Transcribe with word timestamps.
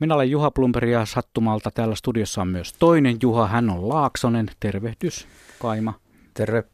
Minä 0.00 0.14
olen 0.14 0.30
Juha 0.30 0.50
Plumperi 0.50 0.92
ja 0.92 1.06
sattumalta 1.06 1.70
täällä 1.70 1.94
studiossa 1.94 2.40
on 2.40 2.48
myös 2.48 2.72
toinen 2.72 3.16
Juha. 3.22 3.46
Hän 3.46 3.70
on 3.70 3.88
Laaksonen. 3.88 4.50
Tervehdys, 4.60 5.28
Kaima. 5.58 5.94
Terve. 6.34 6.64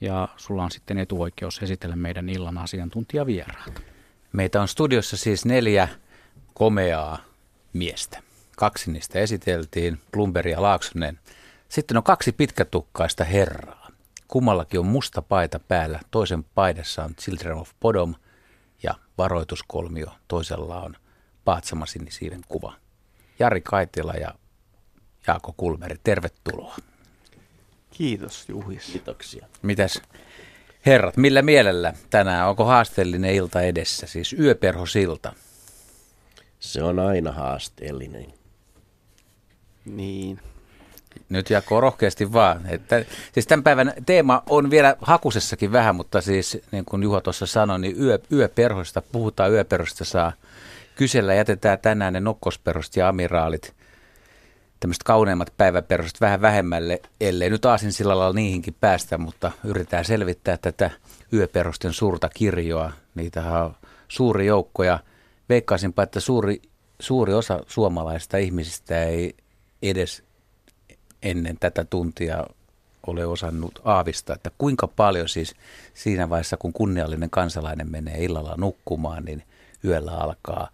Ja 0.00 0.28
sulla 0.36 0.64
on 0.64 0.70
sitten 0.70 0.98
etuoikeus 0.98 1.62
esitellä 1.62 1.96
meidän 1.96 2.28
illan 2.28 2.58
asiantuntijavieraat. 2.58 3.82
Meitä 4.32 4.62
on 4.62 4.68
studiossa 4.68 5.16
siis 5.16 5.44
neljä 5.44 5.88
komeaa 6.54 7.18
miestä. 7.72 8.22
Kaksi 8.56 8.92
niistä 8.92 9.18
esiteltiin, 9.18 9.98
Plumberi 10.12 10.50
ja 10.50 10.62
Laaksonen. 10.62 11.18
Sitten 11.68 11.96
on 11.96 12.02
kaksi 12.02 12.32
pitkätukkaista 12.32 13.24
herraa. 13.24 13.88
Kummallakin 14.28 14.80
on 14.80 14.86
musta 14.86 15.22
paita 15.22 15.58
päällä. 15.58 16.00
Toisen 16.10 16.44
paidassa 16.44 17.04
on 17.04 17.14
Children 17.14 17.56
of 17.56 17.70
Bodom 17.80 18.14
ja 18.82 18.94
varoituskolmio. 19.18 20.06
Toisella 20.28 20.82
on 20.82 20.96
Paatsama 21.44 21.86
sinisiiven 21.86 22.40
kuva. 22.48 22.72
Jari 23.38 23.60
Kaitila 23.60 24.12
ja 24.12 24.34
Jaako 25.26 25.54
Kulmeri, 25.56 25.96
tervetuloa. 26.04 26.76
Kiitos 27.90 28.48
Juhis. 28.48 28.84
Kiitoksia. 28.84 29.46
Mitäs 29.62 30.02
herrat, 30.86 31.16
millä 31.16 31.42
mielellä 31.42 31.94
tänään? 32.10 32.48
Onko 32.48 32.64
haasteellinen 32.64 33.34
ilta 33.34 33.62
edessä, 33.62 34.06
siis 34.06 34.32
yöperhosilta? 34.32 35.32
Se 36.60 36.82
on 36.82 36.98
aina 36.98 37.32
haasteellinen. 37.32 38.34
Niin. 39.84 40.40
Nyt 41.28 41.50
jako 41.50 41.80
rohkeasti 41.80 42.32
vaan. 42.32 42.66
Että, 42.66 43.04
siis 43.32 43.46
tämän 43.46 43.64
päivän 43.64 43.92
teema 44.06 44.42
on 44.48 44.70
vielä 44.70 44.96
hakusessakin 45.00 45.72
vähän, 45.72 45.96
mutta 45.96 46.20
siis 46.20 46.58
niin 46.72 46.84
kuin 46.84 47.02
Juha 47.02 47.20
tuossa 47.20 47.46
sanoi, 47.46 47.78
niin 47.80 48.02
yö, 48.02 48.18
yöperhoista, 48.32 49.02
puhutaan 49.02 49.52
yöperhoista, 49.52 50.04
saa 50.04 50.32
kysellä. 50.96 51.34
Jätetään 51.34 51.78
tänään 51.78 52.12
ne 52.12 52.20
nokkosperhosta 52.20 52.98
ja 52.98 53.08
amiraalit, 53.08 53.74
tämmöiset 54.80 55.02
kauneimmat 55.02 55.52
päiväperhosta 55.56 56.18
vähän 56.20 56.40
vähemmälle, 56.40 57.00
ellei 57.20 57.50
nyt 57.50 57.64
aasin 57.64 57.92
sillä 57.92 58.18
lailla 58.18 58.34
niihinkin 58.34 58.76
päästä, 58.80 59.18
mutta 59.18 59.52
yritetään 59.64 60.04
selvittää 60.04 60.56
tätä 60.56 60.90
yöperhosten 61.32 61.92
suurta 61.92 62.28
kirjoa. 62.28 62.92
Niitä 63.14 63.62
on 63.62 63.74
suuri 64.08 64.46
joukko 64.46 64.84
ja 64.84 64.98
veikkaisinpa, 65.48 66.02
että 66.02 66.20
suuri, 66.20 66.62
suuri 67.00 67.34
osa 67.34 67.60
suomalaisista 67.66 68.36
ihmisistä 68.36 69.04
ei 69.04 69.36
edes 69.82 70.22
ennen 71.22 71.56
tätä 71.60 71.84
tuntia 71.84 72.46
ole 73.06 73.26
osannut 73.26 73.80
aavistaa, 73.84 74.36
että 74.36 74.50
kuinka 74.58 74.86
paljon 74.86 75.28
siis 75.28 75.54
siinä 75.94 76.30
vaiheessa, 76.30 76.56
kun 76.56 76.72
kunniallinen 76.72 77.30
kansalainen 77.30 77.90
menee 77.90 78.24
illalla 78.24 78.54
nukkumaan, 78.56 79.24
niin 79.24 79.42
yöllä 79.84 80.12
alkaa 80.12 80.68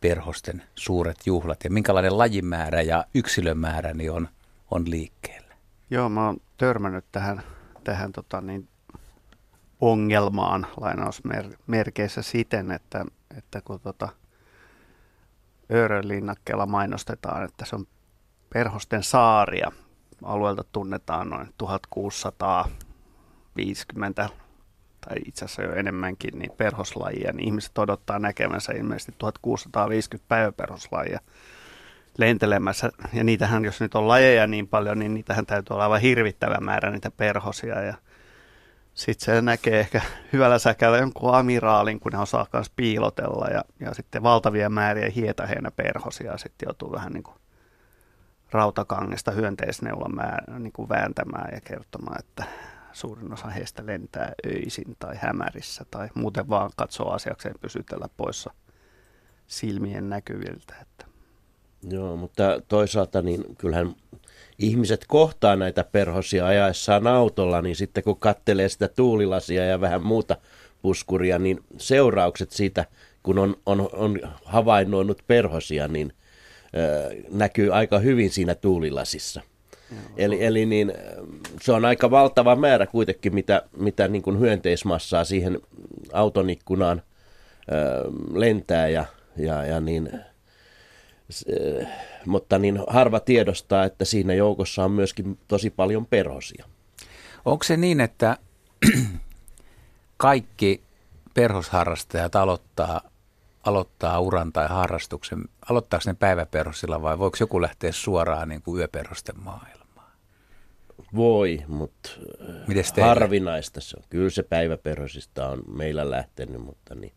perhosten 0.00 0.62
suuret 0.74 1.26
juhlat 1.26 1.64
ja 1.64 1.70
minkälainen 1.70 2.18
lajimäärä 2.18 2.82
ja 2.82 3.04
yksilömäärä 3.14 3.94
niin 3.94 4.12
on, 4.12 4.28
on 4.70 4.90
liikkeellä. 4.90 5.54
Joo, 5.90 6.08
mä 6.08 6.26
oon 6.26 6.36
törmännyt 6.56 7.04
tähän, 7.12 7.42
tähän 7.84 8.12
tota 8.12 8.40
niin, 8.40 8.68
ongelmaan 9.80 10.66
lainausmerkeissä 10.76 12.22
siten, 12.22 12.70
että, 12.70 13.04
että 13.36 13.60
kun 13.60 13.80
tota, 13.80 14.08
Öörönlinnakkeella 15.72 16.66
mainostetaan, 16.66 17.44
että 17.44 17.64
se 17.64 17.76
on 17.76 17.86
perhosten 18.54 19.02
saaria. 19.02 19.72
Alueelta 20.24 20.64
tunnetaan 20.72 21.30
noin 21.30 21.48
1650 21.58 24.28
tai 25.08 25.16
itse 25.26 25.44
asiassa 25.44 25.62
jo 25.62 25.72
enemmänkin, 25.72 26.38
niin 26.38 26.50
perhoslajia, 26.56 27.32
niin 27.32 27.46
ihmiset 27.46 27.78
odottaa 27.78 28.18
näkemänsä 28.18 28.72
ilmeisesti 28.72 29.14
1650 29.18 30.28
päiväperhoslajia 30.28 31.20
lentelemässä. 32.18 32.90
Ja 33.12 33.24
niitähän, 33.24 33.64
jos 33.64 33.80
nyt 33.80 33.94
on 33.94 34.08
lajeja 34.08 34.46
niin 34.46 34.68
paljon, 34.68 34.98
niin 34.98 35.14
niitähän 35.14 35.46
täytyy 35.46 35.74
olla 35.74 35.84
aivan 35.84 36.00
hirvittävä 36.00 36.58
määrä 36.60 36.90
niitä 36.90 37.10
perhosia. 37.10 37.82
Ja 37.82 37.94
sitten 38.94 39.24
se 39.24 39.42
näkee 39.42 39.80
ehkä 39.80 40.00
hyvällä 40.32 40.58
säkällä 40.58 40.98
jonkun 40.98 41.34
amiraalin, 41.34 42.00
kun 42.00 42.12
ne 42.12 42.18
osaa 42.18 42.46
myös 42.52 42.70
piilotella. 42.76 43.46
Ja, 43.46 43.64
ja 43.80 43.94
sitten 43.94 44.22
valtavia 44.22 44.70
määriä 44.70 45.10
hietaheinä 45.14 45.70
perhosia 45.70 46.38
sitten 46.38 46.66
joutuu 46.66 46.92
vähän 46.92 47.12
niin 47.12 47.22
kuin 47.22 47.36
rautakangesta 48.50 49.30
hyönteisneulan 49.30 50.12
niin 50.58 50.72
kuin 50.72 50.88
vääntämään 50.88 51.54
ja 51.54 51.60
kertomaan, 51.60 52.18
että 52.18 52.44
suurin 52.94 53.32
osa 53.32 53.46
heistä 53.46 53.86
lentää 53.86 54.32
öisin 54.46 54.96
tai 54.98 55.16
hämärissä 55.16 55.84
tai 55.90 56.08
muuten 56.14 56.48
vaan 56.48 56.70
katsoo 56.76 57.10
asiakseen 57.10 57.54
pysytellä 57.60 58.08
poissa 58.16 58.50
silmien 59.46 60.08
näkyviltä. 60.08 60.74
Että. 60.82 61.06
Joo, 61.88 62.16
mutta 62.16 62.62
toisaalta 62.68 63.22
niin 63.22 63.44
kyllähän 63.58 63.94
ihmiset 64.58 65.04
kohtaa 65.08 65.56
näitä 65.56 65.84
perhosia 65.84 66.46
ajaessaan 66.46 67.06
autolla, 67.06 67.62
niin 67.62 67.76
sitten 67.76 68.04
kun 68.04 68.18
kattelee 68.18 68.68
sitä 68.68 68.88
tuulilasia 68.88 69.64
ja 69.64 69.80
vähän 69.80 70.06
muuta 70.06 70.36
puskuria, 70.82 71.38
niin 71.38 71.60
seuraukset 71.78 72.50
siitä, 72.50 72.84
kun 73.22 73.38
on, 73.38 73.56
on, 73.66 73.88
on 73.92 74.20
havainnoinut 74.44 75.22
perhosia, 75.26 75.88
niin 75.88 76.12
ö, 76.76 77.14
näkyy 77.30 77.74
aika 77.74 77.98
hyvin 77.98 78.30
siinä 78.30 78.54
tuulilasissa. 78.54 79.40
Eli, 80.16 80.44
eli 80.44 80.66
niin, 80.66 80.92
se 81.60 81.72
on 81.72 81.84
aika 81.84 82.10
valtava 82.10 82.56
määrä 82.56 82.86
kuitenkin, 82.86 83.34
mitä, 83.34 83.62
mitä 83.76 84.08
niin 84.08 84.22
kuin 84.22 84.40
hyönteismassaa 84.40 85.24
siihen 85.24 85.60
auton 86.12 86.50
ikkunaan 86.50 87.02
ö, 87.72 88.10
lentää 88.32 88.88
ja, 88.88 89.04
ja, 89.36 89.64
ja 89.64 89.80
niin, 89.80 90.10
se, 91.30 91.46
mutta 92.26 92.58
niin 92.58 92.80
harva 92.88 93.20
tiedostaa, 93.20 93.84
että 93.84 94.04
siinä 94.04 94.34
joukossa 94.34 94.84
on 94.84 94.90
myöskin 94.90 95.38
tosi 95.48 95.70
paljon 95.70 96.06
perhosia. 96.06 96.64
Onko 97.44 97.64
se 97.64 97.76
niin, 97.76 98.00
että 98.00 98.36
kaikki 100.16 100.82
perhosharrastajat 101.34 102.36
aloittaa, 102.36 103.00
aloittaa 103.64 104.20
uran 104.20 104.52
tai 104.52 104.68
harrastuksen, 104.68 105.44
aloittaako 105.70 106.02
ne 106.06 106.14
päiväperhosilla 106.14 107.02
vai 107.02 107.18
voiko 107.18 107.36
joku 107.40 107.62
lähteä 107.62 107.92
suoraan 107.92 108.48
niin 108.48 108.62
kuin 108.62 108.78
yöperhosten 108.78 109.40
maailmaan? 109.40 109.83
Voi, 111.16 111.64
mutta 111.68 112.10
harvinaista 113.00 113.80
se 113.80 113.96
on. 113.96 114.04
Kyllä 114.10 114.30
se 114.30 114.42
päiväperhosista 114.42 115.48
on 115.48 115.62
meillä 115.68 116.10
lähtenyt, 116.10 116.60
mutta 116.60 116.94
niin, 116.94 117.12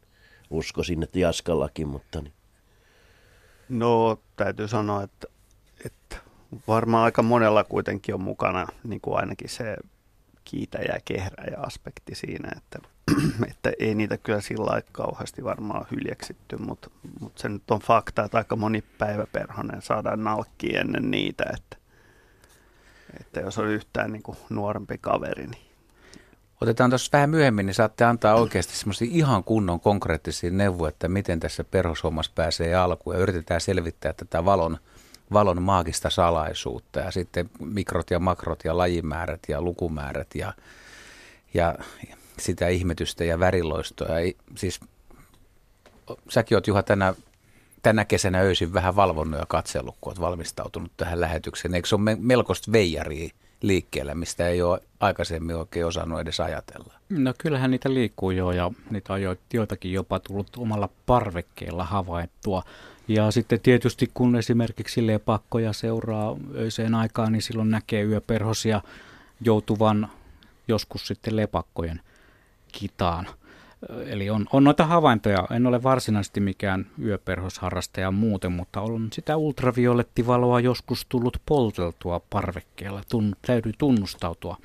uskoisin, 0.50 1.04
että 1.04 1.20
Jaskallakin, 1.20 1.88
mutta 1.88 2.22
niin. 2.22 2.34
No, 3.70 4.20
täytyy 4.36 4.68
sanoa, 4.68 5.04
että, 5.04 5.28
että 5.86 6.16
varmaan 6.68 7.04
aika 7.04 7.22
monella 7.22 7.64
kuitenkin 7.64 8.16
on 8.16 8.22
mukana 8.22 8.68
niin 8.84 9.02
kuin 9.02 9.18
ainakin 9.18 9.50
se 9.50 9.78
kiitäjä 10.44 10.94
ja 10.94 11.00
kehräjä 11.06 11.58
aspekti 11.58 12.16
siinä, 12.16 12.50
että, 12.58 12.80
että 13.52 13.72
ei 13.80 13.96
niitä 13.96 14.18
kyllä 14.18 14.42
sillä 14.42 14.66
lailla 14.66 14.88
kauheasti 14.92 15.44
varmaan 15.44 15.86
hyljeksitty, 15.92 16.58
mutta, 16.58 16.90
mutta 17.20 17.42
se 17.42 17.50
nyt 17.50 17.72
on 17.72 17.80
fakta, 17.80 18.24
että 18.24 18.38
aika 18.38 18.56
moni 18.56 18.84
päiväperhonen 18.98 19.82
saadaan 19.82 20.24
nalkkiin 20.24 20.78
ennen 20.78 21.12
niitä, 21.12 21.44
että 21.58 21.87
että 23.20 23.40
jos 23.40 23.58
on 23.58 23.68
yhtään 23.68 24.12
niin 24.12 24.24
kuin 24.24 24.38
nuorempi 24.50 24.98
kaveri. 24.98 25.48
Niin. 25.48 25.68
Otetaan 26.62 26.90
tuossa 26.90 27.10
vähän 27.14 27.30
myöhemmin, 27.30 27.66
niin 27.66 27.74
saatte 27.74 28.06
antaa 28.06 28.36
oikeasti 28.36 28.76
semmoisia 28.76 29.08
ihan 29.12 29.44
kunnon 29.44 29.80
konkreettisia 29.80 30.52
neuvoja, 30.52 30.90
että 30.90 31.08
miten 31.08 31.40
tässä 31.40 31.64
perhoshommassa 31.64 32.32
pääsee 32.36 32.76
alkuun 32.76 33.16
ja 33.16 33.22
yritetään 33.22 33.62
selvittää 33.62 34.14
tätä 34.14 34.46
valon, 34.46 34.78
valon 35.34 35.62
maagista 35.62 36.10
salaisuutta 36.10 37.00
ja 37.00 37.12
sitten 37.12 37.50
mikrot 37.60 38.12
ja 38.12 38.20
makrot 38.20 38.60
ja 38.66 38.78
lajimäärät 38.78 39.40
ja 39.48 39.62
lukumäärät 39.62 40.36
ja, 40.36 40.54
ja 41.54 41.76
sitä 42.40 42.68
ihmetystä 42.68 43.24
ja 43.24 43.40
väriloistoa. 43.40 44.16
Siis 44.56 44.80
säkin 46.30 46.58
oot 46.58 46.68
Juha 46.68 46.84
tänä, 46.84 47.14
tänä 47.88 48.06
kesänä 48.06 48.40
öisin 48.40 48.74
vähän 48.74 48.96
valvonnut 48.96 49.40
ja 49.40 49.46
katsellut, 49.46 49.96
kun 50.02 50.12
olet 50.12 50.22
valmistautunut 50.22 50.92
tähän 50.98 51.22
lähetykseen. 51.22 51.76
Eikö 51.76 51.88
se 51.88 51.96
ole 51.96 52.16
melkoista 52.20 52.72
veijaria 52.72 53.30
liikkeellä, 53.62 54.16
mistä 54.16 54.48
ei 54.48 54.62
ole 54.62 54.82
aikaisemmin 55.00 55.56
oikein 55.56 55.86
osannut 55.86 56.20
edes 56.20 56.40
ajatella? 56.40 56.94
No 57.10 57.34
kyllähän 57.38 57.72
niitä 57.72 57.94
liikkuu 57.94 58.32
jo 58.32 58.52
ja 58.52 58.72
niitä 58.90 59.14
on 59.14 59.20
joitakin 59.54 59.94
jopa 59.94 60.20
tullut 60.20 60.48
omalla 60.58 60.90
parvekkeella 61.06 61.84
havaittua. 61.84 62.64
Ja 63.08 63.32
sitten 63.32 63.60
tietysti 63.60 64.12
kun 64.14 64.36
esimerkiksi 64.36 65.08
lepakkoja 65.08 65.74
seuraa 65.74 66.36
öiseen 66.56 66.96
aikaan, 66.96 67.32
niin 67.32 67.42
silloin 67.42 67.70
näkee 67.70 68.04
yöperhosia 68.04 68.82
joutuvan 69.42 70.10
joskus 70.68 71.08
sitten 71.08 71.36
lepakkojen 71.36 72.02
kitaan. 72.72 73.28
Eli 74.06 74.30
on, 74.30 74.46
on 74.54 74.64
noita 74.64 74.86
havaintoja. 74.86 75.48
En 75.52 75.68
ole 75.68 75.84
varsinaisesti 75.84 76.40
mikään 76.40 76.86
yöperhosharrastaja 77.04 78.12
muuten, 78.12 78.52
mutta 78.52 78.82
on 78.82 79.10
sitä 79.14 79.38
ultraviolettivaloa 79.38 80.60
joskus 80.60 81.06
tullut 81.10 81.42
polteltua 81.46 82.22
parvekkeella. 82.30 83.02
Tun, 83.10 83.36
täytyy 83.42 83.72
tunnustautua. 83.78 84.58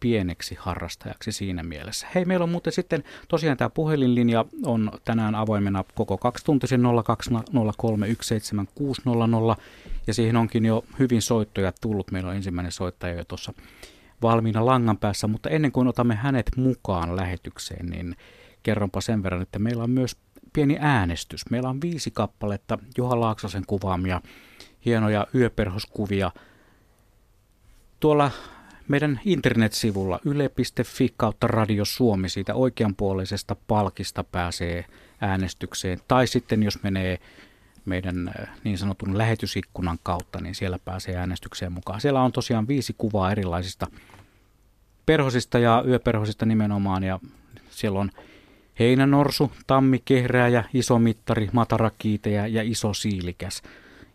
pieneksi 0.00 0.56
harrastajaksi 0.60 1.32
siinä 1.32 1.62
mielessä. 1.62 2.06
Hei, 2.14 2.24
meillä 2.24 2.44
on 2.44 2.50
muuten 2.50 2.72
sitten 2.72 3.04
tosiaan 3.28 3.56
tämä 3.56 3.70
puhelinlinja 3.70 4.44
on 4.64 4.90
tänään 5.04 5.34
avoimena 5.34 5.84
koko 5.94 6.18
kaksi 6.18 6.44
tuntisen 6.44 6.80
020317600 6.80 6.86
ja 10.06 10.14
siihen 10.14 10.36
onkin 10.36 10.64
jo 10.64 10.84
hyvin 10.98 11.22
soittoja 11.22 11.72
tullut. 11.80 12.10
Meillä 12.10 12.30
on 12.30 12.36
ensimmäinen 12.36 12.72
soittaja 12.72 13.14
jo 13.14 13.24
tuossa 13.24 13.52
valmiina 14.22 14.66
langan 14.66 14.98
päässä, 14.98 15.26
mutta 15.26 15.50
ennen 15.50 15.72
kuin 15.72 15.88
otamme 15.88 16.14
hänet 16.14 16.50
mukaan 16.56 17.16
lähetykseen, 17.16 17.86
niin 17.86 18.16
kerronpa 18.62 19.00
sen 19.00 19.22
verran, 19.22 19.42
että 19.42 19.58
meillä 19.58 19.84
on 19.84 19.90
myös 19.90 20.16
pieni 20.52 20.76
äänestys. 20.80 21.50
Meillä 21.50 21.68
on 21.68 21.80
viisi 21.80 22.10
kappaletta 22.10 22.78
Juha 22.96 23.20
Laaksosen 23.20 23.64
kuvaamia 23.66 24.20
hienoja 24.84 25.26
yöperhoskuvia 25.34 26.30
tuolla 28.00 28.30
meidän 28.88 29.20
internetsivulla 29.24 30.20
yle.fi 30.24 31.14
kautta 31.16 31.46
Radio 31.46 31.84
Suomi 31.84 32.28
siitä 32.28 32.54
oikeanpuoleisesta 32.54 33.56
palkista 33.66 34.24
pääsee 34.24 34.84
äänestykseen. 35.20 35.98
Tai 36.08 36.26
sitten 36.26 36.62
jos 36.62 36.82
menee 36.82 37.18
meidän 37.84 38.28
äh, 38.28 38.48
niin 38.64 38.78
sanotun 38.78 39.18
lähetysikkunan 39.18 39.98
kautta, 40.02 40.40
niin 40.40 40.54
siellä 40.54 40.78
pääsee 40.84 41.16
äänestykseen 41.16 41.72
mukaan. 41.72 42.00
Siellä 42.00 42.22
on 42.22 42.32
tosiaan 42.32 42.68
viisi 42.68 42.94
kuvaa 42.98 43.32
erilaisista 43.32 43.86
perhosista 45.10 45.58
ja 45.58 45.84
yöperhosista 45.86 46.46
nimenomaan 46.46 47.02
ja 47.02 47.20
siellä 47.70 48.00
on 48.00 48.10
heinänorsu, 48.78 49.52
tammikehrääjä, 49.66 50.64
iso 50.74 50.98
mittari, 50.98 51.48
matarakiitejä 51.52 52.46
ja 52.46 52.62
iso 52.62 52.94
siilikäs. 52.94 53.62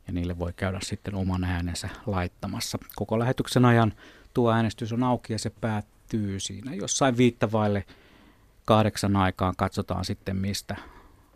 Ja 0.07 0.13
niille 0.13 0.39
voi 0.39 0.53
käydä 0.55 0.79
sitten 0.83 1.15
oman 1.15 1.43
äänensä 1.43 1.89
laittamassa. 2.05 2.77
Koko 2.95 3.19
lähetyksen 3.19 3.65
ajan 3.65 3.93
tuo 4.33 4.51
äänestys 4.51 4.93
on 4.93 5.03
auki 5.03 5.33
ja 5.33 5.39
se 5.39 5.49
päättyy 5.49 6.39
siinä 6.39 6.73
jossain 6.73 7.17
viittavaille 7.17 7.85
kahdeksan 8.65 9.15
aikaan. 9.15 9.53
Katsotaan 9.57 10.05
sitten, 10.05 10.35
mistä 10.35 10.75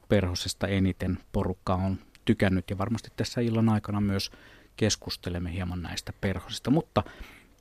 perhosesta 0.09 0.67
eniten 0.67 1.19
porukka 1.31 1.75
on 1.75 1.99
tykännyt 2.25 2.69
ja 2.69 2.77
varmasti 2.77 3.09
tässä 3.15 3.41
illan 3.41 3.69
aikana 3.69 4.01
myös 4.01 4.31
keskustelemme 4.77 5.53
hieman 5.53 5.81
näistä 5.81 6.13
perhosista. 6.21 6.71
Mutta 6.71 7.03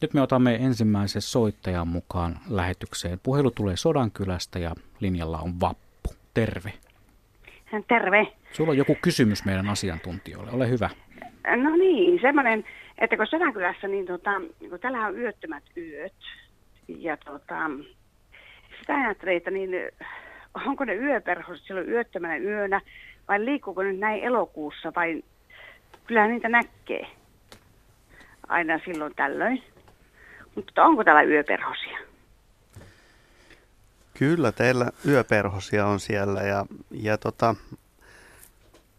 nyt 0.01 0.15
me 0.15 0.21
otamme 0.23 0.55
ensimmäisen 0.55 1.23
soittajan 1.23 1.89
mukaan 1.89 2.39
lähetykseen. 2.51 3.21
Puhelu 3.23 3.51
tulee 3.51 3.77
Sodankylästä 3.77 4.59
ja 4.59 4.75
linjalla 5.01 5.39
on 5.39 5.61
Vappu. 5.61 6.11
Terve. 6.35 6.73
Terve. 7.89 8.27
Sulla 8.53 8.71
on 8.71 8.77
joku 8.77 8.97
kysymys 9.03 9.45
meidän 9.45 9.69
asiantuntijoille. 9.69 10.51
Ole 10.51 10.69
hyvä. 10.69 10.91
No 11.57 11.77
niin, 11.77 12.21
semmoinen, 12.21 12.65
että 12.99 13.17
kun 13.17 13.27
Sodankylässä, 13.27 13.89
niin 13.89 14.07
tota, 14.07 14.31
kun 14.71 14.81
täällä 14.81 15.07
on 15.07 15.19
yöttömät 15.19 15.65
yöt, 15.77 16.15
ja 16.89 17.17
tota, 17.17 17.71
sitä 18.81 18.95
ajattelee, 18.95 19.37
että 19.37 19.51
niin, 19.51 19.71
onko 20.67 20.85
ne 20.85 20.95
yöperhoset 20.95 21.67
silloin 21.67 21.89
yöttömänä 21.89 22.37
yönä, 22.37 22.81
vai 23.29 23.45
liikkuuko 23.45 23.83
nyt 23.83 23.99
näin 23.99 24.23
elokuussa, 24.23 24.93
vai 24.97 25.23
kyllähän 26.07 26.31
niitä 26.31 26.49
näkee 26.49 27.07
aina 28.49 28.81
silloin 28.85 29.15
tällöin. 29.17 29.63
Mutta 30.59 30.85
onko 30.85 31.05
täällä 31.05 31.23
yöperhosia? 31.23 31.99
Kyllä, 34.15 34.53
teillä 34.53 34.91
yöperhosia 35.07 35.87
on 35.87 36.01
siellä 36.01 36.41
ja, 36.41 36.67
ja 36.91 37.19
tota, 37.19 37.55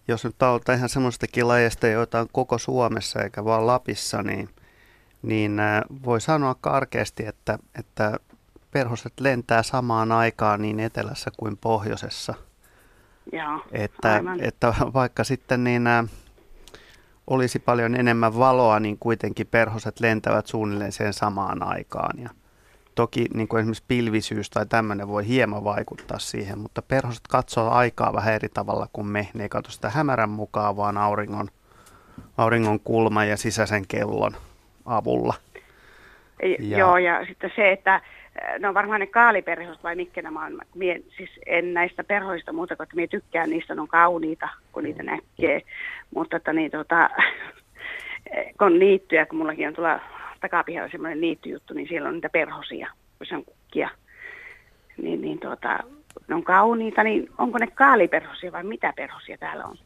jos 0.08 0.26
nyt 0.26 0.44
aloittaa 0.44 0.76
ihan 0.76 0.90
semmoistakin 0.90 1.48
lajeista, 1.48 1.88
joita 1.88 2.20
on 2.20 2.28
koko 2.32 2.58
Suomessa 2.58 3.22
eikä 3.22 3.46
vaan 3.46 3.68
Lapissa, 3.68 4.24
niin, 4.24 4.50
niin 5.22 5.60
äh, 5.60 5.82
voi 6.06 6.22
sanoa 6.22 6.56
karkeasti, 6.62 7.26
että, 7.26 7.60
että 7.80 8.20
perhoset 8.72 9.14
lentää 9.20 9.64
samaan 9.64 10.12
aikaan 10.12 10.62
niin 10.62 10.80
etelässä 10.80 11.32
kuin 11.38 11.58
pohjoisessa. 11.58 12.34
Joo, 13.34 13.66
että, 13.72 14.24
että 14.42 14.74
vaikka 14.94 15.24
sitten 15.24 15.64
niin 15.64 15.88
äh, 15.88 16.06
olisi 17.30 17.60
paljon 17.60 17.96
enemmän 17.96 18.38
valoa, 18.38 18.80
niin 18.80 18.98
kuitenkin 19.00 19.48
perhoset 19.48 20.00
lentävät 20.00 20.48
suunnilleen 20.48 20.92
sen 20.92 21.14
samaan 21.14 21.64
aikaan. 21.64 22.20
Ja 22.20 22.30
toki 22.96 23.26
niin 23.34 23.48
kuin 23.48 23.60
esimerkiksi 23.60 23.84
pilvisyys 23.88 24.50
tai 24.50 24.66
tämmöinen 24.66 25.08
voi 25.08 25.28
hieman 25.28 25.64
vaikuttaa 25.64 26.20
siihen, 26.20 26.60
mutta 26.60 26.82
perhoset 26.82 27.28
katsoo 27.30 27.70
aikaa 27.70 28.14
vähän 28.14 28.34
eri 28.34 28.50
tavalla 28.50 28.88
kuin 28.94 29.08
me. 29.08 29.28
Ne 29.34 29.44
ei 29.44 29.50
katso 29.50 29.72
sitä 29.72 29.90
hämärän 29.90 30.30
mukaan, 30.30 30.78
vaan 30.78 30.98
auringon, 30.98 31.48
auringon 32.38 32.80
kulman 32.80 33.30
ja 33.30 33.38
sisäisen 33.38 33.88
kellon 33.88 34.36
avulla. 34.86 35.34
Ja, 36.60 36.78
Joo, 36.78 36.98
ja 36.98 37.26
sitten 37.26 37.52
se, 37.56 37.72
että 37.72 38.02
no 38.60 38.74
varmaan 38.74 39.00
ne 39.00 39.08
kaaliperhoset 39.08 39.84
vai 39.84 39.96
mitkä 39.96 40.22
nämä 40.22 40.46
on. 40.46 40.62
Mie, 40.76 41.02
siis 41.18 41.30
en 41.46 41.74
näistä 41.74 42.04
perhoista 42.04 42.54
muuta 42.54 42.76
kuin, 42.76 42.84
että 42.84 42.96
mie 42.96 43.08
tykkään 43.08 43.50
niistä, 43.50 43.76
ne 43.76 43.82
on 43.82 43.88
kauniita, 43.88 44.50
kun 44.72 44.84
niitä 44.84 45.04
näkee. 45.04 45.62
Mutta 46.16 46.38
että 46.38 46.54
niin, 46.54 46.72
tota, 46.72 47.10
kun 48.58 48.68
on 48.68 48.80
niittyjä, 48.80 49.26
kun 49.26 49.38
mullakin 49.38 49.68
on 49.68 49.74
tuolla 49.74 50.00
takapihalla 50.42 50.92
semmoinen 50.92 51.22
niittyjuttu, 51.22 51.74
niin 51.74 51.88
siellä 51.88 52.08
on 52.08 52.16
niitä 52.16 52.30
perhosia, 52.30 52.92
kun 53.18 53.28
se 53.28 53.36
on 53.36 53.46
kukkia. 53.46 53.90
Niin, 54.98 55.22
niin 55.22 55.40
tuota, 55.40 55.80
ne 56.28 56.36
on 56.36 56.44
kauniita, 56.44 57.04
niin 57.04 57.30
onko 57.38 57.58
ne 57.58 57.68
kaaliperhosia 57.68 58.52
vai 58.52 58.64
mitä 58.64 58.94
perhosia 58.96 59.38
täällä 59.38 59.66
on? 59.66 59.78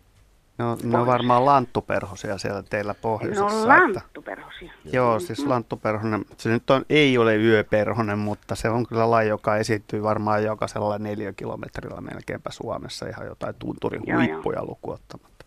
No, 0.57 0.77
ne 0.83 0.97
on 0.97 1.07
varmaan 1.07 1.45
lanttuperhosia 1.45 2.37
siellä 2.37 2.63
teillä 2.63 2.93
pohjoisessa. 2.93 3.47
Ne 3.47 3.61
on 3.61 3.67
lanttuperhosia. 3.67 4.73
Että, 4.85 4.97
joo, 4.97 5.19
siis 5.19 5.45
lanttuperhonen. 5.45 6.25
Se 6.37 6.49
nyt 6.49 6.69
on, 6.69 6.85
ei 6.89 7.17
ole 7.17 7.35
yöperhonen, 7.35 8.19
mutta 8.19 8.55
se 8.55 8.69
on 8.69 8.85
kyllä 8.87 9.11
laji, 9.11 9.29
joka 9.29 9.57
esiintyy 9.57 10.03
varmaan 10.03 10.43
jokaisella 10.43 10.97
neljä 10.99 11.33
kilometrillä 11.33 12.01
melkeinpä 12.01 12.51
Suomessa 12.51 13.07
ihan 13.07 13.25
jotain 13.25 13.55
tunturin 13.59 14.15
huippuja 14.15 14.65
lukuottamatta. 14.65 15.45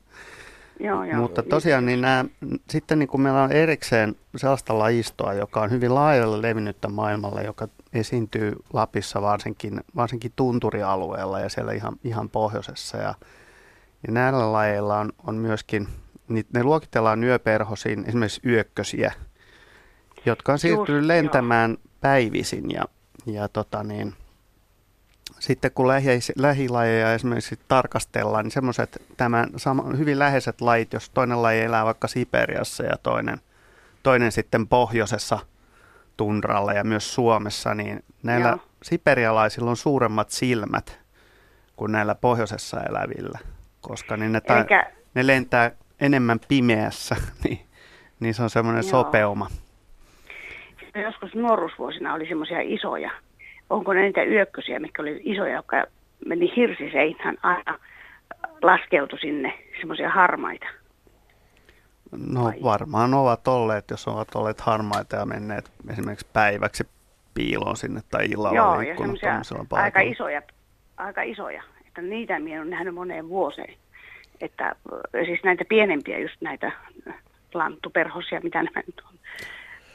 Joo, 0.81 1.05
joo. 1.05 1.21
Mutta 1.21 1.43
tosiaan 1.43 1.87
niin 1.87 2.01
nämä, 2.01 2.25
sitten 2.71 2.99
niin 2.99 3.09
kuin 3.09 3.21
meillä 3.21 3.43
on 3.43 3.53
erikseen 3.53 4.17
sellaista 4.37 4.79
lajistoa, 4.79 5.35
joka 5.35 5.61
on 5.61 5.71
hyvin 5.71 5.95
laajalle 5.95 6.43
levinnyttä 6.43 6.89
maailmalla, 6.89 7.43
joka 7.43 7.69
esiintyy 7.93 8.53
Lapissa 8.73 9.23
varsinkin, 9.23 9.81
varsinkin 9.97 10.33
tunturialueella 10.37 11.41
ja 11.41 11.49
siellä 11.49 11.73
ihan, 11.73 11.97
ihan 12.05 12.29
pohjoisessa. 12.29 12.97
Ja 12.97 13.15
ja 14.07 14.13
näillä 14.13 14.53
lajeilla 14.53 14.99
on, 14.99 15.13
on 15.27 15.35
myöskin, 15.35 15.89
niin 16.29 16.47
ne 16.53 16.65
luokitellaan 16.65 17.25
yöperhosiin, 17.25 18.05
esimerkiksi 18.09 18.41
yökkösiä, 18.47 19.13
jotka 20.27 20.53
on 20.53 20.59
siirtynyt 20.59 21.01
Just, 21.01 21.07
lentämään 21.07 21.71
joo. 21.71 21.91
päivisin. 22.01 22.71
Ja, 22.71 22.85
ja 23.27 23.49
tota 23.49 23.83
niin, 23.83 24.15
sitten 25.39 25.71
kun 25.71 25.89
lähi, 25.89 26.19
lähilajeja 26.37 27.15
esimerkiksi 27.15 27.59
tarkastellaan, 27.69 28.45
niin 28.45 28.53
semmoiset 28.53 29.03
tämän 29.17 29.49
sama, 29.57 29.83
hyvin 29.83 30.19
läheiset 30.19 30.61
lajit, 30.61 30.93
jos 30.93 31.11
toinen 31.11 31.43
laji 31.43 31.61
elää 31.61 31.85
vaikka 31.85 32.09
Siperiassa 32.09 32.85
ja 32.85 32.97
toinen, 33.03 33.41
toinen 34.03 34.33
sitten 34.33 34.69
pohjoisessa 34.69 35.39
tundralla 36.17 36.73
ja 36.73 36.85
myös 36.85 37.15
Suomessa, 37.15 37.75
niin 37.75 38.05
näillä 38.23 38.49
Joo. 38.49 38.59
siperialaisilla 38.83 39.71
on 39.71 39.77
suuremmat 39.77 40.31
silmät 40.31 40.99
kuin 41.77 41.93
näillä 41.93 42.15
pohjoisessa 42.15 42.81
elävillä 42.83 43.39
koska 43.89 44.17
niin 44.17 44.33
ne, 44.33 44.41
ta- 44.41 44.59
Eikä... 44.59 44.91
ne 45.15 45.27
lentää 45.27 45.71
enemmän 46.01 46.41
pimeässä, 46.49 47.17
niin, 47.45 47.61
niin 48.21 48.35
se 48.35 48.43
on 48.43 48.51
semmoinen 48.51 48.83
Joo. 48.83 48.91
sopeuma. 48.91 49.47
Joskus 51.03 51.35
nuoruusvuosina 51.35 52.15
oli 52.15 52.29
semmoisia 52.29 52.61
isoja. 52.61 53.11
Onko 53.71 53.93
ne 53.93 54.03
niitä 54.03 54.23
yökkösiä, 54.23 54.79
mitkä 54.79 55.03
oli 55.03 55.21
isoja, 55.25 55.55
jotka 55.55 55.85
meni 56.27 56.53
hirsiseinään 56.57 57.37
aina 57.43 57.79
laskeutui 58.63 59.19
sinne, 59.19 59.59
semmoisia 59.81 60.11
harmaita? 60.11 60.67
No 62.27 62.45
Vai? 62.45 62.55
varmaan 62.63 63.15
ovat 63.15 63.49
olleet, 63.49 63.91
jos 63.91 64.09
ovat 64.09 64.35
olleet 64.35 64.61
harmaita 64.61 65.17
ja 65.17 65.27
menneet 65.27 65.71
esimerkiksi 65.91 66.27
päiväksi 66.33 66.85
piiloon 67.35 67.77
sinne 67.77 68.01
tai 68.11 68.27
illalla 68.27 68.57
Joo, 68.57 68.81
ja 68.81 68.95
aika 69.71 70.01
isoja, 70.01 70.43
aika 70.97 71.23
isoja 71.23 71.63
että 71.99 72.11
niitä 72.11 72.39
minä 72.39 72.57
olen 72.57 72.71
nähnyt 72.71 72.95
moneen 72.95 73.29
vuoseen. 73.29 73.75
Että 74.41 74.77
siis 75.25 75.41
näitä 75.45 75.65
pienempiä, 75.69 76.19
just 76.19 76.41
näitä 76.41 76.73
lanttuperhosia, 77.55 78.41
mitä 78.41 78.63
nämä 78.63 78.83
nyt 78.87 79.03
on. 79.09 79.15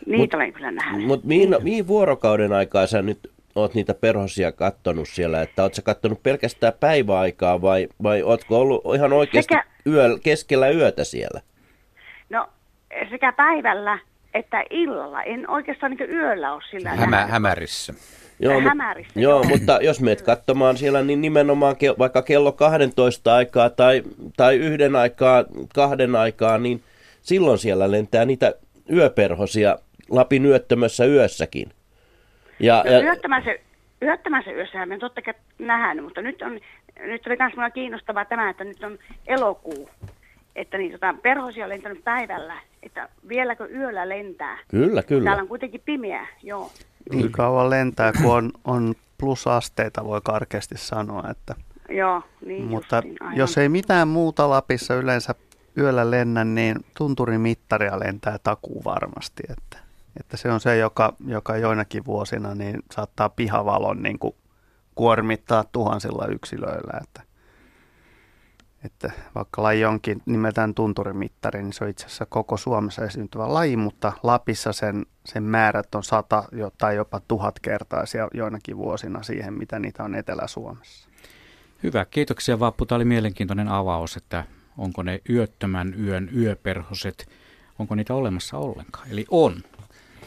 Niitä 0.05 0.21
mut, 0.21 0.33
olen 0.33 0.53
kyllä 0.53 0.71
nähnyt. 0.71 1.07
Mutta 1.07 1.27
mihin, 1.27 1.55
mihin 1.63 1.87
vuorokauden 1.87 2.53
aikaa 2.53 2.87
sä 2.87 3.01
nyt 3.01 3.31
oot 3.55 3.73
niitä 3.73 3.93
perhosia 3.93 4.51
kattonut 4.51 5.07
siellä? 5.07 5.41
Että 5.41 5.63
oot 5.63 5.73
sä 5.73 5.81
kattonut 5.81 6.23
pelkästään 6.23 6.73
päiväaikaa 6.79 7.61
vai, 7.61 7.87
vai 8.03 8.23
ootko 8.23 8.59
ollut 8.59 8.95
ihan 8.95 9.13
oikeasti 9.13 9.53
sekä, 9.53 9.63
yö, 9.87 10.19
keskellä 10.23 10.69
yötä 10.69 11.03
siellä? 11.03 11.41
No 12.29 12.49
sekä 13.09 13.31
päivällä 13.31 13.99
että 14.33 14.63
illalla. 14.69 15.23
En 15.23 15.49
oikeastaan 15.49 15.91
niin 15.91 16.11
yöllä 16.11 16.53
ole 16.53 16.61
sillä 16.71 16.89
Hämä, 16.89 17.27
Hämärissä. 17.27 17.93
Joo, 18.41 18.61
hämärissä. 18.61 19.19
Joo, 19.19 19.31
joo, 19.31 19.43
mutta 19.43 19.79
jos 19.81 20.01
meet 20.01 20.21
katsomaan 20.21 20.77
siellä, 20.77 21.03
niin 21.03 21.21
nimenomaan 21.21 21.75
ke, 21.75 21.93
vaikka 21.99 22.21
kello 22.21 22.51
12 22.51 23.35
aikaa 23.35 23.69
tai, 23.69 24.03
tai 24.37 24.55
yhden 24.55 24.95
aikaa, 24.95 25.45
kahden 25.75 26.15
aikaa, 26.15 26.57
niin 26.57 26.83
silloin 27.21 27.57
siellä 27.57 27.91
lentää 27.91 28.25
niitä 28.25 28.53
yöperhosia 28.91 29.77
Lapin 30.09 30.45
yöttömässä 30.45 31.05
yössäkin. 31.05 31.69
Ja, 32.59 32.83
no, 32.85 32.91
ja... 32.91 33.01
Yöttämässä, 33.01 33.55
yöttämässä 34.01 34.51
yössähän 34.51 34.89
me 34.89 34.97
totta 34.97 35.21
kai 35.21 35.33
nähdään, 35.59 36.03
mutta 36.03 36.21
nyt, 36.21 36.41
on, 36.41 36.59
nyt 36.99 37.27
oli 37.27 37.37
myös 37.39 37.73
kiinnostavaa 37.73 38.25
tämä, 38.25 38.49
että 38.49 38.63
nyt 38.63 38.83
on 38.83 38.97
elokuu. 39.27 39.89
Että 40.55 40.77
niin, 40.77 40.91
tota, 40.91 41.15
perhosia 41.21 41.63
on 41.63 41.69
lentänyt 41.69 42.03
päivällä, 42.03 42.57
että 42.83 43.09
vieläkö 43.29 43.65
yöllä 43.65 44.09
lentää. 44.09 44.57
Kyllä, 44.67 45.03
kyllä. 45.03 45.23
Täällä 45.23 45.41
on 45.41 45.47
kuitenkin 45.47 45.81
pimeä, 45.85 46.27
joo. 46.43 46.71
Niin 47.11 47.31
kauan 47.31 47.69
lentää, 47.69 48.13
kun 48.13 48.31
on, 48.31 48.51
on 48.65 48.95
plusasteita, 49.17 50.05
voi 50.05 50.21
karkeasti 50.23 50.77
sanoa. 50.77 51.23
Että. 51.29 51.55
Joo, 51.89 52.23
niin 52.45 52.65
Mutta 52.65 52.95
justiin, 52.95 53.17
jos 53.35 53.57
ei 53.57 53.69
mitään 53.69 54.07
muuta 54.07 54.49
Lapissa 54.49 54.95
yleensä 54.95 55.35
yöllä 55.77 56.11
lennä, 56.11 56.43
niin 56.43 56.75
tunturimittaria 56.97 57.99
lentää 57.99 58.37
takuu 58.43 58.81
varmasti. 58.85 59.43
Että, 59.49 59.77
että 60.19 60.37
se 60.37 60.51
on 60.51 60.59
se, 60.59 60.77
joka, 60.77 61.13
joka 61.27 61.57
joinakin 61.57 62.05
vuosina 62.05 62.55
niin 62.55 62.79
saattaa 62.91 63.29
pihavalon 63.29 64.03
niin 64.03 64.19
kuin 64.19 64.35
kuormittaa 64.95 65.63
tuhansilla 65.71 66.25
yksilöillä. 66.25 66.99
Että, 67.03 67.21
että 68.83 69.11
vaikka 69.35 69.63
laji 69.63 69.85
onkin 69.85 70.21
nimeltään 70.25 70.73
tunturimittari, 70.73 71.63
niin 71.63 71.73
se 71.73 71.83
on 71.83 71.89
itse 71.89 72.05
asiassa 72.05 72.25
koko 72.25 72.57
Suomessa 72.57 73.05
esiintyvä 73.05 73.53
laji, 73.53 73.77
mutta 73.77 74.13
Lapissa 74.23 74.73
sen, 74.73 75.05
sen 75.25 75.43
määrät 75.43 75.95
on 75.95 76.03
sata 76.03 76.43
tai 76.77 76.95
jopa 76.95 77.21
tuhat 77.27 77.59
kertaisia 77.59 78.27
joinakin 78.33 78.77
vuosina 78.77 79.23
siihen, 79.23 79.53
mitä 79.53 79.79
niitä 79.79 80.03
on 80.03 80.15
Etelä-Suomessa. 80.15 81.09
Hyvä, 81.83 82.05
kiitoksia 82.05 82.59
Vappu. 82.59 82.85
Tämä 82.85 82.95
oli 82.95 83.05
mielenkiintoinen 83.05 83.67
avaus, 83.67 84.17
että 84.17 84.43
onko 84.77 85.03
ne 85.03 85.21
yöttömän 85.29 85.93
yön 86.05 86.29
yöperhoset, 86.35 87.29
onko 87.79 87.95
niitä 87.95 88.13
olemassa 88.13 88.57
ollenkaan? 88.57 89.07
Eli 89.11 89.25
on. 89.31 89.55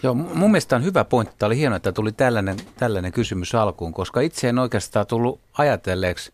Joo, 0.02 0.14
mun 0.14 0.50
mielestä 0.50 0.76
on 0.76 0.84
hyvä 0.84 1.04
pointti. 1.04 1.34
Tämä 1.38 1.46
oli 1.46 1.56
hienoa, 1.56 1.76
että 1.76 1.92
tuli 1.92 2.12
tällainen, 2.12 2.56
tällainen 2.76 3.12
kysymys 3.12 3.54
alkuun, 3.54 3.92
koska 3.92 4.20
itse 4.20 4.48
en 4.48 4.58
oikeastaan 4.58 5.06
tullut 5.06 5.40
ajatelleeksi 5.58 6.32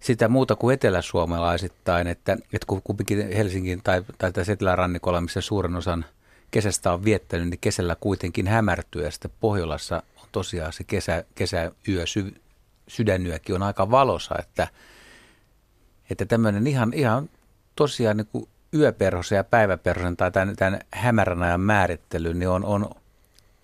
sitä 0.00 0.28
muuta 0.28 0.56
kuin 0.56 0.74
eteläsuomalaisittain, 0.74 2.06
että, 2.06 2.32
että 2.32 2.66
kun 2.66 2.82
kumminkin 2.82 3.32
Helsingin 3.32 3.80
tai, 3.84 4.02
tai 4.18 4.32
tässä 4.32 4.52
etelärannikolla, 4.52 5.20
missä 5.20 5.40
suurin 5.40 5.76
osan 5.76 6.04
kesästä 6.50 6.92
on 6.92 7.04
viettänyt, 7.04 7.48
niin 7.48 7.60
kesällä 7.60 7.96
kuitenkin 8.00 8.46
hämärtyy 8.46 9.04
ja 9.04 9.10
sitten 9.10 9.30
Pohjolassa 9.40 10.02
on 10.22 10.28
tosiaan 10.32 10.72
se 10.72 10.84
kesä, 10.84 11.24
kesäyö, 11.34 11.72
sy, 12.04 12.34
sydänyökin 12.88 13.54
on 13.54 13.62
aika 13.62 13.90
valosa, 13.90 14.34
että, 14.38 14.68
että 16.10 16.26
tämmöinen 16.26 16.66
ihan, 16.66 16.92
ihan 16.94 17.30
tosiaan 17.76 18.16
niin 18.16 18.28
kuin 18.32 18.48
yöperhosen 18.74 19.36
ja 19.36 19.44
päiväperhosen 19.44 20.16
tai 20.16 20.30
tämän, 20.30 20.56
tämän 20.56 20.80
hämärän 20.90 21.42
ajan 21.42 21.60
määrittely, 21.60 22.34
niin 22.34 22.48
on, 22.48 22.64
on, 22.64 22.90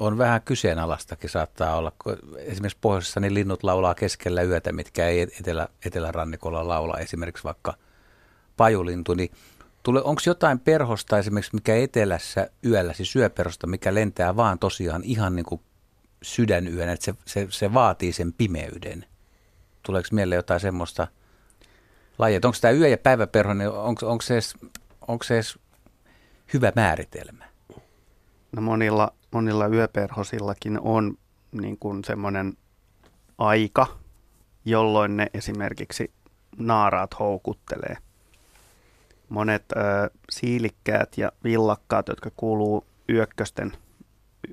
on 0.05 0.19
vähän 0.19 0.43
kyseenalaistakin 0.43 1.31
saattaa 1.31 1.77
olla. 1.77 1.93
Esimerkiksi 2.39 2.79
pohjoisessa 2.81 3.21
niin 3.21 3.35
linnut 3.35 3.63
laulaa 3.63 3.95
keskellä 3.95 4.43
yötä, 4.43 4.73
mitkä 4.73 5.09
ei 5.09 5.21
etelä, 5.21 5.69
etelärannikolla 5.87 6.69
laula. 6.69 6.99
Esimerkiksi 6.99 7.45
vaikka 7.45 7.75
pajulintu, 8.57 9.15
niin 9.15 9.31
onko 9.89 10.23
jotain 10.27 10.61
perhosta 10.61 11.19
esimerkiksi, 11.19 11.55
mikä 11.55 11.77
etelässä 11.77 12.51
yöllä, 12.67 12.93
siis 12.93 13.17
yöperhosta, 13.17 13.67
mikä 13.67 13.95
lentää 13.95 14.37
vaan 14.37 14.59
tosiaan 14.59 15.05
ihan 15.05 15.37
niin 15.37 15.47
kuin 15.47 15.61
sydänyönä, 16.23 16.93
että 16.93 17.05
se, 17.05 17.15
se, 17.27 17.47
se 17.51 17.75
vaatii 17.75 18.13
sen 18.13 18.33
pimeyden? 18.33 19.05
Tuleeko 19.83 20.09
mieleen 20.13 20.37
jotain 20.37 20.61
semmoista 20.61 21.07
lajia? 22.19 22.41
Onko 22.45 22.59
tämä 22.61 22.73
yö- 22.73 22.89
ja 22.89 22.99
päiväperho, 22.99 23.55
niin 23.55 23.71
onko, 23.71 24.11
onko, 24.11 24.23
se 24.23 24.35
edes, 24.35 24.55
onko 25.09 25.25
se 25.25 25.35
edes 25.35 25.59
hyvä 26.55 26.73
määritelmä? 26.77 27.45
No 28.57 28.63
monilla, 28.63 29.13
monilla 29.35 29.67
yöperhosillakin 29.67 30.81
on 30.81 31.19
niin 31.53 31.79
kuin 31.79 32.05
semmoinen 32.05 32.57
aika, 33.39 33.87
jolloin 34.65 35.17
ne 35.17 35.27
esimerkiksi 35.35 36.13
naaraat 36.57 37.19
houkuttelee. 37.19 37.97
Monet 39.29 39.65
ö, 39.73 39.77
siilikkäät 40.31 41.19
ja 41.19 41.33
villakkaat, 41.45 42.09
jotka 42.09 42.31
kuuluu 42.37 42.87
yökkösten 43.09 43.73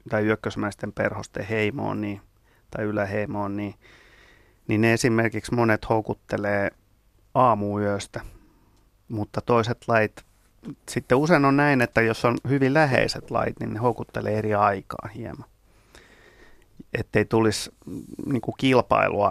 tai 0.09 0.25
yökkösmäisten 0.25 0.93
perhosten 0.93 1.45
heimoon 1.45 2.01
niin, 2.01 2.21
tai 2.71 2.85
yläheimoon, 2.85 3.57
niin 3.57 3.75
niin 4.67 4.81
ne 4.81 4.93
esimerkiksi 4.93 5.53
monet 5.53 5.89
houkuttelee 5.89 6.71
aamuyöstä, 7.33 8.21
mutta 9.07 9.41
toiset 9.41 9.77
lait, 9.87 10.25
sitten 10.89 11.17
usein 11.17 11.45
on 11.45 11.57
näin, 11.57 11.81
että 11.81 12.01
jos 12.01 12.25
on 12.25 12.37
hyvin 12.49 12.73
läheiset 12.73 13.31
lait, 13.31 13.59
niin 13.59 13.73
ne 13.73 13.79
houkuttelee 13.79 14.37
eri 14.37 14.53
aikaa 14.53 15.09
hieman. 15.15 15.49
Ettei 16.93 17.25
tulisi 17.25 17.71
niin 18.25 18.41
kuin 18.41 18.55
kilpailua, 18.57 19.29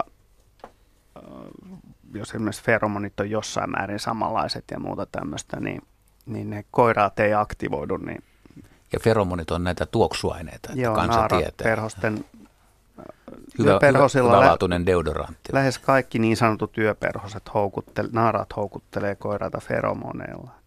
jos 2.13 2.29
esimerkiksi 2.29 2.63
feromonit 2.63 3.19
on 3.19 3.29
jossain 3.29 3.71
määrin 3.71 3.99
samanlaiset 3.99 4.63
ja 4.71 4.79
muuta 4.79 5.05
tämmöistä, 5.05 5.59
niin, 5.59 5.81
niin 6.25 6.49
ne 6.49 6.65
koiraat 6.71 7.19
ei 7.19 7.33
aktivoidu. 7.33 7.97
Niin 7.97 8.23
ja 8.93 8.99
feromonit 8.99 9.51
on 9.51 9.63
näitä 9.63 9.85
tuoksuaineita, 9.85 10.69
että 10.69 10.81
Joo, 10.81 10.95
kansa 10.95 11.27
tietää. 11.27 11.63
perhosten 11.63 12.25
Hyvä, 13.59 13.79
hyvä, 13.87 14.23
hyvälaatuinen 14.23 14.85
deodorantti. 14.85 15.53
Lähes 15.53 15.79
kaikki 15.79 16.19
niin 16.19 16.37
sanotut 16.37 16.71
työperhoset 16.71 17.53
houkuttele, 17.53 18.09
naarat 18.11 18.55
houkuttelee 18.55 19.15
koiraita 19.15 19.59
feromoneilla. 19.59 20.60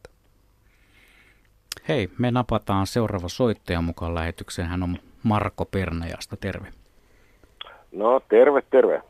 Hei, 1.89 2.09
me 2.19 2.31
napataan 2.31 2.87
seuraava 2.87 3.29
soittaja 3.29 3.81
mukaan 3.81 4.15
lähetykseen. 4.15 4.69
Hän 4.69 4.83
on 4.83 4.97
Marko 5.23 5.65
Pernajasta. 5.65 6.37
Terve. 6.37 6.67
No, 7.93 8.21
terve, 8.29 8.63
terve. 8.71 9.03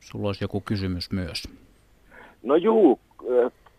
Sulla 0.00 0.26
olisi 0.26 0.44
joku 0.44 0.60
kysymys 0.60 1.12
myös. 1.12 1.48
No 2.42 2.56
juu, 2.56 3.00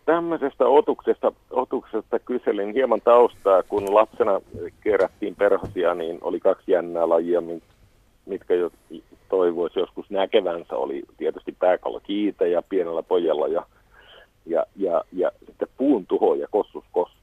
tämmöisestä 0.04 0.66
otuksesta, 0.66 1.32
otuksesta 1.50 2.18
kyselin 2.18 2.72
hieman 2.72 3.00
taustaa. 3.00 3.62
Kun 3.62 3.94
lapsena 3.94 4.40
kerättiin 4.80 5.36
perhosia, 5.36 5.94
niin 5.94 6.18
oli 6.20 6.40
kaksi 6.40 6.72
jännää 6.72 7.08
lajia, 7.08 7.42
mitkä 8.26 8.54
jo 8.54 8.70
toivoisi 9.28 9.78
joskus 9.78 10.10
näkevänsä, 10.10 10.76
oli 10.76 11.02
tietysti 11.16 11.52
pääkallo 11.52 12.00
kiitä 12.00 12.46
ja 12.46 12.62
pienellä 12.62 13.02
pojalla 13.02 13.48
ja, 13.48 13.66
ja, 14.46 14.66
ja, 14.76 15.04
ja 15.12 15.30
sitten 15.46 15.68
puun 15.76 16.06
tuho 16.06 16.34
ja 16.34 16.46
kossus 16.50 16.84
kossus. 16.92 17.21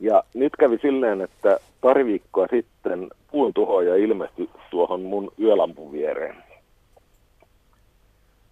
Ja 0.00 0.24
nyt 0.34 0.52
kävi 0.58 0.78
silleen, 0.82 1.20
että 1.20 1.60
pari 1.80 2.04
viikkoa 2.04 2.46
sitten 2.50 3.08
puun 3.30 3.54
tuhoja 3.54 3.96
ilmestyi 3.96 4.50
tuohon 4.70 5.00
mun 5.00 5.32
yölampun 5.40 5.92
viereen. 5.92 6.36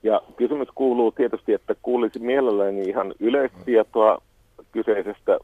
Ja 0.03 0.21
kysymys 0.37 0.69
kuuluu 0.75 1.13
tietysti, 1.13 1.53
että 1.53 1.75
kuulisin 1.83 2.25
mielelläni 2.25 2.83
ihan 2.83 3.15
yleistietoa 3.21 4.23
kyseisestä 4.73 5.39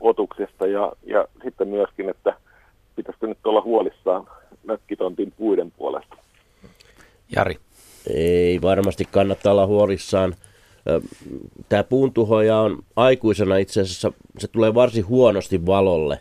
otuksesta 0.00 0.66
ja, 0.66 0.92
ja 1.06 1.28
sitten 1.44 1.68
myöskin, 1.68 2.08
että 2.08 2.34
pitäisikö 2.96 3.26
nyt 3.26 3.38
olla 3.44 3.62
huolissaan 3.62 4.26
mökkitontin 4.64 5.32
puiden 5.36 5.70
puolesta. 5.70 6.16
Jari. 7.36 7.56
Ei 8.14 8.62
varmasti 8.62 9.04
kannattaa 9.10 9.52
olla 9.52 9.66
huolissaan. 9.66 10.34
Tämä 11.68 11.84
puuntuhoja 11.84 12.58
on 12.58 12.82
aikuisena 12.96 13.56
itse 13.56 13.80
asiassa, 13.80 14.12
se 14.38 14.48
tulee 14.48 14.74
varsin 14.74 15.06
huonosti 15.06 15.66
valolle. 15.66 16.20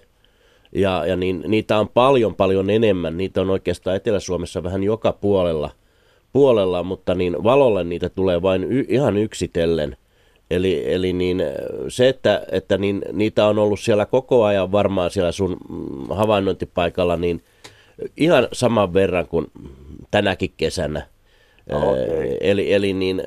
Ja, 0.72 1.06
ja 1.06 1.16
niin, 1.16 1.44
niitä 1.48 1.78
on 1.78 1.90
paljon 1.90 2.36
paljon 2.36 2.70
enemmän. 2.70 3.18
Niitä 3.18 3.42
on 3.42 3.50
oikeastaan 3.50 3.96
Etelä-Suomessa 3.96 4.64
vähän 4.64 4.84
joka 4.84 5.14
puolella, 5.14 5.70
puolella 6.34 6.84
mutta 6.84 7.16
niin 7.16 7.44
valolle 7.44 7.84
niitä 7.84 8.10
tulee 8.10 8.42
vain 8.42 8.64
y, 8.64 8.86
ihan 8.90 9.18
yksitellen. 9.18 9.98
Eli, 10.52 10.94
eli 10.94 11.14
niin, 11.14 11.42
se, 11.88 12.10
että, 12.10 12.46
että 12.52 12.78
niin, 12.78 13.02
niitä 13.14 13.46
on 13.46 13.60
ollut 13.60 13.80
siellä 13.80 14.06
koko 14.06 14.44
ajan 14.44 14.72
varmaan 14.72 15.12
siellä 15.12 15.32
sun 15.32 15.58
mm, 15.70 16.16
havainnointipaikalla, 16.16 17.16
niin 17.16 17.44
ihan 18.18 18.48
saman 18.52 18.94
verran 18.94 19.28
kuin 19.28 19.48
tänäkin 20.12 20.54
kesänä. 20.58 21.13
Okay. 21.72 22.38
Eli, 22.42 22.74
eli 22.74 22.94
niin, 22.94 23.24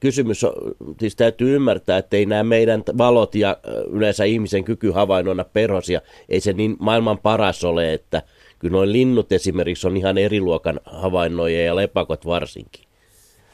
kysymys 0.00 0.44
on, 0.44 0.52
siis 1.00 1.16
täytyy 1.16 1.56
ymmärtää, 1.56 1.98
että 1.98 2.16
ei 2.16 2.26
nämä 2.26 2.42
meidän 2.42 2.82
valot 2.98 3.34
ja 3.34 3.56
yleensä 3.90 4.24
ihmisen 4.24 4.64
kyky 4.64 4.90
havainnoida 4.90 5.44
perhosia, 5.44 6.00
ei 6.28 6.40
se 6.40 6.52
niin 6.52 6.76
maailman 6.78 7.18
paras 7.18 7.64
ole, 7.64 7.92
että 7.92 8.22
kyllä 8.58 8.72
noin 8.72 8.92
linnut 8.92 9.32
esimerkiksi 9.32 9.86
on 9.86 9.96
ihan 9.96 10.18
eri 10.18 10.40
luokan 10.40 10.80
havainnoja 10.84 11.64
ja 11.64 11.76
lepakot 11.76 12.26
varsinkin. 12.26 12.84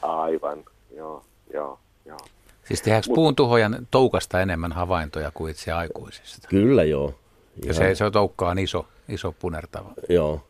Aivan, 0.01 0.63
joo, 0.95 1.23
joo. 1.53 1.77
Siis 2.63 2.81
tehdäänkö 2.81 3.09
Mut, 3.09 3.15
puun 3.15 3.35
tuhojan 3.35 3.87
toukasta 3.91 4.41
enemmän 4.41 4.71
havaintoja 4.71 5.31
kuin 5.33 5.51
itse 5.51 5.71
aikuisista? 5.71 6.47
Kyllä 6.47 6.83
joo. 6.83 7.13
Ja 7.65 7.73
se, 7.73 7.95
se 7.95 8.11
toukka 8.11 8.49
on 8.49 8.59
iso, 8.59 8.85
iso 9.09 9.35
punertava. 9.39 9.93
Joo. 10.09 10.41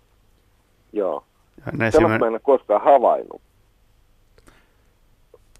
Joo. 0.93 1.23
Sellaista 1.71 2.01
mä 2.07 2.15
en 2.15 2.23
ole 2.23 2.39
koskaan 2.39 2.81
havainnut. 2.81 3.41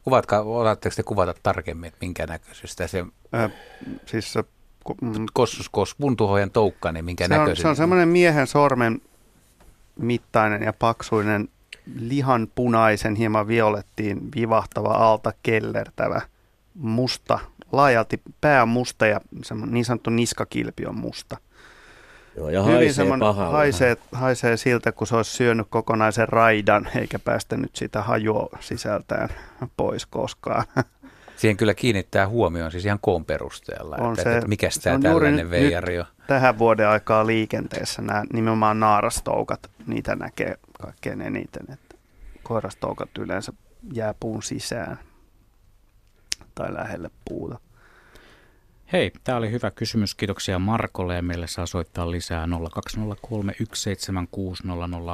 Kuvatkaa, 0.03 0.41
osaatteko 0.41 0.95
te 0.95 1.03
kuvata 1.03 1.33
tarkemmin, 1.43 1.87
että 1.87 1.97
minkä 2.01 2.27
näköisestä 2.27 2.87
se... 2.87 3.05
Äh, 3.35 3.51
siis 4.05 4.33
se 4.33 4.43
mm, 5.01 5.25
kossus, 5.33 5.69
kos, 5.69 5.95
puun 5.95 6.17
tuhojan 6.17 6.51
toukka, 6.51 6.91
niin 6.91 7.05
minkä 7.05 7.23
se 7.23 7.27
näköisestä? 7.27 7.61
se 7.61 7.67
on 7.67 7.75
semmoinen 7.75 8.09
miehen 8.09 8.47
sormen 8.47 9.01
mittainen 9.99 10.63
ja 10.63 10.73
paksuinen 10.73 11.49
lihanpunaisen, 11.95 13.15
hieman 13.15 13.47
violettiin 13.47 14.29
vivahtava 14.35 14.93
alta 14.93 15.33
kellertävä 15.43 16.21
musta, 16.73 17.39
laajalti 17.71 18.21
pää 18.41 18.61
on 18.61 18.69
musta 18.69 19.07
ja 19.07 19.21
niin 19.65 19.85
sanottu 19.85 20.09
niskakilpi 20.09 20.85
on 20.85 20.95
musta. 20.95 21.37
Joo, 22.41 22.49
ja 22.49 22.63
haisee 22.63 23.05
pahalle. 23.19 23.51
Haisee, 23.51 23.97
haisee 24.11 24.57
siltä, 24.57 24.91
kun 24.91 25.07
se 25.07 25.15
olisi 25.15 25.31
syönyt 25.31 25.67
kokonaisen 25.69 26.29
raidan, 26.29 26.89
eikä 26.95 27.19
päästänyt 27.19 27.75
sitä 27.75 28.01
hajua 28.01 28.49
sisältään 28.59 29.29
pois 29.77 30.05
koskaan. 30.05 30.63
Siihen 31.35 31.57
kyllä 31.57 31.73
kiinnittää 31.73 32.27
huomioon 32.27 32.71
siis 32.71 32.85
ihan 32.85 32.99
koon 33.01 33.25
perusteella, 33.25 33.95
on 33.99 34.11
että, 34.11 34.23
se, 34.23 34.35
että 34.35 34.47
mikä 34.47 34.69
tämä 34.83 34.99
tällainen 34.99 35.49
veijari 35.49 35.99
on. 35.99 36.05
Tähän 36.27 36.57
vuoden 36.57 36.87
aikaa 36.87 37.27
liikenteessä 37.27 38.01
nämä 38.01 38.23
nimenomaan 38.33 38.79
naarastoukat, 38.79 39.59
niitä 39.87 40.15
näkee 40.15 40.55
kaikkein 40.81 41.21
eniten. 41.21 41.63
Että 41.73 41.95
koirastoukat 42.43 43.09
yleensä 43.19 43.53
jää 43.93 44.13
puun 44.19 44.43
sisään 44.43 44.99
tai 46.55 46.73
lähelle 46.73 47.09
puuta. 47.29 47.59
Hei, 48.93 49.11
tämä 49.23 49.37
oli 49.37 49.51
hyvä 49.51 49.71
kysymys. 49.71 50.15
Kiitoksia 50.15 50.59
Markolle 50.59 51.15
ja 51.15 51.21
meille 51.21 51.47
saa 51.47 51.65
soittaa 51.65 52.11
lisää 52.11 52.45
020317600 52.45 52.49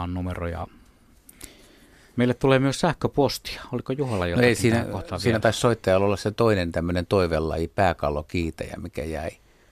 on 0.04 0.14
numero 0.14 0.48
ja 0.48 0.68
meille 2.16 2.34
tulee 2.34 2.60
myös 2.60 2.80
sähköpostia. 2.80 3.62
Oliko 3.72 3.94
Juhalla 3.94 4.28
jotain? 4.28 4.44
No 4.44 4.48
ei, 4.48 4.56
siinä, 4.56 4.86
siinä 5.18 5.40
taisi 5.40 5.60
soittajalla 5.60 6.06
olla 6.06 6.18
se 6.18 6.32
toinen 6.32 6.72
tämmöinen 6.72 7.06
toivelaji, 7.06 7.68
pääkallokiitäjä, 7.68 8.76
mikä 8.82 9.04
jäi 9.04 9.32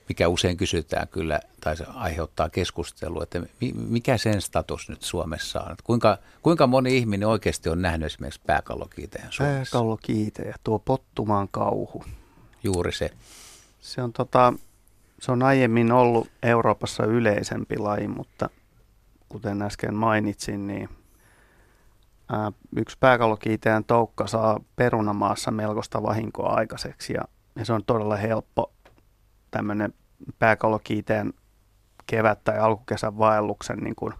mikä 0.09 0.27
usein 0.27 0.57
kysytään 0.57 1.07
kyllä, 1.07 1.39
tai 1.61 1.77
se 1.77 1.85
aiheuttaa 1.93 2.49
keskustelua, 2.49 3.23
että 3.23 3.41
mikä 3.73 4.17
sen 4.17 4.41
status 4.41 4.89
nyt 4.89 5.01
Suomessa 5.01 5.61
on? 5.61 5.71
Että 5.71 5.83
kuinka, 5.83 6.17
kuinka 6.41 6.67
moni 6.67 6.97
ihminen 6.97 7.27
oikeasti 7.27 7.69
on 7.69 7.81
nähnyt 7.81 8.05
esimerkiksi 8.05 8.41
pääkallokiitäjän 8.45 9.31
Suomessa? 9.31 9.71
Pääkallokiitäjä, 9.71 10.55
tuo 10.63 10.79
pottumaan 10.79 11.47
kauhu. 11.51 12.03
Juuri 12.63 12.91
se. 12.91 13.11
Se 13.85 14.01
on, 14.01 14.13
tota, 14.13 14.53
se 15.19 15.31
on 15.31 15.43
aiemmin 15.43 15.91
ollut 15.91 16.27
Euroopassa 16.43 17.05
yleisempi 17.05 17.77
laji, 17.77 18.07
mutta 18.07 18.49
kuten 19.29 19.61
äsken 19.61 19.93
mainitsin, 19.93 20.67
niin 20.67 20.89
ää, 22.29 22.51
yksi 22.75 22.97
pääkallokiitäjän 22.99 23.83
toukka 23.83 24.27
saa 24.27 24.59
perunamaassa 24.75 25.51
melkoista 25.51 26.03
vahinkoa 26.03 26.53
aikaiseksi 26.53 27.13
ja, 27.13 27.21
ja 27.55 27.65
se 27.65 27.73
on 27.73 27.83
todella 27.85 28.15
helppo 28.15 28.73
tämmöinen 29.51 29.93
pääkallokiiteen 30.39 31.33
kevät- 32.07 32.43
tai 32.43 32.59
alkukesän 32.59 33.17
vaelluksen 33.17 33.77
niin 33.77 33.95
kuin 33.95 34.13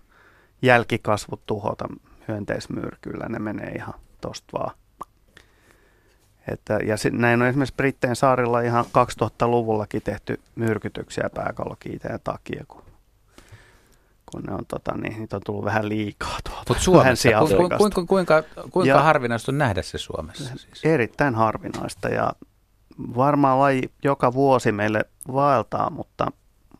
jälkikasvut 0.62 1.46
tuhota 1.46 1.88
hyönteismyrkyllä. 2.28 3.30
Ne 3.30 3.40
menee 3.40 3.70
ihan 3.70 3.94
tosta 4.22 4.60
vaan. 4.60 4.78
Että, 6.52 6.80
ja 6.86 6.98
sit, 6.98 7.14
näin 7.14 7.42
on 7.42 7.48
esimerkiksi 7.48 7.76
Britteen 7.76 8.16
saarilla 8.16 8.62
ihan 8.62 8.86
2000-luvullakin 8.86 10.02
tehty 10.02 10.40
myrkytyksiä 10.56 11.30
pääkallokiiteen 11.36 12.20
takia, 12.24 12.64
kun, 12.68 12.84
kun 14.26 14.44
ne 14.44 14.54
on, 14.54 14.66
tota, 14.66 14.98
niin, 14.98 15.20
niitä 15.20 15.36
on 15.36 15.42
tullut 15.46 15.66
vähän 15.66 15.90
liikaa 15.90 16.38
tuolta 16.44 16.66
Mutta 16.68 16.84
Suomessa, 16.84 17.30
ku, 17.40 17.48
ku, 17.48 17.78
kuinka, 17.78 18.06
kuinka, 18.06 18.44
kuinka 18.72 18.90
ja, 18.90 19.02
harvinaista 19.02 19.52
on 19.52 19.58
nähdä 19.58 19.82
se 19.82 19.98
Suomessa? 19.98 20.58
Siis? 20.58 20.82
Erittäin 20.84 21.36
harvinaista 21.36 22.10
ja 22.10 22.32
varmaan 23.16 23.60
laji 23.60 23.92
joka 24.04 24.34
vuosi 24.34 24.72
meille 24.72 25.06
vaeltaa, 25.34 25.90
mutta, 25.90 26.32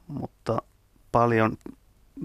mutta 0.08 0.62
paljon 1.12 1.58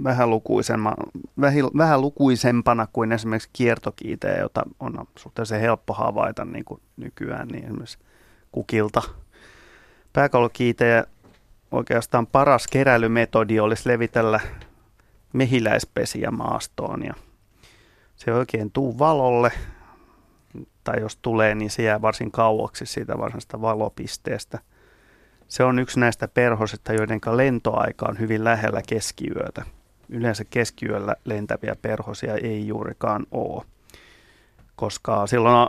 vähän 0.04 2.00
lukuisempana 2.00 2.86
kuin 2.92 3.12
esimerkiksi 3.12 3.50
kiertokiitejä, 3.52 4.38
jota 4.38 4.62
on 4.80 5.06
suhteellisen 5.18 5.60
helppo 5.60 5.94
havaita 5.94 6.44
niin 6.44 6.64
kuin 6.64 6.80
nykyään, 6.96 7.48
niin 7.48 7.64
esimerkiksi 7.64 7.98
kukilta. 8.52 9.02
Pääkallokiitejä 10.12 11.04
oikeastaan 11.70 12.26
paras 12.26 12.66
keräilymetodi 12.66 13.60
olisi 13.60 13.88
levitellä 13.88 14.40
mehiläispesiä 15.32 16.30
maastoon 16.30 17.04
ja 17.04 17.14
se 18.16 18.32
oikein 18.32 18.70
tuu 18.70 18.98
valolle, 18.98 19.52
tai 20.84 21.00
jos 21.00 21.16
tulee, 21.16 21.54
niin 21.54 21.70
se 21.70 21.82
jää 21.82 22.02
varsin 22.02 22.30
kauaksi 22.30 22.86
siitä 22.86 23.18
varsinaisesta 23.18 23.60
valopisteestä. 23.60 24.58
Se 25.48 25.64
on 25.64 25.78
yksi 25.78 26.00
näistä 26.00 26.28
perhosista, 26.28 26.92
joiden 26.92 27.20
lentoaika 27.32 28.06
on 28.08 28.18
hyvin 28.18 28.44
lähellä 28.44 28.82
keskiyötä. 28.88 29.64
Yleensä 30.10 30.44
keskiyöllä 30.44 31.16
lentäviä 31.24 31.76
perhosia 31.82 32.34
ei 32.34 32.66
juurikaan 32.66 33.26
ole, 33.30 33.64
koska 34.76 35.26
silloin 35.26 35.68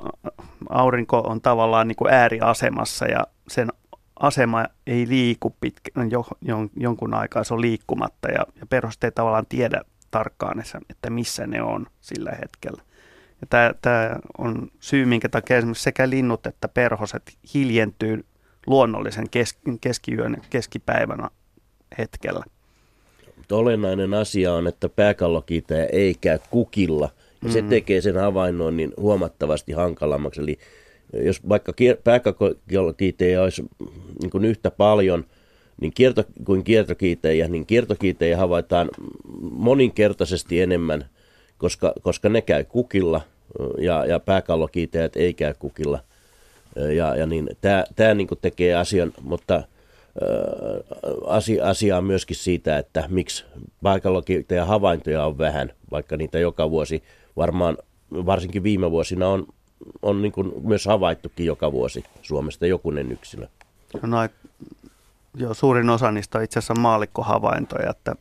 aurinko 0.69 1.19
on 1.19 1.41
tavallaan 1.41 1.87
niin 1.87 1.95
kuin 1.95 2.13
ääriasemassa 2.13 3.05
ja 3.05 3.27
sen 3.47 3.69
asema 4.19 4.65
ei 4.87 5.07
liiku 5.07 5.55
pitkä, 5.61 5.91
jo, 6.09 6.25
jon, 6.41 6.69
jonkun 6.77 7.13
aikaa, 7.13 7.43
se 7.43 7.53
on 7.53 7.61
liikkumatta 7.61 8.27
ja, 8.29 8.45
ja 8.59 8.65
perhoset 8.65 9.03
ei 9.03 9.11
tavallaan 9.11 9.45
tiedä 9.49 9.81
tarkkaan, 10.11 10.63
että 10.89 11.09
missä 11.09 11.47
ne 11.47 11.61
on 11.61 11.87
sillä 12.01 12.31
hetkellä. 12.31 12.81
Ja 13.41 13.47
tämä, 13.49 13.71
tämä 13.81 14.15
on 14.37 14.71
syy, 14.79 15.05
minkä 15.05 15.29
takia 15.29 15.57
esimerkiksi 15.57 15.83
sekä 15.83 16.09
linnut 16.09 16.45
että 16.45 16.67
perhoset 16.67 17.37
hiljentyy 17.53 18.25
luonnollisen 18.67 19.29
kes, 19.29 19.59
keskiyön 19.81 20.37
keskipäivänä 20.49 21.29
hetkellä. 21.97 22.43
Mutta 23.41 23.55
olennainen 23.55 24.13
asia 24.13 24.53
on, 24.53 24.67
että 24.67 24.89
pääkallokiitäjä 24.89 25.85
ei 25.85 26.15
käy 26.21 26.39
kukilla. 26.49 27.09
Ja 27.41 27.47
mm. 27.47 27.51
se 27.51 27.61
tekee 27.61 28.01
sen 28.01 28.15
havainnon 28.15 28.77
niin 28.77 28.93
huomattavasti 28.97 29.71
hankalammaksi. 29.71 30.41
Eli 30.41 30.57
jos 31.13 31.49
vaikka 31.49 31.73
pääkallokiitäjä 32.03 33.41
olisi 33.41 33.63
niin 34.21 34.29
kuin 34.29 34.45
yhtä 34.45 34.71
paljon 34.71 35.25
niin 35.81 35.91
kierto, 35.93 36.23
kuin 36.45 36.63
kiertokiitäjä, 36.63 37.47
niin 37.47 37.65
kiertokiitäjä 37.65 38.37
havaitaan 38.37 38.89
moninkertaisesti 39.51 40.61
enemmän, 40.61 41.05
koska, 41.57 41.93
koska 42.01 42.29
ne 42.29 42.41
käy 42.41 42.63
kukilla 42.63 43.21
ja, 43.77 44.05
ja 44.05 44.19
pääkallokiiteet 44.19 45.15
ei 45.15 45.33
käy 45.33 45.53
kukilla. 45.59 45.99
Ja, 46.95 47.15
ja 47.15 47.25
niin, 47.25 47.49
tämä 47.95 48.13
niin 48.13 48.27
tekee 48.41 48.75
asian, 48.75 49.13
mutta 49.21 49.63
asia, 51.27 51.69
asia 51.69 51.97
on 51.97 52.03
myöskin 52.03 52.35
siitä, 52.35 52.77
että 52.77 53.03
miksi 53.09 53.45
pääkallokiiteen 53.83 54.67
havaintoja 54.67 55.25
on 55.25 55.37
vähän, 55.37 55.71
vaikka 55.91 56.17
niitä 56.17 56.39
joka 56.39 56.69
vuosi 56.69 57.03
varmaan, 57.37 57.77
varsinkin 58.11 58.63
viime 58.63 58.91
vuosina 58.91 59.27
on, 59.27 59.47
on 60.01 60.21
niin 60.21 60.31
kuin 60.31 60.51
myös 60.63 60.85
havaittukin 60.85 61.45
joka 61.45 61.71
vuosi 61.71 62.03
Suomesta 62.21 62.67
jokunen 62.67 63.11
yksilö. 63.11 63.47
No, 64.01 64.17
joo, 65.35 65.53
suurin 65.53 65.89
osa 65.89 66.11
niistä 66.11 66.37
on 66.37 66.43
itse 66.43 66.59
asiassa 66.59 66.75
maalikkohavaintoja, 66.75 67.89
että 67.89 68.15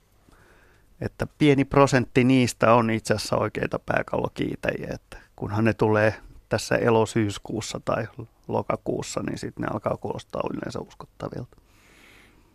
että 1.01 1.27
pieni 1.39 1.65
prosentti 1.65 2.25
niistä 2.25 2.75
on 2.75 2.91
itse 2.91 3.15
asiassa 3.15 3.37
oikeita 3.37 3.79
pääkallokiitäjiä, 3.79 4.89
että 4.95 5.19
kunhan 5.37 5.65
ne 5.65 5.73
tulee 5.75 6.15
tässä 6.49 6.77
elosyyskuussa 6.77 7.81
tai 7.85 8.07
lokakuussa, 8.49 9.23
niin 9.23 9.39
sitten 9.39 9.63
ne 9.63 9.69
alkaa 9.73 9.97
kuulostaa 9.97 10.43
yleensä 10.55 10.81
uskottavilta. 10.81 11.57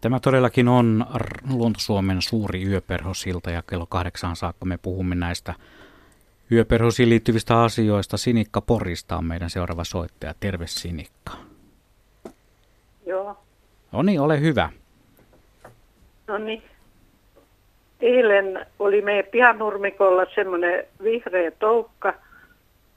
Tämä 0.05 0.19
todellakin 0.19 0.67
on 0.67 1.05
Luontosuomen 1.53 2.21
suuri 2.21 2.63
yöperhosilta 2.63 3.51
ja 3.51 3.63
kello 3.69 3.85
kahdeksaan 3.85 4.35
saakka 4.35 4.65
me 4.65 4.77
puhumme 4.81 5.15
näistä 5.15 5.53
yöperhosiin 6.51 7.09
liittyvistä 7.09 7.61
asioista. 7.61 8.17
Sinikka 8.17 8.61
Porista 8.61 9.17
on 9.17 9.25
meidän 9.25 9.49
seuraava 9.49 9.83
soittaja. 9.83 10.33
Terve 10.39 10.67
Sinikka. 10.67 11.31
Joo. 13.05 13.37
No 13.91 14.01
niin, 14.01 14.19
ole 14.21 14.39
hyvä. 14.39 14.69
No 16.27 16.37
niin 16.37 16.63
eilen 18.01 18.65
oli 18.79 19.01
meidän 19.01 19.31
pihanurmikolla 19.31 20.25
semmoinen 20.35 20.83
vihreä 21.03 21.51
toukka, 21.51 22.13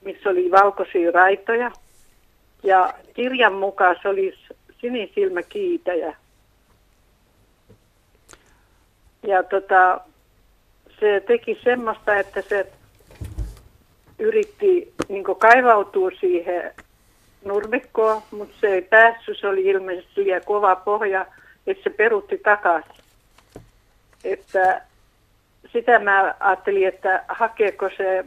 missä 0.04 0.28
oli 0.30 0.50
valkoisia 0.50 1.10
raitoja. 1.10 1.70
Ja 2.62 2.94
kirjan 3.14 3.54
mukaan 3.54 3.96
se 4.02 4.08
oli 4.08 4.34
sinisilmäkiitäjä. 4.80 6.16
Ja 9.22 9.42
tota, 9.42 10.00
se 11.00 11.22
teki 11.26 11.60
semmoista, 11.64 12.16
että 12.16 12.42
se 12.42 12.72
yritti 14.18 14.92
niin 15.08 15.24
kaivautua 15.38 16.10
siihen 16.20 16.74
nurmikkoon, 17.44 18.22
mutta 18.30 18.54
se 18.60 18.66
ei 18.66 18.82
päässyt. 18.82 19.38
Se 19.38 19.48
oli 19.48 19.66
ilmeisesti 19.66 20.24
liian 20.24 20.42
kova 20.44 20.76
pohja, 20.76 21.26
että 21.66 21.82
se 21.82 21.90
perutti 21.90 22.38
takaisin. 22.38 23.04
Että 24.24 24.82
sitä 25.72 25.98
mä 25.98 26.34
ajattelin, 26.40 26.88
että 26.88 27.24
hakeeko 27.28 27.90
se 27.96 28.24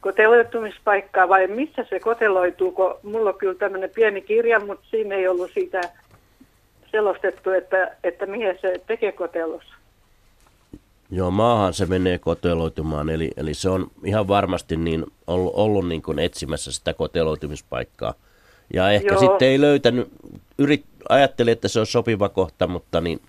koteloitumispaikkaa 0.00 1.28
vai 1.28 1.46
missä 1.46 1.84
se 1.90 2.00
koteloituu, 2.00 2.72
kun 2.72 2.94
mulla 3.02 3.30
on 3.30 3.38
kyllä 3.38 3.54
tämmöinen 3.54 3.90
pieni 3.94 4.20
kirja, 4.20 4.60
mutta 4.60 4.86
siinä 4.90 5.14
ei 5.14 5.28
ollut 5.28 5.50
siitä 5.54 5.80
selostettu, 6.90 7.50
että, 7.50 7.96
että 8.04 8.26
mihin 8.26 8.58
se 8.60 8.80
tekee 8.86 9.12
kotelos. 9.12 9.64
Joo, 11.14 11.30
maahan 11.30 11.74
se 11.74 11.86
menee 11.86 12.18
koteloitumaan, 12.18 13.10
eli, 13.10 13.30
eli 13.36 13.54
se 13.54 13.68
on 13.68 13.90
ihan 14.04 14.28
varmasti 14.28 14.76
niin 14.76 15.06
ollut, 15.26 15.52
ollut 15.54 15.88
niin 15.88 16.02
kuin 16.02 16.18
etsimässä 16.18 16.72
sitä 16.72 16.94
koteloitumispaikkaa. 16.94 18.14
Ja 18.74 18.90
ehkä 18.90 19.14
Joo. 19.14 19.20
sitten 19.20 19.48
ei 19.48 19.60
löytänyt, 19.60 20.08
yrit, 20.58 20.84
ajatteli, 21.08 21.50
että 21.50 21.68
se 21.68 21.80
on 21.80 21.86
sopiva 21.86 22.28
kohta, 22.28 22.66
mutta 22.66 23.00
niin 23.00 23.20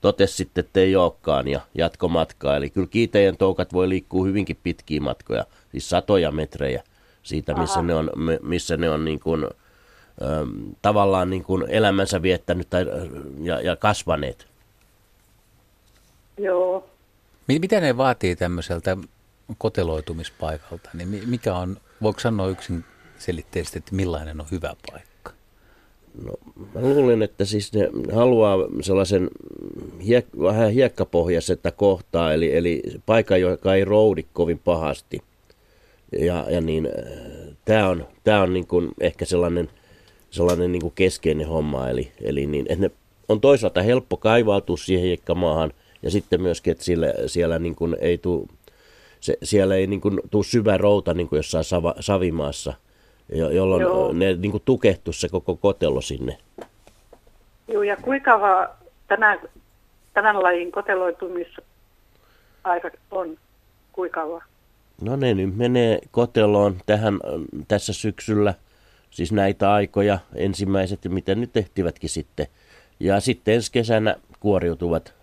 totesi 0.00 0.34
sitten, 0.34 0.64
että 0.64 0.80
ei 0.80 0.96
olekaan 0.96 1.48
ja 1.48 1.60
jatko 1.74 2.08
matkaa. 2.08 2.56
Eli 2.56 2.70
kyllä 2.70 2.86
kiitäjän 2.86 3.36
toukat 3.36 3.72
voi 3.72 3.88
liikkua 3.88 4.26
hyvinkin 4.26 4.58
pitkiä 4.62 5.00
matkoja, 5.00 5.44
siis 5.70 5.90
satoja 5.90 6.30
metrejä 6.30 6.82
siitä, 7.22 7.54
missä 7.54 7.78
Aha. 7.78 7.86
ne 7.86 7.94
on, 7.94 8.10
missä 8.42 8.76
ne 8.76 8.90
on 8.90 9.04
niin 9.04 9.20
kuin, 9.20 9.44
ö, 9.44 9.48
tavallaan 10.82 11.30
niin 11.30 11.44
kuin 11.44 11.64
elämänsä 11.68 12.22
viettänyt 12.22 12.70
tai, 12.70 12.86
ja, 13.42 13.60
ja 13.60 13.76
kasvaneet. 13.76 14.46
Joo. 16.38 16.91
Mitä 17.48 17.80
ne 17.80 17.96
vaatii 17.96 18.36
tämmöiseltä 18.36 18.96
koteloitumispaikalta? 19.58 20.90
Niin 20.94 21.28
mikä 21.28 21.54
on, 21.54 21.76
voiko 22.02 22.20
sanoa 22.20 22.48
yksin 22.48 22.84
selitteisesti, 23.18 23.78
että 23.78 23.94
millainen 23.94 24.40
on 24.40 24.46
hyvä 24.50 24.74
paikka? 24.90 25.32
No, 26.24 26.32
mä 26.74 26.80
luulen, 26.80 27.22
että 27.22 27.44
siis 27.44 27.72
ne 27.72 27.90
haluaa 28.14 28.56
sellaisen 28.80 29.30
hiek- 29.98 30.42
vähän 30.42 30.70
hiekkapohjaisetta 30.70 31.70
kohtaa, 31.70 32.32
eli, 32.32 32.56
eli 32.56 32.82
paikka, 33.06 33.36
joka 33.36 33.74
ei 33.74 33.84
roudi 33.84 34.26
kovin 34.32 34.58
pahasti. 34.58 35.22
Ja, 36.18 36.46
ja 36.50 36.60
niin, 36.60 36.88
tämä 37.64 37.88
on, 37.88 38.06
tää 38.24 38.42
on 38.42 38.52
niin 38.52 38.66
kuin 38.66 38.90
ehkä 39.00 39.24
sellainen, 39.24 39.68
sellainen 40.30 40.72
niin 40.72 40.82
kuin 40.82 40.92
keskeinen 40.94 41.48
homma, 41.48 41.88
eli, 41.88 42.12
eli 42.20 42.46
niin, 42.46 42.66
että 42.68 42.82
ne 42.82 42.90
on 43.28 43.40
toisaalta 43.40 43.82
helppo 43.82 44.16
kaivautua 44.16 44.76
siihen 44.76 45.04
hiekkamaahan, 45.04 45.72
ja 46.02 46.10
sitten 46.10 46.42
myöskin, 46.42 46.70
että 46.70 46.84
siellä, 46.84 47.14
siellä 47.26 47.58
niin 47.58 47.74
kuin 47.74 47.96
ei 48.00 48.18
tule 48.18 48.46
se, 49.22 49.38
siellä 49.42 49.74
ei 49.74 49.86
niin 49.86 50.00
kuin, 50.00 50.20
tule 50.30 50.44
syvä 50.44 50.76
routa 50.76 51.14
niin 51.14 51.28
kuin 51.28 51.36
jossain 51.36 51.64
sava, 51.64 51.94
savimaassa, 52.00 52.74
jo, 53.34 53.50
jolloin 53.50 53.82
Joo. 53.82 54.12
ne 54.12 54.34
niin 54.34 54.50
kuin 54.50 54.62
tukehtuu 54.64 55.12
se 55.12 55.28
koko 55.28 55.56
kotelo 55.56 56.00
sinne. 56.00 56.38
Joo, 57.68 57.82
ja 57.82 57.96
kuinka 57.96 58.38
kauan 58.38 58.68
tämän, 59.08 59.38
tämän 60.14 60.42
lajin 60.42 60.72
koteloitumisaika 60.72 62.90
on? 63.10 63.38
Kuinka? 63.92 64.42
No 65.00 65.16
ne 65.16 65.34
nyt 65.34 65.56
menee 65.56 65.98
koteloon 66.10 66.76
tähän, 66.86 67.20
tässä 67.68 67.92
syksyllä, 67.92 68.54
siis 69.10 69.32
näitä 69.32 69.72
aikoja, 69.72 70.18
ensimmäiset, 70.34 71.00
mitä 71.08 71.34
nyt 71.34 71.52
tehtivätkin 71.52 72.10
sitten. 72.10 72.46
Ja 73.00 73.20
sitten 73.20 73.54
ensi 73.54 73.72
kesänä 73.72 74.16
kuoriutuvat 74.40 75.14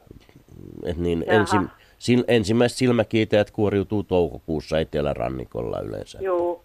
et 0.86 0.98
niin 0.98 1.26
ensi, 1.28 1.58
sil, 2.06 2.22
ensimmäiset 2.28 2.78
silmäkiitäjät 2.78 3.52
kuoriutuu 3.52 4.04
toukokuussa 4.04 4.80
etelärannikolla 4.80 5.80
yleensä. 5.80 6.18
Joo. 6.22 6.64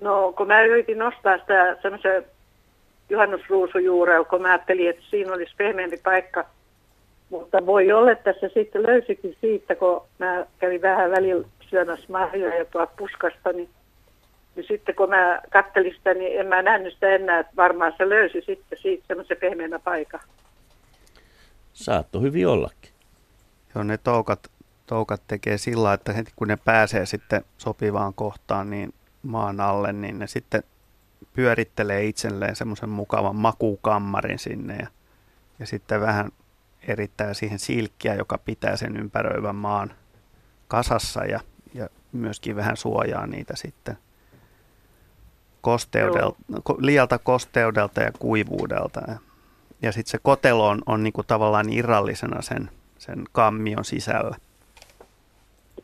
No 0.00 0.32
kun 0.36 0.46
mä 0.46 0.62
yritin 0.62 0.98
nostaa 0.98 1.38
sitä 1.38 1.76
semmoisen 1.82 2.24
juhannusruusujuurella, 3.10 4.24
kun 4.24 4.42
mä 4.42 4.48
ajattelin, 4.48 4.90
että 4.90 5.02
siinä 5.10 5.32
olisi 5.32 5.54
pehmeämpi 5.56 5.96
paikka. 5.96 6.44
Mutta 7.30 7.66
voi 7.66 7.92
olla, 7.92 8.10
että 8.10 8.34
se 8.40 8.50
sitten 8.54 8.82
löysikin 8.82 9.36
siitä, 9.40 9.74
kun 9.74 10.02
mä 10.18 10.46
kävin 10.58 10.82
vähän 10.82 11.10
välillä 11.10 11.48
syömässä 11.70 12.06
marjoja 12.08 12.64
tuolla 12.64 12.92
puskasta, 12.98 13.52
niin, 13.52 13.68
niin 14.56 14.66
sitten 14.68 14.94
kun 14.94 15.08
mä 15.08 15.40
kattelin 15.52 15.94
sitä, 15.94 16.14
niin 16.14 16.40
en 16.40 16.46
mä 16.46 16.62
nähnyt 16.62 16.94
sitä 16.94 17.08
enää, 17.08 17.38
että 17.38 17.52
varmaan 17.56 17.92
se 17.98 18.08
löysi 18.08 18.42
sitten 18.46 18.78
siitä 18.82 19.04
semmoisen 19.06 19.36
pehmeänä 19.36 19.78
paikan. 19.78 20.20
Saatto 21.72 22.20
hyvin 22.20 22.48
ollakin. 22.48 22.93
Joo, 23.74 23.84
ne 23.84 23.98
toukat, 23.98 24.50
toukat 24.86 25.22
tekee 25.28 25.58
sillä, 25.58 25.92
että 25.92 26.12
heti 26.12 26.32
kun 26.36 26.48
ne 26.48 26.56
pääsee 26.56 27.06
sitten 27.06 27.44
sopivaan 27.58 28.14
kohtaan 28.14 28.70
niin 28.70 28.94
maan 29.22 29.60
alle, 29.60 29.92
niin 29.92 30.18
ne 30.18 30.26
sitten 30.26 30.62
pyörittelee 31.32 32.04
itselleen 32.04 32.56
semmoisen 32.56 32.88
mukavan 32.88 33.36
makukammarin 33.36 34.38
sinne 34.38 34.76
ja, 34.76 34.86
ja 35.58 35.66
sitten 35.66 36.00
vähän 36.00 36.32
erittää 36.88 37.34
siihen 37.34 37.58
silkkiä, 37.58 38.14
joka 38.14 38.38
pitää 38.38 38.76
sen 38.76 38.96
ympäröivän 38.96 39.56
maan 39.56 39.92
kasassa 40.68 41.24
ja, 41.24 41.40
ja 41.74 41.88
myöskin 42.12 42.56
vähän 42.56 42.76
suojaa 42.76 43.26
niitä 43.26 43.56
sitten 43.56 43.98
kosteudelta, 45.60 46.36
liialta 46.78 47.18
kosteudelta 47.18 48.02
ja 48.02 48.12
kuivuudelta. 48.18 49.00
Ja, 49.08 49.18
ja 49.82 49.92
sitten 49.92 50.10
se 50.10 50.18
kotelo 50.22 50.68
on, 50.68 50.82
on 50.86 51.02
niinku 51.02 51.22
tavallaan 51.22 51.72
irrallisena 51.72 52.42
sen 52.42 52.70
sen 53.06 53.24
kammion 53.32 53.84
sisällä. 53.84 54.36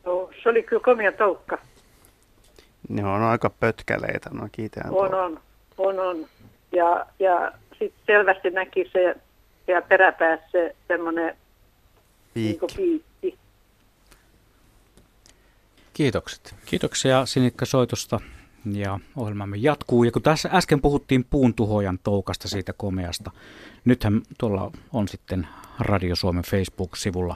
Joo, 0.05 0.31
se 0.43 0.49
oli 0.49 0.63
kyllä 0.63 0.81
komia 0.85 1.11
toukka. 1.11 1.57
Ne 2.89 3.05
on 3.05 3.21
aika 3.21 3.49
pötkäleitä, 3.49 4.29
no 4.29 4.47
kiitään. 4.51 4.91
On, 4.91 5.13
on, 5.13 5.39
on, 5.77 5.99
on. 5.99 6.25
Ja, 6.71 7.05
ja 7.19 7.51
sitten 7.71 8.03
selvästi 8.05 8.49
näki 8.49 8.89
se 8.93 9.15
ja 9.67 9.81
peräpäässä 9.81 10.47
se 10.51 10.75
semmoinen 10.87 11.37
piikki. 12.33 12.65
Niin 12.77 13.03
piikki. 13.21 13.39
Kiitokset. 15.93 16.55
Kiitoksia 16.65 17.25
Sinikka 17.25 17.65
soitosta 17.65 18.19
ja 18.65 18.99
ohjelmamme 19.15 19.57
jatkuu. 19.57 20.03
Ja 20.03 20.11
kun 20.11 20.21
tässä 20.21 20.49
äsken 20.53 20.81
puhuttiin 20.81 21.25
puuntuhojan 21.29 21.99
toukasta 22.03 22.47
siitä 22.47 22.73
komeasta, 22.73 23.31
nythän 23.85 24.21
tuolla 24.37 24.71
on 24.93 25.07
sitten 25.07 25.47
Radio 25.79 26.15
Suomen 26.15 26.43
Facebook-sivulla. 26.43 27.35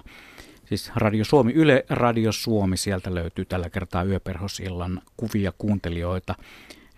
Siis 0.66 0.92
Radio 0.96 1.26
Suomi, 1.26 1.54
Yle 1.54 1.86
Radio 1.90 2.32
Suomi, 2.32 2.78
sieltä 2.78 3.16
löytyy 3.16 3.46
tällä 3.46 3.70
kertaa 3.70 4.04
yöperhosillan 4.04 5.02
kuvia 5.18 5.54
kuuntelijoita. 5.58 6.36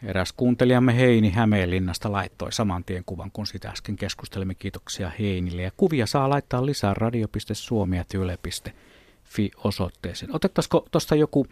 Eräs 0.04 0.34
kuuntelijamme 0.34 0.98
Heini 0.98 1.32
Hämeenlinnasta 1.32 2.12
laittoi 2.12 2.52
saman 2.52 2.84
tien 2.84 3.04
kuvan, 3.06 3.32
kun 3.32 3.48
sitä 3.48 3.70
äsken 3.70 3.96
keskustelimme. 3.96 4.56
Kiitoksia 4.56 5.12
Heinille. 5.20 5.62
Ja 5.62 5.72
kuvia 5.78 6.06
saa 6.06 6.30
laittaa 6.30 6.66
lisää 6.66 6.94
radio.suomi.yle.fi 6.94 9.52
osoitteeseen. 9.64 10.36
Otettaisiko 10.36 10.88
tuosta 10.92 11.16
joku 11.16 11.48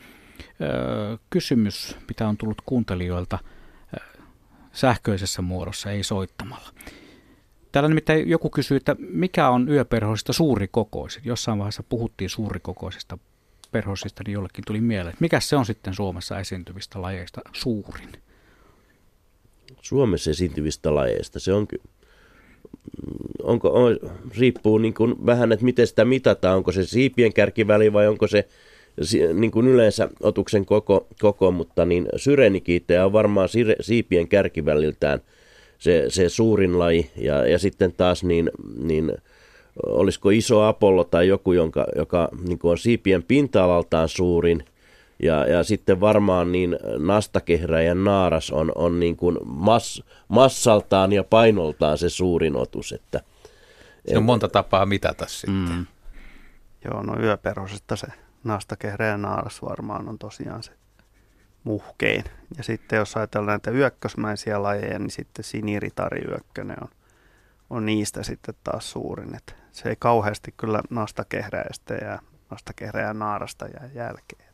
kysymys, 1.30 1.98
mitä 2.08 2.28
on 2.28 2.38
tullut 2.38 2.62
kuuntelijoilta 2.65 3.39
sähköisessä 4.71 5.41
muodossa, 5.41 5.91
ei 5.91 6.04
soittamalla? 6.04 6.69
Täällä 7.71 7.88
nimittäin 7.88 8.30
joku 8.30 8.50
kysyy, 8.50 8.78
että 8.78 8.95
mikä 9.00 9.50
on 9.50 9.69
yöperhosista 9.69 10.34
suurikokoiset? 10.34 11.26
Jossain 11.26 11.60
vaiheessa 11.60 11.84
puhuttiin 11.84 12.30
suurikokoisista 12.30 13.17
perhosista, 13.71 14.24
niin 14.26 14.34
jollekin 14.34 14.63
tuli 14.67 14.82
mieleen, 14.82 15.10
että 15.10 15.21
mikä 15.21 15.39
se 15.39 15.56
on 15.56 15.65
sitten 15.65 15.93
Suomessa 15.93 16.39
esiintyvistä 16.39 17.02
lajeista 17.02 17.41
suurin? 17.54 18.10
Suomessa 19.82 20.32
esiintyvistä 20.32 20.95
lajeista 20.95 21.39
se 21.39 21.54
on 21.54 21.67
onko, 23.43 23.69
on, 23.69 23.98
riippuu 24.38 24.78
niin 24.78 24.93
kuin 24.93 25.26
vähän, 25.26 25.52
että 25.52 25.65
miten 25.65 25.88
sitä 25.88 26.06
mitataan, 26.06 26.58
onko 26.58 26.71
se 26.71 26.86
siipien 26.86 27.34
kärkiväli 27.34 27.93
vai 27.93 28.08
onko 28.08 28.28
se 28.28 28.48
niin 29.34 29.51
kuin 29.51 29.67
yleensä 29.67 30.10
otuksen 30.23 30.65
koko, 30.65 31.08
koko 31.21 31.51
mutta 31.51 31.86
niin 31.86 32.05
syrenikiittejä 32.15 33.05
on 33.05 33.13
varmaan 33.13 33.49
siipien 33.81 34.27
kärkiväliltään– 34.27 35.21
se, 35.77 36.05
se 36.08 36.29
suurin 36.29 36.79
laji. 36.79 37.12
Ja, 37.15 37.47
ja 37.47 37.60
sitten 37.60 37.93
taas 37.93 38.23
niin, 38.23 38.51
niin 38.77 39.17
olisiko 39.86 40.29
iso 40.29 40.63
Apollo 40.63 41.03
tai 41.03 41.27
joku, 41.27 41.53
jonka, 41.53 41.86
joka 41.95 42.29
niin 42.47 42.60
on 42.63 42.77
siipien 42.77 43.23
pinta-alaltaan 43.23 44.10
suurin. 44.10 44.65
Ja, 45.23 45.45
ja 45.45 45.63
sitten 45.63 45.99
varmaan 45.99 46.51
niin 46.51 46.77
nastakehräjän 46.97 48.03
naaras 48.03 48.51
on, 48.51 48.71
on 48.75 48.99
niin 48.99 49.15
kuin 49.15 49.38
mass, 49.45 50.03
massaltaan 50.27 51.13
ja 51.13 51.23
painoltaan 51.23 51.97
se 51.97 52.10
suurin 52.10 52.55
otus. 52.55 52.91
Että, 52.91 53.21
se 54.08 54.17
on 54.17 54.23
monta 54.23 54.47
tapaa 54.47 54.86
mitata 54.86 55.25
sitten. 55.27 55.69
Mm. 55.69 55.86
Joo, 56.86 57.03
no 57.03 57.21
yöperhosesta 57.21 57.95
se 57.95 58.08
nastakehräjän 58.45 59.21
naaras 59.21 59.62
varmaan 59.62 60.10
on 60.10 60.19
tosiaan 60.19 60.63
se 60.63 60.71
muhkein. 61.63 62.23
Ja 62.58 62.63
sitten 62.63 62.97
jos 62.97 63.17
ajatellaan 63.17 63.60
näitä 63.65 63.71
yökkösmäisiä 63.71 64.63
lajeja, 64.63 64.99
niin 64.99 65.12
sitten 65.12 65.45
yökkönen 66.29 66.77
on, 66.84 66.89
on 67.69 67.86
niistä 67.86 68.23
sitten 68.23 68.55
taas 68.63 68.91
suurin. 68.91 69.36
Et 69.36 69.55
se 69.71 69.89
ei 69.89 69.95
kauheasti 69.99 70.53
kyllä 70.58 70.81
nastakehräistä 70.89 71.93
ja 71.93 72.19
nastakehräjä 72.51 73.13
naarasta 73.13 73.65
jää 73.65 73.89
jälkeen. 73.93 74.53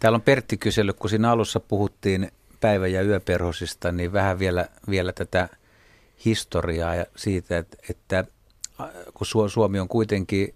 Täällä 0.00 0.16
on 0.16 0.22
Pertti 0.22 0.56
kysellyt, 0.56 0.96
kun 0.96 1.10
siinä 1.10 1.30
alussa 1.30 1.60
puhuttiin 1.60 2.32
päivä- 2.60 2.86
ja 2.86 3.02
yöperhosista, 3.02 3.92
niin 3.92 4.12
vähän 4.12 4.38
vielä, 4.38 4.68
vielä 4.90 5.12
tätä 5.12 5.48
historiaa 6.24 6.94
ja 6.94 7.06
siitä, 7.16 7.58
että, 7.58 7.76
että 7.90 8.24
kun 9.14 9.50
Suomi 9.50 9.80
on 9.80 9.88
kuitenkin 9.88 10.54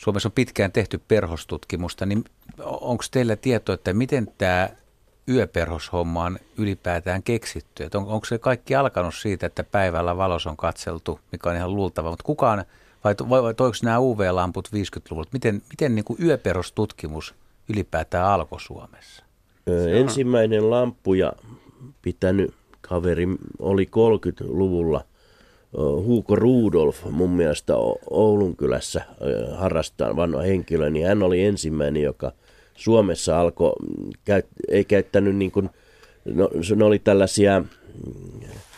Suomessa 0.00 0.28
on 0.28 0.32
pitkään 0.32 0.72
tehty 0.72 1.00
perhostutkimusta, 1.08 2.06
niin 2.06 2.24
onko 2.64 3.04
teillä 3.10 3.36
tietoa, 3.36 3.74
että 3.74 3.92
miten 3.92 4.32
tämä 4.38 4.68
yöperhoshomma 5.28 6.24
on 6.24 6.38
ylipäätään 6.58 7.22
keksitty? 7.22 7.88
On, 7.94 8.06
onko 8.06 8.24
se 8.24 8.38
kaikki 8.38 8.74
alkanut 8.74 9.14
siitä, 9.14 9.46
että 9.46 9.64
päivällä 9.64 10.16
valos 10.16 10.46
on 10.46 10.56
katseltu, 10.56 11.20
mikä 11.32 11.50
on 11.50 11.56
ihan 11.56 11.74
luultava, 11.74 12.10
mutta 12.10 12.24
kukaan 12.24 12.64
vai, 13.04 13.14
vai, 13.28 13.42
vai 13.42 13.54
toiko 13.54 13.76
nämä 13.82 14.00
UV-lamput 14.00 14.68
50-luvulla? 14.68 15.28
Miten, 15.32 15.62
miten 15.70 15.94
niin 15.94 16.04
kuin 16.04 16.24
yöperustutkimus 16.24 17.34
ylipäätään 17.68 18.26
alkoi 18.26 18.60
Suomessa? 18.60 19.24
Ö, 19.68 19.98
ensimmäinen 19.98 20.70
lampuja 20.70 21.32
pitänyt 22.02 22.54
kaveri 22.80 23.26
oli 23.58 23.84
30-luvulla 23.84 25.04
Huuko 25.76 26.36
Rudolf 26.36 27.04
mun 27.10 27.30
mielestä 27.30 27.72
Oulun 28.10 28.56
kylässä 28.56 29.02
harrastaa 29.54 30.16
vanha 30.16 30.42
henkilö, 30.42 30.90
niin 30.90 31.06
hän 31.06 31.22
oli 31.22 31.44
ensimmäinen, 31.44 32.02
joka 32.02 32.32
Suomessa 32.74 33.40
alkoi, 33.40 33.72
ei 34.68 34.84
käyttänyt 34.84 35.36
niin 35.36 35.50
kuin, 35.50 35.70
no, 36.24 36.50
ne 36.76 36.84
oli 36.84 36.98
tällaisia 36.98 37.64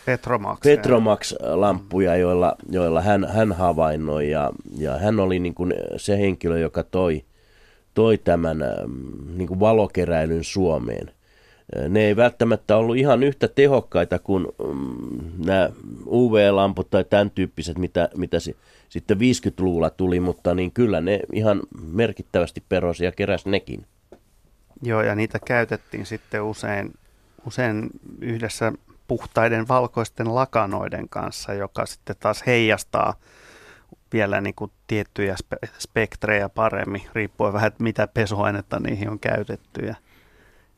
Petromax, 0.06 0.60
Petromax-lamppuja, 0.62 2.16
joilla, 2.16 2.56
joilla 2.70 3.00
hän, 3.00 3.28
hän 3.28 3.52
havainnoi 3.52 4.30
ja, 4.30 4.50
ja 4.78 4.98
hän 4.98 5.20
oli 5.20 5.38
niin 5.38 5.54
kuin 5.54 5.74
se 5.96 6.18
henkilö, 6.18 6.58
joka 6.58 6.82
toi, 6.82 7.24
toi 7.94 8.18
tämän 8.18 8.64
niin 9.36 9.48
kuin 9.48 9.60
valokeräilyn 9.60 10.44
Suomeen– 10.44 11.10
ne 11.88 12.00
ei 12.00 12.16
välttämättä 12.16 12.76
ollut 12.76 12.96
ihan 12.96 13.22
yhtä 13.22 13.48
tehokkaita 13.48 14.18
kuin 14.18 14.46
mm, 14.72 15.44
nämä 15.46 15.70
UV-lamput 16.06 16.90
tai 16.90 17.04
tämän 17.04 17.30
tyyppiset, 17.30 17.78
mitä, 17.78 18.08
mitä 18.16 18.40
si, 18.40 18.56
sitten 18.88 19.18
50-luvulla 19.18 19.90
tuli, 19.90 20.20
mutta 20.20 20.54
niin 20.54 20.72
kyllä 20.72 21.00
ne 21.00 21.20
ihan 21.32 21.60
merkittävästi 21.92 22.62
perosia 22.68 23.12
keräs 23.12 23.46
nekin. 23.46 23.86
Joo, 24.82 25.02
ja 25.02 25.14
niitä 25.14 25.38
käytettiin 25.44 26.06
sitten 26.06 26.42
usein, 26.42 26.92
usein 27.46 27.90
yhdessä 28.20 28.72
puhtaiden 29.08 29.68
valkoisten 29.68 30.34
lakanoiden 30.34 31.08
kanssa, 31.08 31.54
joka 31.54 31.86
sitten 31.86 32.16
taas 32.20 32.42
heijastaa 32.46 33.14
vielä 34.12 34.40
niin 34.40 34.54
kuin 34.54 34.70
tiettyjä 34.86 35.36
spe- 35.44 35.68
spektrejä 35.78 36.48
paremmin, 36.48 37.02
riippuen 37.12 37.52
vähän, 37.52 37.68
että 37.68 37.82
mitä 37.82 38.06
pesuainetta 38.06 38.80
niihin 38.80 39.10
on 39.10 39.18
käytetty. 39.18 39.86
Ja 39.86 39.94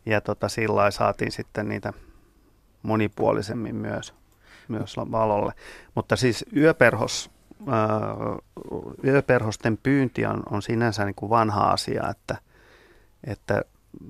ja 0.07 0.21
tota, 0.21 0.49
sillä 0.49 0.91
saatiin 0.91 1.33
sitten 1.33 1.69
niitä 1.69 1.93
monipuolisemmin 2.83 3.77
myös, 3.77 4.15
myös 4.69 4.97
valolle. 4.97 5.53
Mutta 5.95 6.17
siis 6.17 6.45
yöperhos, 6.57 7.31
ää, 7.69 7.87
yöperhosten 9.05 9.79
pyynti 9.83 10.27
on, 10.27 10.43
on 10.51 10.63
sinänsä 10.63 11.05
niin 11.05 11.15
kuin 11.15 11.31
vanha 11.31 11.71
asia, 11.71 12.09
että, 12.11 12.37
että 13.25 13.63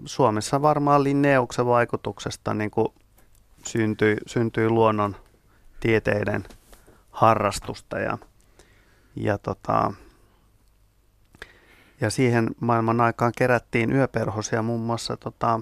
Suomessa 0.04 0.62
varmaan 0.62 1.04
Linneuksen 1.04 1.66
vaikutuksesta 1.66 2.54
niin 2.54 2.70
kuin 2.70 2.88
syntyi, 3.66 4.16
syntyi 4.26 4.68
luonnon 4.68 5.16
tieteiden 5.80 6.44
harrastusta 7.11 7.98
ja, 7.98 8.18
ja, 9.16 9.38
tota, 9.38 9.92
ja 12.00 12.11
siihen 12.11 12.50
maailman 12.61 13.00
aikaan 13.00 13.33
kerättiin 13.38 13.92
yöperhosia 13.92 14.62
muun 14.62 14.80
muassa 14.80 15.16
tota, 15.16 15.61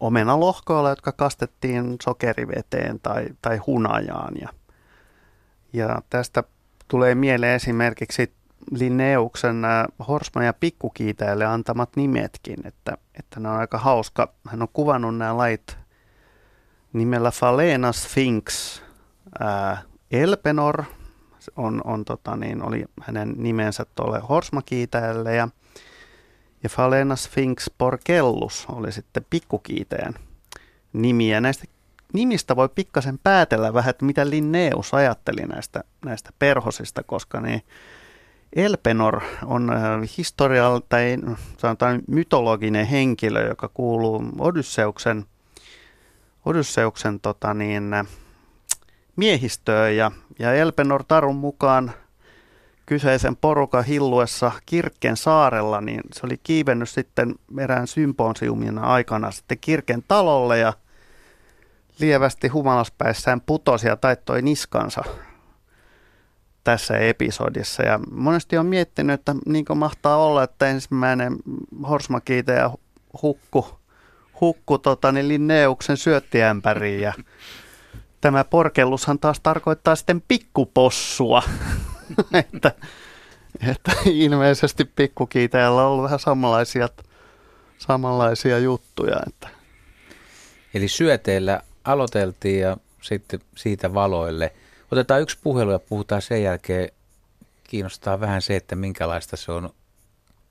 omenalohkoilla, 0.00 0.90
jotka 0.90 1.12
kastettiin 1.12 1.96
sokeriveteen 2.02 3.00
tai, 3.00 3.26
tai 3.42 3.56
hunajaan. 3.56 4.34
Ja, 4.40 4.48
ja 5.72 6.02
tästä 6.10 6.44
tulee 6.88 7.14
mieleen 7.14 7.54
esimerkiksi 7.54 8.32
Linneuksen 8.70 9.62
Horsman 10.08 10.44
ja 10.44 10.52
Pikkukiitäjälle 10.52 11.44
antamat 11.44 11.96
nimetkin, 11.96 12.66
että, 12.66 12.98
että 13.14 13.40
ne 13.40 13.48
on 13.48 13.56
aika 13.56 13.78
hauska. 13.78 14.32
Hän 14.48 14.62
on 14.62 14.68
kuvannut 14.72 15.16
nämä 15.16 15.36
lait 15.36 15.78
nimellä 16.92 17.30
Falena 17.30 17.92
Sphinx 17.92 18.80
ää, 19.40 19.82
Elpenor, 20.10 20.84
on, 21.56 21.80
on 21.84 22.04
tota 22.04 22.36
niin, 22.36 22.62
oli 22.62 22.84
hänen 23.00 23.34
nimensä 23.36 23.86
tuolle 23.94 24.20
Horsmakiitäjälle 24.20 25.34
ja 25.34 25.48
ja 26.62 26.68
Falena 26.68 27.16
Sphinx 27.16 27.70
Porkellus 27.78 28.66
oli 28.68 28.92
sitten 28.92 29.26
pikkukiiteen 29.30 30.14
nimi. 30.92 31.30
Ja 31.30 31.40
näistä 31.40 31.64
nimistä 32.12 32.56
voi 32.56 32.68
pikkasen 32.68 33.18
päätellä 33.18 33.74
vähän, 33.74 33.90
että 33.90 34.04
mitä 34.04 34.30
Linneus 34.30 34.94
ajatteli 34.94 35.42
näistä, 35.46 35.84
näistä 36.04 36.30
perhosista, 36.38 37.02
koska 37.02 37.40
niin 37.40 37.62
Elpenor 38.56 39.20
on 39.44 39.72
äh, 39.72 40.10
historial 40.18 40.80
tai 40.88 41.16
sanotaan 41.58 42.02
mytologinen 42.08 42.86
henkilö, 42.86 43.48
joka 43.48 43.68
kuuluu 43.68 44.24
Odysseuksen, 44.38 45.24
Odysseuksen 46.44 47.20
tota 47.20 47.54
niin, 47.54 47.94
miehistöön 49.16 49.96
ja, 49.96 50.10
ja 50.38 50.54
Elpenor 50.54 51.04
Tarun 51.04 51.36
mukaan– 51.36 51.92
kyseisen 52.86 53.36
porukan 53.36 53.84
hilluessa 53.84 54.52
Kirkken 54.66 55.16
saarella, 55.16 55.80
niin 55.80 56.00
se 56.12 56.20
oli 56.22 56.40
kiivennyt 56.42 56.88
sitten 56.88 57.34
erään 57.58 57.86
symposiumin 57.86 58.78
aikana 58.78 59.30
sitten 59.30 59.58
Kirken 59.60 60.04
talolle 60.08 60.58
ja 60.58 60.72
lievästi 61.98 62.48
humalaspäissään 62.48 63.40
putosi 63.40 63.86
ja 63.86 63.96
taittoi 63.96 64.42
niskansa 64.42 65.02
tässä 66.64 66.98
episodissa. 66.98 67.82
Ja 67.82 68.00
monesti 68.10 68.58
on 68.58 68.66
miettinyt, 68.66 69.20
että 69.20 69.34
niin 69.46 69.64
mahtaa 69.74 70.16
olla, 70.16 70.42
että 70.42 70.68
ensimmäinen 70.68 71.36
horsmakiite 71.88 72.52
ja 72.52 72.70
hukku, 73.22 73.78
hukku 74.40 74.78
tota, 74.78 75.12
niin 75.12 75.28
Linneuksen 75.28 75.96
syöttiämpäriin 75.96 77.00
ja 77.00 77.12
tämä 78.20 78.44
porkellushan 78.44 79.18
taas 79.18 79.40
tarkoittaa 79.40 79.96
sitten 79.96 80.22
pikkupossua. 80.28 81.42
että, 82.54 82.72
että 83.70 83.92
ilmeisesti 84.04 84.84
pikkukiiteellä 84.84 85.82
on 85.82 85.88
ollut 85.88 86.04
vähän 86.04 86.18
samanlaisia, 86.18 86.88
samanlaisia 87.78 88.58
juttuja. 88.58 89.16
Että. 89.26 89.48
Eli 90.74 90.88
syöteillä 90.88 91.60
aloiteltiin 91.84 92.60
ja 92.60 92.76
sitten 93.02 93.40
siitä 93.56 93.94
valoille. 93.94 94.52
Otetaan 94.90 95.22
yksi 95.22 95.38
puhelu 95.42 95.70
ja 95.70 95.78
puhutaan 95.78 96.22
sen 96.22 96.42
jälkeen. 96.42 96.88
Kiinnostaa 97.64 98.20
vähän 98.20 98.42
se, 98.42 98.56
että 98.56 98.76
minkälaista 98.76 99.36
se 99.36 99.52
on. 99.52 99.70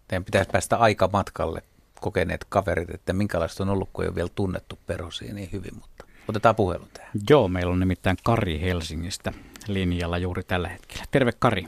Teidän 0.08 0.26
pitäisi 0.26 0.50
päästä 0.50 0.78
aikamatkalle 0.78 1.62
kokeneet 2.02 2.46
kaverit, 2.50 2.90
että 2.90 3.14
minkälaista 3.14 3.64
on 3.64 3.70
ollut, 3.70 3.90
kun 3.94 4.04
ei 4.04 4.08
ole 4.08 4.16
vielä 4.16 4.30
tunnettu 4.36 4.80
perosia 4.88 5.34
niin 5.34 5.50
hyvin, 5.52 5.76
mutta 5.76 6.06
otetaan 6.28 6.56
puhelu 6.56 6.88
tähän. 6.94 7.12
Joo, 7.30 7.48
meillä 7.48 7.72
on 7.72 7.80
nimittäin 7.80 8.18
Kari 8.24 8.62
Helsingistä 8.62 9.34
linjalla 9.68 10.18
juuri 10.18 10.44
tällä 10.44 10.68
hetkellä. 10.68 11.04
Terve 11.12 11.32
Kari. 11.40 11.64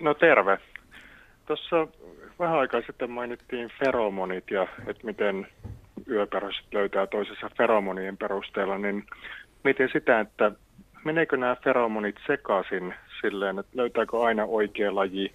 No 0.00 0.14
terve. 0.14 0.58
Tuossa 1.46 1.86
vähän 2.38 2.58
aikaa 2.58 2.80
sitten 2.86 3.10
mainittiin 3.10 3.70
feromonit 3.78 4.50
ja 4.50 4.66
että 4.86 5.06
miten 5.06 5.46
yöperhoset 6.08 6.66
löytää 6.72 7.06
toisessa 7.06 7.50
feromonien 7.56 8.16
perusteella, 8.16 8.78
niin 8.78 9.06
miten 9.64 9.88
sitä, 9.92 10.20
että 10.20 10.52
meneekö 11.04 11.36
nämä 11.36 11.56
feromonit 11.64 12.16
sekaisin 12.26 12.94
silleen, 13.20 13.58
että 13.58 13.72
löytääkö 13.74 14.20
aina 14.20 14.44
oikea 14.44 14.94
laji 14.94 15.32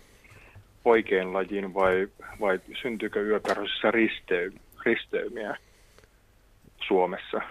oikein 0.86 1.34
lajin 1.34 1.74
vai, 1.74 2.08
vai 2.40 2.60
syntyykö 2.82 3.40
ristey, 3.92 4.54
risteymiä 4.86 5.58
Suomessa? 6.88 7.42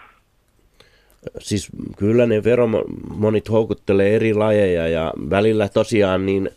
Siis 1.38 1.68
kyllä 1.98 2.26
ne 2.26 2.42
feromonit 2.42 3.50
houkuttelee 3.50 4.16
eri 4.16 4.35
lajeja 4.35 4.88
ja 4.88 5.12
välillä 5.30 5.68
tosiaan 5.68 6.26
niin 6.26 6.50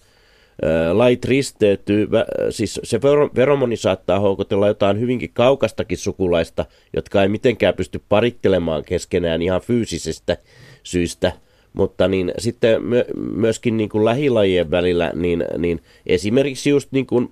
lait 0.93 1.25
risteytyy, 1.25 2.07
siis 2.49 2.79
se 2.83 2.99
feromoni 3.35 3.77
saattaa 3.77 4.19
houkutella 4.19 4.67
jotain 4.67 4.99
hyvinkin 4.99 5.29
kaukastakin 5.33 5.97
sukulaista, 5.97 6.65
jotka 6.95 7.21
ei 7.21 7.29
mitenkään 7.29 7.73
pysty 7.73 8.01
parittelemaan 8.09 8.83
keskenään 8.85 9.41
ihan 9.41 9.61
fyysisestä 9.61 10.37
syistä, 10.83 11.31
mutta 11.73 12.07
niin 12.07 12.31
sitten 12.37 12.81
myöskin 13.15 13.77
niin 13.77 13.89
kuin 13.89 14.05
lähilajien 14.05 14.71
välillä, 14.71 15.11
niin, 15.15 15.45
niin 15.57 15.81
esimerkiksi 16.05 16.69
just 16.69 16.91
niin 16.91 17.05
kuin 17.05 17.31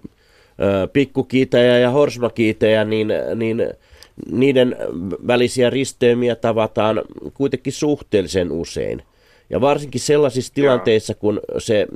pikkukiitäjä 0.93 1.79
ja 1.79 1.89
horsmakiitäjä, 1.89 2.85
niin, 2.85 3.07
niin 3.35 3.63
niiden 4.31 4.75
välisiä 5.27 5.69
risteymiä 5.69 6.35
tavataan 6.35 7.01
kuitenkin 7.33 7.73
suhteellisen 7.73 8.51
usein. 8.51 9.03
Ja 9.49 9.61
varsinkin 9.61 10.01
sellaisissa 10.01 10.53
tilanteissa, 10.53 11.13
kun 11.13 11.39
se 11.57 11.87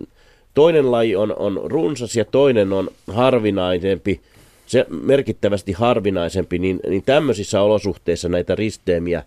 toinen 0.54 0.92
laji 0.92 1.16
on, 1.16 1.36
on 1.38 1.62
runsas 1.64 2.16
ja 2.16 2.26
toinen 2.26 2.74
on 2.74 2.90
harvinaisempi, 3.08 4.22
se 4.66 4.86
merkittävästi 4.90 5.72
harvinaisempi, 5.72 6.60
niin, 6.60 6.80
niin 6.90 7.04
tämmöisissä 7.04 7.62
olosuhteissa 7.62 8.30
näitä 8.30 8.56
risteemiä 8.56 9.24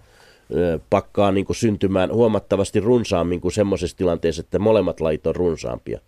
ö, 0.55 0.79
pakkaa 0.91 1.33
niin 1.33 1.45
kuin 1.45 1.57
syntymään 1.57 2.13
huomattavasti 2.13 2.81
runsaammin 2.81 3.41
kuin 3.41 3.53
semmoisessa 3.53 3.97
tilanteessa, 3.97 4.41
että 4.41 4.59
molemmat 4.59 5.01
lajit 5.01 5.27
on 5.27 5.37
runsaampia. 5.37 6.01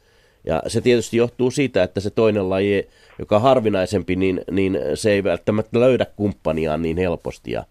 Ja 0.44 0.62
se 0.66 0.80
tietysti 0.80 1.16
johtuu 1.16 1.50
siitä, 1.50 1.82
että 1.82 2.00
se 2.00 2.10
toinen 2.10 2.50
laji, 2.50 2.88
joka 3.18 3.36
on 3.36 3.42
harvinaisempi, 3.42 4.16
niin, 4.16 4.40
niin 4.50 4.78
se 4.94 5.10
ei 5.10 5.24
välttämättä 5.24 5.80
löydä 5.80 6.06
kumppaniaan 6.16 6.82
niin 6.82 6.96
helposti 6.96 7.52
ja, 7.52 7.64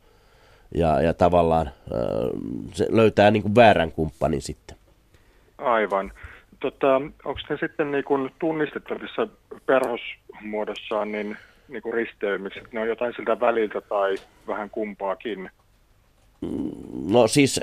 ja, 0.76 1.02
ja 1.02 1.14
tavallaan 1.14 1.70
se 2.74 2.88
löytää 2.90 3.32
niin 3.32 3.42
kuin 3.42 3.56
väärän 3.56 3.92
kumppanin 3.92 4.42
sitten. 4.42 4.78
Aivan. 5.58 6.12
Tota, 6.60 6.96
onko 6.96 7.40
ne 7.50 7.58
sitten 7.60 7.92
niin 7.92 8.04
kuin 8.04 8.32
tunnistettavissa 8.40 9.28
perhosmuodossaan 9.66 11.12
niin, 11.12 11.38
niin 11.68 11.82
kuin 11.82 11.94
risteymiksi? 11.94 12.60
Ne 12.72 12.82
on 12.82 12.88
jotain 12.88 13.14
siltä 13.16 13.40
väliltä 13.40 13.82
tai 13.82 14.16
vähän 14.48 14.70
kumpaakin? 14.70 15.50
No 17.10 17.28
siis 17.28 17.60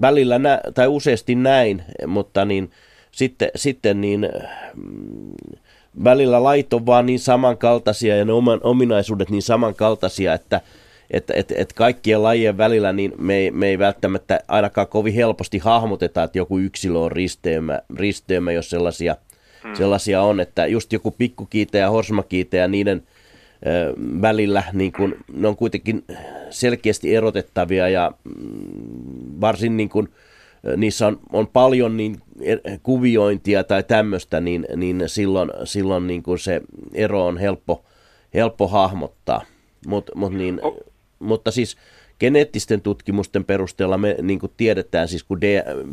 välillä 0.00 0.38
nä- 0.38 0.60
tai 0.74 0.88
useasti 0.88 1.34
näin, 1.34 1.82
mutta 2.06 2.44
niin 2.44 2.70
sitten, 3.12 3.50
sitten 3.56 4.00
niin 4.00 4.28
välillä 6.04 6.42
lait 6.42 6.72
on 6.72 6.86
vaan 6.86 7.06
niin 7.06 7.18
samankaltaisia 7.18 8.16
ja 8.16 8.24
ne 8.24 8.32
oman, 8.32 8.60
ominaisuudet 8.62 9.30
niin 9.30 9.42
samankaltaisia, 9.42 10.34
että 10.34 10.60
että 11.10 11.34
et, 11.36 11.52
et 11.56 11.72
kaikkien 11.72 12.22
lajien 12.22 12.58
välillä 12.58 12.92
niin 12.92 13.12
me 13.18 13.36
ei, 13.36 13.50
me 13.50 13.68
ei 13.68 13.78
välttämättä 13.78 14.40
ainakaan 14.48 14.86
kovin 14.86 15.14
helposti 15.14 15.58
hahmoteta, 15.58 16.22
että 16.22 16.38
joku 16.38 16.58
yksilö 16.58 16.98
on 16.98 17.12
risteymä, 17.12 17.78
risteymä 17.96 18.52
jos 18.52 18.70
sellaisia, 18.70 19.16
hmm. 19.62 19.74
sellaisia 19.74 20.22
on, 20.22 20.40
että 20.40 20.66
just 20.66 20.92
joku 20.92 21.10
pikkukiite 21.10 21.78
ja 21.78 21.90
horsmakiite 21.90 22.56
ja 22.56 22.68
niiden 22.68 23.02
ö, 23.66 23.94
välillä 24.22 24.62
niin 24.72 24.92
kun, 24.92 25.16
ne 25.32 25.48
on 25.48 25.56
kuitenkin 25.56 26.04
selkeästi 26.50 27.16
erotettavia 27.16 27.88
ja 27.88 28.12
mm, 28.24 29.40
varsin 29.40 29.76
niin 29.76 29.88
kun, 29.88 30.08
niissä 30.76 31.06
on, 31.06 31.20
on 31.32 31.46
paljon 31.46 31.96
niin 31.96 32.16
kuviointia 32.82 33.64
tai 33.64 33.82
tämmöistä, 33.82 34.40
niin, 34.40 34.66
niin 34.76 35.02
silloin, 35.06 35.50
silloin 35.64 36.06
niin 36.06 36.22
kuin 36.22 36.38
se 36.38 36.60
ero 36.94 37.26
on 37.26 37.38
helppo, 37.38 37.84
helppo 38.34 38.68
hahmottaa. 38.68 39.42
Mut, 39.86 40.10
mut 40.14 40.32
niin, 40.32 40.60
oh. 40.62 40.76
Mutta 41.18 41.50
siis 41.50 41.76
geneettisten 42.20 42.80
tutkimusten 42.80 43.44
perusteella 43.44 43.98
me 43.98 44.16
niin 44.22 44.38
kuin 44.38 44.52
tiedetään, 44.56 45.08
siis 45.08 45.24
kun 45.24 45.40
D, 45.40 45.44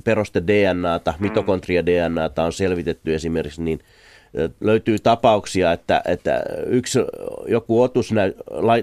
peruste 0.03 0.43
DNAta, 0.47 1.13
mm. 1.17 1.23
mitokondria 1.23 1.85
DNAta 1.85 2.43
on 2.43 2.53
selvitetty 2.53 3.15
esimerkiksi, 3.15 3.61
niin 3.61 3.79
löytyy 4.61 4.99
tapauksia, 4.99 5.71
että, 5.71 6.01
että 6.07 6.43
yksi, 6.65 6.99
joku 7.47 7.81
otus 7.81 8.11
näy, 8.11 8.33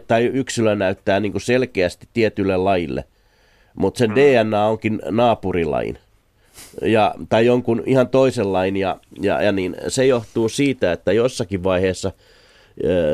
tai 0.07 0.25
yksilö 0.25 0.75
näyttää 0.75 1.21
niin 1.21 1.33
kuin 1.33 1.43
selkeästi 1.43 2.09
tietylle 2.13 2.57
lajille, 2.57 3.05
mutta 3.75 3.99
sen 3.99 4.11
mm. 4.11 4.17
DNA 4.17 4.67
onkin 4.67 5.01
naapurilain 5.11 5.99
ja, 6.83 7.15
tai 7.29 7.47
jonkun 7.47 7.83
ihan 7.87 8.09
toisen 8.09 8.53
lain, 8.53 8.77
ja, 8.77 8.97
ja, 9.21 9.43
ja 9.43 9.53
niin 9.53 9.77
se 9.89 10.07
johtuu 10.07 10.49
siitä, 10.49 10.93
että 10.93 11.13
jossakin 11.13 11.65
vaiheessa 11.65 12.13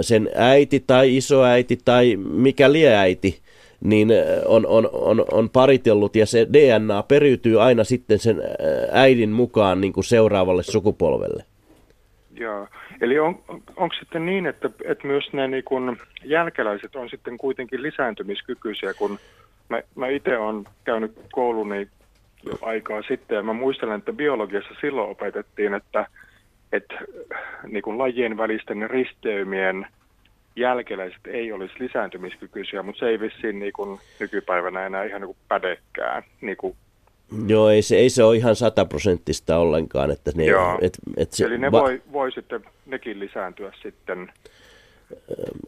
sen 0.01 0.31
äiti 0.35 0.85
tai 0.87 1.16
isoäiti 1.16 1.79
tai 1.85 2.16
mikä 2.16 2.73
lieäiti, 2.73 3.40
niin 3.81 4.09
on, 4.46 4.66
on, 4.66 4.88
on, 4.92 5.25
on 5.33 5.51
paritellut 5.51 6.16
ja 6.16 6.27
se 6.27 6.46
DNA 6.53 7.03
periytyy 7.03 7.62
aina 7.62 7.85
sitten 7.85 8.18
sen 8.18 8.42
äidin 8.92 9.31
mukaan 9.31 9.81
niin 9.81 9.92
kuin 9.92 10.05
seuraavalle 10.05 10.62
sukupolvelle. 10.62 11.44
Joo. 12.35 12.66
Eli 13.01 13.18
on, 13.18 13.38
onko 13.77 13.94
sitten 13.99 14.27
niin, 14.27 14.46
että, 14.46 14.70
että 14.85 15.07
myös 15.07 15.33
ne 15.33 15.49
niin 15.49 15.64
kun 15.64 15.96
jälkeläiset 16.25 16.96
on 16.96 17.11
sitten 17.11 17.38
kuitenkin 17.38 17.83
lisääntymiskykyisiä, 17.83 18.94
kun 18.94 19.18
mä, 19.71 19.83
mä 19.95 20.09
itse 20.09 20.39
olen 20.39 20.65
käynyt 20.85 21.13
kouluni 21.33 21.89
jo 22.45 22.53
aikaa 22.63 23.03
sitten 23.03 23.37
ja 23.37 23.43
mä 23.43 23.53
muistelen, 23.53 23.99
että 23.99 24.13
biologiassa 24.13 24.75
silloin 24.81 25.11
opetettiin, 25.11 25.75
että, 25.75 26.07
että 26.73 26.95
niin 27.67 27.83
kuin 27.83 27.99
lajien 27.99 28.37
välisten 28.37 28.91
risteymien 28.91 29.87
jälkeläiset 30.57 31.27
ei 31.27 31.53
olisi 31.53 31.75
lisääntymiskykyisiä, 31.79 32.83
mutta 32.83 32.99
se 32.99 33.07
ei 33.07 33.21
vissiin 33.21 33.59
niin 33.59 33.73
kuin 33.73 34.01
nykypäivänä 34.21 34.87
enää 34.87 35.05
ihan 35.05 35.21
niin 35.21 35.29
kuin 35.29 35.39
pädekään. 35.49 36.23
Niin 36.41 36.57
kuin 36.57 36.77
Joo, 37.47 37.71
ei 37.71 37.83
se, 37.83 37.97
ei 37.97 38.11
se 38.11 38.25
ole 38.25 38.37
ihan 38.37 38.57
sataprosenttista 38.57 39.59
ollenkaan. 39.59 40.11
Että 40.11 40.33
ne, 40.35 40.45
Joo. 40.45 40.79
Et, 40.83 40.99
et 41.17 41.33
se, 41.33 41.45
Eli 41.45 41.59
ne 41.59 41.73
va- 41.73 41.81
voi, 41.81 42.03
voi 42.13 42.33
sitten 42.33 42.65
nekin 42.87 43.21
lisääntyä 43.21 43.73
sitten? 43.83 44.33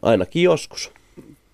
Ainakin 0.01 0.43
joskus. 0.43 0.91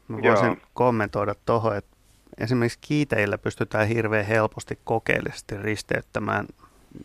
Mä 0.07 0.17
voisin 0.21 0.45
Joo. 0.45 0.55
kommentoida 0.73 1.35
tuohon, 1.45 1.77
että 1.77 1.95
esimerkiksi 2.39 2.79
kiiteillä 2.81 3.37
pystytään 3.37 3.87
hirveän 3.87 4.25
helposti 4.25 4.79
kokeellisesti 4.83 5.57
risteyttämään 5.57 6.45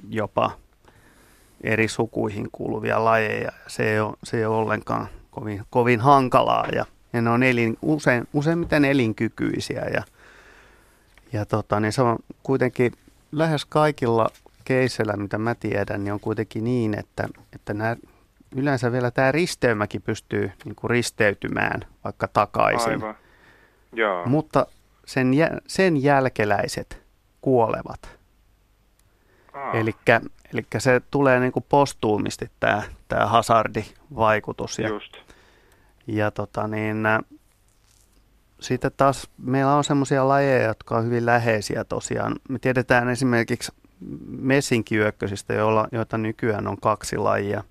jopa 0.08 0.50
eri 1.60 1.88
sukuihin 1.88 2.48
kuuluvia 2.52 3.04
lajeja. 3.04 3.52
Se 3.66 3.92
ei 3.92 4.00
ole, 4.00 4.16
se 4.24 4.36
ei 4.36 4.44
ole 4.44 4.56
ollenkaan 4.56 5.08
kovin, 5.30 5.62
kovin 5.70 6.00
hankalaa 6.00 6.66
ja, 6.74 6.86
ja 7.12 7.22
ne 7.22 7.30
on 7.30 7.42
elin, 7.42 7.78
usein, 7.82 8.28
useimmiten 8.32 8.84
elinkykyisiä 8.84 9.84
ja, 9.94 10.02
ja 11.32 11.46
tota, 11.46 11.80
niin 11.80 11.92
se 11.92 12.02
on 12.02 12.16
kuitenkin 12.42 12.92
lähes 13.32 13.64
kaikilla 13.64 14.28
keisellä, 14.64 15.16
mitä 15.16 15.38
mä 15.38 15.54
tiedän, 15.54 16.04
niin 16.04 16.12
on 16.12 16.20
kuitenkin 16.20 16.64
niin, 16.64 16.98
että, 16.98 17.28
että 17.52 17.74
nämä, 17.74 17.96
yleensä 18.56 18.92
vielä 18.92 19.10
tämä 19.10 19.32
risteymäkin 19.32 20.02
pystyy 20.02 20.52
niin 20.64 20.74
kuin 20.74 20.90
risteytymään 20.90 21.80
vaikka 22.04 22.28
takaisin. 22.28 22.92
Aivan. 22.92 23.16
Joo. 23.92 24.26
Mutta 24.26 24.66
sen, 25.06 25.30
sen 25.66 26.02
jälkeläiset 26.02 27.02
kuolevat. 27.40 28.18
Eli 30.52 30.66
se 30.78 31.00
tulee 31.10 31.40
niin 31.40 31.52
kuin 31.52 31.64
postuumisti 31.68 32.50
tämä, 32.60 32.82
tämä 33.08 33.26
hazardivaikutus. 33.26 34.78
Ja, 34.78 34.88
Just. 34.88 35.16
ja 36.06 36.30
tota 36.30 36.68
niin, 36.68 37.02
sitten 38.60 38.90
taas 38.96 39.30
meillä 39.38 39.74
on 39.74 39.84
sellaisia 39.84 40.28
lajeja, 40.28 40.66
jotka 40.66 40.96
on 40.96 41.04
hyvin 41.04 41.26
läheisiä 41.26 41.84
tosiaan. 41.84 42.36
Me 42.48 42.58
tiedetään 42.58 43.08
esimerkiksi 43.08 43.72
messinkiökkösistä, 44.26 45.54
joita 45.92 46.18
nykyään 46.18 46.66
on 46.66 46.80
kaksi 46.80 47.16
lajia. 47.16 47.64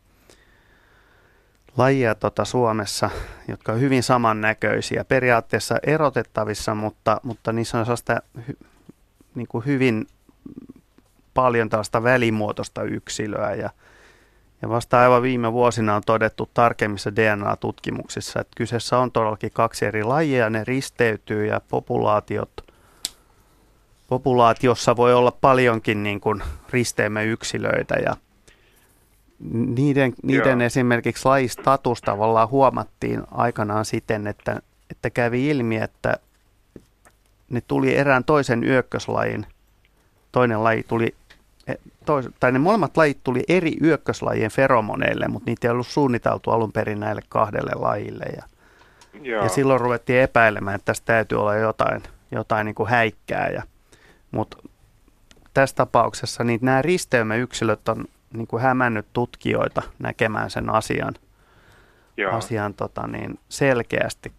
Lajia 1.77 2.15
tota 2.15 2.45
Suomessa, 2.45 3.09
jotka 3.47 3.71
on 3.71 3.79
hyvin 3.79 4.03
samannäköisiä, 4.03 5.03
periaatteessa 5.03 5.75
erotettavissa, 5.83 6.75
mutta, 6.75 7.19
mutta 7.23 7.53
niissä 7.53 7.79
on 7.79 7.85
sellaista 7.85 8.21
hy, 8.47 8.57
niin 9.35 9.47
kuin 9.47 9.65
hyvin 9.65 10.07
paljon 11.33 11.69
tällaista 11.69 12.03
välimuotoista 12.03 12.83
yksilöä. 12.83 13.53
Ja, 13.53 13.69
ja 14.61 14.69
vasta 14.69 14.99
aivan 14.99 15.21
viime 15.21 15.53
vuosina 15.53 15.95
on 15.95 16.01
todettu 16.05 16.49
tarkemmissa 16.53 17.15
DNA-tutkimuksissa, 17.15 18.41
että 18.41 18.53
kyseessä 18.57 18.97
on 18.97 19.11
todellakin 19.11 19.51
kaksi 19.53 19.85
eri 19.85 20.03
lajia, 20.03 20.49
ne 20.49 20.63
risteytyy 20.63 21.45
ja 21.45 21.61
populaatiot, 21.69 22.51
populaatiossa 24.07 24.95
voi 24.95 25.13
olla 25.13 25.31
paljonkin 25.41 26.03
niin 26.03 26.21
kuin 26.21 26.43
risteemäyksilöitä 26.69 27.95
ja 27.95 28.15
niiden, 29.39 30.13
niiden 30.23 30.61
esimerkiksi 30.61 31.25
lajistatus 31.25 32.01
tavallaan 32.01 32.49
huomattiin 32.49 33.23
aikanaan 33.31 33.85
siten, 33.85 34.27
että, 34.27 34.61
että 34.91 35.09
kävi 35.09 35.49
ilmi, 35.49 35.77
että 35.77 36.17
ne 37.49 37.61
tuli 37.61 37.95
erään 37.95 38.23
toisen 38.23 38.63
yökköslajin, 38.63 39.45
toinen 40.31 40.63
laji 40.63 40.83
tuli 40.83 41.15
E, 41.67 41.73
tois, 42.05 42.29
tai 42.39 42.51
ne 42.51 42.59
molemmat 42.59 42.97
lajit 42.97 43.17
tuli 43.23 43.43
eri 43.47 43.73
yökköslajien 43.83 44.51
feromoneille, 44.51 45.27
mutta 45.27 45.51
niitä 45.51 45.67
ei 45.67 45.71
ollut 45.71 45.87
suunniteltu 45.87 46.51
alun 46.51 46.71
perin 46.71 46.99
näille 46.99 47.21
kahdelle 47.29 47.71
lajille. 47.75 48.25
Ja, 48.35 48.43
ja 49.43 49.49
silloin 49.49 49.81
ruvettiin 49.81 50.19
epäilemään, 50.19 50.75
että 50.75 50.85
tästä 50.85 51.05
täytyy 51.05 51.39
olla 51.39 51.55
jotain, 51.55 52.03
jotain 52.31 52.65
niin 52.65 52.75
kuin 52.75 52.89
häikkää. 52.89 53.49
Ja, 53.49 53.63
mutta 54.31 54.57
tässä 55.53 55.75
tapauksessa 55.75 56.43
niin 56.43 56.59
nämä 56.63 56.81
risteymäyksilöt 56.81 57.89
on 57.89 58.05
niin 58.33 58.47
kuin 58.47 58.61
hämännyt 58.63 59.05
tutkijoita 59.13 59.81
näkemään 59.99 60.49
sen 60.49 60.69
asian, 60.69 61.13
asian 62.31 62.73
tota 62.73 63.07
niin, 63.07 63.39
selkeästi 63.49 64.31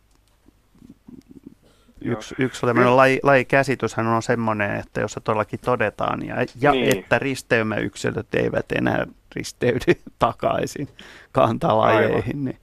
yksi, 2.04 2.34
yksi 2.38 2.66
tämmöinen 2.66 2.96
laji, 2.96 3.20
lajikäsityshän 3.22 4.06
on 4.06 4.22
semmoinen, 4.22 4.76
että 4.76 5.00
jos 5.00 5.12
se 5.12 5.20
todellakin 5.20 5.60
todetaan, 5.60 6.26
ja, 6.26 6.34
ja 6.60 6.72
niin. 6.72 6.98
että 6.98 7.18
risteymäyksilöt 7.18 8.34
eivät 8.34 8.72
enää 8.72 9.06
risteydy 9.36 10.00
takaisin 10.18 10.88
kantalajeihin. 11.32 12.44
Niin. 12.44 12.58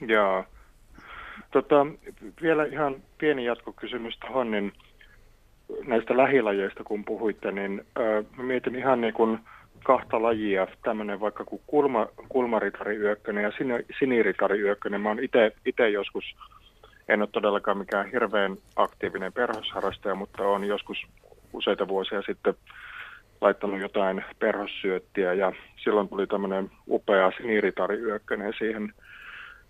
Joo. 0.00 0.44
Tota, 1.50 1.86
vielä 2.42 2.64
ihan 2.64 2.96
pieni 3.18 3.44
jatkokysymys 3.44 4.18
tuohon, 4.18 4.50
niin 4.50 4.72
näistä 5.86 6.16
lähilajeista 6.16 6.84
kun 6.84 7.04
puhuitte, 7.04 7.52
niin 7.52 7.86
äh, 7.98 8.44
mietin 8.44 8.76
ihan 8.76 9.00
niin 9.00 9.14
kuin 9.14 9.38
kahta 9.86 10.22
lajia, 10.22 10.66
tämmöinen 10.82 11.20
vaikka 11.20 11.44
kuin 11.44 11.62
kulma, 11.66 12.06
kulmaritariyökkönen 12.28 13.44
ja 13.44 13.52
siniritariyökkönen. 13.98 15.00
Mä 15.00 15.08
oon 15.08 15.24
itse 15.64 15.90
joskus 15.90 16.24
en 17.08 17.22
ole 17.22 17.28
todellakaan 17.32 17.78
mikään 17.78 18.10
hirveän 18.10 18.56
aktiivinen 18.76 19.32
perhosharrastaja, 19.32 20.14
mutta 20.14 20.42
olen 20.42 20.64
joskus 20.64 20.98
useita 21.52 21.88
vuosia 21.88 22.22
sitten 22.22 22.54
laittanut 23.40 23.80
jotain 23.80 24.24
perhossyöttiä 24.38 25.32
ja 25.32 25.52
silloin 25.84 26.08
tuli 26.08 26.26
tämmöinen 26.26 26.70
upea 26.88 27.32
siniritari 27.36 27.98
siihen 28.58 28.92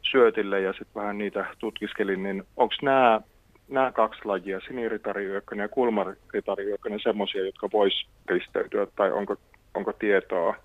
syötille 0.02 0.60
ja 0.60 0.72
sitten 0.72 0.94
vähän 1.02 1.18
niitä 1.18 1.46
tutkiskelin, 1.58 2.22
niin 2.22 2.42
onko 2.56 2.74
nämä 2.82 3.20
nämä 3.68 3.92
kaksi 3.92 4.20
lajia, 4.24 4.60
siniritariykkönen 4.60 5.64
ja 5.64 5.68
kulmaritariykkönen, 5.68 7.00
semmoisia, 7.02 7.46
jotka 7.46 7.68
vois 7.72 8.08
risteytyä, 8.28 8.86
tai 8.96 9.12
onko, 9.12 9.36
onko 9.76 9.92
tietoa 9.92 10.56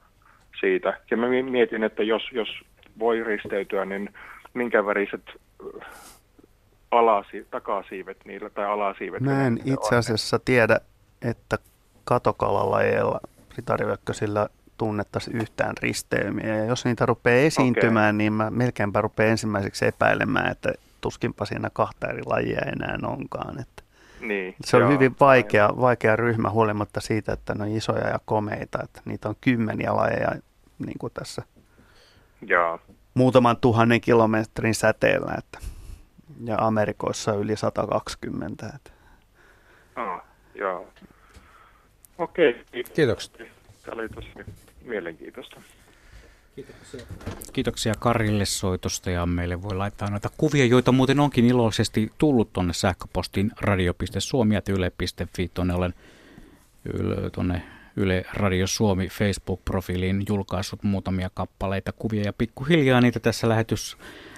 siitä? 0.59 0.99
Ja 1.12 1.18
mä 1.18 1.28
mietin, 1.28 1.84
että 1.84 2.03
jos, 2.03 2.24
jos 2.32 2.47
voi 2.99 3.24
risteytyä, 3.24 3.86
niin 3.86 4.09
minkä 4.53 4.86
väriset 4.86 5.22
alasi, 6.91 7.47
takasiivet 7.51 8.18
niillä 8.26 8.49
tai 8.49 8.66
alasiivet? 8.66 9.22
Mä 9.22 9.47
en 9.47 9.59
itse 9.66 9.95
asiassa 9.95 10.36
on. 10.36 10.41
tiedä, 10.45 10.80
että 11.22 11.57
katokalalajeilla 12.03 13.20
ritarivyökkösillä 13.57 14.49
tunnettaisiin 14.78 15.41
yhtään 15.41 15.74
risteymiä. 15.82 16.57
Ja 16.57 16.66
jos 16.66 16.86
niitä 16.86 17.05
rupeaa 17.05 17.45
esiintymään, 17.45 18.16
okay. 18.16 18.18
niin 18.18 18.34
mä 18.34 18.49
melkeinpä 18.49 19.01
rupean 19.01 19.30
ensimmäiseksi 19.30 19.86
epäilemään, 19.86 20.51
että 20.51 20.74
tuskinpa 21.01 21.45
siinä 21.45 21.70
kahta 21.74 22.07
eri 22.07 22.22
lajia 22.26 22.62
enää 22.62 22.97
onkaan. 23.03 23.59
Että 23.59 23.81
niin, 24.22 24.55
se 24.65 24.78
on 24.78 24.82
joo, 24.82 24.91
hyvin 24.91 25.15
vaikea, 25.19 25.69
vaikea 25.80 26.15
ryhmä 26.15 26.49
huolimatta 26.49 27.01
siitä, 27.01 27.34
että 27.34 27.55
ne 27.55 27.63
on 27.63 27.69
isoja 27.69 28.07
ja 28.07 28.19
komeita. 28.26 28.80
Että 28.84 29.01
niitä 29.05 29.30
on 29.30 29.36
kymmeniä 29.41 29.95
lajeja 29.95 30.32
niin 30.80 30.99
kuin 30.99 31.13
tässä 31.13 31.41
joo. 32.41 32.80
muutaman 33.13 33.57
tuhannen 33.57 34.01
kilometrin 34.01 34.76
säteellä. 34.76 35.36
Että, 35.38 35.59
ja 36.43 36.55
Amerikoissa 36.59 37.34
yli 37.34 37.55
120. 37.55 38.72
Että. 38.76 38.91
Ah, 39.95 40.22
joo. 40.55 40.88
Okei. 42.17 42.49
Okay. 42.49 42.84
Kiitoksia. 42.93 43.45
Tämä 43.86 43.95
oli 43.95 44.09
tosi 44.09 44.30
mielenkiintoista. 44.86 45.61
Kiitoksia. 46.56 47.02
Kiitoksia 47.54 47.93
Karille 47.99 48.45
soitosta 48.45 49.12
ja 49.12 49.26
meille 49.26 49.62
voi 49.62 49.76
laittaa 49.76 50.10
noita 50.10 50.30
kuvia, 50.38 50.66
joita 50.66 50.91
muuten 50.91 51.20
onkin 51.20 51.45
iloisesti 51.45 52.12
tullut 52.18 52.54
tuonne 52.54 52.74
sähköpostiin 52.74 53.52
radio.suomi.yle.fi. 53.62 55.52
Tuonne 55.54 55.74
olen 55.74 55.93
tuonne 57.32 57.62
Yle 57.95 58.26
Radio 58.34 58.68
Suomi 58.68 59.08
Facebook-profiiliin 59.08 60.24
julkaissut 60.30 60.84
muutamia 60.84 61.30
kappaleita 61.34 61.91
kuvia 61.91 62.24
ja 62.24 62.34
pikkuhiljaa 62.34 63.02
niitä 63.02 63.20
tässä 63.20 63.49
lähetys, 63.49 63.97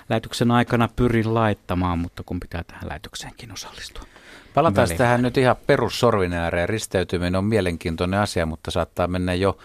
lähetyksen 0.09 0.51
aikana 0.51 0.89
pyrin 0.95 1.34
laittamaan, 1.34 1.99
mutta 1.99 2.24
kun 2.26 2.39
pitää 2.39 2.64
tähän 2.64 2.89
lähetykseenkin 2.89 3.51
osallistua. 3.51 4.03
Palataan 4.53 4.89
tähän 4.97 5.22
nyt 5.22 5.38
ihan 5.38 5.55
perussorvin 5.68 6.34
ääreen. 6.34 6.70
Risteytyminen 6.70 7.36
on 7.36 7.45
mielenkiintoinen 7.45 8.20
asia, 8.20 8.45
mutta 8.45 8.72
saattaa 8.72 9.07
mennä 9.07 9.34
jo 9.34 9.57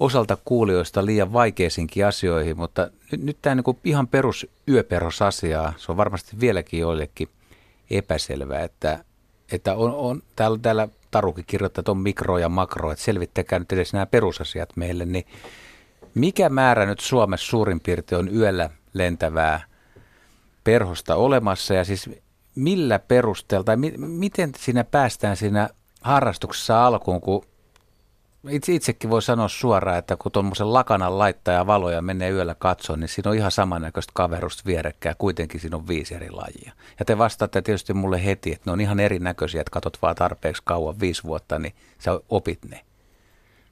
osalta 0.00 0.38
kuulijoista 0.44 1.06
liian 1.06 1.32
vaikeisiinkin 1.32 2.06
asioihin, 2.06 2.56
mutta 2.56 2.90
nyt, 3.12 3.22
nyt 3.22 3.38
tämä 3.42 3.54
niin 3.54 3.78
ihan 3.84 4.08
perus 4.08 4.46
yöperhosasiaa, 4.68 5.72
se 5.76 5.92
on 5.92 5.96
varmasti 5.96 6.40
vieläkin 6.40 6.80
joillekin 6.80 7.28
epäselvää, 7.90 8.62
että, 8.62 9.04
että 9.52 9.74
on, 9.74 9.94
on 9.94 10.22
täällä, 10.36 10.58
täällä 10.62 10.88
Tarukin 11.10 11.44
kirjoittaa, 11.46 11.80
että 11.80 11.90
on 11.90 11.98
mikro 11.98 12.38
ja 12.38 12.48
makro, 12.48 12.92
että 12.92 13.04
selvittäkää 13.04 13.58
nyt 13.58 13.72
edes 13.72 13.92
nämä 13.92 14.06
perusasiat 14.06 14.76
meille, 14.76 15.04
niin 15.04 15.26
mikä 16.14 16.48
määrä 16.48 16.86
nyt 16.86 17.00
Suomessa 17.00 17.46
suurin 17.46 17.80
piirtein 17.80 18.18
on 18.18 18.34
yöllä 18.34 18.70
lentävää 18.92 19.60
perhosta 20.64 21.16
olemassa? 21.16 21.74
Ja 21.74 21.84
siis 21.84 22.10
millä 22.54 22.98
perusteella 22.98 23.64
tai 23.64 23.76
mi- 23.76 23.94
miten 23.96 24.52
siinä 24.56 24.84
päästään 24.84 25.36
siinä 25.36 25.68
harrastuksessa 26.00 26.86
alkuun, 26.86 27.20
kun 27.20 27.44
itse, 28.50 28.74
itsekin 28.74 29.10
voi 29.10 29.22
sanoa 29.22 29.48
suoraan, 29.48 29.98
että 29.98 30.16
kun 30.16 30.32
tuommoisen 30.32 30.72
lakanan 30.72 31.18
laittaa 31.18 31.54
ja 31.54 31.66
valoja 31.66 32.02
menee 32.02 32.30
yöllä 32.30 32.54
katsoa, 32.54 32.96
niin 32.96 33.08
siinä 33.08 33.30
on 33.30 33.36
ihan 33.36 33.50
samannäköistä 33.50 34.12
kaverusta 34.14 34.62
vierekkää, 34.66 35.14
kuitenkin 35.18 35.60
siinä 35.60 35.76
on 35.76 35.88
viisi 35.88 36.14
eri 36.14 36.30
lajia. 36.30 36.72
Ja 36.98 37.04
te 37.04 37.18
vastaatte 37.18 37.62
tietysti 37.62 37.94
mulle 37.94 38.24
heti, 38.24 38.52
että 38.52 38.62
ne 38.66 38.72
on 38.72 38.80
ihan 38.80 39.00
erinäköisiä, 39.00 39.60
että 39.60 39.70
katot 39.70 39.98
vaan 40.02 40.16
tarpeeksi 40.16 40.62
kauan, 40.64 41.00
viisi 41.00 41.24
vuotta, 41.24 41.58
niin 41.58 41.74
sä 41.98 42.20
opit 42.28 42.58
ne. 42.64 42.80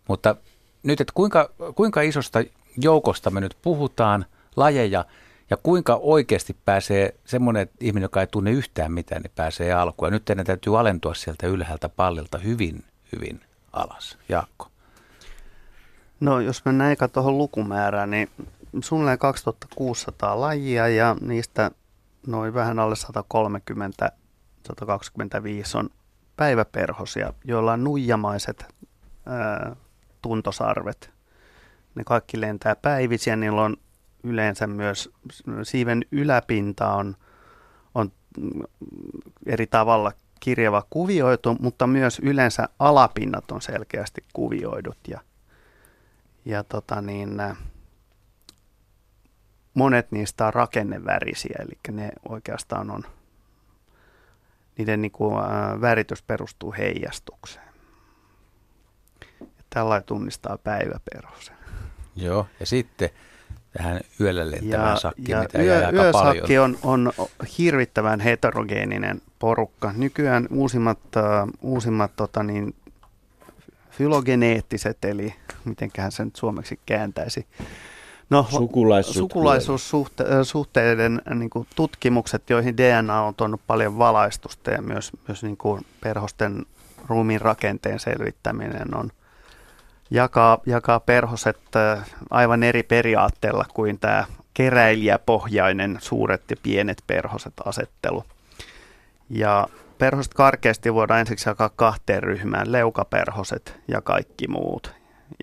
Mutta 0.08 0.36
nyt, 0.82 1.00
että 1.00 1.12
kuinka, 1.14 1.50
kuinka 1.74 2.00
isosta 2.00 2.44
joukosta 2.82 3.30
me 3.30 3.40
nyt 3.40 3.56
puhutaan, 3.62 4.24
lajeja, 4.56 5.04
ja 5.50 5.56
kuinka 5.56 5.94
oikeasti 5.94 6.56
pääsee 6.64 7.14
semmoinen 7.24 7.68
ihminen, 7.80 8.04
joka 8.04 8.20
ei 8.20 8.26
tunne 8.26 8.50
yhtään 8.50 8.92
mitään, 8.92 9.22
niin 9.22 9.32
pääsee 9.34 9.72
alkuun. 9.72 10.06
Ja 10.06 10.10
nyt 10.10 10.24
teidän 10.24 10.46
täytyy 10.46 10.78
alentua 10.78 11.14
sieltä 11.14 11.46
ylhäältä 11.46 11.88
pallilta 11.88 12.38
hyvin, 12.38 12.84
hyvin 13.12 13.40
alas. 13.76 14.18
Jaakko. 14.28 14.68
No 16.20 16.40
jos 16.40 16.64
mennään 16.64 16.92
eka 16.92 17.08
tuohon 17.08 17.38
lukumäärään, 17.38 18.10
niin 18.10 18.30
suunnilleen 18.80 19.18
2600 19.18 20.40
lajia 20.40 20.88
ja 20.88 21.16
niistä 21.20 21.70
noin 22.26 22.54
vähän 22.54 22.78
alle 22.78 22.96
130 22.96 24.12
125 24.66 25.78
on 25.78 25.90
päiväperhosia, 26.36 27.32
joilla 27.44 27.72
on 27.72 27.84
nuijamaiset 27.84 28.66
ää, 29.26 29.76
tuntosarvet. 30.22 31.10
Ne 31.94 32.04
kaikki 32.04 32.40
lentää 32.40 32.76
päivisiä, 32.76 33.36
niillä 33.36 33.62
on 33.62 33.76
yleensä 34.22 34.66
myös 34.66 35.10
siiven 35.62 36.04
yläpinta 36.12 36.92
on, 36.92 37.16
on 37.94 38.12
eri 39.46 39.66
tavalla 39.66 40.12
kirjava 40.46 40.86
kuvioitu, 40.90 41.56
mutta 41.60 41.86
myös 41.86 42.18
yleensä 42.18 42.68
alapinnat 42.78 43.50
on 43.50 43.62
selkeästi 43.62 44.24
kuvioidut 44.32 44.98
ja, 45.08 45.20
ja 46.44 46.64
tota 46.64 47.02
niin, 47.02 47.30
monet 49.74 50.12
niistä 50.12 50.46
on 50.46 50.54
rakennevärisiä, 50.54 51.56
eli 51.58 51.94
ne 51.94 52.12
oikeastaan 52.28 52.90
on, 52.90 53.02
niiden 54.78 55.02
niin 55.02 55.12
kuin, 55.12 55.38
ä, 55.38 55.80
väritys 55.80 56.22
perustuu 56.22 56.74
heijastukseen. 56.78 57.68
Ja 59.40 59.64
tällainen 59.70 60.06
tunnistaa 60.06 60.58
päiväperhosen. 60.58 61.56
Joo, 62.16 62.46
ja 62.60 62.66
sitten 62.66 63.10
tähän 63.76 64.00
yöllä 64.20 64.50
lentävään 64.50 65.00
sakkiin, 65.00 65.30
ja 65.30 65.40
mitä 65.40 65.62
yö, 65.62 65.86
aika 65.86 66.02
paljon. 66.12 66.76
on, 66.82 66.82
on 66.82 67.12
hirvittävän 67.58 68.20
heterogeeninen 68.20 69.22
porukka. 69.38 69.92
Nykyään 69.96 70.48
uusimmat, 70.50 70.98
uh, 71.16 71.50
uusimmat 71.60 72.16
tota 72.16 72.42
niin, 72.42 72.74
fylogeneettiset, 73.90 75.04
eli 75.04 75.34
mitenköhän 75.64 76.12
sen 76.12 76.26
nyt 76.26 76.36
suomeksi 76.36 76.80
kääntäisi, 76.86 77.46
No, 78.30 78.46
sukulaisuussuhteiden 79.12 81.22
niin 81.34 81.50
kuin, 81.50 81.66
tutkimukset, 81.76 82.50
joihin 82.50 82.76
DNA 82.76 83.22
on 83.22 83.34
tuonut 83.34 83.60
paljon 83.66 83.98
valaistusta 83.98 84.70
ja 84.70 84.82
myös, 84.82 85.12
myös 85.28 85.42
niin 85.42 85.56
kuin, 85.56 85.86
perhosten 86.00 86.66
ruumiin 87.08 87.40
rakenteen 87.40 87.98
selvittäminen 87.98 88.96
on– 88.96 89.10
jakaa, 90.10 90.58
jakaa 90.66 91.00
perhoset 91.00 91.76
äh, 91.76 92.10
aivan 92.30 92.62
eri 92.62 92.82
periaatteella 92.82 93.64
kuin 93.74 93.98
tämä 93.98 94.24
keräilijäpohjainen 94.54 95.98
suuret 96.00 96.42
ja 96.50 96.56
pienet 96.62 97.02
perhoset 97.06 97.52
asettelu. 97.64 98.24
Ja 99.30 99.68
perhoset 99.98 100.34
karkeasti 100.34 100.94
voidaan 100.94 101.20
ensiksi 101.20 101.48
jakaa 101.48 101.70
kahteen 101.76 102.22
ryhmään, 102.22 102.72
leukaperhoset 102.72 103.80
ja 103.88 104.00
kaikki 104.00 104.48
muut. 104.48 104.94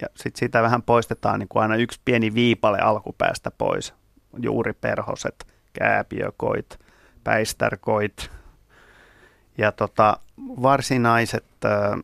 Ja 0.01 0.07
sitten 0.15 0.39
siitä 0.39 0.61
vähän 0.61 0.83
poistetaan 0.83 1.39
niin 1.39 1.49
kuin 1.49 1.61
aina 1.63 1.75
yksi 1.75 2.01
pieni 2.05 2.33
viipale 2.33 2.79
alkupäästä 2.79 3.51
pois. 3.51 3.93
Juuriperhoset, 4.39 5.47
kääpiökoit, 5.73 6.79
päistärkoit. 7.23 8.31
Ja 9.57 9.71
tota, 9.71 10.17
varsinaiset 10.39 11.45
äh, 11.65 11.99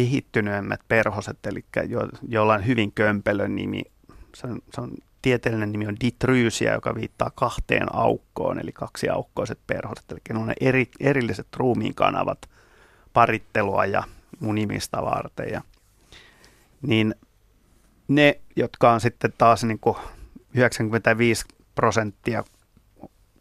kehittyneemmät 0.00 0.80
perhoset, 0.88 1.46
eli 1.46 1.64
jo, 1.88 2.08
joilla 2.28 2.54
on 2.54 2.66
hyvin 2.66 2.92
kömpelö 2.92 3.48
nimi. 3.48 3.82
Se 4.34 4.46
on, 4.46 4.58
se 4.74 4.80
on, 4.80 4.90
tieteellinen 5.22 5.72
nimi 5.72 5.86
on 5.86 5.96
ditryysiä, 6.04 6.74
joka 6.74 6.94
viittaa 6.94 7.30
kahteen 7.34 7.94
aukkoon, 7.94 8.60
eli 8.60 8.72
kaksi 8.72 9.08
aukkoiset 9.08 9.58
perhoset. 9.66 10.04
Eli 10.12 10.20
ne 10.32 10.38
on 10.38 10.52
eri, 10.60 10.88
erilliset 11.00 11.46
ruumiin 11.56 11.94
kanavat 11.94 12.38
parittelua 13.12 13.84
ja 13.84 14.02
munimista 14.40 15.02
varten. 15.02 15.48
Ja, 15.48 15.62
niin 16.82 17.14
ne, 18.08 18.40
jotka 18.56 18.92
on 18.92 19.00
sitten 19.00 19.32
taas 19.38 19.64
niin 19.64 19.78
kuin 19.80 19.96
95 20.54 21.44
prosenttia 21.74 22.44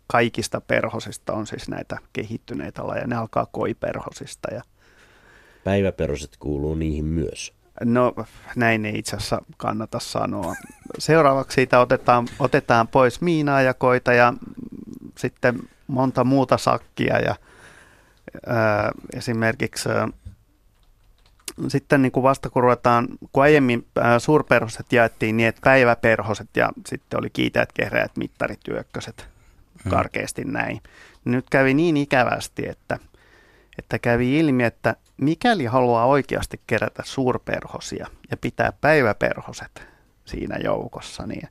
kaikista 0.08 0.62
perhosista 0.62 1.34
on 1.34 1.48
siis 1.48 1.70
näitä 1.70 1.98
kehittyneitä 2.14 2.88
lajeja. 2.88 3.08
Ne 3.08 3.16
alkaa 3.16 3.46
koiperhosista 3.46 4.54
ja 4.54 4.62
Päiväperoset 5.64 6.38
kuuluu 6.40 6.76
niihin 6.76 7.06
myös. 7.06 7.54
No 7.84 8.14
näin 8.56 8.86
ei 8.86 9.00
itse 9.00 9.16
asiassa 9.16 9.42
kannata 9.58 10.00
sanoa. 10.00 10.56
Seuraavaksi 10.98 11.56
siitä 11.56 11.80
otetaan, 11.80 12.28
otetaan 12.40 12.88
pois 12.88 13.22
miinaajakoita 13.22 14.14
ja 14.14 14.34
sitten 15.18 15.60
monta 15.88 16.24
muuta 16.24 16.58
sakkia 16.58 17.20
ja 17.20 17.36
ää, 18.48 18.92
esimerkiksi 19.14 19.90
ää, 19.90 20.08
sitten 21.68 22.02
niin 22.02 22.12
kuin 22.12 22.24
vasta 22.24 22.50
kun 22.50 22.64
ruvetaan, 22.64 23.08
kun 23.34 23.44
aiemmin 23.44 23.88
ää, 23.96 24.20
suurperhoset 24.20 24.94
jaettiin 24.94 25.38
niin, 25.38 25.50
että 25.50 25.62
päiväperhoset 25.64 26.50
ja 26.56 26.70
sitten 26.86 27.20
oli 27.20 27.30
kiitäjät, 27.30 27.72
kehräjät, 27.72 28.18
mittarityökköset, 28.18 29.28
hmm. 29.84 29.90
karkeasti 29.90 30.44
näin. 30.44 30.82
Nyt 31.26 31.46
kävi 31.50 31.74
niin 31.74 31.98
ikävästi, 31.98 32.70
että– 32.70 33.00
että 33.80 34.00
kävi 34.00 34.40
ilmi, 34.40 34.64
että 34.64 34.96
mikäli 35.22 35.66
haluaa 35.66 36.06
oikeasti 36.06 36.62
kerätä 36.68 37.04
suurperhosia 37.06 38.08
ja 38.32 38.38
pitää 38.38 38.74
päiväperhoset 38.82 39.88
siinä 40.26 40.58
joukossa, 40.64 41.28
niin 41.28 41.48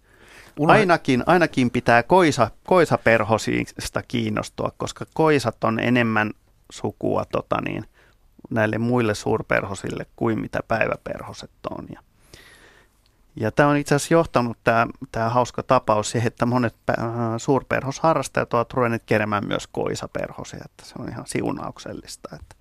ainakin, 0.69 1.23
ainakin 1.27 1.71
pitää 1.71 2.03
koisa, 2.03 2.51
koisaperhosista 2.67 4.03
kiinnostua, 4.09 4.73
koska 4.77 5.07
koisat 5.15 5.65
on 5.65 5.81
enemmän 5.81 6.31
sukua 6.73 7.25
tota 7.25 7.61
niin, 7.61 7.85
näille 8.51 8.79
muille 8.79 9.15
suurperhosille 9.15 10.07
kuin 10.17 10.41
mitä 10.41 10.61
päiväperhoset 10.69 11.51
on. 11.71 11.87
Ja, 11.95 12.01
ja 13.37 13.53
tämä 13.53 13.69
on 13.69 13.77
itse 13.77 13.95
asiassa 13.95 14.15
johtanut 14.15 14.59
tämä, 14.65 14.87
tämä 15.13 15.29
hauska 15.29 15.63
tapaus 15.63 16.11
siihen, 16.11 16.27
että 16.27 16.47
monet 16.47 16.77
äh, 16.91 16.97
suurperhosharrastajat 17.37 18.55
ovat 18.55 18.73
ruvenneet 18.73 19.03
keräämään 19.07 19.47
myös 19.47 19.67
koisaperhosia, 19.67 20.61
että 20.65 20.85
se 20.85 20.95
on 20.99 21.09
ihan 21.09 21.27
siunauksellista, 21.27 22.29
että 22.37 22.58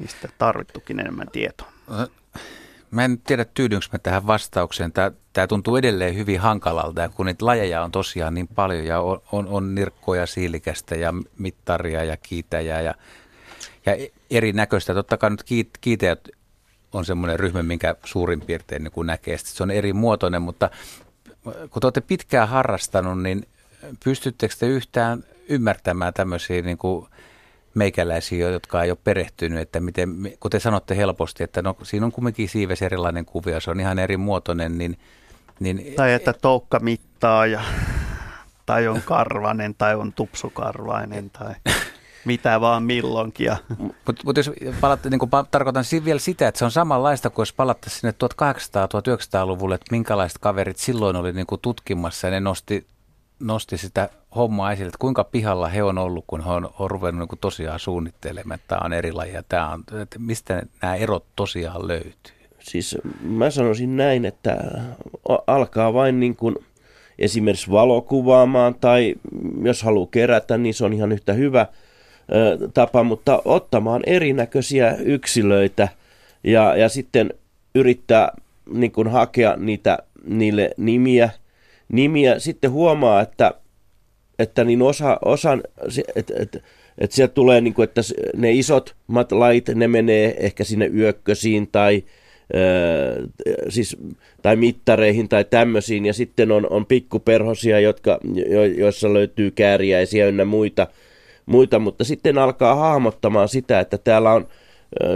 niistä 0.00 0.28
tarvittukin 0.38 1.00
enemmän 1.00 1.28
tietoa. 1.32 1.72
Mä 2.90 3.04
en 3.04 3.18
tiedä 3.18 3.44
tyydynkö 3.44 3.86
mä 3.92 3.98
tähän 3.98 4.26
vastaukseen. 4.26 4.92
Tämä, 4.92 5.46
tuntuu 5.48 5.76
edelleen 5.76 6.16
hyvin 6.16 6.40
hankalalta, 6.40 7.08
kun 7.08 7.26
niitä 7.26 7.46
lajeja 7.46 7.84
on 7.84 7.92
tosiaan 7.92 8.34
niin 8.34 8.48
paljon 8.48 8.84
ja 8.84 9.00
on, 9.00 9.20
on, 9.32 9.46
on 9.48 9.74
nirkkoja, 9.74 10.26
siilikästä 10.26 10.94
ja 10.94 11.14
mittaria 11.38 12.04
ja 12.04 12.16
kiitäjää 12.16 12.80
ja, 12.80 12.94
ja 13.86 14.08
erinäköistä. 14.30 14.94
Totta 14.94 15.16
kai 15.16 15.30
nyt 15.30 15.42
kiit, 15.42 15.70
kiitäjät 15.80 16.28
on 16.92 17.04
semmoinen 17.04 17.40
ryhmä, 17.40 17.62
minkä 17.62 17.94
suurin 18.04 18.40
piirtein 18.40 18.84
niin 18.84 19.06
näkee. 19.06 19.38
Sitten 19.38 19.54
se 19.54 19.62
on 19.62 19.70
eri 19.70 19.92
muotoinen, 19.92 20.42
mutta 20.42 20.70
kun 21.42 21.80
te 21.80 21.86
olette 21.86 22.00
pitkään 22.00 22.48
harrastanut, 22.48 23.22
niin 23.22 23.46
pystyttekö 24.04 24.54
te 24.58 24.66
yhtään 24.66 25.24
ymmärtämään 25.48 26.14
tämmöisiä 26.14 26.62
niin 26.62 26.78
kuin 26.78 27.08
meikäläisiä, 27.74 28.50
jotka 28.50 28.82
ei 28.82 28.90
ole 28.90 28.98
perehtynyt, 29.04 29.58
että 29.58 29.80
miten, 29.80 30.16
kun 30.40 30.50
te 30.50 30.60
sanotte 30.60 30.96
helposti, 30.96 31.44
että 31.44 31.62
no, 31.62 31.76
siinä 31.82 32.06
on 32.06 32.12
kumminkin 32.12 32.48
siives 32.48 32.82
erilainen 32.82 33.24
kuvio, 33.24 33.60
se 33.60 33.70
on 33.70 33.80
ihan 33.80 33.98
eri 33.98 34.16
muotoinen, 34.16 34.78
niin, 34.78 34.98
niin 35.60 35.94
Tai 35.96 36.12
että 36.12 36.32
toukka 36.32 36.80
mittaa 36.80 37.46
ja, 37.46 37.60
tai 38.66 38.88
on 38.88 39.02
karvanen 39.04 39.74
tai 39.74 39.94
on 39.94 40.12
tupsukarvainen 40.12 41.30
tai 41.30 41.54
mitä 42.24 42.60
vaan 42.60 42.82
milloinkin. 42.82 43.50
Mutta 44.06 44.22
mut 44.24 44.36
jos 44.36 44.50
palatte, 44.80 45.10
niin 45.10 45.20
tarkoitan 45.50 45.84
vielä 46.04 46.20
sitä, 46.20 46.48
että 46.48 46.58
se 46.58 46.64
on 46.64 46.70
samanlaista 46.70 47.30
kuin 47.30 47.42
jos 47.42 47.52
palatte 47.52 47.90
sinne 47.90 48.14
1800-1900-luvulle, 48.24 49.74
että 49.74 49.86
minkälaiset 49.90 50.38
kaverit 50.38 50.76
silloin 50.76 51.16
oli 51.16 51.32
niin 51.32 51.46
tutkimassa 51.62 52.26
ja 52.26 52.30
ne 52.30 52.40
nosti 52.40 52.86
nosti 53.40 53.78
sitä 53.78 54.08
hommaa 54.36 54.72
esille, 54.72 54.88
että 54.88 54.98
kuinka 54.98 55.24
pihalla 55.24 55.68
he 55.68 55.82
on 55.82 55.98
ollut, 55.98 56.24
kun 56.26 56.44
he 56.44 56.50
on, 56.50 56.70
on 56.78 56.90
ruvennut 56.90 57.30
niin 57.30 57.38
tosiaan 57.40 57.80
suunnittelemaan, 57.80 58.54
että 58.54 58.68
tämä 58.68 58.80
on 58.84 58.92
eri 58.92 59.12
laji 59.12 59.32
tämä 59.48 59.68
on, 59.68 59.84
että 60.02 60.18
mistä 60.18 60.62
nämä 60.82 60.94
erot 60.94 61.24
tosiaan 61.36 61.88
löytyy? 61.88 62.34
Siis 62.58 62.98
mä 63.22 63.50
sanoisin 63.50 63.96
näin, 63.96 64.24
että 64.24 64.56
alkaa 65.46 65.94
vain 65.94 66.20
niin 66.20 66.36
kuin 66.36 66.56
esimerkiksi 67.18 67.70
valokuvaamaan 67.70 68.74
tai 68.74 69.14
jos 69.62 69.82
haluaa 69.82 70.08
kerätä, 70.10 70.58
niin 70.58 70.74
se 70.74 70.84
on 70.84 70.92
ihan 70.92 71.12
yhtä 71.12 71.32
hyvä 71.32 71.66
tapa, 72.74 73.02
mutta 73.02 73.42
ottamaan 73.44 74.02
erinäköisiä 74.06 74.96
yksilöitä 75.04 75.88
ja, 76.44 76.76
ja 76.76 76.88
sitten 76.88 77.34
yrittää 77.74 78.32
niin 78.72 78.92
kuin 78.92 79.08
hakea 79.08 79.56
niitä, 79.56 79.98
niille 80.24 80.70
nimiä– 80.76 81.30
nimiä, 81.92 82.38
sitten 82.38 82.70
huomaa, 82.70 83.20
että, 83.20 83.54
että 84.42 84.64
niin 84.64 84.82
osa, 84.82 85.18
osan, 85.24 85.62
että, 86.16 86.34
että, 86.36 86.58
että 86.98 87.16
sieltä 87.16 87.34
tulee, 87.34 87.60
niin 87.60 87.74
kuin, 87.74 87.84
että 87.84 88.00
ne 88.36 88.52
isot 88.52 88.94
lait, 89.30 89.68
ne 89.68 89.88
menee 89.88 90.34
ehkä 90.38 90.64
sinne 90.64 90.86
yökkösiin 90.86 91.68
tai, 91.72 92.04
Öö, 92.54 93.26
siis, 93.68 93.96
tai 94.42 94.56
mittareihin 94.56 95.28
tai 95.28 95.44
tämmöisiin, 95.44 96.06
ja 96.06 96.12
sitten 96.12 96.52
on, 96.52 96.66
on 96.70 96.86
pikkuperhosia, 96.86 97.80
jotka, 97.80 98.18
jo, 98.50 98.64
joissa 98.64 99.12
löytyy 99.12 99.50
kääriäisiä 99.50 100.26
ynnä 100.26 100.44
muita, 100.44 100.86
muita, 101.46 101.78
mutta 101.78 102.04
sitten 102.04 102.38
alkaa 102.38 102.74
hahmottamaan 102.74 103.48
sitä, 103.48 103.80
että 103.80 103.98
täällä 103.98 104.32
on, 104.32 104.48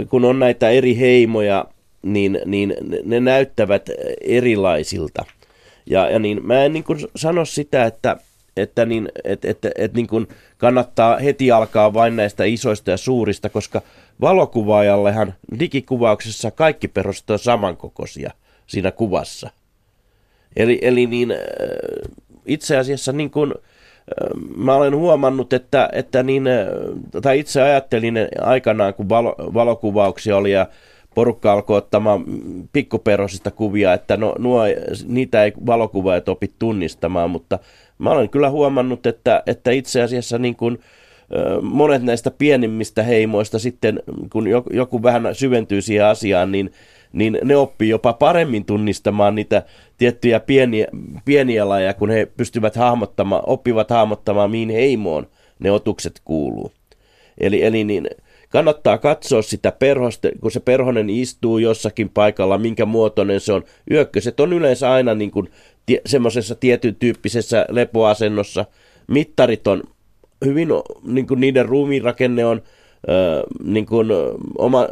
kun 0.09 0.25
on 0.25 0.39
näitä 0.39 0.71
eri 0.71 0.99
heimoja, 0.99 1.65
niin, 2.03 2.41
niin 2.45 2.75
ne 3.05 3.21
näyttävät 3.21 3.91
erilaisilta. 4.21 5.25
Ja, 5.87 6.11
ja 6.11 6.19
niin, 6.19 6.47
mä 6.47 6.65
en 6.65 6.73
niin 6.73 6.85
kuin 6.85 6.99
sano 7.17 7.45
sitä, 7.45 7.85
että, 7.85 8.17
että, 8.57 8.87
niin, 8.87 9.09
että, 9.25 9.51
että, 9.51 9.71
että 9.79 9.97
niin 9.97 10.07
kuin 10.07 10.29
kannattaa 10.59 11.19
heti 11.19 11.53
alkaa 11.53 11.95
vain 11.95 12.17
näistä 12.17 12.45
isoista 12.45 12.91
ja 12.91 12.97
suurista, 12.97 13.49
koska 13.49 13.83
valokuvaajallehan 14.21 15.35
digikuvauksessa 15.59 16.51
kaikki 16.51 16.89
perustat 16.89 17.31
on 17.31 17.39
samankokoisia 17.39 18.31
siinä 18.67 18.91
kuvassa. 18.91 19.51
Eli, 20.57 20.79
eli 20.83 21.07
niin, 21.07 21.31
äh, 21.31 21.39
itse 22.47 22.77
asiassa 22.77 23.13
niin 23.13 23.31
kuin, 23.31 23.55
äh, 23.57 24.57
mä 24.57 24.75
olen 24.75 24.97
huomannut, 24.97 25.53
että, 25.53 25.89
että 25.93 26.23
niin, 26.23 26.47
äh, 26.47 26.67
tai 27.23 27.39
itse 27.39 27.63
ajattelin 27.63 28.19
aikanaan, 28.41 28.95
kun 28.95 29.09
valo, 29.09 29.35
valokuvauksia 29.39 30.37
oli 30.37 30.53
ja 30.53 30.67
porukka 31.15 31.53
alkoi 31.53 31.77
ottamaan 31.77 32.25
pikkuperosista 32.73 33.51
kuvia, 33.51 33.93
että 33.93 34.17
no, 34.17 34.35
nuo, 34.39 34.63
niitä 35.07 35.45
ei 35.45 35.53
valokuvaajat 35.67 36.29
opi 36.29 36.53
tunnistamaan, 36.59 37.31
mutta 37.31 37.59
mä 37.99 38.11
olen 38.11 38.29
kyllä 38.29 38.51
huomannut, 38.51 39.07
että, 39.07 39.43
että 39.47 39.71
itse 39.71 40.03
asiassa 40.03 40.39
niin 40.39 40.57
kuin, 40.57 40.79
monet 41.63 42.03
näistä 42.03 42.31
pienimmistä 42.31 43.03
heimoista 43.03 43.59
sitten, 43.59 44.03
kun 44.33 44.47
joku 44.71 45.03
vähän 45.03 45.35
syventyy 45.35 45.83
siihen 45.83 46.07
asiaan, 46.07 46.53
niin, 46.53 46.73
niin 47.13 47.39
ne 47.45 47.57
oppii 47.57 47.89
jopa 47.89 48.13
paremmin 48.13 48.65
tunnistamaan 48.65 49.35
niitä 49.35 49.63
tiettyjä 49.99 50.41
pieniä, 50.41 50.87
pieniä 51.25 51.69
lajeja, 51.69 51.95
kun 51.95 52.11
he 52.11 52.27
pystyvät 52.37 52.77
hahmottamaan, 52.77 53.43
oppivat 53.47 53.91
hahmottamaan, 53.91 54.51
mihin 54.51 54.71
heimoon 54.71 55.27
ne 55.59 55.71
otukset 55.71 56.21
kuuluu. 56.25 56.73
Eli, 57.39 57.65
eli 57.65 57.85
niin, 57.85 58.09
kannattaa 58.57 58.99
katsoa 58.99 59.43
sitä 59.43 59.73
perhosta, 59.73 60.29
kun 60.41 60.51
se 60.51 60.61
perhonen 60.61 61.11
istuu 61.11 61.59
jossakin 61.59 62.09
paikalla, 62.09 62.59
minkä 62.59 62.85
muotoinen 62.87 63.41
se 63.41 63.53
on. 63.53 63.65
Yökköset 63.91 64.41
on 64.41 64.53
yleensä 64.53 64.93
aina 64.93 65.15
niin 65.15 65.31
kuin 65.31 65.49
semmoisessa 66.07 66.55
tietyn 66.55 66.95
tyyppisessä 66.95 67.67
lepoasennossa. 67.69 68.65
Mittarit 69.07 69.67
on 69.67 69.83
hyvin, 70.45 70.69
niin 71.03 71.27
kuin 71.27 71.41
niiden 71.41 71.67
ruumiinrakenne 71.67 72.45
on, 72.45 72.63
niin 73.65 73.87
kuin 73.87 74.09
oma, 74.59 74.89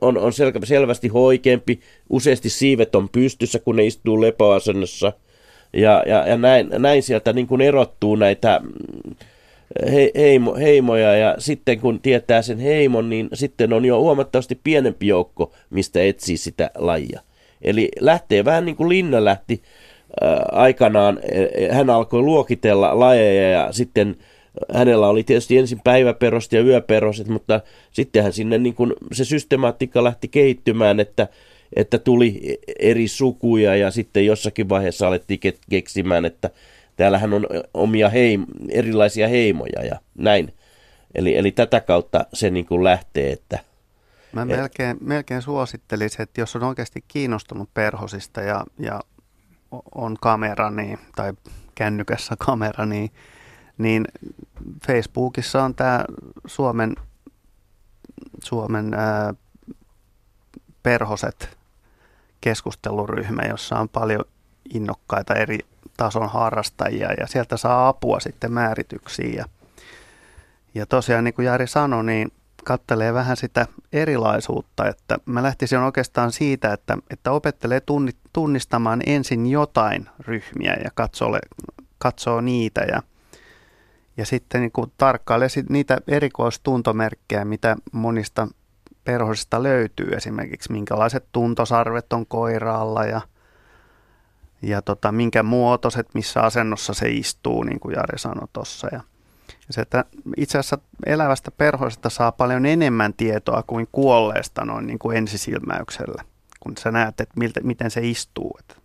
on, 0.00 0.18
on 0.18 0.32
sel, 0.32 0.52
selvästi 0.64 1.08
hoikeampi. 1.08 1.80
Useasti 2.10 2.50
siivet 2.50 2.94
on 2.94 3.08
pystyssä, 3.08 3.58
kun 3.58 3.76
ne 3.76 3.86
istuu 3.86 4.20
lepoasennossa. 4.20 5.12
Ja, 5.72 6.02
ja, 6.06 6.28
ja 6.28 6.36
näin, 6.36 6.68
näin 6.78 7.02
sieltä 7.02 7.32
niin 7.32 7.46
kuin 7.46 7.60
erottuu 7.60 8.16
näitä 8.16 8.60
he, 9.92 10.10
heimo, 10.16 10.54
heimoja 10.54 11.16
ja 11.16 11.34
sitten 11.38 11.80
kun 11.80 12.00
tietää 12.00 12.42
sen 12.42 12.58
heimon, 12.58 13.10
niin 13.10 13.28
sitten 13.32 13.72
on 13.72 13.84
jo 13.84 14.00
huomattavasti 14.00 14.60
pienempi 14.64 15.06
joukko, 15.06 15.52
mistä 15.70 16.02
etsii 16.02 16.36
sitä 16.36 16.70
lajia. 16.74 17.20
Eli 17.62 17.88
lähtee 18.00 18.44
vähän 18.44 18.64
niin 18.64 18.76
kuin 18.76 18.88
Linna 18.88 19.24
lähti 19.24 19.62
äh, 20.22 20.38
aikanaan, 20.52 21.20
hän 21.70 21.90
alkoi 21.90 22.22
luokitella 22.22 22.98
lajeja 22.98 23.50
ja 23.50 23.72
sitten 23.72 24.16
hänellä 24.74 25.08
oli 25.08 25.24
tietysti 25.24 25.58
ensin 25.58 25.80
päiväperost 25.84 26.52
ja 26.52 26.60
yöperoset, 26.60 27.28
mutta 27.28 27.60
sittenhän 27.92 28.32
sinne 28.32 28.58
niin 28.58 28.74
kuin 28.74 28.92
se 29.12 29.24
systematiikka 29.24 30.04
lähti 30.04 30.28
kehittymään, 30.28 31.00
että, 31.00 31.28
että 31.76 31.98
tuli 31.98 32.58
eri 32.78 33.08
sukuja 33.08 33.76
ja 33.76 33.90
sitten 33.90 34.26
jossakin 34.26 34.68
vaiheessa 34.68 35.08
alettiin 35.08 35.40
keksimään, 35.70 36.24
että 36.24 36.50
täällähän 36.96 37.34
on 37.34 37.46
omia 37.74 38.08
heim, 38.08 38.46
erilaisia 38.70 39.28
heimoja 39.28 39.84
ja 39.84 40.00
näin. 40.18 40.54
Eli, 41.14 41.36
eli 41.36 41.52
tätä 41.52 41.80
kautta 41.80 42.26
se 42.32 42.50
niin 42.50 42.66
kuin 42.66 42.84
lähtee, 42.84 43.32
että... 43.32 43.58
Mä 44.32 44.42
et, 44.42 44.48
melkein, 44.48 44.96
melkein 45.00 45.42
suosittelisin, 45.42 46.22
että 46.22 46.40
jos 46.40 46.56
on 46.56 46.62
oikeasti 46.62 47.04
kiinnostunut 47.08 47.74
perhosista 47.74 48.40
ja, 48.40 48.64
ja 48.78 49.00
on 49.94 50.16
kamera 50.20 50.70
niin, 50.70 50.98
tai 51.16 51.32
kännykässä 51.74 52.34
kamera, 52.46 52.86
niin, 52.86 53.10
niin 53.78 54.04
Facebookissa 54.86 55.64
on 55.64 55.74
tämä 55.74 56.04
Suomen, 56.46 56.96
Suomen 58.44 58.94
ää, 58.94 59.34
perhoset 60.82 61.56
keskusteluryhmä, 62.40 63.42
jossa 63.42 63.78
on 63.78 63.88
paljon 63.88 64.24
innokkaita 64.74 65.34
eri 65.34 65.58
tason 65.96 66.28
harrastajia 66.28 67.12
ja 67.12 67.26
sieltä 67.26 67.56
saa 67.56 67.88
apua 67.88 68.20
sitten 68.20 68.52
määrityksiin. 68.52 69.34
Ja, 69.34 69.44
ja 70.74 70.86
tosiaan 70.86 71.24
niin 71.24 71.34
kuin 71.34 71.46
Jari 71.46 71.66
sanoi, 71.66 72.04
niin 72.04 72.32
kattelee 72.64 73.14
vähän 73.14 73.36
sitä 73.36 73.66
erilaisuutta, 73.92 74.88
että 74.88 75.18
mä 75.26 75.42
lähtisin 75.42 75.78
oikeastaan 75.78 76.32
siitä, 76.32 76.72
että, 76.72 76.98
että 77.10 77.32
opettelee 77.32 77.82
tunnistamaan 78.32 79.02
ensin 79.06 79.46
jotain 79.46 80.08
ryhmiä 80.20 80.76
ja 80.84 80.90
katsoo, 80.94 81.38
katsoo 81.98 82.40
niitä 82.40 82.80
ja, 82.80 83.02
Ja 84.16 84.26
sitten 84.26 84.60
niin 84.60 84.72
kuin 84.72 84.92
tarkkaile 84.98 85.46
niitä 85.68 85.98
erikoistuntomerkkejä, 86.08 87.44
mitä 87.44 87.76
monista 87.92 88.48
perhosista 89.04 89.62
löytyy. 89.62 90.08
Esimerkiksi 90.16 90.72
minkälaiset 90.72 91.24
tuntosarvet 91.32 92.12
on 92.12 92.26
koiraalla 92.26 93.04
ja, 93.04 93.20
ja 94.62 94.82
tota, 94.82 95.12
minkä 95.12 95.42
muotoiset, 95.42 96.08
missä 96.14 96.40
asennossa 96.40 96.94
se 96.94 97.08
istuu, 97.08 97.62
niin 97.62 97.80
kuin 97.80 97.94
Jari 97.94 98.18
sanoi 98.18 98.48
tuossa. 98.52 98.88
Ja, 98.92 99.00
se, 99.70 99.80
että 99.80 100.04
itse 100.36 100.58
asiassa 100.58 100.78
elävästä 101.06 101.50
perhoisesta 101.50 102.10
saa 102.10 102.32
paljon 102.32 102.66
enemmän 102.66 103.14
tietoa 103.14 103.62
kuin 103.66 103.88
kuolleesta 103.92 104.64
noin 104.64 104.86
niin 104.86 104.98
kuin 104.98 105.16
ensisilmäyksellä, 105.16 106.24
kun 106.60 106.76
sä 106.78 106.90
näet, 106.90 107.20
että 107.20 107.34
miltä, 107.38 107.60
miten 107.60 107.90
se 107.90 108.00
istuu. 108.08 108.58
Et 108.58 108.76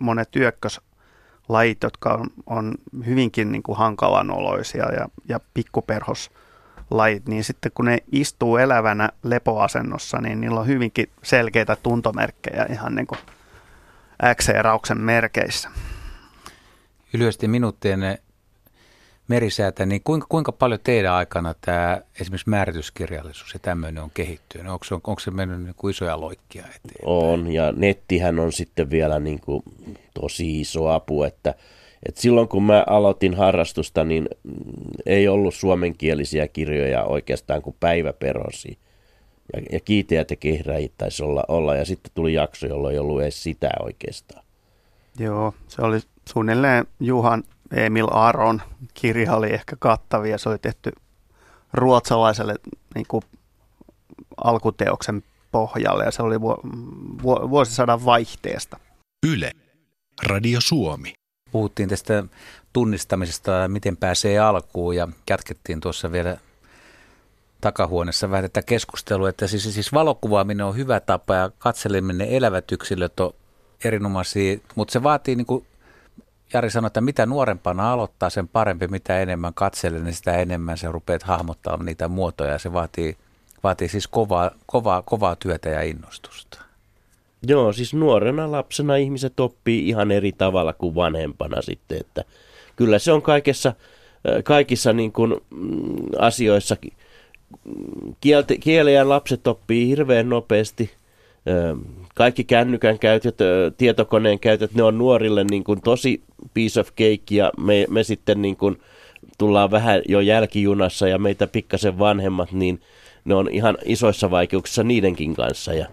monet 0.00 0.36
yökköslajit, 0.36 1.82
jotka 1.82 2.14
on, 2.14 2.26
on 2.46 2.74
hyvinkin 3.06 3.52
niin 3.52 3.62
kuin 3.62 3.78
hankalanoloisia 3.78 4.92
ja, 4.92 5.08
ja 5.28 5.40
pikkuperhoslajit, 5.54 7.28
niin 7.28 7.44
sitten 7.44 7.72
kun 7.74 7.84
ne 7.84 7.98
istuu 8.12 8.56
elävänä 8.56 9.08
lepoasennossa, 9.22 10.20
niin 10.20 10.40
niillä 10.40 10.60
on 10.60 10.66
hyvinkin 10.66 11.10
selkeitä 11.22 11.76
tuntomerkkejä 11.76 12.66
ihan 12.70 12.94
niin 12.94 13.06
kuin 13.06 13.18
X-rauksen 14.34 15.00
merkeissä. 15.00 15.68
Lyhyesti 17.12 17.48
minuuttien 17.48 18.18
merisäätä, 19.28 19.86
niin 19.86 20.00
kuinka, 20.04 20.26
kuinka 20.28 20.52
paljon 20.52 20.80
teidän 20.84 21.12
aikana 21.12 21.54
tämä 21.60 22.00
esimerkiksi 22.20 22.50
määrityskirjallisuus 22.50 23.54
ja 23.54 23.60
tämmöinen 23.60 24.02
on 24.02 24.10
kehittynyt? 24.14 24.72
Onko, 24.72 24.84
on, 24.90 25.00
onko 25.04 25.20
se 25.20 25.30
mennyt 25.30 25.62
niin 25.62 25.74
kuin 25.76 25.90
isoja 25.90 26.20
loikkia 26.20 26.62
eteenpäin? 26.62 26.96
On, 27.04 27.52
ja 27.52 27.72
nettihän 27.72 28.38
on 28.38 28.52
sitten 28.52 28.90
vielä 28.90 29.18
niin 29.18 29.40
kuin 29.40 29.62
tosi 30.20 30.60
iso 30.60 30.88
apu, 30.88 31.22
että, 31.22 31.54
että 32.06 32.20
silloin 32.20 32.48
kun 32.48 32.62
mä 32.62 32.84
aloitin 32.86 33.34
harrastusta, 33.34 34.04
niin 34.04 34.28
ei 35.06 35.28
ollut 35.28 35.54
suomenkielisiä 35.54 36.48
kirjoja 36.48 37.04
oikeastaan 37.04 37.62
kuin 37.62 37.76
päiväperosi. 37.80 38.78
Ja, 39.52 39.62
ja 39.72 39.80
kiiteät 39.80 40.30
ja 40.30 40.36
kehräjit 40.36 40.92
taisi 40.98 41.22
olla, 41.22 41.44
olla, 41.48 41.76
ja 41.76 41.84
sitten 41.84 42.12
tuli 42.14 42.34
jakso, 42.34 42.66
jolloin 42.66 42.92
ei 42.92 42.98
ollut 42.98 43.22
edes 43.22 43.42
sitä 43.42 43.70
oikeastaan. 43.80 44.44
Joo, 45.18 45.54
se 45.68 45.82
oli 45.82 46.00
suunnilleen 46.28 46.86
Juhan 47.00 47.44
Emil 47.70 48.08
Aron 48.10 48.62
kirja 48.94 49.34
oli 49.36 49.52
ehkä 49.52 49.76
kattavia. 49.78 50.38
Se 50.38 50.48
oli 50.48 50.58
tehty 50.58 50.92
ruotsalaiselle 51.72 52.54
niin 52.94 53.06
kuin 53.08 53.22
alkuteoksen 54.36 55.22
pohjalle 55.52 56.04
ja 56.04 56.10
se 56.10 56.22
oli 56.22 56.40
vu- 56.40 56.60
vu- 57.22 57.50
vuosisadan 57.50 58.04
vaihteesta. 58.04 58.78
Yle, 59.26 59.52
Radio 60.26 60.60
Suomi. 60.60 61.12
Puhuttiin 61.52 61.88
tästä 61.88 62.24
tunnistamisesta 62.72 63.50
ja 63.50 63.68
miten 63.68 63.96
pääsee 63.96 64.38
alkuun 64.38 64.96
ja 64.96 65.08
jatkettiin 65.30 65.80
tuossa 65.80 66.12
vielä 66.12 66.36
takahuoneessa 67.64 68.30
vähän 68.30 68.44
tätä 68.44 68.62
keskustelua, 68.62 69.28
että 69.28 69.46
siis, 69.46 69.74
siis 69.74 69.92
valokuvaaminen 69.92 70.66
on 70.66 70.76
hyvä 70.76 71.00
tapa 71.00 71.34
ja 71.34 71.50
katseleminen 71.58 72.28
elävät 72.28 72.72
yksilöt 72.72 73.20
on 73.20 73.34
erinomaisia, 73.84 74.58
mutta 74.74 74.92
se 74.92 75.02
vaatii 75.02 75.36
niin 75.36 75.46
kuin 75.46 75.66
Jari 76.52 76.70
sanoi, 76.70 76.86
että 76.86 77.00
mitä 77.00 77.26
nuorempana 77.26 77.92
aloittaa, 77.92 78.30
sen 78.30 78.48
parempi, 78.48 78.88
mitä 78.88 79.20
enemmän 79.20 79.54
katselee, 79.54 80.00
niin 80.00 80.14
sitä 80.14 80.36
enemmän 80.36 80.78
se 80.78 80.92
rupeat 80.92 81.22
hahmottaa 81.22 81.82
niitä 81.82 82.08
muotoja. 82.08 82.58
Se 82.58 82.72
vaatii, 82.72 83.16
vaatii 83.62 83.88
siis 83.88 84.08
kovaa, 84.08 84.50
kovaa, 84.66 85.02
kovaa 85.02 85.36
työtä 85.36 85.68
ja 85.68 85.82
innostusta. 85.82 86.60
Joo, 87.46 87.72
siis 87.72 87.94
nuorena 87.94 88.50
lapsena 88.50 88.96
ihmiset 88.96 89.40
oppii 89.40 89.88
ihan 89.88 90.10
eri 90.10 90.32
tavalla 90.32 90.72
kuin 90.72 90.94
vanhempana 90.94 91.62
sitten, 91.62 92.00
että 92.00 92.24
kyllä 92.76 92.98
se 92.98 93.12
on 93.12 93.22
kaikessa, 93.22 93.74
kaikissa 94.44 94.92
niin 94.92 95.12
kuin, 95.12 95.34
mm, 95.50 95.96
asioissa, 96.18 96.76
kielte, 98.20 98.56
kieleä 98.56 99.08
lapset 99.08 99.46
oppii 99.46 99.88
hirveän 99.88 100.28
nopeasti– 100.28 100.90
kaikki 102.14 102.44
kännykän 102.44 102.98
käytöt, 102.98 103.38
tietokoneen 103.76 104.38
käytöt, 104.38 104.74
ne 104.74 104.82
on 104.82 104.98
nuorille 104.98 105.44
niin 105.44 105.64
kuin 105.64 105.80
tosi 105.80 106.22
piece 106.54 106.80
of 106.80 106.88
cake 106.88 107.24
ja 107.30 107.52
me, 107.58 107.86
me 107.90 108.02
sitten 108.02 108.42
niin 108.42 108.56
kuin 108.56 108.82
tullaan 109.38 109.70
vähän 109.70 110.02
jo 110.08 110.20
jälkijunassa 110.20 111.08
ja 111.08 111.18
meitä 111.18 111.46
pikkasen 111.46 111.98
vanhemmat, 111.98 112.52
niin 112.52 112.80
ne 113.24 113.34
on 113.34 113.48
ihan 113.50 113.78
isoissa 113.84 114.30
vaikeuksissa 114.30 114.84
niidenkin 114.84 115.34
kanssa. 115.34 115.74
Ja, 115.74 115.86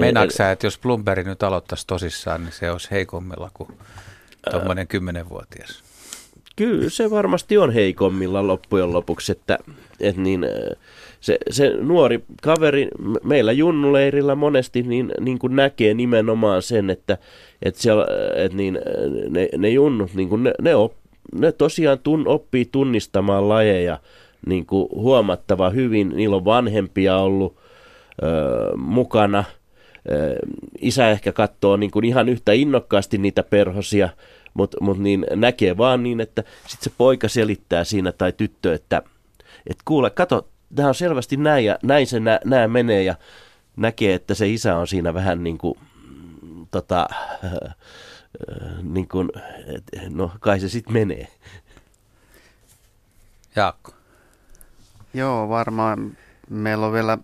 Meinaatko 0.00 0.36
sä, 0.36 0.50
että 0.50 0.66
jos 0.66 0.78
Bloomberg 0.78 1.26
nyt 1.26 1.42
aloittaisi 1.42 1.86
tosissaan, 1.86 2.44
niin 2.44 2.52
se 2.52 2.70
olisi 2.70 2.90
heikommilla 2.90 3.50
kuin 3.54 3.68
tuommoinen 4.50 4.88
kymmenenvuotias? 4.88 5.89
Kyllä 6.60 6.90
se 6.90 7.10
varmasti 7.10 7.58
on 7.58 7.72
heikommilla 7.72 8.46
loppujen 8.46 8.92
lopuksi, 8.92 9.32
että, 9.32 9.58
että 10.00 10.20
niin, 10.20 10.46
se, 11.20 11.38
se 11.50 11.76
nuori 11.80 12.24
kaveri 12.42 12.88
meillä 13.22 13.52
junnuleirillä 13.52 14.34
monesti 14.34 14.82
niin, 14.82 15.12
niin 15.20 15.38
kuin 15.38 15.56
näkee 15.56 15.94
nimenomaan 15.94 16.62
sen, 16.62 16.90
että, 16.90 17.18
että, 17.62 17.80
siellä, 17.80 18.06
että 18.36 18.56
niin, 18.56 18.78
ne, 19.28 19.48
ne 19.56 19.68
junnut, 19.70 20.14
niin 20.14 20.28
kuin 20.28 20.42
ne, 20.42 20.52
ne, 20.62 20.74
op, 20.74 20.92
ne 21.34 21.52
tosiaan 21.52 21.98
tun, 21.98 22.28
oppii 22.28 22.68
tunnistamaan 22.72 23.48
lajeja 23.48 23.98
niin 24.46 24.66
kuin 24.66 24.88
huomattava 24.92 25.70
hyvin. 25.70 26.08
Niillä 26.08 26.36
on 26.36 26.44
vanhempia 26.44 27.16
ollut 27.16 27.56
ö, 28.22 28.76
mukana. 28.76 29.44
Ö, 30.10 30.36
isä 30.80 31.10
ehkä 31.10 31.32
katsoo 31.32 31.76
niin 31.76 31.90
kuin 31.90 32.04
ihan 32.04 32.28
yhtä 32.28 32.52
innokkaasti 32.52 33.18
niitä 33.18 33.42
perhosia, 33.42 34.08
mutta 34.54 34.76
mut 34.80 34.98
niin 34.98 35.26
näkee 35.34 35.76
vaan 35.76 36.02
niin, 36.02 36.20
että 36.20 36.44
sitten 36.66 36.90
se 36.90 36.96
poika 36.98 37.28
selittää 37.28 37.84
siinä 37.84 38.12
tai 38.12 38.32
tyttö, 38.32 38.74
että 38.74 39.02
et 39.66 39.78
kuule, 39.84 40.10
kato, 40.10 40.48
tämä 40.74 40.88
on 40.88 40.94
selvästi 40.94 41.36
näin 41.36 41.64
ja 41.64 41.78
näin 41.82 42.06
se 42.06 42.20
nä, 42.20 42.40
nää 42.44 42.68
menee 42.68 43.02
ja 43.02 43.14
näkee, 43.76 44.14
että 44.14 44.34
se 44.34 44.48
isä 44.48 44.76
on 44.76 44.86
siinä 44.86 45.14
vähän 45.14 45.44
niin 45.44 45.58
kuin, 45.58 45.78
tota, 46.70 47.08
niin 48.94 49.08
kuin, 49.08 49.28
no 50.08 50.30
kai 50.40 50.60
se 50.60 50.68
sitten 50.68 50.92
menee. 50.92 51.28
Jaakko. 53.56 53.92
Joo, 55.14 55.48
varmaan 55.48 56.16
meillä 56.50 56.86
on 56.86 56.92
vielä, 56.92 57.18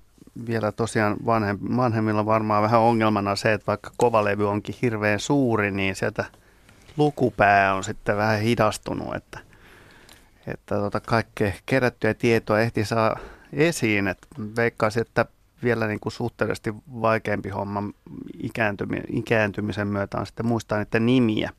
vielä 0.46 0.72
tosiaan 0.72 1.16
vanhem, 1.26 1.58
vanhemmilla 1.76 2.26
varmaan 2.26 2.62
vähän 2.62 2.80
ongelmana 2.80 3.36
se, 3.36 3.52
että 3.52 3.66
vaikka 3.66 3.90
kovalevy 3.96 4.48
onkin 4.48 4.74
hirveän 4.82 5.20
suuri, 5.20 5.70
niin 5.70 5.96
sieltä 5.96 6.24
lukupää 6.96 7.74
on 7.74 7.84
sitten 7.84 8.16
vähän 8.16 8.40
hidastunut, 8.40 9.14
että, 9.14 9.38
että 10.46 10.74
tota 10.74 11.00
kaikkea 11.00 11.52
kerättyä 11.66 12.14
tietoa 12.14 12.60
ehti 12.60 12.84
saa 12.84 13.16
esiin. 13.52 14.08
Et 14.08 14.26
veikkaisin, 14.56 15.02
että 15.02 15.26
vielä 15.62 15.86
niin 15.86 16.00
kuin 16.00 16.12
suhteellisesti 16.12 16.74
vaikeampi 17.00 17.48
homma 17.48 17.82
ikääntymisen 19.08 19.88
myötä 19.88 20.18
on 20.18 20.26
sitten 20.26 20.46
muistaa 20.46 20.78
niiden 20.78 21.06
nimiä. 21.06 21.50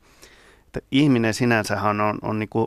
Että 0.66 0.80
ihminen 0.90 1.34
sinänsähän 1.34 2.00
on, 2.00 2.18
on 2.22 2.38
niin 2.38 2.48
kuin 2.48 2.66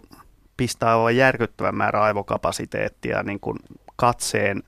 pistää 0.58 0.92
aivan 0.92 1.16
järkyttävän 1.16 1.76
määrä 1.76 2.02
aivokapasiteettia 2.02 3.24
niin 3.24 3.40
kuin 3.40 3.58
katseen 3.96 4.64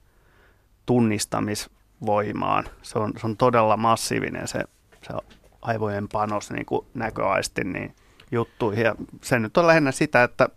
tunnistamisvoimaan. 0.86 2.64
Se 2.82 3.00
on, 3.00 3.14
se 3.22 3.28
on 3.28 3.38
todella 3.38 3.78
massiivinen 3.78 4.48
se, 4.48 4.60
se 5.08 5.14
aivojen 5.64 6.08
panos 6.08 6.52
niin 6.52 6.66
kuin 6.66 6.86
näköaistin 6.94 7.74
niin 7.74 7.96
juttuihin. 8.32 8.86
Ja 8.86 8.96
se 9.22 9.40
nyt 9.40 9.58
on 9.58 9.68
lähinnä 9.68 9.92
sitä, 9.92 10.24
että 10.24 10.50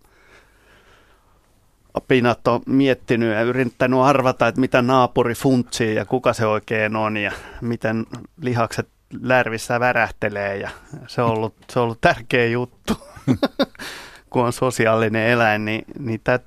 Pinat 2.08 2.48
on 2.48 2.60
miettinyt 2.66 3.34
ja 3.34 3.42
yrittänyt 3.42 4.00
arvata, 4.00 4.48
että 4.48 4.60
mitä 4.60 4.82
naapuri 4.82 5.34
funtsii 5.34 5.94
ja 5.94 6.04
kuka 6.04 6.32
se 6.32 6.46
oikein 6.46 6.96
on 6.96 7.16
ja 7.16 7.32
miten 7.60 8.06
lihakset 8.40 8.88
lärvissä 9.20 9.80
värähtelee 9.80 10.56
ja 10.56 10.70
se 11.06 11.22
on 11.22 11.30
ollut, 11.30 11.54
se 11.70 11.78
on 11.78 11.84
ollut 11.84 12.00
tärkeä 12.00 12.46
juttu, 12.46 12.94
kun 14.30 14.44
on 14.44 14.52
sosiaalinen 14.52 15.28
eläin, 15.28 15.64
niin, 15.64 15.84
niin 15.98 16.20
tät, 16.24 16.44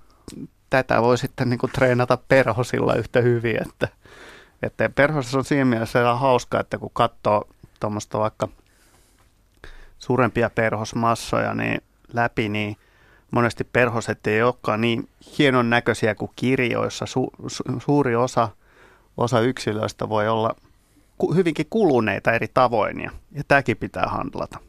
tätä 0.70 1.02
voi 1.02 1.18
sitten 1.18 1.50
niin 1.50 1.60
kuin 1.60 1.72
treenata 1.72 2.18
perhosilla 2.28 2.96
yhtä 2.96 3.22
hyvin, 3.22 3.62
että, 3.62 3.88
että 4.64 4.90
perhosissa 4.90 5.38
on 5.38 5.46
siinä 5.46 5.66
mielessä 5.66 6.16
hauska, 6.16 6.60
että 6.60 6.78
kun 6.78 6.92
katsoo 6.94 7.50
tuommoista 7.80 8.20
vaikka 8.20 8.48
suurempia 9.98 10.50
perhosmassoja 10.50 11.54
niin 11.54 11.82
läpi, 12.14 12.50
niin– 12.50 12.76
monesti 13.32 13.64
perhoset 13.64 14.28
ei 14.28 14.44
olekaan 14.44 14.82
niin 14.82 15.10
hienon 15.38 15.70
näköisiä 15.70 16.16
kuin 16.16 16.32
kirjoissa. 16.36 17.06
Su, 17.06 17.30
su, 17.48 17.64
suuri 17.86 18.16
osa, 18.16 18.50
osa 19.18 19.42
yksilöistä 19.42 20.10
voi 20.10 20.28
olla 20.28 20.56
ku, 21.18 21.34
hyvinkin 21.34 21.66
kuluneita 21.70 22.32
eri 22.32 22.48
tavoin 22.54 23.02
ja, 23.02 23.12
ja 23.32 23.44
tämäkin 23.48 23.78
pitää 23.78 24.08
handlata. 24.08 24.60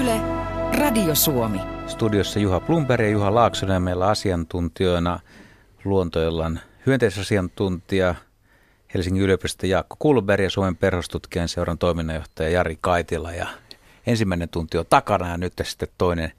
Yle, 0.00 0.20
Radio 0.78 1.14
Suomi. 1.14 1.60
Studiossa 1.86 2.38
Juha 2.38 2.60
Plumberg 2.60 3.04
ja 3.04 3.10
Juha 3.10 3.34
Laaksonen 3.34 3.74
ja 3.74 3.80
meillä 3.80 4.06
asiantuntijoina 4.06 5.20
luontoillan 5.84 6.60
hyönteisasiantuntija 6.86 8.14
Helsingin 8.94 9.22
yliopiston 9.22 9.70
Jaakko 9.70 9.96
Kulberg 9.98 10.42
ja 10.42 10.50
Suomen 10.50 10.76
perhostutkijan 10.76 11.48
seuran 11.48 11.78
toiminnanjohtaja 11.78 12.48
Jari 12.48 12.78
Kaitila. 12.80 13.32
Ja 13.32 13.46
ensimmäinen 14.06 14.48
tunti 14.48 14.78
on 14.78 14.86
takana 14.90 15.28
ja 15.28 15.38
nyt 15.38 15.52
sitten 15.62 15.88
toinen, 15.98 16.32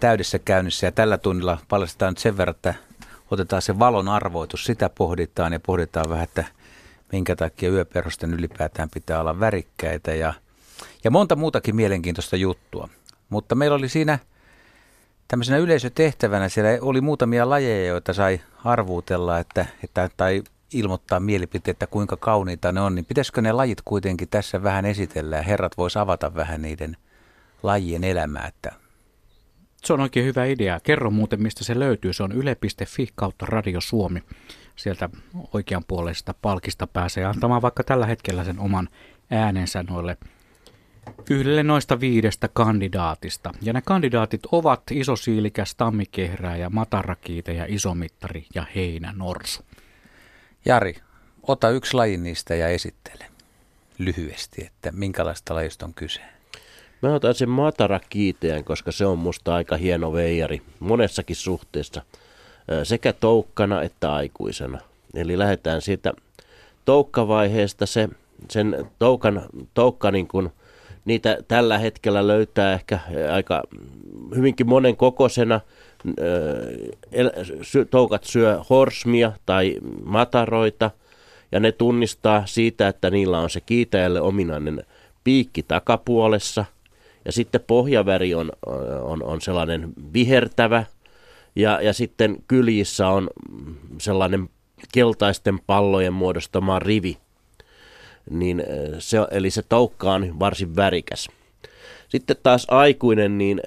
täydessä 0.00 0.38
käynnissä. 0.38 0.86
Ja 0.86 0.92
tällä 0.92 1.18
tunnilla 1.18 1.58
paljastetaan 1.68 2.16
sen 2.16 2.36
verran, 2.36 2.56
että 2.56 2.74
otetaan 3.30 3.62
se 3.62 3.78
valon 3.78 4.08
arvoitus, 4.08 4.64
sitä 4.64 4.88
pohditaan 4.88 5.52
ja 5.52 5.60
pohditaan 5.60 6.10
vähän, 6.10 6.24
että 6.24 6.44
minkä 7.12 7.36
takia 7.36 7.70
yöperhosten 7.70 8.34
ylipäätään 8.34 8.90
pitää 8.94 9.20
olla 9.20 9.40
värikkäitä. 9.40 10.14
Ja, 10.14 10.34
ja 11.04 11.10
monta 11.10 11.36
muutakin 11.36 11.76
mielenkiintoista 11.76 12.36
juttua. 12.36 12.88
Mutta 13.28 13.54
meillä 13.54 13.76
oli 13.76 13.88
siinä 13.88 14.18
tämmöisenä 15.28 15.58
yleisötehtävänä, 15.58 16.48
siellä 16.48 16.70
oli 16.80 17.00
muutamia 17.00 17.50
lajeja, 17.50 17.86
joita 17.86 18.12
sai 18.12 18.40
arvuutella 18.64 19.38
että, 19.38 19.66
että, 19.84 20.10
tai 20.16 20.42
ilmoittaa 20.72 21.20
mielipiteitä, 21.20 21.86
kuinka 21.86 22.16
kauniita 22.16 22.72
ne 22.72 22.80
on, 22.80 22.94
niin 22.94 23.04
pitäisikö 23.04 23.40
ne 23.40 23.52
lajit 23.52 23.78
kuitenkin 23.84 24.28
tässä 24.28 24.62
vähän 24.62 24.84
esitellä 24.84 25.36
ja 25.36 25.42
herrat 25.42 25.76
vois 25.76 25.96
avata 25.96 26.34
vähän 26.34 26.62
niiden 26.62 26.96
lajien 27.62 28.04
elämää, 28.04 28.46
että 28.46 28.72
se 29.84 29.92
on 29.92 30.00
oikein 30.00 30.26
hyvä 30.26 30.44
idea. 30.44 30.80
Kerro 30.80 31.10
muuten, 31.10 31.42
mistä 31.42 31.64
se 31.64 31.78
löytyy. 31.78 32.12
Se 32.12 32.22
on 32.22 32.32
yle.fi 32.32 33.08
kautta 33.14 33.46
Radio 33.46 33.80
Suomi. 33.80 34.22
Sieltä 34.76 35.08
oikeanpuoleisesta 35.52 36.34
palkista 36.42 36.86
pääsee 36.86 37.24
antamaan 37.24 37.62
vaikka 37.62 37.84
tällä 37.84 38.06
hetkellä 38.06 38.44
sen 38.44 38.58
oman 38.58 38.88
äänensä 39.30 39.84
noille 39.90 40.16
yhdelle 41.30 41.62
noista 41.62 42.00
viidestä 42.00 42.48
kandidaatista. 42.48 43.52
Ja 43.62 43.72
ne 43.72 43.82
kandidaatit 43.84 44.40
ovat 44.52 44.82
isosiilikäs 44.90 45.74
tammikehrää 45.74 46.56
ja 46.56 46.70
matarakiite 46.70 47.52
ja 47.52 47.64
isomittari 47.68 48.46
ja 48.54 48.66
heinä 48.74 49.14
norsu. 49.16 49.62
Jari, 50.64 50.94
ota 51.42 51.70
yksi 51.70 51.94
laji 51.94 52.16
niistä 52.16 52.54
ja 52.54 52.68
esittele 52.68 53.24
lyhyesti, 53.98 54.64
että 54.66 54.92
minkälaista 54.92 55.54
lajista 55.54 55.86
on 55.86 55.94
kyse. 55.94 56.20
Mä 57.02 57.14
otan 57.14 57.34
sen 57.34 57.48
matarakiiteen, 57.48 58.64
koska 58.64 58.92
se 58.92 59.06
on 59.06 59.18
musta 59.18 59.54
aika 59.54 59.76
hieno 59.76 60.12
veijari 60.12 60.62
monessakin 60.80 61.36
suhteessa, 61.36 62.02
sekä 62.82 63.12
toukkana 63.12 63.82
että 63.82 64.12
aikuisena. 64.12 64.78
Eli 65.14 65.38
lähdetään 65.38 65.82
siitä 65.82 66.12
toukkavaiheesta, 66.84 67.86
se, 67.86 68.08
sen 68.50 68.86
toukan, 68.98 69.42
toukka 69.74 70.10
niin 70.10 70.28
kuin, 70.28 70.50
niitä 71.04 71.38
tällä 71.48 71.78
hetkellä 71.78 72.26
löytää 72.26 72.72
ehkä 72.72 72.98
aika 73.32 73.62
hyvinkin 74.36 74.68
monen 74.68 74.96
kokoisena. 74.96 75.60
Toukat 77.90 78.24
syö 78.24 78.60
horsmia 78.70 79.32
tai 79.46 79.76
mataroita 80.04 80.90
ja 81.52 81.60
ne 81.60 81.72
tunnistaa 81.72 82.42
siitä, 82.46 82.88
että 82.88 83.10
niillä 83.10 83.38
on 83.38 83.50
se 83.50 83.60
kiitäjälle 83.60 84.20
ominainen 84.20 84.82
piikki 85.24 85.62
takapuolessa– 85.62 86.64
ja 87.24 87.32
sitten 87.32 87.60
pohjaväri 87.66 88.34
on, 88.34 88.52
on, 89.02 89.22
on 89.22 89.40
sellainen 89.40 89.92
vihertävä 90.12 90.84
ja, 91.56 91.80
ja 91.82 91.92
sitten 91.92 92.36
kyljissä 92.48 93.08
on 93.08 93.30
sellainen 93.98 94.48
keltaisten 94.92 95.58
pallojen 95.66 96.12
muodostama 96.12 96.78
rivi. 96.78 97.18
Niin 98.30 98.64
se, 98.98 99.18
eli 99.30 99.50
se 99.50 99.62
toukka 99.62 100.12
on 100.12 100.38
varsin 100.38 100.76
värikäs. 100.76 101.28
Sitten 102.10 102.36
taas 102.42 102.66
aikuinen, 102.70 103.38
niin 103.38 103.60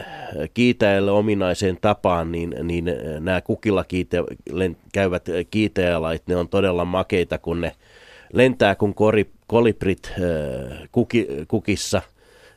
kiitäjälle 0.53 1.11
ominaiseen 1.11 1.77
tapaan, 1.81 2.31
niin, 2.31 2.55
niin 2.63 2.85
nämä 3.19 3.41
kukilla 3.41 3.83
kiite, 3.83 4.17
käyvät 4.93 5.25
kiitäjälait, 5.51 6.27
ne 6.27 6.35
on 6.35 6.49
todella 6.49 6.85
makeita, 6.85 7.37
kun 7.37 7.61
ne 7.61 7.71
lentää 8.33 8.75
kuin 8.75 8.93
kori, 8.93 9.31
kolibrit 9.47 10.13
kuki, 10.91 11.27
kukissa. 11.47 12.01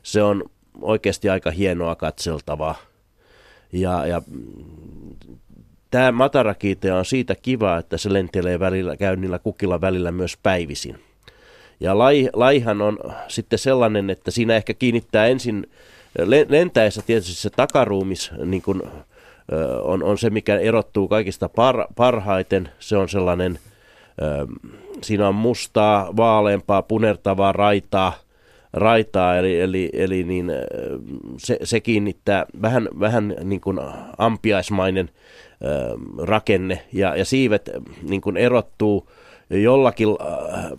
Se 0.03 0.23
on 0.23 0.45
oikeasti 0.81 1.29
aika 1.29 1.51
hienoa 1.51 1.95
katseltavaa. 1.95 2.75
Ja, 3.73 4.07
ja 4.07 4.23
tämä 5.91 6.13
matarakiite 6.13 6.93
on 6.93 7.05
siitä 7.05 7.35
kiva, 7.35 7.79
että 7.79 7.99
se 7.99 8.13
lentelee 8.13 8.61
välillä, 8.61 8.97
käy 8.97 9.17
niillä 9.17 9.39
kukilla 9.39 9.81
välillä 9.81 10.13
myös 10.13 10.37
päivisin. 10.43 10.99
Ja 11.81 11.99
lai, 11.99 12.31
laihan 12.33 12.83
on 12.83 12.99
sitten 13.29 13.59
sellainen, 13.59 14.11
että 14.11 14.31
siinä 14.31 14.57
ehkä 14.57 14.75
kiinnittää 14.75 15.27
ensin 15.27 15.67
lentäessä 16.49 17.03
tietysti 17.07 17.35
se 17.35 17.51
takaruumis 17.51 18.31
niin 18.45 18.63
kuin, 18.63 18.83
on, 19.83 20.03
on 20.03 20.19
se, 20.19 20.31
mikä 20.31 20.59
erottuu 20.59 21.09
kaikista 21.09 21.49
par, 21.49 21.87
parhaiten. 21.97 22.69
Se 22.79 22.97
on 22.97 23.09
sellainen, 23.09 23.59
siinä 25.03 25.29
on 25.29 25.35
mustaa, 25.35 26.17
vaaleampaa, 26.17 26.83
punertavaa 26.83 27.53
raitaa– 27.53 28.13
raitaa, 28.77 29.37
eli, 29.37 29.61
eli, 29.61 29.91
eli 29.93 30.25
niin 30.25 30.53
se, 31.37 31.59
se 31.65 31.81
kiinnittää 31.81 32.47
vähän, 32.63 32.89
vähän 33.01 33.35
niin 33.45 33.61
kuin 33.61 33.81
ampiaismainen 34.19 35.11
rakenne 36.19 36.83
ja, 36.93 37.17
ja 37.17 37.25
siivet 37.25 37.71
niin 38.03 38.21
kuin 38.21 38.37
erottuu 38.37 39.11
jollakin 39.51 40.09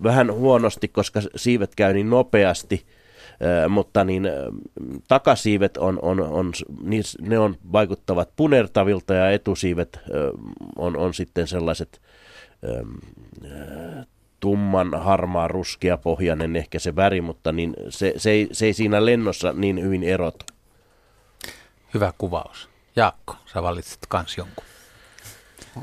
vähän 0.04 0.34
huonosti, 0.34 0.88
koska 0.88 1.22
siivet 1.36 1.76
käy 1.76 1.94
niin 1.94 2.10
nopeasti, 2.10 2.86
mutta 3.70 4.04
niin 4.04 4.30
takasiivet 5.08 5.78
on, 5.78 6.00
on, 6.02 6.22
on, 6.22 6.52
ne 7.22 7.40
on 7.40 7.58
vaikuttavat 7.72 8.30
punertavilta 8.36 9.14
ja 9.14 9.32
etusiivet 9.32 10.00
on, 10.76 10.98
on 10.98 11.14
sitten 11.14 11.48
sellaiset 11.48 12.02
tumman, 14.40 14.92
harmaa, 15.02 15.48
ruskea 15.48 15.98
pohjainen 15.98 16.56
ehkä 16.56 16.80
se 16.80 16.96
väri, 16.96 17.22
mutta 17.22 17.52
niin 17.52 17.74
se, 17.90 18.14
se, 18.18 18.32
ei, 18.32 18.50
se 18.52 18.66
ei 18.66 18.74
siinä 18.74 19.06
lennossa 19.06 19.54
niin 19.54 19.82
hyvin 19.82 20.04
erota. 20.04 20.46
Hyvä 21.94 22.14
kuvaus. 22.18 22.70
Jaakko, 22.96 23.36
sä 23.46 23.64
valitsit 23.64 24.00
kans 24.08 24.38
jonkun. 24.38 24.66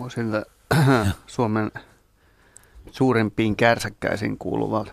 Sillä 0.08 0.44
Suomen 1.26 1.70
suurimpiin 2.94 3.56
kärsäkkäisiin 3.56 4.38
kuuluvan 4.38 4.86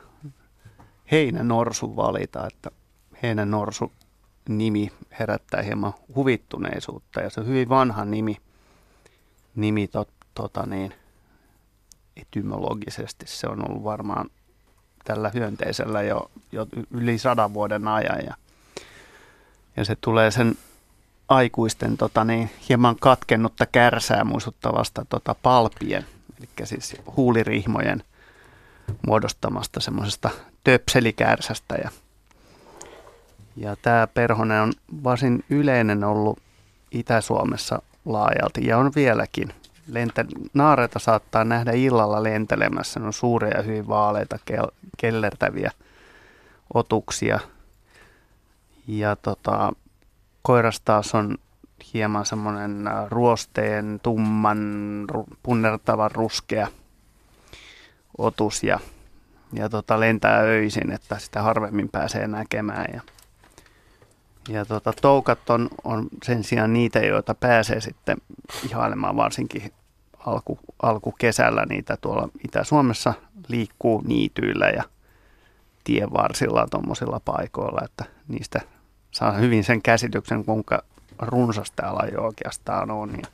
heinänorsu 1.12 1.96
valita, 1.96 2.48
että 2.48 2.72
heinänorsu 3.24 3.92
nimi 4.50 4.92
herättää 5.20 5.62
hieman 5.62 5.94
huvittuneisuutta 6.16 7.22
ja 7.22 7.30
se 7.30 7.40
on 7.40 7.48
hyvin 7.48 7.70
vanha 7.70 8.06
nimi, 8.06 8.38
nimi 9.56 9.88
tot, 9.88 10.10
tota 10.34 10.66
niin, 10.66 10.94
etymologisesti. 12.16 13.26
Se 13.28 13.48
on 13.48 13.70
ollut 13.70 13.84
varmaan 13.84 14.30
tällä 15.04 15.32
hyönteisellä 15.34 16.02
jo, 16.02 16.32
jo 16.52 16.68
yli 16.92 17.18
sadan 17.18 17.54
vuoden 17.54 17.88
ajan 17.88 18.26
ja, 18.26 18.34
ja 19.78 19.86
se 19.86 19.96
tulee 20.02 20.32
sen 20.32 20.56
aikuisten 21.30 21.98
tota, 21.98 22.24
niin, 22.24 22.50
hieman 22.70 22.96
katkennutta 23.00 23.66
kärsää 23.66 24.24
muistuttavasta 24.24 25.06
tota, 25.10 25.36
palpien, 25.44 26.06
eli 26.42 26.68
siis 26.68 26.96
huulirihmojen 27.18 28.04
muodostamasta 29.08 29.80
semmoisesta 29.80 30.30
töpselikärsästä 30.64 31.76
ja, 31.76 31.90
ja 33.56 33.76
tämä 33.76 34.08
perhonen 34.08 34.62
on 34.62 34.74
varsin 35.04 35.44
yleinen 35.50 36.04
ollut 36.04 36.40
Itä-Suomessa 36.92 37.82
laajalti 38.06 38.66
ja 38.66 38.78
on 38.78 38.92
vieläkin 38.96 39.54
lentä, 39.88 40.26
naareita 40.54 41.00
saattaa 41.00 41.44
nähdä 41.44 41.72
illalla 41.72 42.24
lentelemässä. 42.24 43.00
Ne 43.00 43.06
on 43.06 43.14
suuria 43.14 43.58
ja 43.58 43.62
hyvin 43.62 43.88
vaaleita, 43.88 44.40
kel- 44.52 44.72
kellertäviä 44.98 45.72
otuksia. 46.74 47.40
Ja 48.88 49.16
tota, 49.16 49.74
koiras 50.42 50.80
taas 50.80 51.16
on 51.16 51.38
hieman 51.94 52.26
semmoinen 52.26 52.88
äh, 52.88 53.10
ruosteen, 53.10 54.00
tumman, 54.04 54.60
punnertavan 55.44 56.12
ruskea 56.12 56.68
otus 58.18 58.64
ja, 58.64 58.80
ja 59.54 59.70
tota, 59.70 60.00
lentää 60.00 60.40
öisin, 60.40 60.92
että 60.92 61.20
sitä 61.20 61.42
harvemmin 61.42 61.90
pääsee 61.90 62.28
näkemään. 62.28 62.86
Ja, 62.94 63.02
ja 64.50 64.66
tota, 64.66 64.94
toukat 65.02 65.50
on, 65.50 65.70
on 65.84 66.08
sen 66.24 66.44
sijaan 66.44 66.74
niitä, 66.74 67.00
joita 67.00 67.36
pääsee 67.36 67.82
sitten 67.82 68.18
ihailemaan 68.66 69.16
varsinkin 69.16 69.72
alku, 70.26 70.60
alkukesällä 70.82 71.66
niitä 71.70 71.98
tuolla 71.98 72.30
Itä-Suomessa 72.46 73.14
liikkuu 73.48 74.02
niityillä 74.02 74.70
ja 74.70 74.84
tienvarsilla 75.84 76.68
tuommoisilla 76.72 77.22
paikoilla, 77.26 77.82
että 77.86 78.06
niistä 78.28 78.62
saa 79.12 79.32
hyvin 79.32 79.64
sen 79.64 79.82
käsityksen, 79.82 80.46
kuinka 80.46 80.84
runsas 81.22 81.72
tämä 81.72 81.96
laji 81.96 82.16
oikeastaan 82.18 82.92
on. 82.92 83.12
Ja 83.12 83.28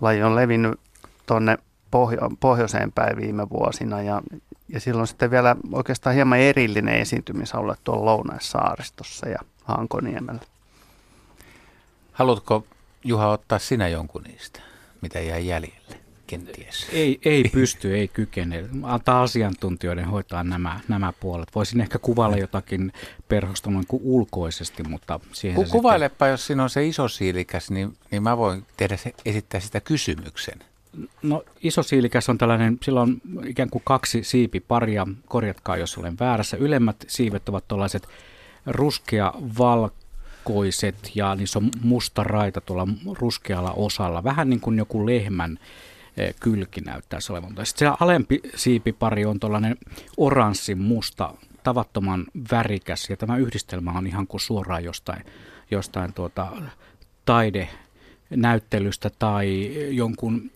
laji 0.00 0.22
on 0.22 0.36
levinnyt 0.36 0.80
tuonne 1.26 1.58
pohjo- 1.90 2.36
pohjoiseen 2.40 2.92
päin 2.92 3.16
viime 3.16 3.50
vuosina 3.50 4.02
ja, 4.02 4.22
ja 4.68 4.80
silloin 4.80 5.06
sitten 5.06 5.30
vielä 5.30 5.56
oikeastaan 5.72 6.14
hieman 6.14 6.38
erillinen 6.38 6.94
esiintymisalue 6.94 7.74
tuolla 7.84 8.04
Lounaissaaristossa 8.04 9.28
ja 9.28 9.38
Hankoniemellä. 9.64 10.40
Haluatko 12.12 12.64
Juha 13.04 13.28
ottaa 13.28 13.58
sinä 13.58 13.88
jonkun 13.88 14.22
niistä, 14.22 14.60
mitä 15.00 15.20
jäi 15.20 15.46
jäljelle? 15.46 16.01
Kenties? 16.32 16.86
Ei, 16.92 17.20
ei 17.24 17.44
pysty, 17.52 17.96
ei 17.96 18.08
kykene. 18.08 18.64
Antaa 18.82 19.22
asiantuntijoiden 19.22 20.04
hoitaa 20.04 20.44
nämä, 20.44 20.80
nämä 20.88 21.12
puolet. 21.20 21.48
Voisin 21.54 21.80
ehkä 21.80 21.98
kuvailla 21.98 22.36
jotakin 22.36 22.92
perhosta 23.28 23.70
noin 23.70 23.86
kuin 23.86 24.02
ulkoisesti, 24.04 24.82
mutta 24.82 25.20
siihen 25.32 25.56
Ku, 25.56 25.70
Kuvailepa, 25.70 26.12
sitten... 26.14 26.30
jos 26.30 26.46
siinä 26.46 26.62
on 26.62 26.70
se 26.70 26.86
iso 26.86 27.08
siilikäs, 27.08 27.70
niin, 27.70 27.96
niin 28.10 28.22
mä 28.22 28.36
voin 28.36 28.64
tehdä 28.76 28.96
se, 28.96 29.12
esittää 29.24 29.60
sitä 29.60 29.80
kysymyksen. 29.80 30.58
No 31.22 31.44
iso 31.62 31.82
siilikäs 31.82 32.28
on 32.28 32.38
tällainen, 32.38 32.78
sillä 32.82 33.00
on 33.00 33.20
ikään 33.46 33.70
kuin 33.70 33.82
kaksi 33.84 34.24
siipiparia, 34.24 35.06
korjatkaa 35.28 35.76
jos 35.76 35.98
olen 35.98 36.18
väärässä. 36.20 36.56
Ylemmät 36.56 37.04
siivet 37.08 37.48
ovat 37.48 37.68
tällaiset 37.68 38.08
ruskea 38.66 39.32
valkoiset 39.58 41.10
ja 41.14 41.34
niissä 41.34 41.58
on 41.58 41.70
musta 41.82 42.24
raita 42.24 42.60
tuolla 42.60 42.88
ruskealla 43.18 43.72
osalla, 43.72 44.24
vähän 44.24 44.50
niin 44.50 44.60
kuin 44.60 44.78
joku 44.78 45.06
lehmän 45.06 45.52
eh, 45.52 45.91
kylki 46.40 46.80
näyttäisi 46.80 47.32
olevan. 47.32 47.66
Sitten 47.66 47.88
se 47.88 47.96
alempi 48.00 48.40
siipipari 48.54 49.24
on 49.24 49.40
tuollainen 49.40 49.76
oranssi 50.16 50.74
musta, 50.74 51.34
tavattoman 51.62 52.26
värikäs 52.52 53.10
ja 53.10 53.16
tämä 53.16 53.36
yhdistelmä 53.36 53.92
on 53.92 54.06
ihan 54.06 54.26
kuin 54.26 54.40
suoraan 54.40 54.84
jostain, 54.84 55.24
jostain 55.70 56.12
tuota, 56.12 56.52
taidenäyttelystä 57.24 59.10
tai 59.18 59.72
jonkun 59.96 60.50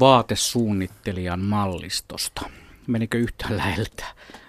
vaatesuunnittelijan 0.00 1.40
mallistosta. 1.40 2.50
Menikö 2.86 3.18
yhtään 3.18 3.56
läheltä? 3.56 4.04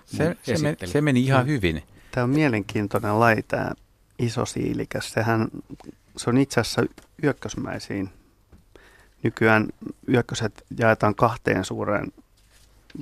Se, 0.05 0.37
se, 0.43 0.57
me, 0.57 0.77
se 0.85 1.01
meni 1.01 1.23
ihan 1.23 1.47
hyvin. 1.47 1.83
Tämä 2.11 2.23
on 2.23 2.29
mielenkiintoinen 2.29 3.19
laji, 3.19 3.43
tämä 3.43 3.71
iso 4.19 4.45
siilikäs. 4.45 5.11
Sehän, 5.11 5.47
se 6.17 6.29
on 6.29 6.37
itse 6.37 6.59
asiassa 6.61 6.83
yökkösmäisiin. 7.23 8.09
Nykyään 9.23 9.67
yökköset 10.13 10.65
jaetaan 10.77 11.15
kahteen 11.15 11.65
suureen 11.65 12.11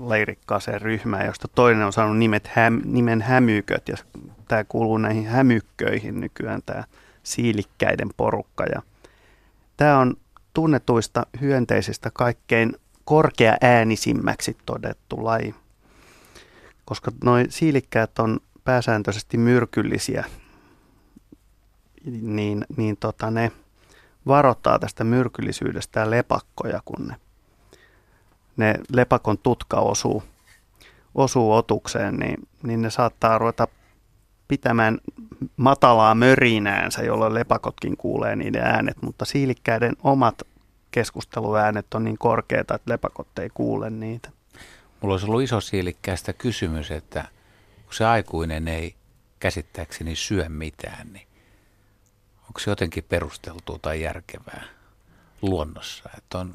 leirikkaaseen 0.08 0.82
ryhmään, 0.82 1.26
josta 1.26 1.48
toinen 1.48 1.86
on 1.86 1.94
saanut 1.94 2.18
nimet 2.18 2.48
häm, 2.48 2.82
nimen 2.86 3.22
hämyköt, 3.22 3.90
ja 3.90 3.98
tämä 4.48 4.64
kuuluu 4.64 4.98
näihin 4.98 5.28
hämykköihin 5.28 6.20
nykyään, 6.22 6.62
tämä 6.66 6.84
siilikkäiden 7.24 8.10
porukka. 8.18 8.64
Ja 8.64 8.82
tämä 9.78 10.00
on 10.00 10.16
tunnetuista 10.54 11.26
hyönteisistä 11.42 12.12
kaikkein 12.14 12.76
korkea 13.06 13.58
äänisimmäksi 13.62 14.58
todettu 14.66 15.24
laji, 15.24 15.56
koska 16.86 17.12
noin 17.24 17.52
siilikkäät 17.52 18.20
on 18.20 18.40
pääsääntöisesti 18.64 19.38
myrkyllisiä, 19.38 20.26
niin, 22.06 22.66
niin 22.78 22.98
tota 22.98 23.32
ne 23.32 23.52
varoittaa 24.28 24.80
tästä 24.80 25.04
myrkyllisyydestä 25.04 26.10
lepakkoja, 26.10 26.82
kun 26.86 27.08
ne, 27.08 27.16
ne 28.58 28.76
lepakon 28.94 29.38
tutka 29.38 29.80
osuu, 29.80 30.24
osuu 31.16 31.54
otukseen, 31.54 32.16
niin, 32.16 32.48
niin 32.64 32.82
ne 32.82 32.90
saattaa 32.90 33.38
ruveta 33.38 33.68
pitämään 34.48 34.98
matalaa 35.58 36.16
mörinäänsä, 36.16 37.04
jolloin 37.04 37.34
lepakotkin 37.34 37.98
kuulee 37.98 38.36
niiden 38.36 38.64
äänet, 38.64 39.02
mutta 39.02 39.26
siilikkäiden 39.26 39.94
omat 40.04 40.42
keskusteluäänet 40.92 41.94
on 41.94 42.04
niin 42.04 42.18
korkeita, 42.18 42.76
että 42.76 42.92
lepakot 42.92 43.40
ei 43.40 43.50
kuule 43.54 43.90
niitä. 43.90 44.30
Mulla 45.02 45.14
olisi 45.14 45.26
ollut 45.26 45.42
iso 45.42 45.62
siilikkäästä 45.62 46.34
kysymys, 46.34 46.92
että 46.92 47.26
kun 47.86 47.94
se 47.94 48.06
aikuinen 48.06 48.68
ei 48.68 48.96
käsittääkseni 49.40 50.16
syö 50.16 50.50
mitään, 50.50 51.14
niin 51.14 51.27
onko 52.48 52.60
se 52.60 52.72
jotenkin 52.72 53.04
perusteltua 53.04 53.80
tai 53.82 54.02
järkevää 54.02 54.64
luonnossa? 55.42 56.10
Että 56.18 56.38
on, 56.38 56.54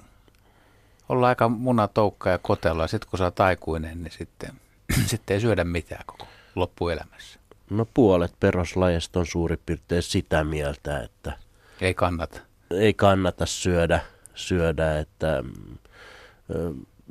olla 1.09 1.29
aika 1.29 1.49
munatoukka 1.49 2.31
ja 2.31 2.39
kotella 2.39 2.83
ja 2.85 2.89
sitten 2.89 3.11
kun 3.11 3.19
sä 3.19 3.25
oot 3.25 3.41
aikuinen, 3.41 4.03
niin 4.03 4.13
sitten, 4.13 4.51
sitten 5.07 5.35
ei 5.35 5.41
syödä 5.41 5.65
mitään 5.65 6.05
koko 6.07 6.27
loppuelämässä. 6.55 7.41
No 7.71 7.87
puolet 7.95 8.35
perhoslajista 8.41 9.21
on 9.21 9.27
suurin 9.27 9.59
piirtein 9.67 10.03
sitä 10.03 10.45
mieltä, 10.45 11.01
että 11.03 11.33
ei 11.81 11.95
kannata. 11.95 12.41
Ei 12.71 12.95
kannata 12.95 13.47
syödä, 13.47 14.01
syödä 14.35 14.99
että, 14.99 15.45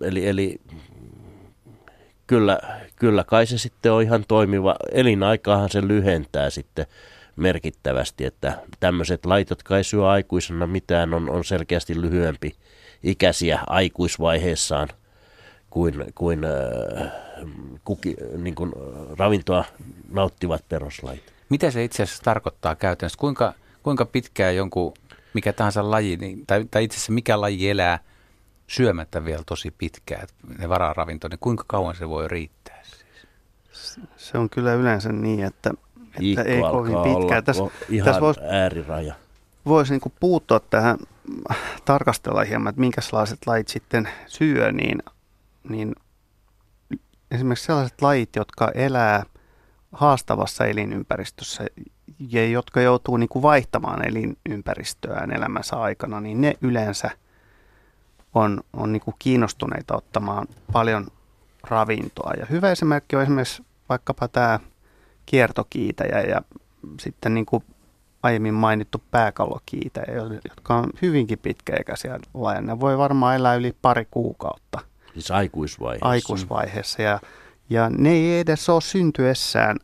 eli, 0.01 0.27
eli 0.27 0.61
kyllä, 2.27 2.59
kyllä 2.95 3.23
kai 3.23 3.45
se 3.45 3.57
sitten 3.57 3.91
on 3.91 4.01
ihan 4.01 4.25
toimiva. 4.27 4.75
Elinaikaahan 4.91 5.69
se 5.69 5.87
lyhentää 5.87 6.49
sitten 6.49 6.85
merkittävästi, 7.35 8.25
että 8.25 8.59
tämmöiset 8.79 9.25
lait, 9.25 9.49
jotka 9.49 9.77
ei 9.77 9.83
syö 9.83 10.09
aikuisena 10.09 10.67
mitään, 10.67 11.13
on, 11.13 11.29
on 11.29 11.45
selkeästi 11.45 12.01
lyhyempi 12.01 12.55
ikäisiä 13.03 13.59
aikuisvaiheessaan 13.67 14.87
kuin, 15.69 16.05
kuin, 16.15 16.43
äh, 16.43 17.11
kuki, 17.85 18.15
niin 18.37 18.55
kuin 18.55 18.71
ravintoa 19.17 19.65
nauttivat 20.09 20.65
peruslajit. 20.69 21.33
Mitä 21.49 21.71
se 21.71 21.83
itse 21.83 22.03
asiassa 22.03 22.23
tarkoittaa 22.23 22.75
käytännössä? 22.75 23.19
Kuinka, 23.19 23.53
kuinka 23.83 24.05
pitkään 24.05 24.55
jonkun, 24.55 24.93
mikä 25.33 25.53
tahansa 25.53 25.91
laji, 25.91 26.17
niin, 26.17 26.45
tai, 26.47 26.65
tai 26.71 26.83
itse 26.83 26.95
asiassa 26.95 27.11
mikä 27.11 27.41
laji 27.41 27.69
elää– 27.69 27.99
syömättä 28.71 29.25
vielä 29.25 29.43
tosi 29.45 29.71
pitkään, 29.71 30.27
ne 30.57 30.69
vararavinto, 30.69 31.27
niin 31.27 31.39
kuinka 31.39 31.63
kauan 31.67 31.95
se 31.95 32.09
voi 32.09 32.27
riittää? 32.27 32.81
Siis? 32.83 33.99
Se 34.17 34.37
on 34.37 34.49
kyllä 34.49 34.73
yleensä 34.73 35.11
niin, 35.11 35.43
että, 35.43 35.73
että 36.15 36.41
ei 36.41 36.61
kovin 36.61 36.95
pitkään. 37.03 37.43
Tässä, 37.43 37.63
ihan 37.89 38.05
tässä 38.05 38.21
voisi, 38.21 38.39
ääriraja. 38.49 39.13
Voisi 39.65 39.93
niin 39.93 40.13
puuttua 40.19 40.59
tähän, 40.59 40.97
tarkastella 41.85 42.43
hieman, 42.43 42.69
että 42.69 42.79
minkälaiset 42.79 43.39
lajit 43.45 43.67
sitten 43.67 44.09
syö, 44.27 44.71
niin, 44.71 45.03
niin 45.69 45.95
esimerkiksi 47.31 47.65
sellaiset 47.65 48.01
lajit, 48.01 48.35
jotka 48.35 48.71
elää 48.75 49.23
haastavassa 49.91 50.65
elinympäristössä 50.65 51.65
ja 52.29 52.47
jotka 52.47 52.81
joutuu 52.81 53.17
niin 53.17 53.29
kuin 53.29 53.43
vaihtamaan 53.43 54.07
elinympäristöään 54.07 55.31
elämänsä 55.31 55.75
aikana, 55.75 56.21
niin 56.21 56.41
ne 56.41 56.53
yleensä– 56.61 57.09
on, 58.33 58.61
on 58.73 58.91
niin 58.91 59.01
kuin 59.01 59.15
kiinnostuneita 59.19 59.97
ottamaan 59.97 60.47
paljon 60.71 61.07
ravintoa. 61.63 62.33
Ja 62.39 62.45
hyvä 62.45 62.71
esimerkki 62.71 63.15
on 63.15 63.21
esimerkiksi 63.21 63.63
vaikkapa 63.89 64.27
tämä 64.27 64.59
kiertokiitäjä 65.25 66.21
ja 66.21 66.41
sitten 66.99 67.33
niin 67.33 67.45
kuin 67.45 67.63
aiemmin 68.23 68.53
mainittu 68.53 69.03
pääkallokiitäjä, 69.11 70.13
jotka 70.49 70.75
on 70.75 70.89
hyvinkin 71.01 71.39
pitkäikäisiä 71.39 72.19
lajeja. 72.33 72.61
Ne 72.61 72.79
voi 72.79 72.97
varmaan 72.97 73.35
elää 73.35 73.55
yli 73.55 73.75
pari 73.81 74.07
kuukautta. 74.11 74.79
Siis 75.13 75.31
aikuisvaiheessa. 75.31 76.07
Aikuisvaiheessa. 76.07 77.01
Ja, 77.01 77.19
ja 77.69 77.89
ne 77.89 78.09
ei 78.09 78.39
edes 78.39 78.69
ole 78.69 78.81
syntyessään 78.81 79.77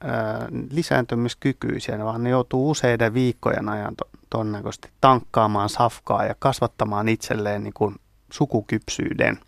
ää, 0.00 0.48
lisääntymiskykyisiä, 0.70 2.04
vaan 2.04 2.22
ne 2.22 2.30
joutuu 2.30 2.70
useiden 2.70 3.14
viikkojen 3.14 3.68
ajan 3.68 3.96
to, 3.96 4.04
todennäköisesti 4.30 4.90
tankkaamaan 5.00 5.68
safkaa 5.68 6.24
ja 6.24 6.34
kasvattamaan 6.38 7.08
itselleen 7.08 7.64
niin 7.64 7.74
kuin 7.74 7.96
sukukypsyyden. 8.32 9.38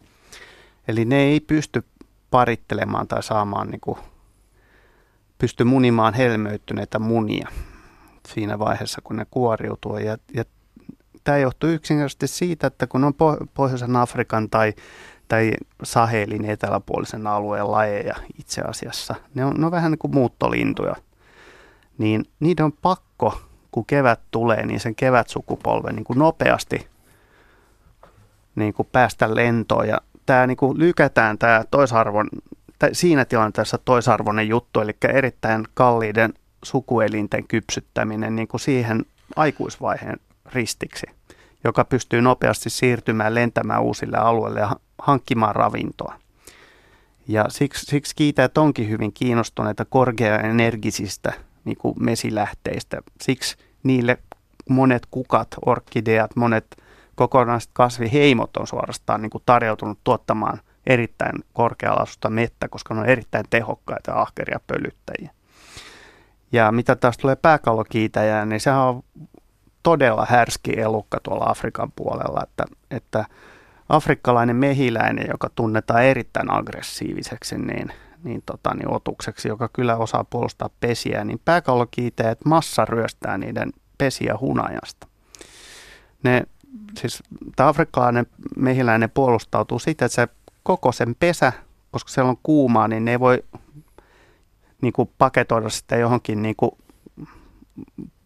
Eli 0.88 1.04
ne 1.04 1.16
ei 1.16 1.40
pysty 1.40 1.84
parittelemaan 2.30 3.08
tai 3.08 3.22
saamaan, 3.22 3.70
niin 3.70 3.80
kuin, 3.80 3.98
pysty 5.38 5.64
munimaan 5.64 6.14
helmöittyneitä 6.14 6.98
munia 6.98 7.48
siinä 8.28 8.58
vaiheessa, 8.58 9.00
kun 9.04 9.16
ne 9.16 9.26
kuoriutuu. 9.30 9.98
Ja, 9.98 10.16
ja 10.34 10.44
tämä 11.24 11.38
johtuu 11.38 11.70
yksinkertaisesti 11.70 12.26
siitä, 12.26 12.66
että 12.66 12.86
kun 12.86 13.04
on 13.04 13.14
Pohjoisen 13.54 13.96
Afrikan 13.96 14.50
tai, 14.50 14.72
tai 15.28 15.52
Sahelin 15.82 16.44
eteläpuolisen 16.44 17.26
alueen 17.26 17.70
lajeja 17.70 18.14
itse 18.38 18.60
asiassa, 18.60 19.14
ne 19.34 19.44
on, 19.44 19.54
ne 19.58 19.66
on 19.66 19.72
vähän 19.72 19.90
niin 19.90 19.98
kuin 19.98 20.14
muuttolintuja, 20.14 20.96
niin 21.98 22.24
niiden 22.40 22.64
on 22.64 22.72
pakko 22.72 23.40
kun 23.74 23.86
kevät 23.86 24.20
tulee, 24.30 24.66
niin 24.66 24.80
sen 24.80 24.94
kevätsukupolven 24.94 25.96
niin 25.96 26.04
kuin 26.04 26.18
nopeasti 26.18 26.88
niin 28.54 28.74
kuin 28.74 28.88
päästä 28.92 29.34
lentoon. 29.34 29.88
Ja 29.88 30.00
tämä 30.26 30.46
niin 30.46 30.56
kuin 30.56 30.78
lykätään 30.78 31.38
tämä 31.38 31.64
toisarvon, 31.70 32.28
siinä 32.92 33.24
tilanteessa 33.24 33.78
toisarvoinen 33.78 34.48
juttu, 34.48 34.80
eli 34.80 34.96
erittäin 35.08 35.64
kalliiden 35.74 36.34
sukuelinten 36.64 37.48
kypsyttäminen 37.48 38.36
niin 38.36 38.48
kuin 38.48 38.60
siihen 38.60 39.04
aikuisvaiheen 39.36 40.20
ristiksi, 40.52 41.06
joka 41.64 41.84
pystyy 41.84 42.22
nopeasti 42.22 42.70
siirtymään 42.70 43.34
lentämään 43.34 43.82
uusille 43.82 44.16
alueille 44.16 44.60
ja 44.60 44.76
hankkimaan 44.98 45.54
ravintoa. 45.54 46.14
Ja 47.28 47.44
siksi, 47.48 47.86
siksi 47.86 48.16
kiitäjät 48.16 48.58
onkin 48.58 48.88
hyvin 48.88 49.12
kiinnostuneita 49.12 49.84
korkeaenergisistä 49.84 51.32
niin 51.64 51.76
kuin 51.76 51.94
mesilähteistä. 52.00 53.02
Siksi 53.22 53.56
niille 53.82 54.18
monet 54.68 55.06
kukat, 55.10 55.48
orkideat, 55.66 56.36
monet 56.36 56.76
kokonaiset 57.14 57.70
kasviheimot 57.72 58.56
on 58.56 58.66
suorastaan 58.66 59.22
niin 59.22 59.30
kuin 59.30 59.42
tarjoutunut 59.46 59.98
tuottamaan 60.04 60.60
erittäin 60.86 61.44
korkealaisuutta 61.52 62.30
mettä, 62.30 62.68
koska 62.68 62.94
ne 62.94 63.00
on 63.00 63.06
erittäin 63.06 63.44
tehokkaita 63.50 64.10
ja 64.10 64.20
ahkeria 64.20 64.60
pölyttäjiä. 64.66 65.30
Ja 66.52 66.72
mitä 66.72 66.96
taas 66.96 67.18
tulee 67.18 67.36
pääkallokiitäjään, 67.36 68.48
niin 68.48 68.60
sehän 68.60 68.80
on 68.80 69.02
todella 69.82 70.26
härski 70.30 70.80
elukka 70.80 71.20
tuolla 71.22 71.44
Afrikan 71.44 71.92
puolella, 71.96 72.40
että, 72.42 72.64
että 72.90 73.24
afrikkalainen 73.88 74.56
mehiläinen, 74.56 75.26
joka 75.30 75.50
tunnetaan 75.54 76.04
erittäin 76.04 76.50
aggressiiviseksi, 76.50 77.58
niin, 77.58 77.92
niin, 78.24 78.42
tota, 78.46 78.74
niin 78.74 78.90
otukseksi, 78.90 79.48
joka 79.48 79.68
kyllä 79.72 79.96
osaa 79.96 80.24
puolustaa 80.24 80.70
pesiä, 80.80 81.24
niin 81.24 81.40
pääkallokiiteet 81.44 82.44
massa 82.44 82.84
ryöstää 82.84 83.38
niiden 83.38 83.72
pesiä 83.98 84.34
hunajasta. 84.40 85.06
Ne, 86.22 86.42
siis 86.98 87.22
tämä 87.56 87.68
afrikkalainen 87.68 88.26
mehiläinen 88.56 89.10
puolustautuu 89.10 89.78
siitä, 89.78 90.04
että 90.04 90.14
se 90.14 90.28
koko 90.64 90.92
sen 90.92 91.14
pesä, 91.14 91.52
koska 91.90 92.10
siellä 92.10 92.30
on 92.30 92.38
kuumaa, 92.42 92.88
niin 92.88 93.04
ne 93.04 93.10
ei 93.10 93.20
voi 93.20 93.44
niin 94.82 94.92
kuin 94.92 95.10
paketoida 95.18 95.68
sitä 95.68 95.96
johonkin 95.96 96.42
niin 96.42 96.56
kuin 96.56 96.70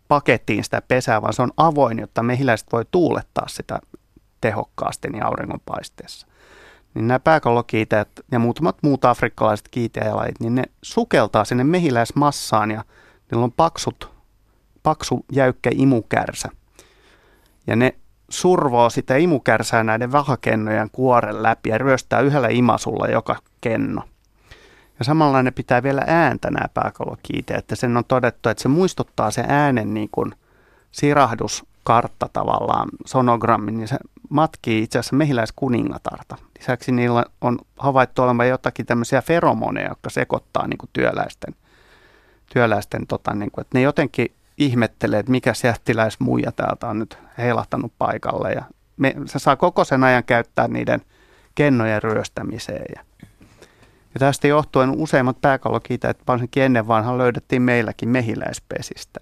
pakettiin 0.09 0.65
sitä 0.65 0.83
pesää, 0.89 1.23
vaan 1.23 1.33
se 1.33 1.43
on 1.43 1.53
avoin, 1.57 1.99
jotta 1.99 2.23
mehiläiset 2.23 2.69
voi 2.73 2.85
tuulettaa 2.91 3.49
sitä 3.49 3.79
tehokkaasti 4.41 5.09
niin 5.09 5.27
auringonpaisteessa. 5.27 6.27
Niin 6.95 7.09
nämä 7.09 7.19
pääkallokiiteet 7.19 8.09
ja 8.33 8.39
muutamat 8.39 8.77
muut 8.83 9.05
afrikkalaiset 9.05 9.69
kiiteälajit, 9.69 10.41
niin 10.41 10.55
ne 10.55 10.63
sukeltaa 10.83 11.45
sinne 11.45 11.65
mehiläismassaan 11.65 12.71
ja 12.71 12.85
niillä 13.31 13.45
on 13.45 13.53
paksut, 13.53 14.11
paksu 14.83 15.25
jäykkä 15.33 15.71
imukärsä. 15.75 16.49
Ja 17.67 17.77
ne 17.77 17.95
survoo 18.29 18.91
sitä 18.91 19.17
imukärsää 19.17 19.85
näiden 19.85 20.13
vahakennojen 20.13 20.91
kuoren 20.93 21.43
läpi 21.43 21.69
ja 21.69 21.79
ryöstää 21.79 22.21
yhdellä 22.21 22.49
imasulla 22.49 23.07
joka 23.07 23.37
kenno. 23.61 24.03
Ja 24.99 25.05
samalla 25.05 25.43
ne 25.43 25.51
pitää 25.51 25.83
vielä 25.83 26.03
ääntä 26.07 26.51
nämä 26.51 26.69
pääkallokiiteet, 26.75 27.59
että 27.59 27.77
sen 27.77 27.97
on 27.97 28.05
todettu, 28.05 28.49
että 28.49 28.63
se 28.63 28.69
muistuttaa 28.69 29.31
se 29.31 29.45
äänen 29.49 29.95
niin 29.95 30.09
kuin 30.13 30.35
sirahduskartta 30.93 32.29
tavallaan, 32.33 32.89
sonogrammi, 33.07 33.73
niin 33.73 33.89
se 33.89 33.97
matkii 34.29 34.83
itse 34.83 34.99
asiassa 34.99 35.17
mehiläiskuningatarta. 35.17 36.37
Lisäksi 36.59 36.93
niillä 36.93 37.25
on 37.41 37.59
havaittu 37.79 38.23
olevan 38.23 38.49
jotakin 38.49 38.87
tämmöisiä 38.87 39.23
feromoneja, 39.23 39.89
jotka 39.89 40.11
sekoittaa 40.11 40.67
niin 40.67 40.79
kuin 40.79 40.91
työläisten, 40.93 41.55
työläisten 42.53 43.07
tota, 43.07 43.35
niin 43.35 43.51
kuin, 43.51 43.63
että 43.63 43.79
ne 43.79 43.83
jotenkin 43.83 44.33
ihmettelee, 44.59 45.21
että 45.21 45.33
mikä 45.33 45.53
jättiläismuija 45.65 46.53
täältä 46.53 46.89
on 46.89 46.99
nyt 46.99 47.19
heilahtanut 47.39 47.93
paikalle. 47.99 48.53
Ja 48.53 48.63
me, 48.97 49.15
se 49.27 49.39
saa 49.39 49.57
koko 49.57 49.85
sen 49.85 50.05
ajan 50.05 50.25
käyttää 50.25 50.69
niiden 50.69 51.01
kennojen 51.55 52.03
ryöstämiseen. 52.03 52.85
Ja, 52.97 53.03
ja 54.15 54.19
tästä 54.19 54.49
johtuen 54.49 54.91
useimmat 54.91 55.37
että 55.95 56.25
varsinkin 56.27 56.63
ennen 56.63 56.89
vanhan 56.89 57.19
löydettiin 57.19 57.63
meilläkin 57.63 58.09
mehiläispesistä. 58.09 59.21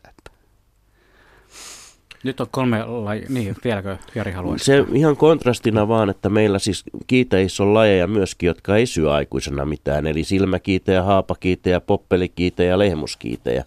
Nyt 2.25 2.41
on 2.41 2.47
kolme 2.51 2.85
lajia, 2.85 3.27
niin 3.29 3.57
vieläkö 3.65 3.97
Jari 4.15 4.33
haluaisi? 4.33 4.65
Se 4.65 4.85
ihan 4.93 5.17
kontrastina 5.17 5.89
vaan, 5.89 6.11
että 6.11 6.29
meillä 6.29 6.59
siis 6.59 6.85
kiiteissä 7.07 7.63
on 7.63 7.75
lajeja 7.75 8.07
myöskin, 8.07 8.47
jotka 8.47 8.77
ei 8.77 8.87
syö 8.87 9.13
aikuisena 9.13 9.65
mitään, 9.65 10.07
eli 10.07 10.25
silmäkiitejä, 10.25 11.03
haapakiitejä, 11.03 11.81
poppelikiitejä 11.81 12.71
ja 12.71 12.79
lehmuskiitejä. 12.79 13.65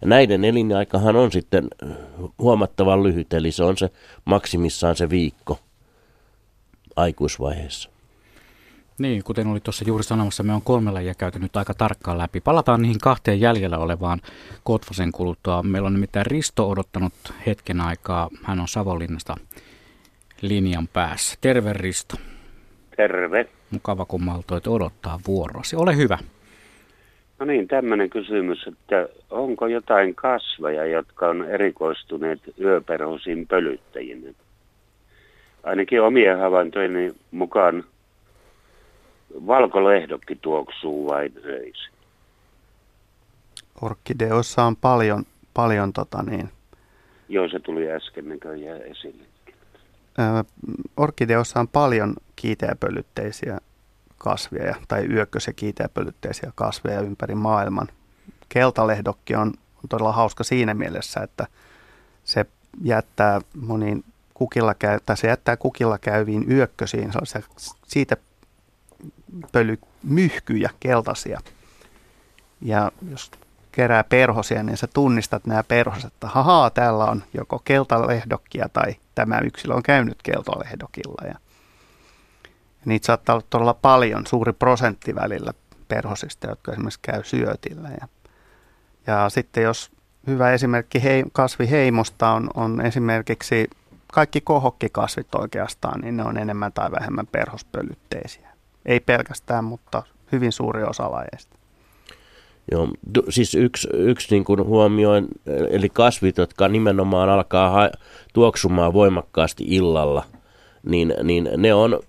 Ja 0.00 0.06
näiden 0.06 0.44
elinaikahan 0.44 1.16
on 1.16 1.32
sitten 1.32 1.68
huomattavan 2.38 3.02
lyhyt, 3.02 3.32
eli 3.32 3.52
se 3.52 3.64
on 3.64 3.76
se 3.76 3.90
maksimissaan 4.24 4.96
se 4.96 5.10
viikko 5.10 5.58
aikuisvaiheessa. 6.96 7.90
Niin, 8.98 9.24
kuten 9.24 9.46
oli 9.46 9.60
tuossa 9.60 9.84
juuri 9.86 10.04
sanomassa, 10.04 10.42
me 10.42 10.52
on 10.52 10.62
kolme 10.62 10.90
lajia 10.90 11.14
käyty 11.14 11.38
nyt 11.38 11.56
aika 11.56 11.74
tarkkaan 11.74 12.18
läpi. 12.18 12.40
Palataan 12.40 12.82
niihin 12.82 12.98
kahteen 12.98 13.40
jäljellä 13.40 13.78
olevaan 13.78 14.20
Kotvasen 14.64 15.12
kuluttua. 15.12 15.62
Meillä 15.62 15.86
on 15.86 15.92
nimittäin 15.92 16.26
Risto 16.26 16.68
odottanut 16.68 17.12
hetken 17.46 17.80
aikaa. 17.80 18.28
Hän 18.42 18.60
on 18.60 18.68
Savonlinnasta 18.68 19.36
linjan 20.40 20.88
päässä. 20.88 21.38
Terve 21.40 21.72
Risto. 21.72 22.16
Terve. 22.96 23.48
Mukava 23.70 24.04
kun 24.04 24.24
maltoit 24.24 24.66
odottaa 24.66 25.20
vuorosi. 25.26 25.76
Ole 25.76 25.96
hyvä. 25.96 26.18
No 27.38 27.46
niin, 27.46 27.68
tämmöinen 27.68 28.10
kysymys, 28.10 28.66
että 28.66 29.08
onko 29.30 29.66
jotain 29.66 30.14
kasveja, 30.14 30.86
jotka 30.86 31.28
on 31.28 31.44
erikoistuneet 31.44 32.40
yöperhoisiin 32.60 33.46
pölyttäjiin? 33.46 34.36
Ainakin 35.62 36.02
omien 36.02 36.38
havaintojeni 36.38 37.14
mukaan 37.30 37.84
valkolehdokki 39.46 40.36
tuoksuu 40.36 41.06
vain 41.06 41.32
öisin. 41.44 41.94
Orkideoissa 43.82 44.62
on 44.62 44.76
paljon, 44.76 45.24
paljon 45.54 45.92
tota 45.92 46.22
niin. 46.22 46.48
Joo, 47.28 47.48
se 47.48 47.58
tuli 47.58 47.90
äsken 47.90 48.28
näköjään 48.28 48.82
esille. 48.82 49.24
orkideoissa 50.96 51.60
on 51.60 51.68
paljon 51.68 52.14
kiiteäpölytteisiä 52.36 53.58
kasveja 54.24 54.74
tai 54.88 55.06
yökkös- 55.06 55.46
ja 55.46 55.52
kiiteäpölytteisiä 55.52 56.52
kasveja 56.54 57.00
ympäri 57.00 57.34
maailman. 57.34 57.88
Keltalehdokki 58.48 59.34
on, 59.34 59.46
on 59.48 59.88
todella 59.88 60.12
hauska 60.12 60.44
siinä 60.44 60.74
mielessä, 60.74 61.20
että 61.20 61.46
se 62.24 62.46
jättää 62.82 63.40
moniin 63.60 64.04
kukilla 64.34 64.74
käy, 64.74 65.00
tai 65.06 65.16
se 65.16 65.28
jättää 65.28 65.56
kukilla 65.56 65.98
käyviin 65.98 66.50
yökkösiin 66.50 67.12
siitä 67.86 68.16
pöly, 69.52 69.78
myhkyjä, 70.02 70.70
keltaisia. 70.80 71.40
Ja 72.60 72.92
jos 73.10 73.30
kerää 73.72 74.04
perhosia, 74.04 74.62
niin 74.62 74.76
sä 74.76 74.86
tunnistat 74.86 75.46
nämä 75.46 75.62
perhoset, 75.62 76.12
että 76.12 76.26
hahaa, 76.26 76.70
täällä 76.70 77.04
on 77.04 77.22
joko 77.34 77.58
keltalehdokkia 77.64 78.68
tai 78.72 78.96
tämä 79.14 79.38
yksilö 79.38 79.74
on 79.74 79.82
käynyt 79.82 80.18
keltalehdokilla. 80.22 81.28
Ja 81.28 81.34
niitä 82.84 83.06
saattaa 83.06 83.34
olla 83.34 83.46
todella 83.50 83.74
paljon, 83.74 84.26
suuri 84.26 84.52
prosentti 84.52 85.14
välillä 85.14 85.52
perhosista, 85.88 86.48
jotka 86.48 86.72
esimerkiksi 86.72 87.00
käy 87.02 87.24
syötillä. 87.24 87.88
Ja, 88.00 88.08
ja 89.06 89.28
sitten 89.28 89.64
jos 89.64 89.90
hyvä 90.26 90.52
esimerkki 90.52 91.02
hei, 91.02 91.24
kasviheimosta 91.32 92.30
on, 92.30 92.50
on 92.54 92.80
esimerkiksi 92.80 93.70
kaikki 94.12 94.40
kohokkikasvit 94.40 95.34
oikeastaan, 95.34 96.00
niin 96.00 96.16
ne 96.16 96.24
on 96.24 96.38
enemmän 96.38 96.72
tai 96.72 96.90
vähemmän 96.90 97.26
perhospölytteisiä. 97.26 98.48
Ei 98.86 99.00
pelkästään, 99.00 99.64
mutta 99.64 100.02
hyvin 100.32 100.52
suuri 100.52 100.82
osa 100.82 101.10
lajeista. 101.12 101.56
Joo, 102.70 102.88
siis 103.28 103.54
yksi, 103.54 103.88
yksi 103.92 104.34
niin 104.34 104.44
kuin 104.44 104.64
huomioin, 104.64 105.28
eli 105.70 105.88
kasvit, 105.88 106.36
jotka 106.36 106.68
nimenomaan 106.68 107.28
alkaa 107.28 107.70
ha- 107.70 107.90
tuoksumaan 108.32 108.92
voimakkaasti 108.92 109.64
illalla, 109.66 110.24
niin, 110.84 111.14
niin 111.22 111.48
ne 111.56 111.74
on 111.74 112.00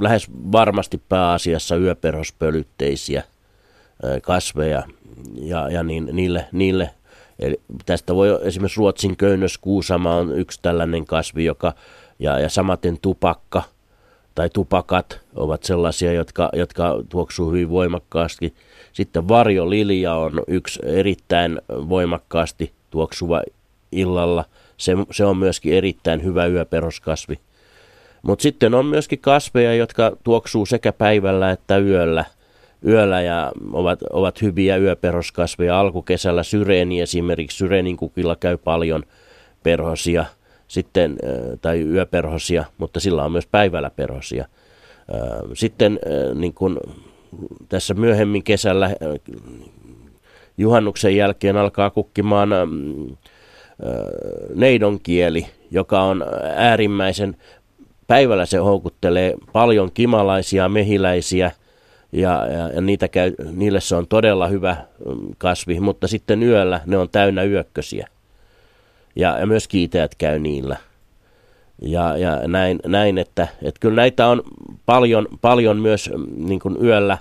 lähes 0.00 0.26
varmasti 0.52 1.02
pääasiassa 1.08 1.76
yöperhospölytteisiä 1.76 3.22
kasveja, 4.22 4.82
ja, 5.34 5.68
ja 5.68 5.82
niin, 5.82 6.08
niille, 6.12 6.46
niille 6.52 6.90
Eli 7.38 7.60
tästä 7.86 8.14
voi 8.14 8.38
esimerkiksi 8.42 8.78
Ruotsin 8.78 9.16
köynnöskuusama 9.16 10.14
on 10.14 10.38
yksi 10.38 10.58
tällainen 10.62 11.06
kasvi, 11.06 11.44
joka, 11.44 11.74
ja, 12.18 12.38
ja 12.38 12.48
samaten 12.48 12.98
tupakka– 13.02 13.62
tai 14.38 14.50
tupakat 14.50 15.20
ovat 15.34 15.62
sellaisia, 15.62 16.12
jotka, 16.12 16.50
jotka 16.52 17.04
tuoksuu 17.08 17.50
hyvin 17.50 17.70
voimakkaasti. 17.70 18.54
Sitten 18.92 19.28
varjolilja 19.28 20.14
on 20.14 20.42
yksi 20.48 20.80
erittäin 20.82 21.60
voimakkaasti 21.68 22.72
tuoksuva 22.90 23.42
illalla. 23.92 24.44
Se, 24.76 24.92
se 25.10 25.24
on 25.24 25.36
myöskin 25.36 25.72
erittäin 25.72 26.24
hyvä 26.24 26.46
yöperoskasvi. 26.46 27.38
Mutta 28.22 28.42
sitten 28.42 28.74
on 28.74 28.86
myöskin 28.86 29.18
kasveja, 29.18 29.74
jotka 29.74 30.16
tuoksuu 30.24 30.66
sekä 30.66 30.92
päivällä 30.92 31.50
että 31.50 31.78
yöllä, 31.78 32.24
yöllä 32.86 33.22
ja 33.22 33.52
ovat, 33.72 34.02
ovat 34.02 34.42
hyviä 34.42 34.76
yöperoskasveja. 34.76 35.80
Alkukesällä 35.80 36.42
syreeni 36.42 37.00
esimerkiksi, 37.00 37.56
syreenin 37.56 37.96
kukilla 37.96 38.36
käy 38.36 38.56
paljon 38.56 39.02
perhosia– 39.62 40.24
sitten, 40.68 41.16
tai 41.60 41.82
yöperhosia, 41.82 42.64
mutta 42.78 43.00
sillä 43.00 43.24
on 43.24 43.32
myös 43.32 43.46
päivällä 43.46 43.90
perhosia. 43.90 44.48
Sitten 45.54 45.98
niin 46.34 46.54
kuin 46.54 46.76
tässä 47.68 47.94
myöhemmin 47.94 48.42
kesällä 48.42 48.90
juhannuksen 50.58 51.16
jälkeen 51.16 51.56
alkaa 51.56 51.90
kukkimaan 51.90 52.48
neidon 54.54 55.00
kieli, 55.00 55.46
joka 55.70 56.02
on 56.02 56.24
äärimmäisen, 56.56 57.36
päivällä 58.08 58.46
se 58.46 58.58
houkuttelee 58.58 59.34
paljon 59.52 59.92
kimalaisia, 59.92 60.68
mehiläisiä, 60.68 61.50
ja, 62.12 62.46
ja, 62.46 62.68
ja 62.68 62.80
niitä 62.80 63.08
käy, 63.08 63.32
niille 63.52 63.80
se 63.80 63.96
on 63.96 64.08
todella 64.08 64.48
hyvä 64.48 64.76
kasvi, 65.38 65.80
mutta 65.80 66.08
sitten 66.08 66.42
yöllä 66.42 66.80
ne 66.86 66.98
on 66.98 67.08
täynnä 67.08 67.42
yökkösiä 67.42 68.08
ja, 69.16 69.38
ja 69.38 69.46
myös 69.46 69.68
kiiteät 69.68 70.14
käy 70.14 70.38
niillä. 70.38 70.76
Ja, 71.82 72.16
ja 72.16 72.48
näin, 72.48 72.80
näin 72.86 73.18
että, 73.18 73.48
että 73.62 73.80
kyllä 73.80 73.96
näitä 73.96 74.26
on 74.26 74.42
paljon, 74.86 75.28
paljon 75.40 75.76
myös 75.76 76.10
mm, 76.16 76.46
niin 76.46 76.60
kuin 76.60 76.84
yöllä 76.84 77.18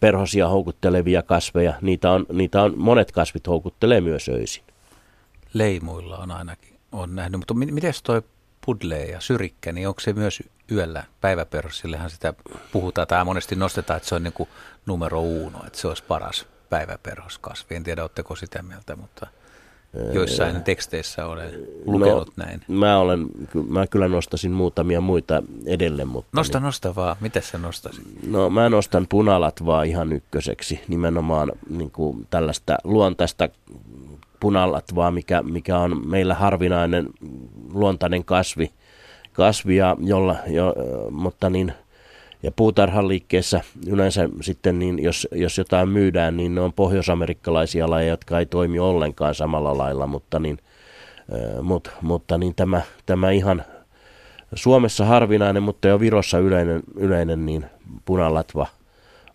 perhosia 0.00 0.48
houkuttelevia 0.48 1.22
kasveja. 1.22 1.74
Niitä 1.82 2.10
on, 2.10 2.26
niitä 2.32 2.62
on, 2.62 2.74
monet 2.76 3.12
kasvit 3.12 3.46
houkuttelee 3.46 4.00
myös 4.00 4.28
öisin. 4.28 4.62
Leimuilla 5.52 6.16
on 6.18 6.30
ainakin 6.30 6.78
on 6.92 7.14
nähnyt, 7.14 7.40
mutta 7.40 7.54
miten 7.54 7.94
toi 8.02 8.22
pudle 8.66 9.04
ja 9.04 9.20
syrikkä, 9.20 9.72
niin 9.72 9.88
onko 9.88 10.00
se 10.00 10.12
myös 10.12 10.42
yöllä 10.72 11.04
päiväperhossillehan 11.20 12.10
sitä 12.10 12.34
puhutaan 12.72 13.08
tai 13.08 13.24
monesti 13.24 13.56
nostetaan, 13.56 13.96
että 13.96 14.08
se 14.08 14.14
on 14.14 14.22
niin 14.22 14.32
kuin 14.32 14.48
numero 14.86 15.20
uno, 15.20 15.58
että 15.66 15.78
se 15.78 15.88
olisi 15.88 16.04
paras 16.08 16.46
päiväperhoskasvi. 16.70 17.76
En 17.76 17.84
tiedä, 17.84 18.02
oletteko 18.02 18.36
sitä 18.36 18.62
mieltä, 18.62 18.96
mutta 18.96 19.26
joissain 20.12 20.62
teksteissä 20.62 21.26
olen 21.26 21.66
lukenut 21.84 22.28
no, 22.36 22.44
näin. 22.44 22.60
Mä, 22.68 22.98
olen, 22.98 23.26
mä 23.68 23.86
kyllä 23.86 24.08
nostasin 24.08 24.52
muutamia 24.52 25.00
muita 25.00 25.42
edelleen. 25.66 26.08
Mutta 26.08 26.30
nosta, 26.32 26.58
niin, 26.58 26.64
nosta 26.64 26.94
vaan. 26.94 27.16
Mitä 27.20 27.40
sä 27.40 27.58
nostasit? 27.58 28.04
No 28.26 28.50
mä 28.50 28.68
nostan 28.68 29.06
punalatvaa 29.08 29.82
ihan 29.82 30.12
ykköseksi. 30.12 30.80
Nimenomaan 30.88 31.52
niin 31.70 31.90
kuin 31.90 32.26
tällaista 32.30 32.78
luontaista 32.84 33.48
punalatvaa, 34.40 35.10
mikä, 35.10 35.42
mikä 35.42 35.78
on 35.78 36.08
meillä 36.08 36.34
harvinainen 36.34 37.06
luontainen 37.72 38.24
kasvi, 38.24 38.70
kasvi 39.32 39.76
ja 39.76 39.96
jolla, 40.00 40.36
jo, 40.46 40.74
mutta 41.10 41.50
niin– 41.50 41.72
ja 42.42 42.52
puutarhan 42.52 43.08
liikkeessä 43.08 43.60
yleensä 43.86 44.28
sitten, 44.40 44.78
niin 44.78 45.02
jos, 45.02 45.28
jos 45.32 45.58
jotain 45.58 45.88
myydään, 45.88 46.36
niin 46.36 46.54
ne 46.54 46.60
on 46.60 46.72
pohjoisamerikkalaisia 46.72 47.90
lajeja, 47.90 48.10
jotka 48.10 48.38
ei 48.38 48.46
toimi 48.46 48.78
ollenkaan 48.78 49.34
samalla 49.34 49.78
lailla, 49.78 50.06
mutta, 50.06 50.38
niin, 50.38 50.58
mut, 51.62 51.90
mutta 52.02 52.38
niin 52.38 52.54
tämä, 52.54 52.80
tämä 53.06 53.30
ihan 53.30 53.64
Suomessa 54.54 55.04
harvinainen, 55.04 55.62
mutta 55.62 55.88
jo 55.88 56.00
Virossa 56.00 56.38
yleinen, 56.38 56.82
yleinen 56.96 57.46
niin 57.46 57.66
punalatva 58.04 58.66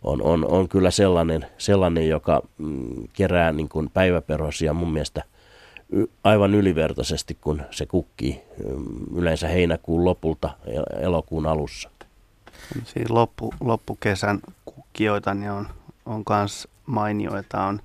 on, 0.04 0.22
on, 0.22 0.46
on 0.48 0.70
kyllä 0.70 0.92
sellainen, 0.92 1.46
sellainen 1.58 2.10
joka 2.10 2.42
mm, 2.58 3.08
kerää 3.14 3.52
niin 3.52 3.70
kuin 3.70 3.90
päiväperhosia 3.90 4.74
mun 4.74 4.94
mielestä 4.94 5.24
aivan 6.24 6.56
ylivertaisesti, 6.56 7.38
kun 7.42 7.62
se 7.72 7.86
kukkii 7.86 8.42
yleensä 9.16 9.48
heinäkuun 9.48 10.06
lopulta 10.06 10.50
elokuun 11.00 11.46
alussa. 11.46 11.90
Siinä 12.86 13.16
loppu, 13.16 13.54
loppukesän 13.60 14.40
kukkijoita 14.66 15.34
niin 15.34 15.52
on, 15.52 15.68
on 16.06 16.26
kans 16.26 16.68
mainioita. 16.86 17.64
On, 17.64 17.82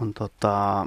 on 0.00 0.14
tota, 0.14 0.86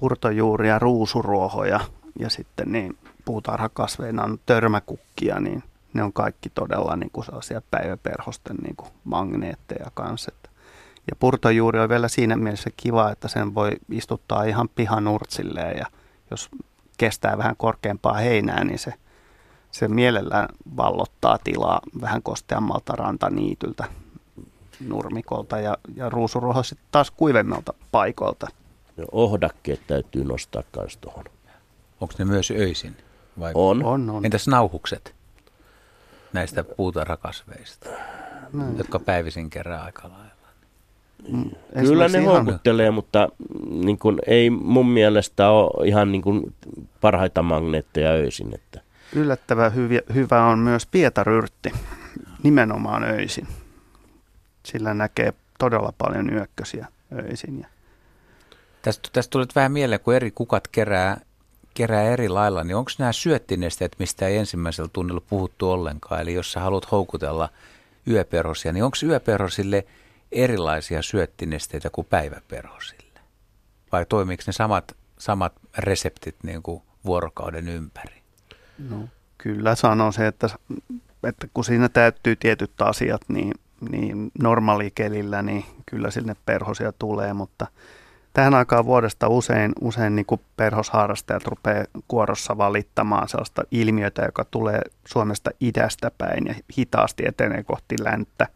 purtojuuria, 0.00 0.78
ruusuruohoja 0.78 1.80
ja 2.18 2.30
sitten 2.30 2.72
niin 2.72 2.98
puutarhakasveina 3.24 4.24
on 4.24 4.38
törmäkukkia, 4.46 5.40
niin 5.40 5.62
ne 5.94 6.02
on 6.02 6.12
kaikki 6.12 6.50
todella 6.50 6.96
niin 6.96 7.10
kuin 7.10 7.24
sellaisia 7.24 7.62
päiväperhosten 7.70 8.56
niin 8.56 8.76
kuin 8.76 8.90
magneetteja 9.04 9.90
kanssa. 9.94 10.32
Ja 11.10 11.16
purtojuuri 11.18 11.80
on 11.80 11.88
vielä 11.88 12.08
siinä 12.08 12.36
mielessä 12.36 12.70
kiva, 12.76 13.10
että 13.10 13.28
sen 13.28 13.54
voi 13.54 13.70
istuttaa 13.90 14.44
ihan 14.44 14.68
pihanurtsilleen 14.68 15.78
ja 15.78 15.86
jos 16.30 16.48
kestää 16.98 17.38
vähän 17.38 17.56
korkeampaa 17.56 18.14
heinää, 18.14 18.64
niin 18.64 18.78
se 18.78 18.94
se 19.74 19.88
mielellään 19.88 20.48
vallottaa 20.76 21.38
tilaa 21.44 21.80
vähän 22.00 22.22
kosteammalta 22.22 22.92
rantaniityltä 22.92 23.84
nurmikolta 24.88 25.60
ja, 25.60 25.78
ja 25.94 26.08
ruusuruoho 26.10 26.62
sitten 26.62 26.86
taas 26.90 27.10
kuivemmalta 27.10 27.74
paikoilta. 27.92 28.46
Ja 28.96 29.04
ohdakkeet 29.12 29.80
täytyy 29.86 30.24
nostaa 30.24 30.62
myös 30.76 30.96
tuohon. 30.96 31.24
Onko 32.00 32.14
ne 32.18 32.24
myös 32.24 32.50
öisin? 32.50 32.96
Vai? 33.40 33.52
On. 33.54 33.84
on, 33.84 34.10
on. 34.10 34.24
Entäs 34.24 34.48
nauhukset 34.48 35.14
näistä 36.34 36.64
puutarhakasveista, 36.64 37.90
no. 38.52 38.64
jotka 38.76 38.98
päivisin 38.98 39.50
kerää 39.50 39.82
aika 39.82 40.02
lailla? 40.08 40.48
Mm. 41.28 41.50
Kyllä 41.80 42.08
ne 42.08 42.18
ihan... 42.18 42.34
houkuttelee, 42.34 42.90
mutta 42.90 43.28
niin 43.70 43.98
kun, 43.98 44.18
ei 44.26 44.50
mun 44.50 44.88
mielestä 44.88 45.50
ole 45.50 45.88
ihan 45.88 46.12
niin 46.12 46.22
kun, 46.22 46.54
parhaita 47.00 47.42
magneetteja 47.42 48.10
öisin. 48.10 48.54
Että 48.54 48.80
yllättävän 49.12 49.74
hyvä, 49.74 50.00
hyvä 50.14 50.46
on 50.46 50.58
myös 50.58 50.86
pietaryrtti, 50.86 51.72
nimenomaan 52.42 53.04
öisin. 53.04 53.48
Sillä 54.62 54.94
näkee 54.94 55.32
todella 55.58 55.92
paljon 55.98 56.32
yökkösiä 56.32 56.86
öisin. 57.12 57.60
Ja 57.60 57.66
Tästä, 58.82 59.08
tästä 59.12 59.30
tuli 59.30 59.46
vähän 59.54 59.72
mieleen, 59.72 60.00
kun 60.00 60.14
eri 60.14 60.30
kukat 60.30 60.68
kerää, 60.68 61.20
kerää 61.74 62.02
eri 62.02 62.28
lailla, 62.28 62.64
niin 62.64 62.76
onko 62.76 62.90
nämä 62.98 63.12
syöttinesteet, 63.12 63.96
mistä 63.98 64.26
ei 64.26 64.36
ensimmäisellä 64.36 64.90
tunnilla 64.92 65.22
puhuttu 65.28 65.70
ollenkaan, 65.70 66.20
eli 66.20 66.34
jos 66.34 66.52
sä 66.52 66.60
haluat 66.60 66.90
houkutella 66.90 67.48
yöperhosia, 68.08 68.72
niin 68.72 68.84
onko 68.84 68.96
yöperhosille 69.02 69.86
erilaisia 70.32 71.02
syöttinesteitä 71.02 71.90
kuin 71.90 72.06
päiväperhosille? 72.10 73.20
Vai 73.92 74.06
toimiiko 74.06 74.42
ne 74.46 74.52
samat, 74.52 74.96
samat 75.18 75.52
reseptit 75.78 76.36
niin 76.42 76.62
kuin 76.62 76.82
vuorokauden 77.04 77.68
ympäri? 77.68 78.22
No, 78.90 79.08
kyllä 79.38 79.74
sanon 79.74 80.12
se, 80.12 80.26
että, 80.26 80.48
että 81.24 81.48
kun 81.54 81.64
siinä 81.64 81.88
täyttyy 81.88 82.36
tietyt 82.36 82.82
asiat, 82.82 83.20
niin, 83.28 83.54
niin 83.90 84.30
normaalikelillä, 84.40 85.42
niin 85.42 85.64
kyllä 85.86 86.10
sinne 86.10 86.36
perhosia 86.46 86.92
tulee, 86.92 87.32
mutta 87.32 87.66
tähän 88.34 88.54
aikaan 88.54 88.84
vuodesta 88.84 89.28
usein, 89.28 89.72
usein 89.80 90.16
niin 90.16 90.26
kuin 90.26 90.40
perhosharrastajat 90.56 91.44
rupeaa 91.44 91.84
kuorossa 92.08 92.58
valittamaan 92.58 93.28
sellaista 93.28 93.62
ilmiötä, 93.70 94.22
joka 94.22 94.44
tulee 94.44 94.80
Suomesta 95.04 95.50
idästä 95.60 96.10
päin 96.18 96.46
ja 96.46 96.54
hitaasti 96.78 97.22
etenee 97.26 97.62
kohti 97.62 97.94
länttä. 98.00 98.46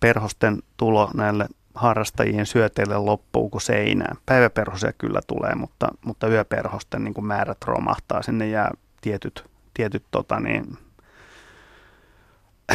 Perhosten 0.00 0.62
tulo 0.76 1.10
näille 1.14 1.46
harrastajien 1.74 2.46
syöteille 2.46 2.98
loppuu 2.98 3.50
kuin 3.50 3.62
seinään. 3.62 4.16
Päiväperhosia 4.26 4.92
kyllä 4.92 5.20
tulee, 5.26 5.54
mutta, 5.54 5.88
mutta 6.04 6.28
yöperhosten 6.28 7.04
niin 7.04 7.14
kuin 7.14 7.26
määrät 7.26 7.64
romahtaa. 7.64 8.22
Sinne 8.22 8.48
jää 8.48 8.70
tietyt, 9.00 9.44
tietyt 9.74 10.04
tota 10.10 10.40
niin, 10.40 10.78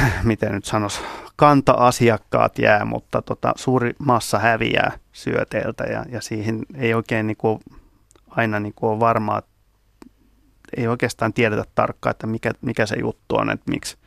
miten 0.24 0.52
nyt 0.52 0.66
sanoisi, 0.66 1.02
kanta-asiakkaat 1.40 2.60
jää, 2.60 2.86
mutta 2.86 3.22
tota, 3.22 3.54
suuri 3.56 3.94
massa 4.00 4.40
häviää 4.40 4.92
syöteeltä 5.12 5.84
ja, 5.84 6.06
ja 6.10 6.22
siihen 6.22 6.66
ei 6.76 6.94
oikein 6.94 7.28
niin 7.28 7.38
kuin, 7.38 7.60
aina 8.30 8.60
niin 8.60 8.74
kuin 8.76 8.90
ole 8.92 9.00
varmaa, 9.00 9.42
ei 10.78 10.88
oikeastaan 10.88 11.34
tiedetä 11.34 11.64
tarkkaan, 11.76 12.12
että 12.12 12.28
mikä, 12.28 12.52
mikä 12.62 12.86
se 12.86 12.96
juttu 13.00 13.36
on, 13.36 13.50
että 13.50 13.72
miksi, 13.72 13.98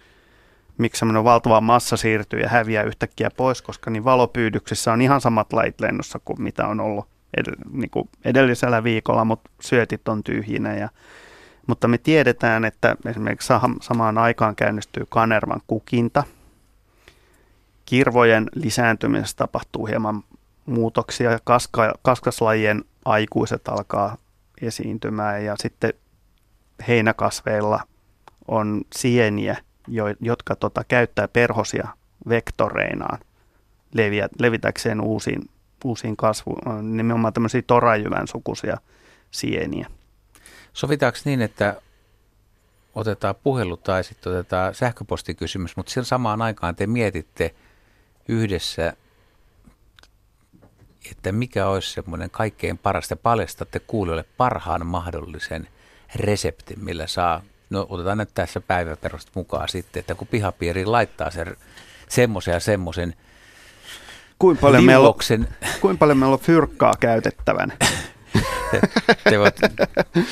miksi 0.78 0.98
semmoinen 0.98 1.24
valtava 1.24 1.60
massa 1.60 1.96
siirtyy 1.96 2.40
ja 2.40 2.48
häviää 2.48 2.82
yhtäkkiä 2.82 3.30
pois, 3.36 3.62
koska 3.62 3.90
niin 3.90 4.04
valopyydyksissä 4.04 4.92
on 4.92 5.02
ihan 5.02 5.20
samat 5.20 5.52
lait 5.52 5.80
lennossa 5.80 6.20
kuin 6.24 6.42
mitä 6.42 6.66
on 6.66 6.80
ollut 6.80 7.06
ed- 7.36 7.70
niin 7.72 7.90
kuin 7.90 8.08
edellisellä 8.24 8.84
viikolla, 8.84 9.24
mutta 9.24 9.50
syötit 9.60 10.08
on 10.08 10.22
tyhjinä 10.22 10.74
ja 10.74 10.88
mutta 11.66 11.88
me 11.88 11.98
tiedetään, 11.98 12.64
että 12.64 12.96
esimerkiksi 13.06 13.52
samaan 13.80 14.18
aikaan 14.18 14.56
käynnistyy 14.56 15.06
kanervan 15.08 15.60
kukinta. 15.66 16.24
Kirvojen 17.92 18.48
lisääntymisessä 18.54 19.36
tapahtuu 19.36 19.86
hieman 19.86 20.24
muutoksia. 20.66 21.38
Kaska, 21.44 21.94
kaskaslajien 22.02 22.84
aikuiset 23.04 23.68
alkaa 23.68 24.16
esiintymään 24.62 25.44
ja 25.44 25.54
sitten 25.58 25.92
heinäkasveilla 26.88 27.80
on 28.48 28.82
sieniä, 28.94 29.56
jotka 30.20 30.56
tota, 30.56 30.84
käyttää 30.84 31.28
perhosia 31.28 31.88
vektoreinaan 32.28 33.18
leviä, 33.94 34.28
levitäkseen 34.38 35.00
uusiin, 35.00 35.50
uusiin 35.84 36.16
kasvuun, 36.16 36.96
nimenomaan 36.96 37.32
tämmöisiä 37.32 37.62
torajyvän 37.66 38.28
sukuisia 38.28 38.76
sieniä. 39.30 39.86
Sovitaanko 40.72 41.18
niin, 41.24 41.42
että 41.42 41.82
otetaan 42.94 43.34
puhelu 43.42 43.76
tai 43.76 44.04
sitten 44.04 44.32
otetaan 44.32 44.74
sähköpostikysymys, 44.74 45.76
mutta 45.76 45.92
sen 45.92 46.04
samaan 46.04 46.42
aikaan 46.42 46.76
te 46.76 46.86
mietitte 46.86 47.54
yhdessä, 48.28 48.92
että 51.10 51.32
mikä 51.32 51.68
olisi 51.68 51.92
semmoinen 51.92 52.30
kaikkein 52.30 52.78
paras, 52.78 53.08
te 53.08 53.16
paljastatte 53.16 53.80
kuulijoille 53.80 54.24
parhaan 54.36 54.86
mahdollisen 54.86 55.68
reseptin, 56.14 56.84
millä 56.84 57.06
saa, 57.06 57.42
no 57.70 57.86
otetaan 57.88 58.18
nyt 58.18 58.30
tässä 58.34 58.60
päiväperusta 58.60 59.32
mukaan 59.34 59.68
sitten, 59.68 60.00
että 60.00 60.14
kun 60.14 60.28
pihapiiri 60.28 60.84
laittaa 60.84 61.30
sen 61.30 61.56
semmoisen 62.08 62.52
ja 62.52 62.60
semmoisen 62.60 63.14
kuinka 64.38 64.60
paljon, 64.60 64.84
meillä 64.84 65.08
on, 65.08 65.14
kuinka 65.80 65.98
paljon 65.98 66.18
meillä 66.18 66.34
on 66.34 66.40
fyrkkaa 66.40 66.94
käytettävän? 67.00 67.72
Te, 68.70 68.80
te 69.30 69.38
voit, 69.38 69.60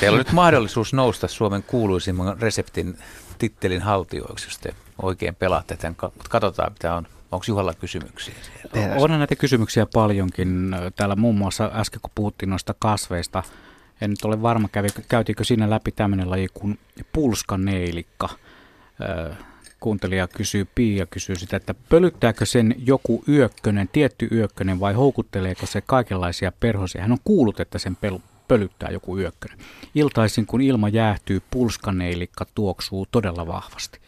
teillä 0.00 0.14
on 0.14 0.18
nyt 0.18 0.32
mahdollisuus 0.32 0.92
nousta 0.92 1.28
Suomen 1.28 1.62
kuuluisimman 1.62 2.40
reseptin 2.40 2.98
tittelin 3.38 3.82
haltijoiksi, 3.82 4.46
jos 4.46 4.58
te 4.58 4.74
oikein 5.02 5.34
pelaatte 5.34 5.76
tämän, 5.76 5.96
katsotaan 6.28 6.72
mitä 6.72 6.94
on. 6.94 7.06
Onko 7.32 7.44
Juhalla 7.48 7.74
kysymyksiä 7.74 8.34
siellä? 8.42 8.96
On 8.96 9.10
näitä 9.10 9.36
kysymyksiä 9.36 9.86
paljonkin. 9.94 10.76
Täällä 10.96 11.16
muun 11.16 11.38
muassa 11.38 11.70
äsken 11.74 12.00
kun 12.00 12.10
puhuttiin 12.14 12.50
noista 12.50 12.74
kasveista, 12.78 13.42
en 14.00 14.10
nyt 14.10 14.24
ole 14.24 14.42
varma, 14.42 14.68
kävi, 14.68 14.88
käytiinkö 15.08 15.44
siinä 15.44 15.70
läpi 15.70 15.92
tämmöinen 15.92 16.30
laji 16.30 16.48
kuin 16.54 16.78
pulskaneilikka 17.12 18.28
kuuntelija 19.80 20.28
kysyy, 20.28 20.64
Pia 20.74 21.06
kysyy 21.06 21.36
sitä, 21.36 21.56
että 21.56 21.74
pölyttääkö 21.88 22.46
sen 22.46 22.74
joku 22.78 23.24
yökkönen, 23.28 23.88
tietty 23.88 24.28
yökkönen 24.32 24.80
vai 24.80 24.94
houkutteleeko 24.94 25.66
se 25.66 25.80
kaikenlaisia 25.80 26.52
perhosia? 26.60 27.02
Hän 27.02 27.12
on 27.12 27.18
kuullut, 27.24 27.60
että 27.60 27.78
sen 27.78 27.96
pel- 28.06 28.20
pölyttää 28.48 28.90
joku 28.90 29.18
yökkönen. 29.18 29.58
Iltaisin, 29.94 30.46
kun 30.46 30.60
ilma 30.60 30.88
jäähtyy, 30.88 31.42
pulskaneilikka 31.50 32.46
tuoksuu 32.54 33.06
todella 33.10 33.46
vahvasti. 33.46 34.00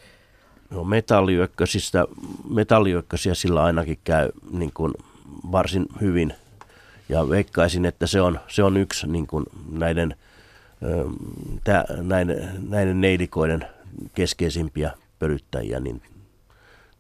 No 0.73 0.85
metalliyökkösistä, 0.85 2.05
metalliyökkösiä 2.49 3.35
sillä 3.35 3.63
ainakin 3.63 3.99
käy 4.05 4.29
niin 4.51 4.73
kuin 4.75 4.93
varsin 5.53 5.87
hyvin. 6.01 6.35
Ja 7.09 7.29
veikkaisin, 7.29 7.85
että 7.85 8.07
se 8.07 8.21
on, 8.21 8.41
se 8.49 8.63
on 8.63 8.77
yksi 8.77 9.07
niin 9.07 9.27
kuin 9.27 9.45
näiden, 9.71 10.17
tä, 11.65 11.85
näiden, 12.03 12.51
näiden 12.69 13.01
neidikoiden 13.01 13.67
keskeisimpiä 14.15 14.91
pölyttäjiä, 15.19 15.81
niin 15.81 16.03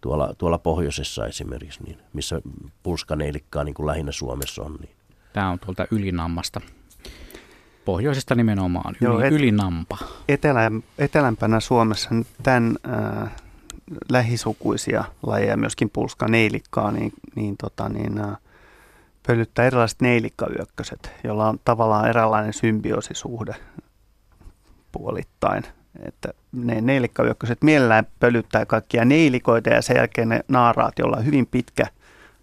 tuolla, 0.01 0.35
tuolla 0.39 0.59
pohjoisessa 0.59 1.27
esimerkiksi, 1.27 1.85
niin 1.85 1.99
missä 2.12 2.43
pulskaneilikkaa 2.82 3.65
niin 3.65 3.74
kuin 3.74 3.86
lähinnä 3.86 4.12
Suomessa 4.12 4.62
on. 4.62 4.77
Niin. 4.81 4.97
Tämä 5.32 5.51
on 5.51 5.59
tuolta 5.59 5.86
Ylinammasta. 5.90 6.61
Pohjoisesta 7.85 8.35
nimenomaan, 8.35 8.94
Yli, 9.01 9.11
Joo, 9.11 9.20
et, 9.20 9.32
Ylinampa. 9.32 9.99
Etelä, 10.28 10.70
etelämpänä 10.99 11.61
Suomessa 11.61 12.11
tämän 12.43 12.77
äh, 13.23 13.32
lähisukuisia 14.09 15.05
lajeja, 15.23 15.56
myöskin 15.56 15.90
pulskaneilikkaa, 15.90 16.90
niin, 16.90 17.12
niin, 17.35 17.56
tota, 17.56 17.89
niin 17.89 18.23
pölyttää 19.27 19.64
erilaiset 19.64 20.01
neilikkayökköset, 20.01 21.10
joilla 21.24 21.48
on 21.48 21.59
tavallaan 21.64 22.09
eräänlainen 22.09 22.52
symbioosisuhde 22.52 23.55
puolittain– 24.93 25.64
että 26.01 26.28
ne 26.52 26.81
neilikkayökköset 26.81 27.62
mielellään 27.62 28.06
pölyttää 28.20 28.66
kaikkia 28.66 29.05
neilikoita 29.05 29.70
ja 29.70 29.82
sen 29.82 29.97
jälkeen 29.97 30.28
ne 30.28 30.40
naaraat, 30.48 30.98
joilla 30.98 31.16
on 31.16 31.27
hyvin 31.27 31.47
pitkä 31.47 31.86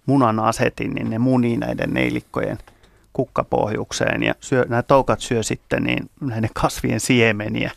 munan 0.06 0.40
asetin, 0.40 0.94
niin 0.94 1.10
ne 1.10 1.20
munii 1.20 1.58
näiden 1.58 1.94
neilikkojen 1.94 2.58
kukkapohjukseen 3.14 4.24
ja 4.24 4.36
syö, 4.40 4.66
nämä 4.70 4.84
toukat 4.84 5.20
syö 5.20 5.44
sitten 5.44 5.84
niin 5.84 6.10
näiden 6.22 6.50
kasvien 6.54 7.00
siemeniä 7.00 7.72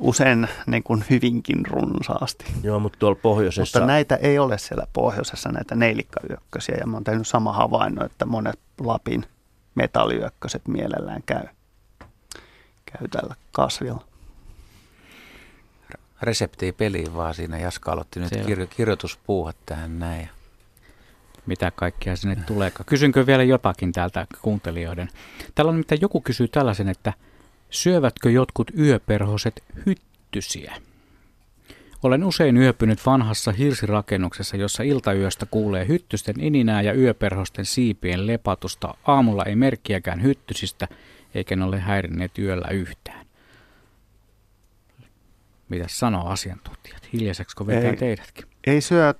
usein 0.00 0.48
niin 0.66 0.82
kuin 0.82 1.04
hyvinkin 1.10 1.66
runsaasti. 1.66 2.44
Joo, 2.62 2.80
mutta 2.80 2.98
tuolla 2.98 3.18
pohjoisessa... 3.22 3.78
Mutta 3.78 3.86
näitä 3.86 4.16
ei 4.16 4.38
ole 4.38 4.58
siellä 4.58 4.86
pohjoisessa, 4.92 5.52
näitä 5.52 5.74
neilikkayökkösiä, 5.74 6.76
ja 6.80 6.86
mä 6.86 6.96
oon 6.96 7.04
tehnyt 7.04 7.28
sama 7.28 7.52
havainno, 7.52 8.04
että 8.04 8.26
monet 8.26 8.58
Lapin 8.80 9.24
metalliyökköset 9.74 10.68
mielellään 10.68 11.22
käy, 11.26 11.44
käy 12.86 13.08
tällä 13.08 13.34
kasvilla 13.52 14.04
reseptiä 16.22 16.72
peliin, 16.72 17.14
vaan 17.14 17.34
siinä 17.34 17.58
Jaska 17.58 17.92
aloitti 17.92 18.20
nyt 18.20 18.32
kirjo- 18.46 18.66
kirjoituspuuhat 18.66 19.56
tähän 19.66 19.98
näin. 19.98 20.28
Mitä 21.46 21.70
kaikkea 21.70 22.16
sinne 22.16 22.36
tulee. 22.46 22.72
Kysynkö 22.86 23.26
vielä 23.26 23.42
jotakin 23.42 23.92
täältä 23.92 24.26
kuuntelijoiden? 24.42 25.08
Täällä 25.54 25.70
on 25.70 25.76
mitä 25.76 25.94
joku 25.94 26.20
kysyy 26.20 26.48
tällaisen, 26.48 26.88
että 26.88 27.12
syövätkö 27.74 28.30
jotkut 28.30 28.70
yöperhoset 28.78 29.64
hyttysiä? 29.86 30.74
Olen 32.02 32.24
usein 32.24 32.56
yöpynyt 32.56 33.06
vanhassa 33.06 33.52
hirsirakennuksessa, 33.52 34.56
jossa 34.56 34.82
iltayöstä 34.82 35.46
kuulee 35.46 35.88
hyttysten 35.88 36.40
ininää 36.40 36.82
ja 36.82 36.94
yöperhosten 36.94 37.64
siipien 37.64 38.26
lepatusta. 38.26 38.94
Aamulla 39.06 39.44
ei 39.44 39.56
merkkiäkään 39.56 40.22
hyttysistä, 40.22 40.88
eikä 41.34 41.56
ne 41.56 41.64
ole 41.64 41.80
häirinneet 41.80 42.38
yöllä 42.38 42.68
yhtään. 42.68 43.26
Mitä 45.68 45.84
sanoo 45.88 46.28
asiantuntijat? 46.28 47.08
Hiljaiseksi 47.12 47.66
vetää 47.66 47.90
ei, 47.90 47.96
teidätkin? 47.96 48.46
Ei 48.66 48.80
syö 48.80 49.14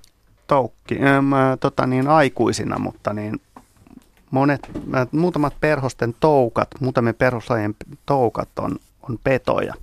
toukki, 0.46 0.94
ähm, 0.94 1.32
tota 1.60 1.86
niin, 1.86 2.08
aikuisina, 2.08 2.78
mutta 2.78 3.12
niin 3.12 3.40
monet, 4.34 4.70
muutamat 5.12 5.54
perhosten 5.60 6.14
toukat, 6.20 6.68
muutamien 6.80 7.14
perhoslajien 7.14 7.74
toukat 8.06 8.48
on, 8.58 8.78
on 9.02 9.18
petoja. 9.24 9.74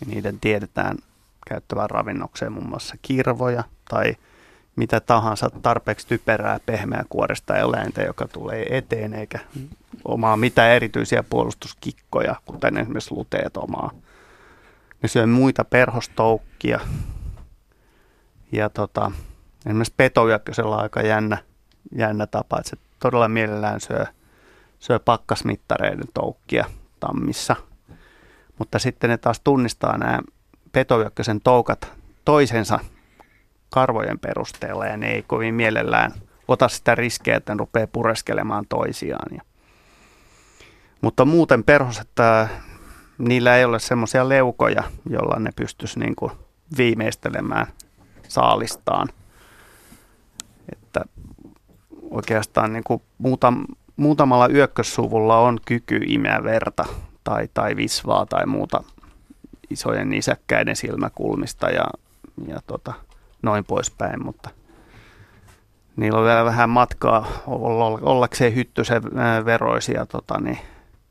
Ja 0.00 0.06
niiden 0.06 0.40
tiedetään 0.40 0.96
käyttävän 1.48 1.90
ravinnokseen 1.90 2.52
muun 2.52 2.68
muassa 2.68 2.94
kirvoja 3.02 3.64
tai 3.88 4.16
mitä 4.76 5.00
tahansa 5.00 5.50
tarpeeksi 5.62 6.06
typerää 6.06 6.60
pehmeää 6.66 7.04
kuoresta 7.08 7.56
eläintä, 7.56 8.02
joka 8.02 8.28
tulee 8.28 8.78
eteen 8.78 9.14
eikä 9.14 9.38
omaa 10.04 10.36
mitään 10.36 10.70
erityisiä 10.70 11.22
puolustuskikkoja, 11.22 12.36
kuten 12.44 12.78
esimerkiksi 12.78 13.14
luteet 13.14 13.56
omaa 13.56 13.90
ne 15.02 15.08
syö 15.08 15.26
muita 15.26 15.64
perhostoukkia. 15.64 16.80
Ja 18.52 18.70
tota, 18.70 19.10
esimerkiksi 19.66 19.94
petoyökkösellä 19.96 20.76
on 20.76 20.82
aika 20.82 21.02
jännä, 21.02 21.38
jännä 21.92 22.26
tapa, 22.26 22.58
että 22.58 22.70
se 22.70 22.85
todella 22.98 23.28
mielellään 23.28 23.80
syö, 23.80 24.06
syö 24.78 24.98
pakkasmittareiden 24.98 26.08
toukkia 26.14 26.64
tammissa. 27.00 27.56
Mutta 28.58 28.78
sitten 28.78 29.10
ne 29.10 29.18
taas 29.18 29.40
tunnistaa 29.40 29.98
nämä 29.98 30.20
petoyökkösen 30.72 31.40
toukat 31.40 31.92
toisensa 32.24 32.78
karvojen 33.70 34.18
perusteella 34.18 34.86
ja 34.86 34.96
ne 34.96 35.10
ei 35.10 35.22
kovin 35.22 35.54
mielellään 35.54 36.12
ota 36.48 36.68
sitä 36.68 36.94
riskejä, 36.94 37.36
että 37.36 37.54
ne 37.54 37.58
rupeaa 37.58 37.86
pureskelemaan 37.86 38.64
toisiaan. 38.68 39.36
Ja, 39.36 39.42
mutta 41.00 41.24
muuten 41.24 41.64
perhoset 41.64 42.10
niillä 43.18 43.56
ei 43.56 43.64
ole 43.64 43.78
semmoisia 43.78 44.28
leukoja, 44.28 44.82
joilla 45.10 45.38
ne 45.38 45.50
pystyisi 45.56 45.98
niin 45.98 46.16
kuin 46.16 46.32
viimeistelemään 46.76 47.66
saalistaan. 48.28 49.08
Oikeastaan 52.16 52.72
niin 52.72 52.84
kuin 52.84 53.02
muutam, 53.18 53.64
muutamalla 53.96 54.48
yökkössuvulla 54.48 55.38
on 55.38 55.58
kyky 55.64 56.00
imeä 56.06 56.44
verta 56.44 56.84
tai, 57.24 57.48
tai 57.54 57.76
visvaa 57.76 58.26
tai 58.26 58.46
muuta 58.46 58.82
isojen 59.70 60.10
nisäkkäiden 60.10 60.76
silmäkulmista 60.76 61.70
ja, 61.70 61.84
ja 62.46 62.60
tota, 62.66 62.92
noin 63.42 63.64
poispäin, 63.64 64.24
mutta 64.24 64.50
niillä 65.96 66.18
on 66.18 66.24
vielä 66.24 66.44
vähän 66.44 66.70
matkaa 66.70 67.26
ollakseen 68.02 68.54
hyttysen 68.54 69.02
veroisia 69.44 70.06
tota, 70.06 70.40
niin, 70.40 70.58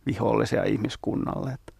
vihollisia 0.05 0.63
ihmiskunnalle. 0.63 1.51
Että 1.51 1.73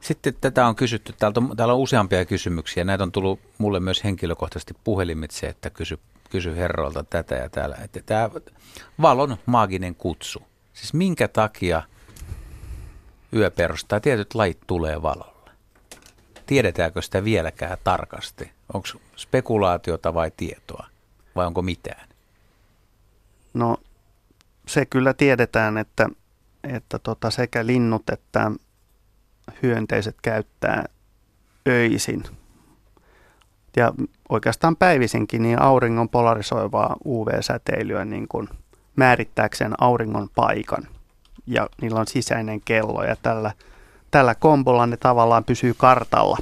sitten 0.00 0.34
tätä 0.40 0.66
on 0.66 0.76
kysytty, 0.76 1.14
täältä 1.18 1.40
on, 1.40 1.56
täällä 1.56 1.74
on 1.74 1.80
useampia 1.80 2.24
kysymyksiä. 2.24 2.84
Näitä 2.84 3.04
on 3.04 3.12
tullut 3.12 3.40
mulle 3.58 3.80
myös 3.80 4.04
henkilökohtaisesti 4.04 4.74
puhelimitse, 4.84 5.46
että 5.46 5.70
kysy, 5.70 5.98
kysy 6.30 6.56
herroilta 6.56 7.04
tätä 7.04 7.34
ja 7.34 7.48
täällä. 7.48 7.76
Että 7.84 8.00
tämä 8.06 8.30
valon 9.02 9.36
maaginen 9.46 9.94
kutsu. 9.94 10.42
Siis 10.72 10.94
minkä 10.94 11.28
takia 11.28 11.82
yöperusta 13.32 14.00
tietyt 14.00 14.34
lait 14.34 14.58
tulee 14.66 15.02
valolle? 15.02 15.50
Tiedetäänkö 16.46 17.02
sitä 17.02 17.24
vieläkään 17.24 17.78
tarkasti? 17.84 18.52
Onko 18.72 18.88
spekulaatiota 19.16 20.14
vai 20.14 20.30
tietoa? 20.36 20.86
Vai 21.36 21.46
onko 21.46 21.62
mitään? 21.62 22.08
No 23.54 23.76
se 24.66 24.86
kyllä 24.86 25.14
tiedetään, 25.14 25.78
että, 25.78 26.08
että 26.64 26.98
tota 26.98 27.30
sekä 27.30 27.66
linnut 27.66 28.10
että 28.10 28.50
hyönteiset 29.62 30.16
käyttää 30.22 30.84
öisin 31.68 32.22
ja 33.76 33.92
oikeastaan 34.30 34.76
päivisinkin 34.76 35.42
niin 35.42 35.62
auringon 35.62 36.08
polarisoivaa 36.08 36.96
UV-säteilyä 37.04 38.04
niin 38.04 38.28
kuin 38.28 38.48
määrittääkseen 38.96 39.74
auringon 39.80 40.28
paikan. 40.34 40.86
Ja 41.46 41.68
niillä 41.80 42.00
on 42.00 42.06
sisäinen 42.06 42.60
kello 42.64 43.04
ja 43.04 43.16
tällä, 43.22 43.52
tällä 44.10 44.34
kombolla 44.34 44.86
ne 44.86 44.96
tavallaan 44.96 45.44
pysyy 45.44 45.74
kartalla. 45.74 46.38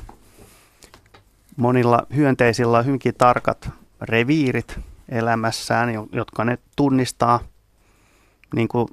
Monilla 1.57 2.07
hyönteisillä 2.15 2.79
on 2.79 2.87
hyvinkin 2.87 3.15
tarkat 3.15 3.71
reviirit 4.01 4.81
elämässään, 5.09 5.91
jotka 6.13 6.45
ne 6.45 6.59
tunnistaa 6.77 7.41
niin 8.55 8.69
kuin 8.69 8.89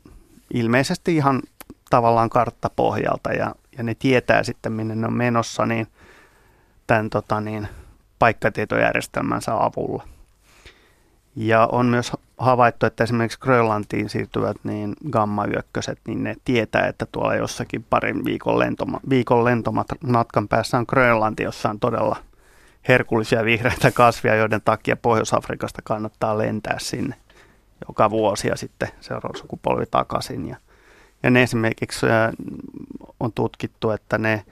ilmeisesti 0.53 1.15
ihan 1.15 1.41
tavallaan 1.89 2.29
karttapohjalta 2.29 3.33
ja 3.33 3.55
ja 3.77 3.83
ne 3.83 3.95
tietää 3.95 4.43
sitten, 4.43 4.71
minne 4.71 4.95
ne 4.95 5.07
on 5.07 5.13
menossa, 5.13 5.65
niin 5.65 5.87
tämän 6.87 7.09
tota, 7.09 7.41
niin, 7.41 7.67
paikkatietojärjestelmänsä 8.19 9.63
avulla. 9.63 10.03
Ja 11.35 11.69
on 11.71 11.85
myös 11.85 12.11
havaittu, 12.37 12.85
että 12.85 13.03
esimerkiksi 13.03 13.39
Grönlantiin 13.39 14.09
siirtyvät 14.09 14.57
niin 14.63 14.95
gamma-yökköset, 15.09 15.99
niin 16.07 16.23
ne 16.23 16.35
tietää, 16.45 16.87
että 16.87 17.05
tuolla 17.11 17.35
jossakin 17.35 17.85
parin 17.89 18.25
viikon, 18.25 18.59
lentoma, 18.59 18.99
viikon 19.09 19.45
lentomatkan 19.45 20.47
päässä 20.47 20.77
on 20.77 20.85
Grönlanti, 20.87 21.43
jossa 21.43 21.69
on 21.69 21.79
todella 21.79 22.15
herkullisia 22.87 23.45
vihreitä 23.45 23.91
kasvia, 23.91 24.35
joiden 24.35 24.61
takia 24.65 24.95
Pohjois-Afrikasta 24.95 25.81
kannattaa 25.83 26.37
lentää 26.37 26.79
sinne 26.79 27.15
joka 27.87 28.09
vuosi 28.09 28.47
ja 28.47 28.57
sitten 28.57 28.89
seuraava 29.01 29.37
sukupolvi 29.37 29.85
takaisin. 29.91 30.47
Ja, 30.47 30.55
ja 31.23 31.29
ne 31.29 31.43
esimerkiksi 31.43 32.05
on 33.19 33.33
tutkittu, 33.33 33.91
että 33.91 34.17
ne, 34.17 34.45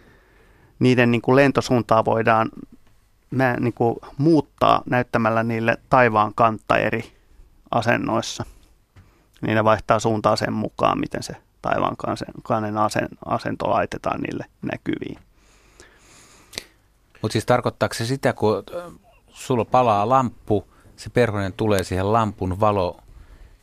niiden 0.79 1.11
niin 1.11 1.21
kuin 1.21 1.35
lentosuuntaa 1.35 2.05
voidaan 2.05 2.49
mä, 3.33 3.57
niin 3.59 3.73
kuin 3.73 3.95
muuttaa 4.17 4.81
näyttämällä 4.89 5.43
niille 5.43 5.77
taivaan 5.89 6.33
kantta 6.35 6.77
eri 6.77 7.13
asennoissa. 7.71 8.45
Niin 9.41 9.55
ne 9.55 9.63
vaihtaa 9.63 9.99
suuntaa 9.99 10.35
sen 10.35 10.53
mukaan, 10.53 10.99
miten 10.99 11.23
se 11.23 11.35
taivaankannen 11.61 12.75
asento 13.25 13.69
laitetaan 13.69 14.21
niille 14.21 14.45
näkyviin. 14.61 15.17
Mutta 17.21 17.33
siis 17.33 17.45
tarkoittaako 17.45 17.93
se 17.93 18.05
sitä, 18.05 18.33
kun 18.33 18.63
sulla 19.29 19.65
palaa 19.65 20.09
lamppu, 20.09 20.67
se 20.95 21.09
perhonen 21.09 21.53
tulee 21.53 21.83
siihen 21.83 22.13
lampun 22.13 22.59
valo 22.59 22.99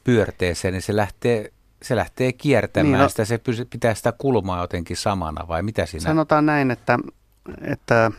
pyörteeseen, 0.05 0.75
niin 0.75 0.83
se 0.83 0.97
lähtee, 0.97 1.53
se 1.83 1.97
lähtee 1.97 2.33
kiertämään 2.33 2.93
niin, 2.93 3.03
no, 3.03 3.09
sitä, 3.09 3.25
se 3.25 3.41
pitää 3.71 3.95
sitä 3.95 4.13
kulmaa 4.13 4.61
jotenkin 4.61 4.97
samana 4.97 5.49
vai 5.49 5.63
mitä 5.63 5.87
siinä? 5.87 6.05
Sanotaan 6.05 6.47
näin, 6.47 6.71
että, 6.71 6.99
että 7.63 8.11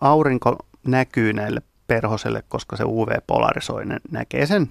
aurinko 0.00 0.56
näkyy 0.86 1.32
näille 1.32 1.62
perhoselle, 1.86 2.42
koska 2.48 2.76
se 2.76 2.84
UV-polarisoinen 2.84 4.00
näkee 4.10 4.46
sen 4.46 4.70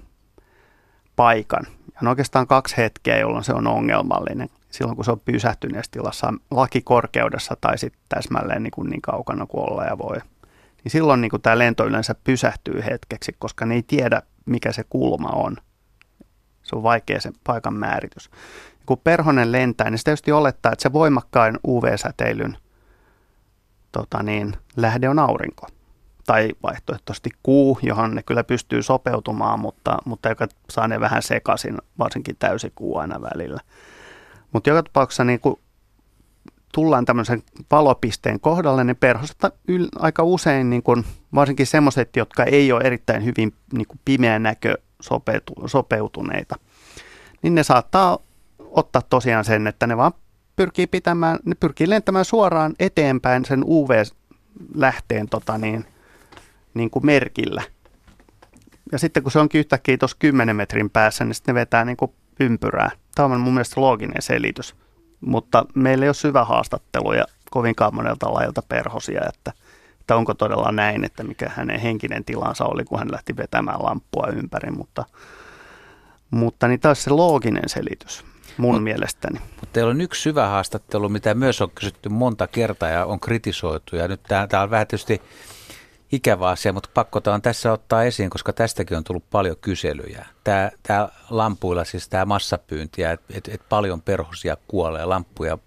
paikan. 1.15 1.65
Ja 1.67 1.97
on 2.01 2.07
oikeastaan 2.07 2.47
kaksi 2.47 2.77
hetkeä, 2.77 3.17
jolloin 3.17 3.43
se 3.43 3.53
on 3.53 3.67
ongelmallinen. 3.67 4.49
Silloin 4.71 4.95
kun 4.95 5.05
se 5.05 5.11
on 5.11 5.19
pysähtyneessä 5.19 5.91
tilassa 5.91 6.33
lakikorkeudessa 6.51 7.57
tai 7.61 7.77
sitten 7.77 8.01
täsmälleen 8.09 8.63
niin, 8.63 8.71
kuin 8.71 8.89
niin 8.89 9.01
kaukana 9.01 9.45
kuin 9.45 9.71
olla 9.71 9.85
ja 9.85 9.97
voi. 9.97 10.17
Niin 10.83 10.91
silloin 10.91 11.21
niin 11.21 11.29
kuin 11.29 11.41
tämä 11.41 11.57
lento 11.57 11.85
yleensä 11.85 12.15
pysähtyy 12.23 12.83
hetkeksi, 12.85 13.35
koska 13.39 13.65
ne 13.65 13.75
ei 13.75 13.83
tiedä, 13.83 14.21
mikä 14.45 14.71
se 14.71 14.83
kulma 14.89 15.29
on. 15.29 15.57
Se 16.63 16.75
on 16.75 16.83
vaikea 16.83 17.21
se 17.21 17.31
paikan 17.43 17.73
määritys. 17.73 18.29
Kun 18.85 18.97
perhonen 19.03 19.51
lentää, 19.51 19.89
niin 19.89 19.97
se 19.97 20.03
tietysti 20.03 20.31
olettaa, 20.31 20.71
että 20.71 20.83
se 20.83 20.93
voimakkain 20.93 21.59
UV-säteilyn 21.67 22.57
tota 23.91 24.23
niin, 24.23 24.53
lähde 24.75 25.09
on 25.09 25.19
aurinko 25.19 25.67
tai 26.29 26.49
vaihtoehtoisesti 26.63 27.29
kuu, 27.43 27.79
johon 27.81 28.15
ne 28.15 28.23
kyllä 28.23 28.43
pystyy 28.43 28.83
sopeutumaan, 28.83 29.59
mutta, 29.59 29.97
mutta 30.05 30.29
joka 30.29 30.47
saa 30.69 30.87
ne 30.87 30.99
vähän 30.99 31.21
sekaisin, 31.21 31.77
varsinkin 31.99 32.35
täysikuu 32.39 32.97
aina 32.97 33.21
välillä. 33.21 33.59
Mutta 34.53 34.69
joka 34.69 34.83
tapauksessa 34.83 35.23
niin 35.23 35.39
kun 35.39 35.59
tullaan 36.73 37.05
tämmöisen 37.05 37.43
valopisteen 37.71 38.39
kohdalle, 38.39 38.83
niin 38.83 38.95
perhoset 38.95 39.37
yl, 39.67 39.87
aika 39.95 40.23
usein, 40.23 40.69
niin 40.69 40.83
kun, 40.83 41.03
varsinkin 41.35 41.67
semmoiset, 41.67 42.15
jotka 42.15 42.43
ei 42.43 42.71
ole 42.71 42.83
erittäin 42.83 43.25
hyvin 43.25 43.53
niin 43.73 43.87
pimeän 44.05 44.43
näkö 44.43 44.77
sopeutu, 45.01 45.53
sopeutuneita, 45.65 46.55
niin 47.41 47.55
ne 47.55 47.63
saattaa 47.63 48.17
ottaa 48.59 49.01
tosiaan 49.01 49.45
sen, 49.45 49.67
että 49.67 49.87
ne 49.87 49.97
vaan 49.97 50.13
pyrkii 50.55 50.87
pitämään, 50.87 51.39
ne 51.45 51.55
pyrkii 51.55 51.89
lentämään 51.89 52.25
suoraan 52.25 52.73
eteenpäin 52.79 53.45
sen 53.45 53.63
UV-lähteen 53.63 55.29
tota 55.29 55.57
niin, 55.57 55.85
niin 56.73 56.89
kuin 56.89 57.05
merkillä. 57.05 57.63
Ja 58.91 58.99
sitten 58.99 59.23
kun 59.23 59.31
se 59.31 59.39
onkin 59.39 59.59
yhtäkkiä 59.59 59.97
tuossa 59.97 60.17
10 60.19 60.55
metrin 60.55 60.89
päässä, 60.89 61.25
niin 61.25 61.35
sitten 61.35 61.55
ne 61.55 61.59
vetää 61.59 61.85
niin 61.85 61.97
kuin 61.97 62.11
ympyrää. 62.39 62.91
Tämä 63.15 63.33
on 63.33 63.41
mun 63.41 63.53
mielestä 63.53 63.81
looginen 63.81 64.21
selitys. 64.21 64.75
Mutta 65.21 65.65
meillä 65.75 66.05
ei 66.05 66.09
ole 66.09 66.13
syvä 66.13 66.45
haastattelu 66.45 67.13
ja 67.13 67.23
kovinkaan 67.51 67.95
monelta 67.95 68.33
laajalta 68.33 68.61
perhosia, 68.69 69.21
että, 69.29 69.53
että 69.99 70.15
onko 70.15 70.33
todella 70.33 70.71
näin, 70.71 71.05
että 71.05 71.23
mikä 71.23 71.51
hänen 71.55 71.79
henkinen 71.79 72.25
tilansa 72.25 72.65
oli, 72.65 72.83
kun 72.83 72.99
hän 72.99 73.11
lähti 73.11 73.37
vetämään 73.37 73.83
lamppua 73.83 74.27
ympäri. 74.35 74.71
Mutta, 74.71 75.05
mutta 76.31 76.67
niin 76.67 76.79
tämä 76.79 76.89
olisi 76.89 77.03
se 77.03 77.09
looginen 77.09 77.69
selitys 77.69 78.25
mun 78.59 78.75
Mut, 78.75 78.83
mielestäni. 78.83 79.39
Mutta 79.39 79.73
teillä 79.73 79.91
on 79.91 80.01
yksi 80.01 80.21
syvä 80.21 80.47
haastattelu, 80.47 81.09
mitä 81.09 81.33
myös 81.33 81.61
on 81.61 81.71
kysytty 81.71 82.09
monta 82.09 82.47
kertaa 82.47 82.89
ja 82.89 83.05
on 83.05 83.19
kritisoitu. 83.19 83.95
Ja 83.95 84.07
nyt 84.07 84.23
tämä 84.23 84.63
on 84.63 84.69
vähän 84.69 84.87
tietysti 84.87 85.21
ikävä 86.11 86.49
asia, 86.49 86.73
mutta 86.73 86.89
pakko 86.93 87.21
tämä 87.21 87.35
on 87.35 87.41
tässä 87.41 87.71
ottaa 87.71 88.03
esiin, 88.03 88.29
koska 88.29 88.53
tästäkin 88.53 88.97
on 88.97 89.03
tullut 89.03 89.29
paljon 89.29 89.55
kyselyjä. 89.61 90.25
Tämä, 90.43 90.71
tämä 90.83 91.09
lampuilla, 91.29 91.85
siis 91.85 92.09
tämä 92.09 92.25
massapyynti, 92.25 93.03
että 93.03 93.25
et, 93.33 93.47
et 93.47 93.61
paljon 93.69 94.01
perhosia 94.01 94.57
kuolee, 94.67 95.05
lampuja 95.05 95.57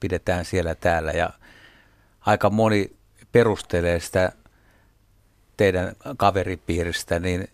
pidetään 0.00 0.44
siellä 0.44 0.74
täällä 0.74 1.12
ja 1.12 1.30
aika 2.20 2.50
moni 2.50 2.96
perustelee 3.32 4.00
sitä 4.00 4.32
teidän 5.56 5.96
kaveripiiristä 6.16 7.18
niin 7.18 7.48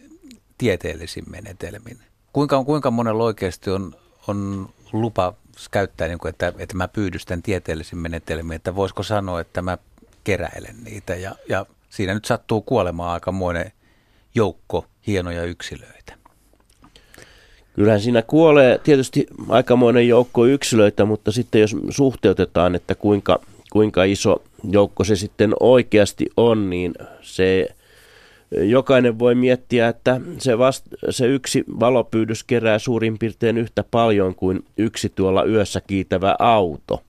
tieteellisin 0.58 1.24
menetelmin. 1.30 1.98
Kuinka, 2.32 2.64
kuinka 2.64 2.90
monella 2.90 3.24
oikeasti 3.24 3.70
on, 3.70 3.94
on 4.28 4.68
lupa 4.92 5.34
käyttää, 5.70 6.08
niin 6.08 6.18
kuin, 6.18 6.30
että, 6.30 6.52
että 6.58 6.76
mä 6.76 6.88
pyydystän 6.88 7.42
tieteellisin 7.42 7.98
menetelmin, 7.98 8.56
että 8.56 8.74
voisiko 8.74 9.02
sanoa, 9.02 9.40
että 9.40 9.62
mä 9.62 9.78
keräilen 10.24 10.84
niitä 10.84 11.14
ja, 11.14 11.34
ja 11.48 11.66
siinä 11.90 12.14
nyt 12.14 12.24
sattuu 12.24 12.60
kuolemaan 12.62 13.12
aikamoinen 13.12 13.72
joukko 14.34 14.86
hienoja 15.06 15.44
yksilöitä. 15.44 16.14
Kyllähän 17.74 18.00
siinä 18.00 18.22
kuolee 18.22 18.78
tietysti 18.78 19.26
aikamoinen 19.48 20.08
joukko 20.08 20.46
yksilöitä, 20.46 21.04
mutta 21.04 21.32
sitten 21.32 21.60
jos 21.60 21.76
suhteutetaan, 21.90 22.74
että 22.74 22.94
kuinka, 22.94 23.40
kuinka 23.72 24.04
iso 24.04 24.42
joukko 24.70 25.04
se 25.04 25.16
sitten 25.16 25.52
oikeasti 25.60 26.26
on, 26.36 26.70
niin 26.70 26.94
se 27.22 27.68
jokainen 28.50 29.18
voi 29.18 29.34
miettiä, 29.34 29.88
että 29.88 30.20
se, 30.38 30.58
vast, 30.58 30.86
se 31.10 31.26
yksi 31.26 31.64
valopyydys 31.80 32.44
kerää 32.44 32.78
suurin 32.78 33.18
piirtein 33.18 33.58
yhtä 33.58 33.84
paljon 33.90 34.34
kuin 34.34 34.64
yksi 34.76 35.12
tuolla 35.14 35.44
yössä 35.44 35.80
kiitävä 35.80 36.36
auto. 36.38 37.02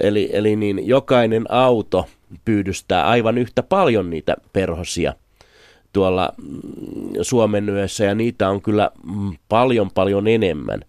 Eli, 0.00 0.30
eli 0.32 0.56
niin 0.56 0.86
jokainen 0.86 1.44
auto 1.48 2.06
pyydystää 2.44 3.06
aivan 3.06 3.38
yhtä 3.38 3.62
paljon 3.62 4.10
niitä 4.10 4.36
perhosia 4.52 5.14
tuolla 5.94 6.32
mm, 6.36 6.60
Suomen 7.22 7.68
yössä 7.68 8.04
ja 8.04 8.14
niitä 8.14 8.48
on 8.48 8.62
kyllä 8.62 8.90
mm, 9.14 9.36
paljon 9.48 9.90
paljon 9.94 10.28
enemmän. 10.28 10.80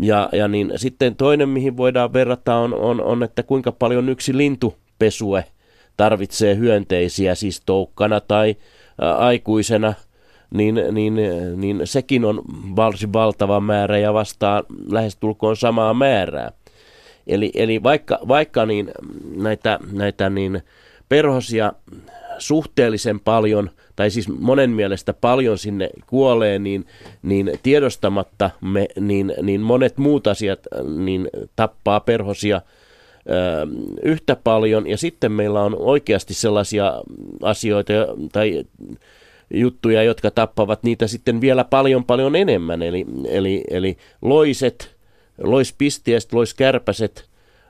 Ja, 0.00 0.28
ja 0.32 0.48
niin 0.48 0.72
sitten 0.76 1.16
toinen, 1.16 1.48
mihin 1.48 1.76
voidaan 1.76 2.12
verrata, 2.12 2.56
on, 2.56 2.74
on, 2.74 3.02
on, 3.02 3.22
että 3.22 3.42
kuinka 3.42 3.72
paljon 3.72 4.08
yksi 4.08 4.36
lintupesue 4.36 5.44
tarvitsee 5.96 6.56
hyönteisiä, 6.56 7.34
siis 7.34 7.62
toukkana 7.66 8.20
tai 8.20 8.56
ä, 9.02 9.14
aikuisena, 9.14 9.94
niin, 10.54 10.80
niin, 10.92 11.14
niin 11.56 11.80
sekin 11.84 12.24
on 12.24 12.42
varsin 12.76 13.12
valtava 13.12 13.60
määrä 13.60 13.98
ja 13.98 14.14
vastaa 14.14 14.62
lähestulkoon 14.90 15.56
samaa 15.56 15.94
määrää. 15.94 16.52
Eli, 17.26 17.50
eli 17.54 17.82
vaikka, 17.82 18.18
vaikka 18.28 18.66
niin 18.66 18.90
näitä, 19.36 19.78
näitä 19.92 20.30
niin 20.30 20.62
perhosia 21.08 21.72
suhteellisen 22.38 23.20
paljon, 23.20 23.70
tai 23.96 24.10
siis 24.10 24.28
monen 24.28 24.70
mielestä 24.70 25.12
paljon 25.12 25.58
sinne 25.58 25.90
kuolee, 26.06 26.58
niin, 26.58 26.86
niin 27.22 27.52
tiedostamatta 27.62 28.50
me, 28.60 28.88
niin, 29.00 29.34
niin 29.42 29.60
monet 29.60 29.98
muut 29.98 30.26
asiat 30.26 30.60
niin 30.96 31.28
tappaa 31.56 32.00
perhosia 32.00 32.56
ö, 33.30 33.66
yhtä 34.02 34.36
paljon. 34.36 34.86
Ja 34.86 34.96
sitten 34.96 35.32
meillä 35.32 35.62
on 35.62 35.76
oikeasti 35.78 36.34
sellaisia 36.34 37.02
asioita 37.42 37.92
tai 38.32 38.64
juttuja, 39.54 40.02
jotka 40.02 40.30
tappavat 40.30 40.82
niitä 40.82 41.06
sitten 41.06 41.40
vielä 41.40 41.64
paljon 41.64 42.04
paljon 42.04 42.36
enemmän. 42.36 42.82
Eli, 42.82 43.06
eli, 43.28 43.64
eli 43.70 43.96
loiset, 44.22 44.96
loispistiäiset, 45.38 46.32
loiskärpäset, 46.32 47.28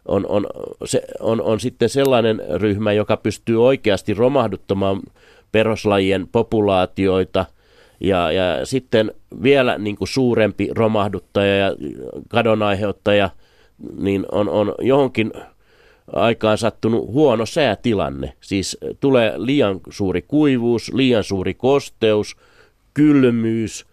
on, 0.08 0.26
on, 0.26 0.46
se, 0.84 1.02
on, 1.20 1.42
on 1.42 1.60
sitten 1.60 1.88
sellainen 1.88 2.42
ryhmä, 2.54 2.92
joka 2.92 3.16
pystyy 3.16 3.64
oikeasti 3.64 4.14
romahduttamaan 4.14 5.00
peruslajien 5.52 6.28
populaatioita 6.32 7.46
ja, 8.00 8.32
ja 8.32 8.66
sitten 8.66 9.12
vielä 9.42 9.78
niin 9.78 9.96
kuin 9.96 10.08
suurempi 10.08 10.68
romahduttaja 10.74 11.56
ja 11.56 11.76
kadonaiheuttaja 12.28 13.30
niin 13.98 14.26
on, 14.32 14.48
on 14.48 14.74
johonkin 14.78 15.32
aikaan 16.12 16.58
sattunut 16.58 17.06
huono 17.06 17.46
säätilanne. 17.46 18.32
Siis 18.40 18.78
tulee 19.00 19.32
liian 19.36 19.80
suuri 19.90 20.22
kuivuus, 20.22 20.92
liian 20.94 21.24
suuri 21.24 21.54
kosteus, 21.54 22.36
kylmyys, 22.94 23.86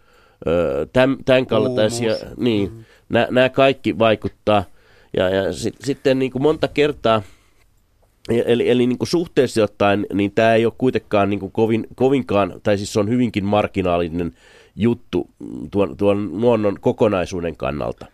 tämän, 0.92 1.16
tämän 1.24 1.46
kaltaisia, 1.46 2.14
niin, 2.36 2.68
mm-hmm. 2.68 2.84
Nämä 3.10 3.48
kaikki 3.48 3.98
vaikuttaa– 3.98 4.64
ja, 5.16 5.28
ja 5.28 5.52
sit, 5.52 5.74
sitten 5.80 6.18
niin 6.18 6.30
kuin 6.32 6.42
monta 6.42 6.68
kertaa, 6.68 7.22
eli, 8.28 8.70
eli 8.70 8.86
niin 8.86 8.98
kuin 8.98 9.08
suhteellisesti 9.08 9.60
ottaen, 9.60 10.06
niin 10.12 10.32
tämä 10.32 10.54
ei 10.54 10.66
ole 10.66 10.72
kuitenkaan 10.78 11.30
niin 11.30 11.40
kuin 11.40 11.52
kovin, 11.52 11.86
kovinkaan, 11.94 12.60
tai 12.62 12.78
siis 12.78 12.92
se 12.92 13.00
on 13.00 13.08
hyvinkin 13.08 13.44
marginaalinen 13.44 14.32
juttu 14.76 15.30
tuon, 15.70 15.96
tuon 15.96 16.40
luonnon 16.40 16.80
kokonaisuuden 16.80 17.56
kannalta. 17.56 18.06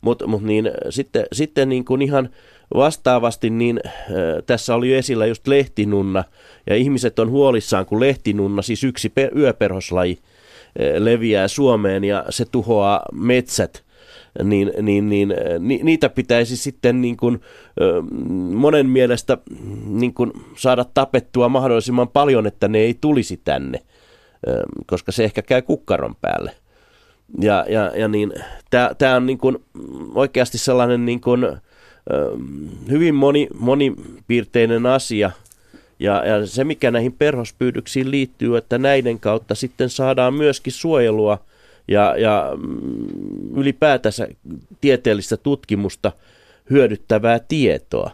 Mutta 0.00 0.26
mut 0.26 0.42
niin, 0.42 0.70
sitten, 0.90 1.26
sitten 1.32 1.68
niin 1.68 1.84
kuin 1.84 2.02
ihan 2.02 2.28
vastaavasti, 2.74 3.50
niin 3.50 3.80
äh, 3.86 3.92
tässä 4.46 4.74
oli 4.74 4.94
esillä 4.94 5.26
just 5.26 5.46
lehtinunna, 5.46 6.24
ja 6.66 6.76
ihmiset 6.76 7.18
on 7.18 7.30
huolissaan, 7.30 7.86
kun 7.86 8.00
lehtinunna, 8.00 8.62
siis 8.62 8.84
yksi 8.84 9.08
pe- 9.08 9.30
yöperhoslaji, 9.36 10.18
äh, 10.20 11.02
leviää 11.02 11.48
Suomeen 11.48 12.04
ja 12.04 12.24
se 12.30 12.44
tuhoaa 12.44 13.02
metsät– 13.12 13.82
niin, 14.42 14.72
niin, 14.82 15.08
niin 15.08 15.34
ni, 15.58 15.80
niitä 15.82 16.08
pitäisi 16.08 16.56
sitten 16.56 17.00
niin 17.00 17.16
kuin, 17.16 17.40
monen 18.54 18.86
mielestä 18.86 19.38
niin 19.86 20.14
kuin 20.14 20.32
saada 20.56 20.84
tapettua 20.94 21.48
mahdollisimman 21.48 22.08
paljon, 22.08 22.46
että 22.46 22.68
ne 22.68 22.78
ei 22.78 22.98
tulisi 23.00 23.40
tänne, 23.44 23.82
koska 24.86 25.12
se 25.12 25.24
ehkä 25.24 25.42
käy 25.42 25.62
kukkaron 25.62 26.16
päälle. 26.20 26.52
Ja, 27.40 27.64
ja, 27.68 27.92
ja 27.96 28.08
niin, 28.08 28.32
tämä 28.98 29.16
on 29.16 29.26
niin 29.26 29.38
kuin 29.38 29.58
oikeasti 30.14 30.58
sellainen 30.58 31.06
niin 31.06 31.20
kuin, 31.20 31.46
hyvin 32.90 33.14
moni, 33.14 33.48
monipiirteinen 33.58 34.86
asia. 34.86 35.30
Ja, 36.00 36.26
ja 36.26 36.46
se, 36.46 36.64
mikä 36.64 36.90
näihin 36.90 37.12
perhospyydyksiin 37.12 38.10
liittyy, 38.10 38.56
että 38.56 38.78
näiden 38.78 39.20
kautta 39.20 39.54
sitten 39.54 39.90
saadaan 39.90 40.34
myöskin 40.34 40.72
suojelua 40.72 41.38
ja, 41.88 42.14
ja 42.18 42.50
mm, 42.56 43.56
ylipäätänsä 43.56 44.28
tieteellistä 44.80 45.36
tutkimusta 45.36 46.12
hyödyttävää 46.70 47.40
tietoa. 47.48 48.10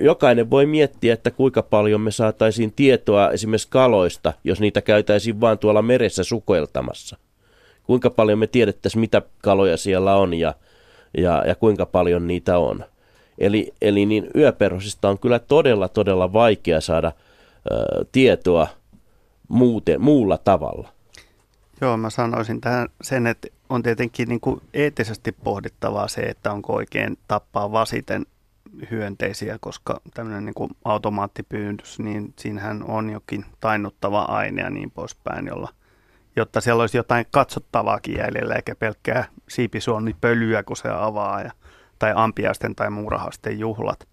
Jokainen 0.00 0.50
voi 0.50 0.66
miettiä, 0.66 1.14
että 1.14 1.30
kuinka 1.30 1.62
paljon 1.62 2.00
me 2.00 2.10
saataisiin 2.10 2.72
tietoa 2.72 3.30
esimerkiksi 3.30 3.68
kaloista, 3.70 4.32
jos 4.44 4.60
niitä 4.60 4.80
käytäisiin 4.80 5.40
vain 5.40 5.58
tuolla 5.58 5.82
meressä 5.82 6.24
sukeltamassa. 6.24 7.16
Kuinka 7.84 8.10
paljon 8.10 8.38
me 8.38 8.46
tiedettäisiin, 8.46 9.00
mitä 9.00 9.22
kaloja 9.42 9.76
siellä 9.76 10.16
on 10.16 10.34
ja, 10.34 10.54
ja, 11.18 11.44
ja 11.46 11.54
kuinka 11.54 11.86
paljon 11.86 12.26
niitä 12.26 12.58
on. 12.58 12.84
Eli, 13.38 13.72
eli 13.82 14.06
niin 14.06 14.30
yöperhosista 14.36 15.08
on 15.08 15.18
kyllä 15.18 15.38
todella, 15.38 15.88
todella 15.88 16.32
vaikea 16.32 16.80
saada 16.80 17.12
ö, 17.72 18.04
tietoa 18.12 18.68
muuten, 19.48 20.00
muulla 20.00 20.38
tavalla. 20.38 20.91
Joo, 21.82 21.96
mä 21.96 22.10
sanoisin 22.10 22.60
tähän 22.60 22.88
sen, 23.02 23.26
että 23.26 23.48
on 23.68 23.82
tietenkin 23.82 24.28
niin 24.28 24.40
kuin 24.40 24.60
eettisesti 24.74 25.32
pohdittavaa 25.32 26.08
se, 26.08 26.20
että 26.20 26.52
onko 26.52 26.74
oikein 26.74 27.18
tappaa 27.28 27.72
vasiten 27.72 28.26
hyönteisiä, 28.90 29.58
koska 29.60 30.00
tämmöinen 30.14 30.44
niin 30.44 30.54
kuin 30.54 30.70
automaattipyynnys, 30.84 31.98
niin 31.98 32.34
siinähän 32.38 32.84
on 32.88 33.10
jokin 33.10 33.44
tainnuttava 33.60 34.22
aine 34.22 34.62
ja 34.62 34.70
niin 34.70 34.90
poispäin, 34.90 35.46
jolla, 35.46 35.68
jotta 36.36 36.60
siellä 36.60 36.80
olisi 36.80 36.96
jotain 36.96 37.26
katsottavaakin 37.30 38.16
jäljellä, 38.16 38.54
eikä 38.54 38.74
pelkkää 38.74 39.24
siipisuonipölyä, 39.48 40.62
kun 40.62 40.76
se 40.76 40.88
avaa, 40.88 41.40
ja, 41.40 41.50
tai 41.98 42.12
ampiaisten 42.16 42.74
tai 42.74 42.90
muurahasten 42.90 43.58
juhlat. 43.58 44.08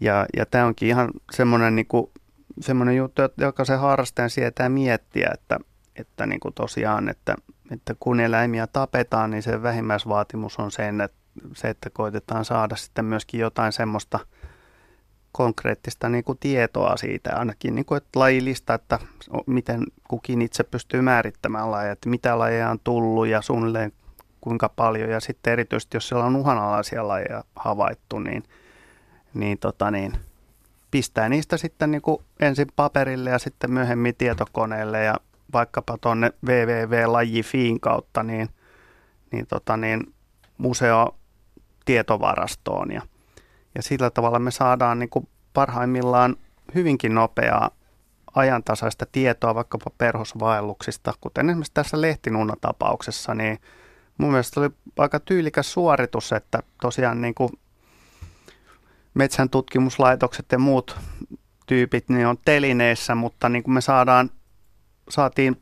Ja, 0.00 0.26
ja 0.36 0.46
tämä 0.46 0.66
onkin 0.66 0.88
ihan 0.88 1.10
semmoinen, 1.32 1.76
niin 1.76 1.86
kuin, 1.86 2.10
semmoinen 2.60 2.96
juttu, 2.96 3.22
joka 3.38 3.64
se 3.64 3.74
harrastajan 3.74 4.30
sietää 4.30 4.68
miettiä, 4.68 5.30
että, 5.34 5.58
että 5.96 6.26
niin 6.26 6.40
kuin 6.40 6.54
tosiaan, 6.54 7.08
että, 7.08 7.36
että 7.70 7.94
kun 8.00 8.20
eläimiä 8.20 8.66
tapetaan, 8.66 9.30
niin 9.30 9.42
se 9.42 9.62
vähimmäisvaatimus 9.62 10.58
on 10.58 10.70
sen, 10.70 11.00
että 11.00 11.16
se, 11.54 11.68
että 11.68 11.90
koitetaan 11.90 12.44
saada 12.44 12.76
sitten 12.76 13.04
myöskin 13.04 13.40
jotain 13.40 13.72
semmoista 13.72 14.18
konkreettista 15.32 16.08
niin 16.08 16.24
kuin 16.24 16.38
tietoa 16.38 16.96
siitä, 16.96 17.36
ainakin 17.36 17.74
niin 17.74 17.84
kuin, 17.84 17.96
että 17.96 18.20
lajilista, 18.20 18.74
että 18.74 18.98
miten 19.46 19.84
kukin 20.08 20.42
itse 20.42 20.64
pystyy 20.64 21.00
määrittämään 21.00 21.70
lajeja, 21.70 21.92
että 21.92 22.08
mitä 22.08 22.38
lajeja 22.38 22.70
on 22.70 22.80
tullut 22.84 23.26
ja 23.26 23.42
suunnilleen 23.42 23.92
kuinka 24.40 24.68
paljon. 24.68 25.10
Ja 25.10 25.20
sitten 25.20 25.52
erityisesti, 25.52 25.96
jos 25.96 26.08
siellä 26.08 26.24
on 26.24 26.36
uhanalaisia 26.36 27.08
lajeja 27.08 27.44
havaittu, 27.56 28.18
niin, 28.18 28.42
niin, 29.34 29.58
tota 29.58 29.90
niin 29.90 30.12
pistää 30.90 31.28
niistä 31.28 31.56
sitten 31.56 31.90
niin 31.90 32.02
kuin 32.02 32.22
ensin 32.40 32.66
paperille 32.76 33.30
ja 33.30 33.38
sitten 33.38 33.72
myöhemmin 33.72 34.14
tietokoneelle 34.14 35.04
ja 35.04 35.14
vaikkapa 35.52 35.98
tuonne 36.00 36.32
www.lajifiin 36.46 37.80
kautta, 37.80 38.22
niin, 38.22 38.48
niin, 39.32 39.46
tota 39.46 39.76
niin 39.76 40.14
museo 40.58 41.16
tietovarastoon 41.84 42.92
ja, 42.92 43.02
ja 43.74 43.82
sillä 43.82 44.10
tavalla 44.10 44.38
me 44.38 44.50
saadaan 44.50 44.98
niin 44.98 45.10
kuin 45.10 45.28
parhaimmillaan 45.52 46.36
hyvinkin 46.74 47.14
nopeaa 47.14 47.70
ajantasaista 48.34 49.06
tietoa 49.12 49.54
vaikkapa 49.54 49.90
perhosvaelluksista, 49.98 51.12
kuten 51.20 51.50
esimerkiksi 51.50 51.74
tässä 51.74 52.00
Lehtinunna-tapauksessa, 52.00 53.34
niin 53.34 53.58
mun 54.18 54.30
mielestä 54.30 54.60
oli 54.60 54.70
aika 54.98 55.20
tyylikäs 55.20 55.72
suoritus, 55.72 56.32
että 56.32 56.62
tosiaan 56.80 57.20
niin 57.20 57.34
kuin 57.34 57.50
metsän 59.14 59.50
tutkimuslaitokset 59.50 60.46
ja 60.52 60.58
muut 60.58 60.96
tyypit 61.66 62.08
niin 62.08 62.26
on 62.26 62.38
telineissä, 62.44 63.14
mutta 63.14 63.48
niin 63.48 63.62
kuin 63.62 63.74
me 63.74 63.80
saadaan, 63.80 64.30
saatiin 65.10 65.60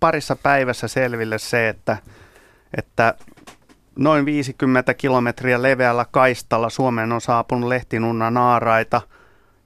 parissa 0.00 0.36
päivässä 0.36 0.88
selville 0.88 1.38
se, 1.38 1.68
että, 1.68 1.96
että 2.78 3.14
noin 3.98 4.24
50 4.24 4.94
kilometriä 4.94 5.62
leveällä 5.62 6.06
kaistalla 6.10 6.70
Suomeen 6.70 7.12
on 7.12 7.20
saapunut 7.20 7.68
lehtinunna 7.68 8.30
naaraita 8.30 9.02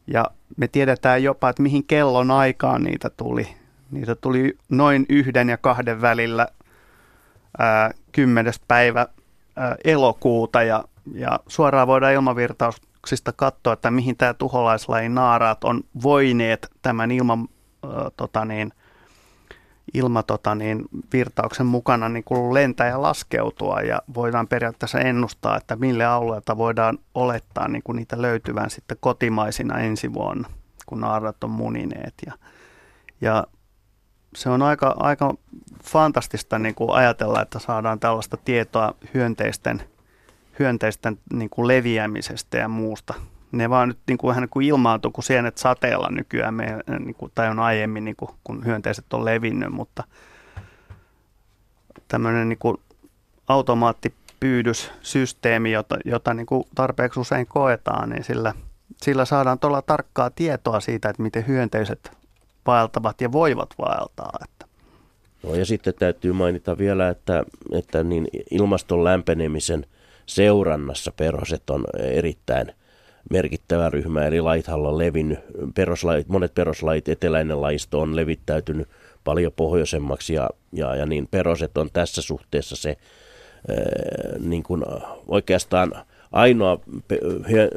ja 0.06 0.24
me 0.56 0.68
tiedetään 0.68 1.22
jopa, 1.22 1.48
että 1.48 1.62
mihin 1.62 1.84
kellon 1.84 2.30
aikaan 2.30 2.82
niitä 2.82 3.10
tuli. 3.10 3.48
Niitä 3.90 4.14
tuli 4.14 4.58
noin 4.68 5.06
yhden 5.08 5.48
ja 5.48 5.56
kahden 5.56 6.00
välillä 6.00 6.48
ää, 7.58 7.90
10. 8.12 8.52
päivä 8.68 9.06
ää, 9.56 9.76
elokuuta 9.84 10.62
ja, 10.62 10.84
ja 11.14 11.40
suoraan 11.46 11.86
voidaan 11.86 12.12
ilmavirtauksista 12.12 13.32
katsoa, 13.36 13.72
että 13.72 13.90
mihin 13.90 14.16
tämä 14.16 14.34
tuholaislajin 14.34 15.14
naaraat 15.14 15.64
on 15.64 15.80
voineet 16.02 16.68
tämän 16.82 17.10
ilman 17.10 17.38
ää, 17.84 18.10
tota 18.16 18.44
niin, 18.44 18.72
ilma 19.94 20.22
tota, 20.22 20.54
niin, 20.54 20.84
virtauksen 21.12 21.66
mukana 21.66 22.08
niin 22.08 22.24
kuin 22.24 22.54
lentää 22.54 22.88
ja 22.88 23.02
laskeutua 23.02 23.80
ja 23.80 24.02
voidaan 24.14 24.48
periaatteessa 24.48 25.00
ennustaa, 25.00 25.56
että 25.56 25.76
mille 25.76 26.04
alueelta 26.04 26.58
voidaan 26.58 26.98
olettaa 27.14 27.68
niin 27.68 27.82
kuin 27.82 27.96
niitä 27.96 28.22
löytyvän 28.22 28.70
sitten 28.70 28.96
kotimaisina 29.00 29.78
ensi 29.78 30.12
vuonna, 30.12 30.48
kun 30.86 31.00
naarat 31.00 31.44
on 31.44 31.50
munineet. 31.50 32.14
Ja, 32.26 32.32
ja 33.20 33.46
se 34.36 34.48
on 34.48 34.62
aika, 34.62 34.94
aika 34.98 35.34
fantastista 35.84 36.58
niin 36.58 36.74
kuin 36.74 36.90
ajatella, 36.90 37.42
että 37.42 37.58
saadaan 37.58 38.00
tällaista 38.00 38.36
tietoa 38.36 38.94
hyönteisten, 39.14 39.82
hyönteisten 40.58 41.18
niin 41.32 41.50
kuin 41.50 41.68
leviämisestä 41.68 42.58
ja 42.58 42.68
muusta 42.68 43.14
ne 43.58 43.70
vaan 43.70 43.88
nyt 43.88 43.98
niin 44.08 44.18
kuin, 44.18 44.28
vähän 44.28 44.42
niin 44.42 44.50
kuin 44.50 44.66
ilmaantuu 44.66 45.10
kuin 45.10 45.24
sienet 45.24 45.58
sateella 45.58 46.08
nykyään, 46.10 46.54
me, 46.54 46.78
niin 46.98 47.14
kuin, 47.14 47.32
tai 47.34 47.48
on 47.48 47.58
aiemmin, 47.58 48.04
niin 48.04 48.16
kuin, 48.16 48.30
kun 48.44 48.64
hyönteiset 48.64 49.12
on 49.12 49.24
levinnyt, 49.24 49.72
mutta 49.72 50.04
tämmöinen 52.08 52.48
niin 52.48 52.58
kuin 52.58 52.76
automaattipyydyssysteemi, 53.48 55.72
jota, 55.72 55.96
jota 56.04 56.34
niin 56.34 56.46
kuin 56.46 56.64
tarpeeksi 56.74 57.20
usein 57.20 57.46
koetaan, 57.46 58.10
niin 58.10 58.24
sillä, 58.24 58.54
sillä 59.02 59.24
saadaan 59.24 59.58
todella 59.58 59.82
tarkkaa 59.82 60.30
tietoa 60.30 60.80
siitä, 60.80 61.08
että 61.08 61.22
miten 61.22 61.46
hyönteiset 61.46 62.10
vaeltavat 62.66 63.20
ja 63.20 63.32
voivat 63.32 63.74
vaeltaa. 63.78 64.38
Että. 64.44 64.66
No 65.42 65.54
ja 65.54 65.66
sitten 65.66 65.94
täytyy 65.98 66.32
mainita 66.32 66.78
vielä, 66.78 67.08
että, 67.08 67.44
että 67.72 68.04
niin 68.04 68.28
ilmaston 68.50 69.04
lämpenemisen 69.04 69.86
seurannassa 70.26 71.12
perhoset 71.16 71.70
on 71.70 71.84
erittäin– 71.98 72.72
merkittävä 73.30 73.90
ryhmä, 73.90 74.26
eli 74.26 74.40
laithan 74.40 74.86
on 74.86 74.98
levinnyt. 74.98 75.38
Peruslait, 75.74 76.28
monet 76.28 76.54
peruslait, 76.54 77.08
eteläinen 77.08 77.60
lajisto 77.60 78.00
on 78.00 78.16
levittäytynyt 78.16 78.88
paljon 79.24 79.52
pohjoisemmaksi 79.56 80.34
ja, 80.34 80.50
ja, 80.72 80.96
ja 80.96 81.06
niin 81.06 81.28
peroset 81.30 81.78
on 81.78 81.90
tässä 81.92 82.22
suhteessa 82.22 82.76
se 82.76 82.96
ää, 83.68 83.76
niin 84.38 84.62
kuin 84.62 84.84
oikeastaan 85.28 85.92
ainoa 86.32 86.80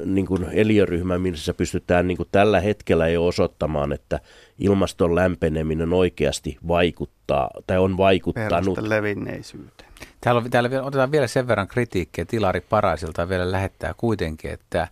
niin 0.05 0.25
kuin 0.25 0.45
eliöryhmä, 0.51 1.17
missä 1.17 1.53
pystytään 1.53 2.07
niin 2.07 2.17
kuin 2.17 2.29
tällä 2.31 2.59
hetkellä 2.59 3.07
jo 3.07 3.25
osoittamaan, 3.25 3.93
että 3.93 4.19
ilmaston 4.59 5.15
lämpeneminen 5.15 5.93
oikeasti 5.93 6.57
vaikuttaa 6.67 7.49
tai 7.67 7.77
on 7.77 7.97
vaikuttanut. 7.97 8.77
levinneisyyteen. 8.77 9.89
Täällä, 10.21 10.41
on, 10.41 10.49
täällä 10.49 10.83
otetaan 10.83 11.11
vielä 11.11 11.27
sen 11.27 11.47
verran 11.47 11.67
kritiikkiä. 11.67 12.25
Tilari 12.25 12.61
Paraisilta 12.61 13.29
vielä 13.29 13.51
lähettää 13.51 13.93
kuitenkin, 13.97 14.51
että 14.51 14.87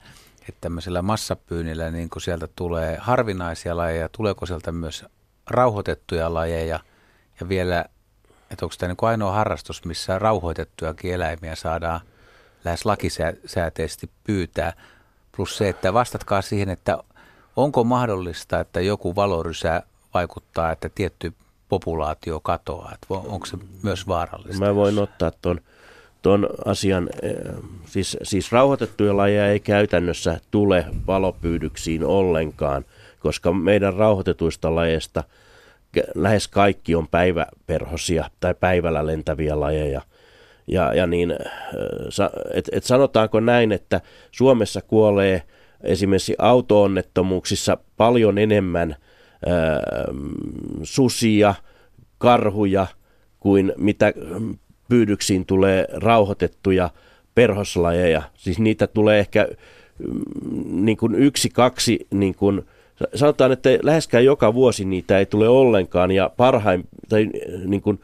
että 0.49 0.61
tämmöisellä 0.61 1.01
massapyynnillä 1.01 1.91
niin 1.91 2.09
kun 2.09 2.21
sieltä 2.21 2.47
tulee 2.55 2.97
harvinaisia 3.01 3.77
lajeja, 3.77 4.09
tuleeko 4.09 4.45
sieltä 4.45 4.71
myös 4.71 5.05
rauhoitettuja 5.47 6.33
lajeja 6.33 6.79
ja 7.39 7.49
vielä, 7.49 7.85
että 8.51 8.65
onko 8.65 8.75
tämä 8.77 8.87
niin 8.87 9.09
ainoa 9.09 9.31
harrastus, 9.31 9.85
missä 9.85 10.19
rauhoitettujakin 10.19 11.13
eläimiä 11.13 11.55
saadaan 11.55 12.01
lähes 12.65 12.85
lakisääteisesti 12.85 14.09
pyytää, 14.23 14.73
plus 15.35 15.57
se, 15.57 15.69
että 15.69 15.93
vastatkaa 15.93 16.41
siihen, 16.41 16.69
että 16.69 16.97
onko 17.55 17.83
mahdollista, 17.83 18.59
että 18.59 18.81
joku 18.81 19.15
valorysä 19.15 19.83
vaikuttaa, 20.13 20.71
että 20.71 20.89
tietty 20.89 21.33
populaatio 21.69 22.39
katoaa, 22.39 22.91
että 22.93 23.07
onko 23.09 23.45
se 23.45 23.57
myös 23.83 24.07
vaarallista? 24.07 24.65
Mä 24.65 24.75
voin 24.75 24.99
ottaa 24.99 25.31
tuon 25.41 25.61
tuon 26.25 26.49
asian, 26.65 27.09
eh, 27.21 27.35
siis, 27.85 28.17
siis 28.23 28.51
rauhoitettuja 28.51 29.17
lajeja 29.17 29.47
ei 29.47 29.59
käytännössä 29.59 30.39
tule 30.51 30.85
valopyydyksiin 31.07 32.03
ollenkaan, 32.03 32.85
koska 33.19 33.53
meidän 33.53 33.93
rauhoitetuista 33.93 34.75
lajeista 34.75 35.23
lähes 36.15 36.47
kaikki 36.47 36.95
on 36.95 37.07
päiväperhosia 37.07 38.29
tai 38.39 38.53
päivällä 38.53 39.05
lentäviä 39.05 39.59
lajeja. 39.59 40.01
Ja, 40.67 40.93
ja 40.93 41.07
niin, 41.07 41.31
eh, 41.31 41.37
et, 42.53 42.69
et 42.71 42.83
sanotaanko 42.83 43.39
näin, 43.39 43.71
että 43.71 44.01
Suomessa 44.31 44.81
kuolee 44.81 45.43
esimerkiksi 45.83 46.35
autoonnettomuuksissa 46.37 47.77
paljon 47.97 48.37
enemmän 48.37 48.95
ää, 49.45 49.75
eh, 49.75 49.83
susia, 50.83 51.55
karhuja– 52.17 52.87
kuin 53.45 53.73
mitä 53.77 54.13
pyydyksiin 54.89 55.45
tulee 55.45 55.87
rauhoitettuja 55.93 56.89
perhoslajeja. 57.35 58.21
Siis 58.33 58.59
niitä 58.59 58.87
tulee 58.87 59.19
ehkä 59.19 59.47
mm, 59.99 60.85
niin 60.85 60.97
kuin 60.97 61.15
yksi, 61.15 61.49
kaksi, 61.49 62.07
niin 62.11 62.35
kuin, 62.35 62.65
sanotaan, 63.15 63.51
että 63.51 63.69
läheskään 63.83 64.25
joka 64.25 64.53
vuosi 64.53 64.85
niitä 64.85 65.19
ei 65.19 65.25
tule 65.25 65.49
ollenkaan 65.49 66.11
ja 66.11 66.29
parhain, 66.37 66.83
tai 67.09 67.29
niin 67.65 67.81
kuin, 67.81 67.99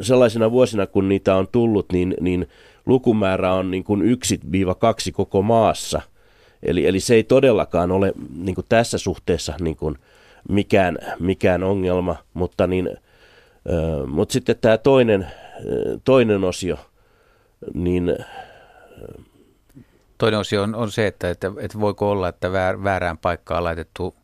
sellaisina 0.00 0.50
vuosina 0.50 0.86
kun 0.86 1.08
niitä 1.08 1.36
on 1.36 1.48
tullut, 1.52 1.86
niin, 1.92 2.14
niin 2.20 2.48
lukumäärä 2.86 3.52
on 3.52 3.70
niin 3.70 3.84
kuin 3.84 4.02
1-2 4.02 4.04
koko 5.12 5.42
maassa. 5.42 6.02
Eli, 6.62 6.86
eli 6.86 7.00
se 7.00 7.14
ei 7.14 7.24
todellakaan 7.24 7.92
ole 7.92 8.12
niin 8.36 8.54
kuin 8.54 8.66
tässä 8.68 8.98
suhteessa 8.98 9.54
niin 9.60 9.76
kuin 9.76 9.96
mikään, 10.48 10.98
mikään 11.20 11.62
ongelma, 11.62 12.16
mutta, 12.34 12.66
niin, 12.66 12.90
mutta 14.06 14.32
sitten 14.32 14.56
tämä 14.60 14.78
toinen, 14.78 15.26
toinen 16.04 16.44
osio, 16.44 16.76
niin 17.74 18.16
Toinen 20.18 20.40
osio 20.40 20.62
on, 20.62 20.74
on 20.74 20.90
se, 20.90 21.06
että, 21.06 21.30
että, 21.30 21.52
että 21.60 21.80
voiko 21.80 22.10
olla, 22.10 22.28
että 22.28 22.52
väär, 22.52 22.84
väärään 22.84 23.18
paikkaan 23.18 23.64
laitettu 23.64 24.14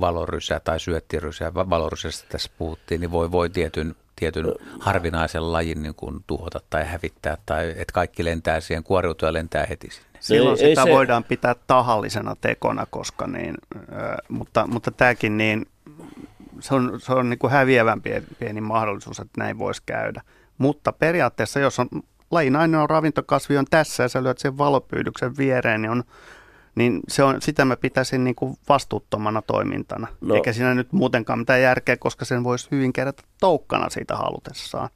valorysä 0.00 0.60
tai 0.60 0.80
syöttirysä, 0.80 1.54
valorysästä 1.54 2.28
tässä 2.28 2.50
puhuttiin, 2.58 3.00
niin 3.00 3.10
voi, 3.10 3.32
voi 3.32 3.50
tietyn 3.50 3.94
tietyn 4.16 4.54
harvinaisen 4.80 5.52
lajin 5.52 5.82
niin 5.82 5.94
kuin 5.94 6.24
tuhota 6.26 6.60
tai 6.70 6.84
hävittää, 6.84 7.36
tai 7.46 7.70
että 7.70 7.92
kaikki 7.92 8.24
lentää 8.24 8.60
siihen, 8.60 8.84
kuoriutuu 8.84 9.26
ja 9.26 9.32
lentää 9.32 9.66
heti 9.66 9.90
sinne. 9.90 10.08
Silloin 10.20 10.60
ei, 10.60 10.70
sitä 10.70 10.80
ei 10.80 10.86
se... 10.86 10.92
voidaan 10.92 11.24
pitää 11.24 11.54
tahallisena 11.66 12.36
tekona, 12.40 12.86
koska 12.90 13.26
niin, 13.26 13.54
mutta, 14.28 14.66
mutta 14.66 14.90
tämäkin 14.90 15.38
niin, 15.38 15.66
se 16.60 16.74
on, 16.74 17.00
se 17.00 17.12
on 17.12 17.30
niin 17.30 17.38
kuin 17.38 17.50
häviävän 17.50 18.02
pieni, 18.02 18.26
pieni 18.38 18.60
mahdollisuus, 18.60 19.18
että 19.18 19.40
näin 19.40 19.58
voisi 19.58 19.82
käydä. 19.86 20.22
Mutta 20.58 20.92
periaatteessa, 20.92 21.60
jos 21.60 21.78
on 21.78 21.88
lajin 22.30 22.56
ainoa 22.56 22.86
ravintokasvi 22.86 23.58
on 23.58 23.66
tässä 23.70 24.02
ja 24.02 24.08
sä 24.08 24.22
lyöt 24.22 24.38
sen 24.38 24.58
valopyydyksen 24.58 25.36
viereen, 25.36 25.82
niin 25.82 25.90
on 25.90 26.04
niin 26.74 27.00
se 27.08 27.22
on, 27.22 27.42
sitä 27.42 27.64
mä 27.64 27.76
pitäisin 27.76 28.24
niin 28.24 28.34
kuin 28.34 28.56
vastuuttomana 28.68 29.42
toimintana. 29.42 30.06
No. 30.20 30.34
Eikä 30.34 30.52
siinä 30.52 30.74
nyt 30.74 30.92
muutenkaan 30.92 31.38
mitään 31.38 31.62
järkeä, 31.62 31.96
koska 31.96 32.24
sen 32.24 32.44
voisi 32.44 32.68
hyvin 32.70 32.92
kerätä 32.92 33.22
toukkana 33.40 33.90
siitä 33.90 34.16
halutessaan. 34.16 34.88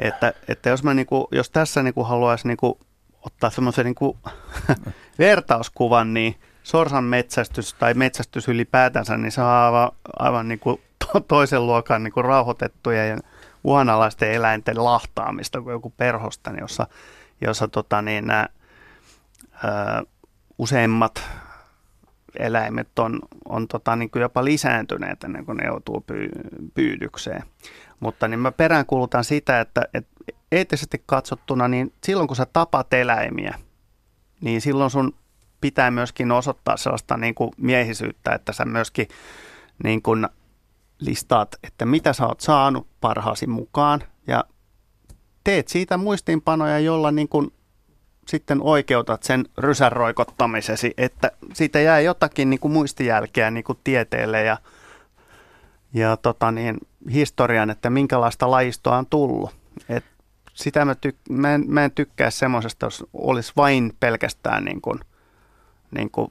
Että, 0.00 0.32
että 0.48 0.70
jos, 0.70 0.82
mä 0.82 0.94
niin 0.94 1.06
kuin, 1.06 1.26
jos 1.30 1.50
tässä 1.50 1.82
niin 1.82 1.94
kuin 1.94 2.06
haluaisi 2.06 2.48
niin 2.48 2.56
kuin 2.56 2.74
ottaa 3.22 3.50
semmoisen 3.50 3.84
niin 3.84 3.94
kuin 3.94 4.18
vertauskuvan, 5.18 6.14
niin 6.14 6.34
sorsan 6.62 7.04
metsästys 7.04 7.74
tai 7.74 7.94
metsästys 7.94 8.48
ylipäätänsä, 8.48 9.16
niin 9.16 9.32
se 9.32 9.40
on 9.40 9.46
aivan, 9.46 9.90
aivan 10.18 10.48
niin 10.48 10.58
kuin 10.58 10.80
toisen 11.28 11.66
luokan 11.66 12.02
niin 12.02 12.12
kuin 12.12 12.24
rauhoitettuja 12.24 13.06
ja 13.06 13.16
uhanalaisten 13.64 14.32
eläinten 14.32 14.84
lahtaamista 14.84 15.62
kuin 15.62 15.72
joku 15.72 15.90
perhosta, 15.96 16.50
jossa, 16.60 16.86
jossa 17.40 17.68
tota, 17.68 18.02
niin, 18.02 18.26
nämä, 18.26 18.48
ää, 19.64 20.02
useimmat 20.58 21.22
eläimet 22.38 22.98
on, 22.98 23.20
on 23.48 23.68
tota, 23.68 23.96
niin 23.96 24.10
kuin 24.10 24.20
jopa 24.20 24.44
lisääntyneet 24.44 25.24
ennen 25.24 25.46
kuin 25.46 25.56
ne 25.56 25.66
joutuu 25.66 26.00
pyy, 26.00 26.28
pyydykseen. 26.74 27.42
Mutta 28.00 28.28
niin 28.28 28.40
mä 28.40 28.52
peräänkuulutan 28.52 29.24
sitä, 29.24 29.60
että, 29.60 29.82
että 29.94 30.12
eettisesti 30.52 31.02
katsottuna, 31.06 31.68
niin 31.68 31.92
silloin 32.04 32.28
kun 32.28 32.36
sä 32.36 32.46
tapat 32.52 32.92
eläimiä, 32.92 33.54
niin 34.40 34.60
silloin 34.60 34.90
sun 34.90 35.14
pitää 35.60 35.90
myöskin 35.90 36.32
osoittaa 36.32 36.76
sellaista 36.76 37.16
niin 37.16 37.34
kuin 37.34 37.50
miehisyyttä, 37.56 38.34
että 38.34 38.52
sä 38.52 38.64
myöskin 38.64 39.08
niin 39.84 40.02
kuin 40.02 40.28
listaat, 41.04 41.56
että 41.62 41.86
mitä 41.86 42.12
sä 42.12 42.26
oot 42.26 42.40
saanut 42.40 42.86
parhaasi 43.00 43.46
mukaan 43.46 44.02
ja 44.26 44.44
teet 45.44 45.68
siitä 45.68 45.96
muistiinpanoja, 45.96 46.78
jolla 46.78 47.10
niin 47.10 47.28
kuin 47.28 47.52
sitten 48.28 48.62
oikeutat 48.62 49.22
sen 49.22 49.44
rysän 49.58 49.92
roikottamisesi, 49.92 50.94
että 50.96 51.30
siitä 51.54 51.80
jää 51.80 52.00
jotakin 52.00 52.50
niin 52.50 52.60
kuin 52.60 52.72
muistijälkeä 52.72 53.50
niin 53.50 53.64
kuin 53.64 53.78
tieteelle 53.84 54.42
ja, 54.42 54.56
ja 55.94 56.16
tota 56.16 56.52
niin, 56.52 56.76
historian, 57.12 57.70
että 57.70 57.90
minkälaista 57.90 58.50
lajistoa 58.50 58.98
on 58.98 59.06
tullut. 59.06 59.50
Et 59.88 60.04
sitä 60.54 60.84
mä, 60.84 60.92
tyk- 60.92 61.32
mä, 61.34 61.54
en, 61.54 61.64
mä 61.66 61.84
en 61.84 61.90
tykkää 61.90 62.30
semmoisesta, 62.30 62.86
jos 62.86 63.04
olisi 63.12 63.52
vain 63.56 63.92
pelkästään 64.00 64.64
niin 64.64 64.80
kuin, 64.80 65.00
niin 65.90 66.10
kuin 66.10 66.28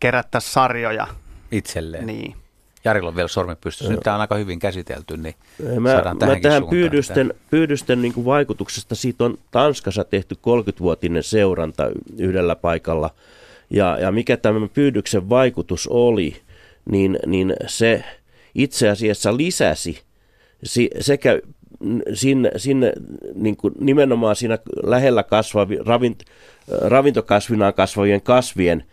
kerättä 0.00 0.40
sarjoja. 0.40 1.06
Itselleen. 1.50 2.06
Niin. 2.06 2.36
Jarilla 2.84 3.08
on 3.08 3.16
vielä 3.16 3.28
sormi 3.28 3.56
pystyssä. 3.60 3.92
Nyt 3.92 4.00
tämä 4.00 4.14
on 4.14 4.20
aika 4.20 4.34
hyvin 4.34 4.58
käsitelty, 4.58 5.16
niin 5.16 5.34
mä, 5.80 5.92
saadaan 5.92 6.16
mä 6.26 6.40
tähän 6.42 6.66
pyydysten, 6.66 7.34
pyydysten 7.50 8.02
niin 8.02 8.24
vaikutuksesta, 8.24 8.94
siitä 8.94 9.24
on 9.24 9.38
Tanskassa 9.50 10.04
tehty 10.04 10.34
30-vuotinen 10.34 11.22
seuranta 11.22 11.90
yhdellä 12.18 12.56
paikalla. 12.56 13.10
Ja, 13.70 13.98
ja 14.00 14.12
mikä 14.12 14.36
tämä 14.36 14.68
pyydyksen 14.74 15.28
vaikutus 15.28 15.86
oli, 15.86 16.36
niin, 16.90 17.18
niin 17.26 17.54
se 17.66 18.04
itse 18.54 18.88
asiassa 18.88 19.36
lisäsi 19.36 20.02
sekä 21.00 21.40
sinne, 22.14 22.50
sinne 22.56 22.92
niin 23.34 23.56
kuin 23.56 23.74
nimenomaan 23.80 24.36
siinä 24.36 24.58
lähellä 24.82 25.22
kasvavi, 25.22 25.78
ravint, 25.86 26.22
ravintokasvinaan 26.68 27.74
kasvavien 27.74 28.22
kasvien– 28.22 28.84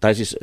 tai 0.00 0.14
siis 0.14 0.36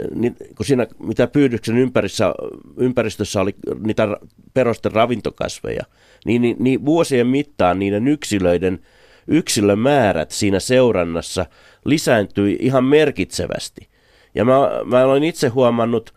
kun 0.57 0.65
siinä, 0.65 0.87
mitä 0.99 1.27
pyydyksen 1.27 1.77
ympäristössä, 1.77 2.33
ympäristössä 2.77 3.41
oli 3.41 3.55
niitä 3.79 4.17
perosten 4.53 4.91
ravintokasveja, 4.91 5.83
niin, 6.25 6.41
niin, 6.41 6.55
niin 6.59 6.85
vuosien 6.85 7.27
mittaan 7.27 7.79
niiden 7.79 8.07
yksilöiden 8.07 8.79
yksilömäärät 9.27 10.31
siinä 10.31 10.59
seurannassa 10.59 11.45
lisääntyi 11.85 12.57
ihan 12.61 12.83
merkitsevästi. 12.83 13.87
Ja 14.35 14.45
mä, 14.45 14.69
mä 14.85 15.05
olen 15.05 15.23
itse 15.23 15.47
huomannut 15.47 16.13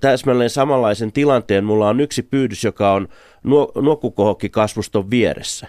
täsmälleen 0.00 0.50
samanlaisen 0.50 1.12
tilanteen. 1.12 1.64
Mulla 1.64 1.88
on 1.88 2.00
yksi 2.00 2.22
pyydys, 2.22 2.64
joka 2.64 2.92
on 2.92 3.08
nuokkukohokkikasvuston 3.82 5.10
vieressä. 5.10 5.66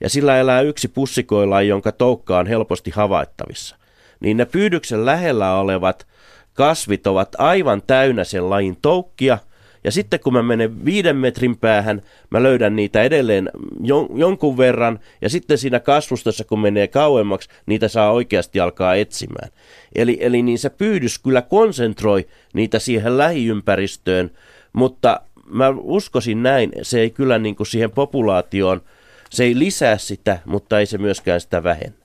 Ja 0.00 0.08
sillä 0.08 0.38
elää 0.38 0.60
yksi 0.60 0.88
pussikoila, 0.88 1.62
jonka 1.62 1.92
toukka 1.92 2.38
on 2.38 2.46
helposti 2.46 2.90
havaittavissa 2.90 3.76
niin 4.24 4.36
ne 4.36 4.44
pyydyksen 4.44 5.06
lähellä 5.06 5.54
olevat 5.54 6.06
kasvit 6.54 7.06
ovat 7.06 7.28
aivan 7.38 7.82
täynnä 7.86 8.24
sen 8.24 8.50
lajin 8.50 8.76
toukkia. 8.82 9.38
Ja 9.84 9.92
sitten 9.92 10.20
kun 10.20 10.32
mä 10.32 10.42
menen 10.42 10.84
viiden 10.84 11.16
metrin 11.16 11.56
päähän, 11.56 12.02
mä 12.30 12.42
löydän 12.42 12.76
niitä 12.76 13.02
edelleen 13.02 13.50
jon- 13.82 14.18
jonkun 14.18 14.56
verran. 14.56 15.00
Ja 15.22 15.28
sitten 15.28 15.58
siinä 15.58 15.80
kasvustossa, 15.80 16.44
kun 16.44 16.60
menee 16.60 16.88
kauemmaksi, 16.88 17.48
niitä 17.66 17.88
saa 17.88 18.12
oikeasti 18.12 18.60
alkaa 18.60 18.94
etsimään. 18.94 19.50
Eli, 19.94 20.18
eli 20.20 20.42
niin 20.42 20.58
se 20.58 20.70
pyydys 20.70 21.18
kyllä 21.18 21.42
konsentroi 21.42 22.26
niitä 22.54 22.78
siihen 22.78 23.18
lähiympäristöön, 23.18 24.30
mutta 24.72 25.20
mä 25.46 25.74
uskoisin 25.82 26.42
näin, 26.42 26.72
se 26.82 27.00
ei 27.00 27.10
kyllä 27.10 27.38
niin 27.38 27.56
kuin 27.56 27.66
siihen 27.66 27.90
populaatioon, 27.90 28.82
se 29.30 29.44
ei 29.44 29.58
lisää 29.58 29.98
sitä, 29.98 30.38
mutta 30.44 30.80
ei 30.80 30.86
se 30.86 30.98
myöskään 30.98 31.40
sitä 31.40 31.62
vähennä. 31.62 32.03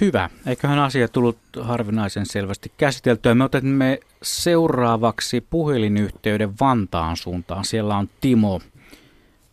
Hyvä. 0.00 0.30
Eiköhän 0.46 0.78
asia 0.78 1.08
tullut 1.08 1.38
harvinaisen 1.60 2.26
selvästi 2.26 2.72
käsiteltyä. 2.78 3.34
Me 3.34 3.44
otamme 3.44 4.00
seuraavaksi 4.22 5.40
puhelinyhteyden 5.50 6.52
Vantaan 6.60 7.16
suuntaan. 7.16 7.64
Siellä 7.64 7.96
on 7.96 8.08
Timo. 8.20 8.60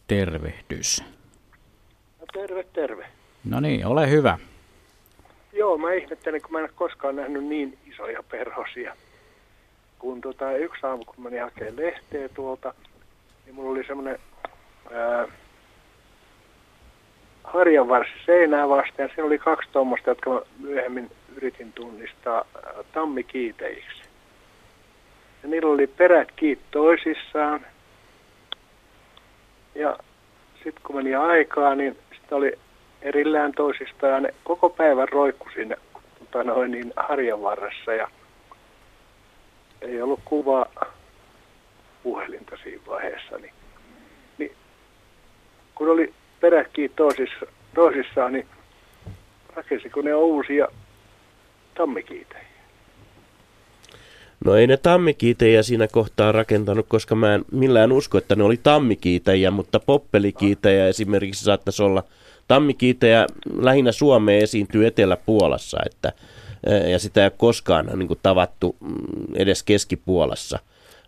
Tervehdys. 0.07 1.03
No, 2.19 2.25
terve, 2.33 2.63
terve. 2.73 3.05
No 3.43 3.59
niin, 3.59 3.85
ole 3.85 4.09
hyvä. 4.09 4.39
Joo, 5.53 5.77
mä 5.77 5.93
ihmettelen, 5.93 6.41
kun 6.41 6.51
mä 6.51 6.57
en 6.57 6.63
ole 6.63 6.71
koskaan 6.75 7.15
nähnyt 7.15 7.43
niin 7.43 7.77
isoja 7.91 8.23
perhosia. 8.23 8.95
Kun 9.99 10.21
tota, 10.21 10.51
yksi 10.51 10.85
aamu, 10.85 11.05
kun 11.05 11.23
menin 11.23 11.41
hakemaan 11.41 11.75
lehteä 11.75 12.29
tuolta, 12.29 12.73
niin 13.45 13.55
mulla 13.55 13.71
oli 13.71 13.83
semmoinen 13.87 14.19
harjanvarsi 17.43 18.11
seinää 18.25 18.69
vasten. 18.69 19.09
Siinä 19.09 19.23
oli 19.23 19.37
kaksi 19.37 19.69
tuommoista, 19.71 20.09
jotka 20.09 20.29
mä 20.29 20.41
myöhemmin 20.59 21.11
yritin 21.35 21.73
tunnistaa 21.73 22.45
äh, 22.55 22.85
tammikiiteiksi. 22.91 24.01
Ja 25.43 25.49
niillä 25.49 25.69
oli 25.69 25.87
perät 25.87 26.31
kiinni 26.35 26.63
toisissaan. 26.71 27.65
Ja 29.75 29.97
sitten 30.53 30.83
kun 30.83 30.95
meni 30.95 31.15
aikaa, 31.15 31.75
niin 31.75 31.97
sitten 32.13 32.37
oli 32.37 32.59
erillään 33.01 33.51
toisistaan 33.51 34.13
ja 34.13 34.19
ne 34.19 34.33
koko 34.43 34.69
päivän 34.69 35.09
roikku 35.09 35.47
siinä 35.53 35.75
tota 36.19 36.43
noin, 36.43 36.71
niin 36.71 36.93
harjanvarressa 36.95 37.93
ja 37.93 38.07
ei 39.81 40.01
ollut 40.01 40.19
kuvaa 40.25 40.65
puhelinta 42.03 42.57
siinä 42.63 42.81
vaiheessa. 42.87 43.37
Niin, 43.37 43.53
niin 44.37 44.55
kun 45.75 45.89
oli 45.89 46.13
peräkkiin 46.41 46.91
toisissa, 46.95 47.45
toisissaan, 47.75 48.33
niin 48.33 48.47
rakensiko 49.55 50.01
ne 50.01 50.13
uusia 50.13 50.67
tammikiitejä? 51.77 52.51
No 54.45 54.55
ei 54.55 54.67
ne 54.67 54.77
tammikiitejä 54.77 55.63
siinä 55.63 55.87
kohtaa 55.87 56.31
rakentanut, 56.31 56.85
koska 56.89 57.15
mä 57.15 57.35
en 57.35 57.45
millään 57.51 57.91
usko, 57.91 58.17
että 58.17 58.35
ne 58.35 58.43
oli 58.43 58.57
tammikiitejä, 58.63 59.51
mutta 59.51 59.79
poppelikiitejä 59.79 60.87
esimerkiksi 60.87 61.43
saattaisi 61.43 61.83
olla. 61.83 62.03
Tammikiitejä 62.47 63.27
lähinnä 63.57 63.91
Suomeen 63.91 64.43
esiintyy 64.43 64.87
Etelä-Puolassa, 64.87 65.77
että, 65.85 66.13
ja 66.91 66.99
sitä 66.99 67.21
ei 67.21 67.25
ole 67.25 67.33
koskaan 67.37 67.89
niin 67.95 68.07
kuin, 68.07 68.19
tavattu 68.23 68.75
mm, 68.79 69.35
edes 69.35 69.63
Keski-Puolassa 69.63 70.59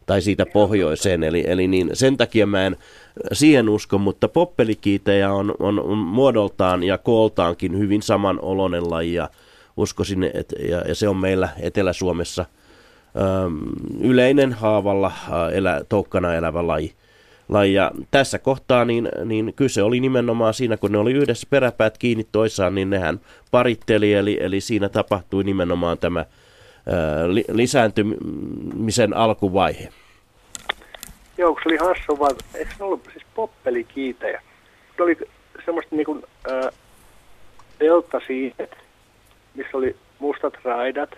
tai 0.06 0.22
siitä 0.22 0.46
pohjoiseen. 0.46 1.24
Eli, 1.24 1.44
eli 1.48 1.68
niin, 1.68 1.90
sen 1.94 2.18
takia 2.18 2.46
mä 2.46 2.66
en 2.66 2.78
siihen 3.34 3.70
usko, 3.70 3.98
mutta 3.98 4.28
poppelikiitejä 4.28 5.34
on, 5.34 5.56
on, 5.60 5.98
muodoltaan 5.98 6.84
ja 6.84 6.98
kooltaankin 6.98 7.78
hyvin 7.78 8.02
saman 8.02 8.40
oloinen 8.42 8.90
laji 8.90 9.14
ja 9.14 9.30
uskoisin, 9.78 10.24
että, 10.34 10.56
ja, 10.70 10.82
ja 10.88 10.96
se 10.96 11.08
on 11.08 11.18
meillä 11.18 11.50
Etelä-Suomessa– 11.60 12.46
yleinen 14.02 14.54
haavalla 14.54 15.12
elä, 15.52 15.82
toukkana 15.90 16.34
elävä 16.34 16.68
laji. 16.68 16.94
laji. 17.50 17.74
Ja 17.74 17.92
tässä 18.12 18.40
kohtaa 18.40 18.86
niin, 18.86 19.10
niin 19.26 19.54
kyse 19.56 19.84
oli 19.84 20.00
nimenomaan 20.00 20.54
siinä, 20.54 20.78
kun 20.78 20.92
ne 20.92 20.98
oli 20.98 21.12
yhdessä 21.12 21.48
peräpäät 21.50 21.98
kiinni 21.98 22.28
toisaan, 22.32 22.76
niin 22.76 22.90
nehän 22.90 23.20
paritteli, 23.52 24.14
eli, 24.14 24.38
eli 24.42 24.62
siinä 24.62 24.90
tapahtui 24.90 25.44
nimenomaan 25.44 25.98
tämä 25.98 26.26
li, 27.28 27.46
lisääntymisen 27.52 29.16
alkuvaihe. 29.16 29.90
Joo, 31.38 31.58
se 31.64 31.70
oli 31.70 31.78
hassu, 31.78 32.20
vaan 32.20 32.36
eikö 32.54 32.72
se 32.78 32.84
ollut 32.84 33.10
siis 33.12 33.26
poppelikiitejä? 33.36 34.42
Se 34.98 35.04
oli 35.04 35.18
semmoista 35.66 35.96
niin 35.96 36.06
kuin, 36.06 36.24
ää, 36.52 36.70
deltasiitet, 37.80 38.76
missä 39.56 39.78
oli 39.78 39.96
mustat 40.20 40.54
raidat, 40.64 41.10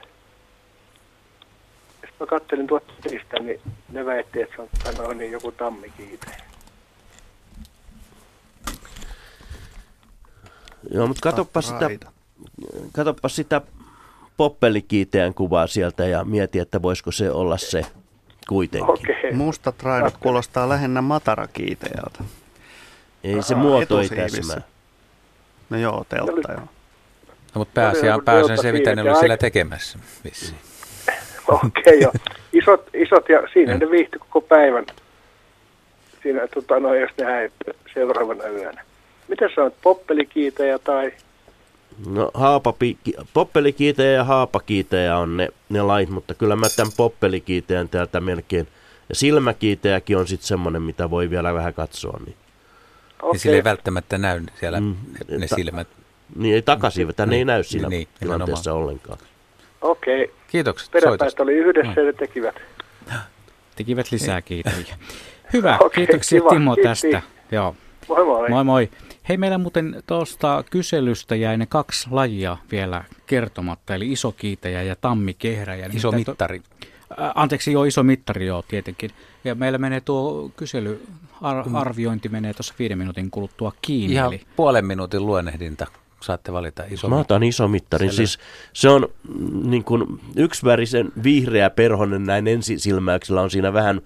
mä 2.20 2.26
kattelin 2.26 2.68
tuota 2.68 2.94
tilistä, 3.02 3.40
niin 3.40 3.62
ne 3.90 4.06
väitti, 4.06 4.42
että 4.42 4.56
se 4.96 5.02
on 5.02 5.18
niin 5.18 5.32
joku 5.32 5.52
tammikiite. 5.52 6.28
Joo, 10.92 11.08
mutta 11.08 11.22
katoppa 11.22 11.62
sitä, 11.62 11.90
katoppa 12.94 13.30
sitä 13.30 13.62
poppelikiiteän 14.38 15.34
kuvaa 15.34 15.68
sieltä 15.68 16.06
ja 16.06 16.24
mieti, 16.24 16.60
että 16.60 16.82
voisiko 16.82 17.12
se 17.12 17.32
olla 17.32 17.57
se 17.57 17.82
kuitenkin. 18.48 19.12
Okay. 19.12 19.32
Mustat 19.34 19.84
raidat 19.84 20.18
kuulostaa 20.20 20.70
lähinnä 20.70 21.02
matarakiiteältä. 21.02 22.24
Ei 23.24 23.41
se 23.41 23.56
muoto 23.56 24.02
ei 24.02 24.10
täsmää. 24.10 24.62
No 25.70 25.78
joo, 25.78 26.06
teltta 26.10 26.52
joo. 26.52 26.62
No, 27.56 27.60
mutta 27.60 27.72
pääasia 27.74 28.16
on 28.16 28.26
pääsen 28.26 28.57
se, 28.57 28.72
mitä 28.72 28.95
ne 28.95 29.02
oli 29.02 29.16
siellä 29.16 29.38
tekemässä. 29.38 29.99
Vissiin. 30.24 30.57
Okei, 31.48 32.06
okay, 32.06 32.22
Isot, 32.53 32.90
isot 32.94 33.30
ja 33.30 33.48
siinä 33.53 33.74
mm. 33.74 33.80
ne 33.80 33.91
viihtyi 33.91 34.20
koko 34.20 34.41
päivän. 34.41 34.86
Siinä, 36.24 36.48
tota, 36.48 36.80
no, 36.80 36.94
jos 36.94 37.12
ne 37.18 37.26
häipyy 37.26 37.74
seuraavana 37.94 38.48
yönä. 38.48 38.84
Mitä 39.28 39.49
sä 39.56 39.64
oot, 39.64 39.74
poppelikiitejä 39.82 40.80
tai? 40.80 41.14
No 42.07 42.31
haapapi, 42.34 42.97
poppelikiitejä 43.34 44.11
ja 44.11 44.23
haapakiitejä 44.23 45.17
on 45.17 45.38
ne, 45.38 45.49
ne 45.69 45.81
lait, 45.81 46.09
mutta 46.09 46.34
kyllä 46.34 46.55
mä 46.55 46.67
tämän 46.76 46.91
poppelikiiteän 46.97 47.89
täältä 47.89 48.19
melkein. 48.19 48.67
Ja 49.09 49.15
silmäkiitejäkin 49.15 50.17
on 50.17 50.27
sitten 50.27 50.47
semmoinen, 50.47 50.81
mitä 50.81 51.09
voi 51.09 51.30
vielä 51.30 51.53
vähän 51.53 51.73
katsoa. 51.73 52.19
Niin. 52.26 52.35
Okay. 53.19 53.31
Niin 53.31 53.39
sille 53.39 53.55
ei 53.55 53.63
välttämättä 53.63 54.17
näy 54.17 54.41
siellä 54.59 54.80
mm, 54.80 54.95
ne, 55.30 55.38
ne 55.38 55.47
silmät. 55.47 55.88
Niin 56.35 56.55
ei 56.55 56.61
takaisin, 56.61 57.07
mm, 57.07 57.30
ne 57.30 57.35
ei 57.35 57.45
näy 57.45 57.63
siinä 57.63 57.89
niin, 57.89 58.07
tilanteessa 58.19 58.72
nimenomaan. 58.72 58.84
ollenkaan. 58.84 59.19
Okei. 59.81 60.23
Okay. 60.23 60.35
Kiitokset 60.47 60.91
Peräpäät 60.91 61.39
oli 61.39 61.53
yhdessä 61.53 62.01
mm. 62.01 62.07
ja 62.07 62.13
tekivät. 62.13 62.55
Tekivät 63.76 64.11
lisää 64.11 64.41
kiitoja. 64.41 64.95
Hyvä, 65.53 65.76
okay, 65.81 65.89
kiitoksia 65.89 66.39
kiva. 66.39 66.49
Timo 66.49 66.76
Kiitti. 66.76 66.89
tästä. 66.89 67.22
Joo. 67.51 67.76
Moi 68.07 68.26
moi. 68.26 68.49
Moi 68.49 68.63
moi. 68.63 68.89
Hei, 69.30 69.38
meillä 69.38 69.57
muuten 69.57 70.03
tuosta 70.07 70.64
kyselystä 70.72 71.35
jäi 71.35 71.57
ne 71.57 71.65
kaksi 71.65 72.07
lajia 72.11 72.57
vielä 72.72 73.03
kertomatta, 73.27 73.95
eli 73.95 74.11
iso 74.11 74.31
kiitäjä 74.31 74.84
ja 74.84 74.95
tammikehräjä. 74.95 75.89
Iso 75.93 76.11
mittari. 76.11 76.60
To, 76.60 76.65
anteeksi, 77.35 77.72
joo, 77.72 77.84
iso 77.84 78.03
mittari, 78.03 78.45
joo, 78.45 78.64
tietenkin. 78.68 79.11
Ja 79.43 79.56
meillä 79.56 79.77
menee 79.77 80.02
tuo 80.02 80.52
kyselyarviointi 80.57 82.30
menee 82.30 82.53
tuossa 82.53 82.73
viiden 82.80 82.97
minuutin 82.97 83.31
kuluttua 83.31 83.73
kiinni. 83.81 84.14
Ihan 84.14 84.34
eli... 84.34 84.41
puolen 84.56 84.85
minuutin 84.85 85.26
luonnehdinta 85.26 85.88
saatte 86.22 86.53
valita 86.53 86.84
iso 86.89 87.10
Mä 87.10 87.19
otan 87.19 87.43
iso 87.43 87.68
mittarin. 87.68 88.14
Siis 88.14 88.39
se 88.73 88.89
on 88.89 89.07
mm, 89.27 89.69
niin 89.69 89.84
kuin 89.84 90.22
yksivärisen 90.35 91.11
vihreä 91.23 91.69
perhonen 91.69 92.23
näin 92.23 92.47
ensisilmäyksellä 92.47 93.41
on 93.41 93.52
siinä 93.52 93.73
vähän, 93.73 94.02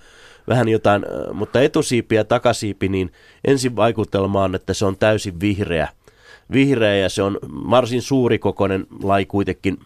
vähän 0.49 0.69
jotain, 0.69 1.05
mutta 1.33 1.61
etusiipi 1.61 2.15
ja 2.15 2.25
takasiipi, 2.25 2.89
niin 2.89 3.11
ensin 3.47 3.75
vaikutelma 3.75 4.43
on, 4.43 4.55
että 4.55 4.73
se 4.73 4.85
on 4.85 4.97
täysin 4.97 5.39
vihreä. 5.39 5.87
Vihreä 6.51 6.95
ja 6.95 7.09
se 7.09 7.23
on 7.23 7.39
varsin 7.43 8.01
suurikokoinen 8.01 8.87
lai 9.03 9.25
kuitenkin 9.25 9.77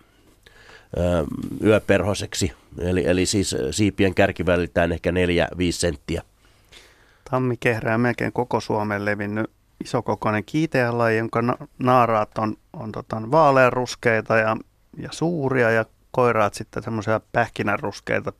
yöperhoseksi. 1.63 2.53
Eli, 2.79 3.07
eli 3.07 3.25
siis 3.25 3.55
siipien 3.71 4.15
kärkiväliltään 4.15 4.91
ehkä 4.91 5.11
4-5 5.11 5.13
senttiä. 5.69 6.21
Tammi 7.31 7.57
kehrää 7.59 7.97
melkein 7.97 8.33
koko 8.33 8.59
Suomen 8.59 9.05
levinnyt 9.05 9.51
isokokoinen 9.83 10.43
kiiteälaji, 10.45 11.17
jonka 11.17 11.57
naaraat 11.79 12.37
on, 12.37 12.55
on 12.73 12.91
tota, 12.91 13.21
vaaleanruskeita 13.31 14.37
ja, 14.37 14.57
ja 14.97 15.09
suuria 15.11 15.71
ja 15.71 15.85
koiraat 16.11 16.53
sitten 16.53 16.83
semmoisia 16.83 17.21
pähkinänruskeita 17.31 18.33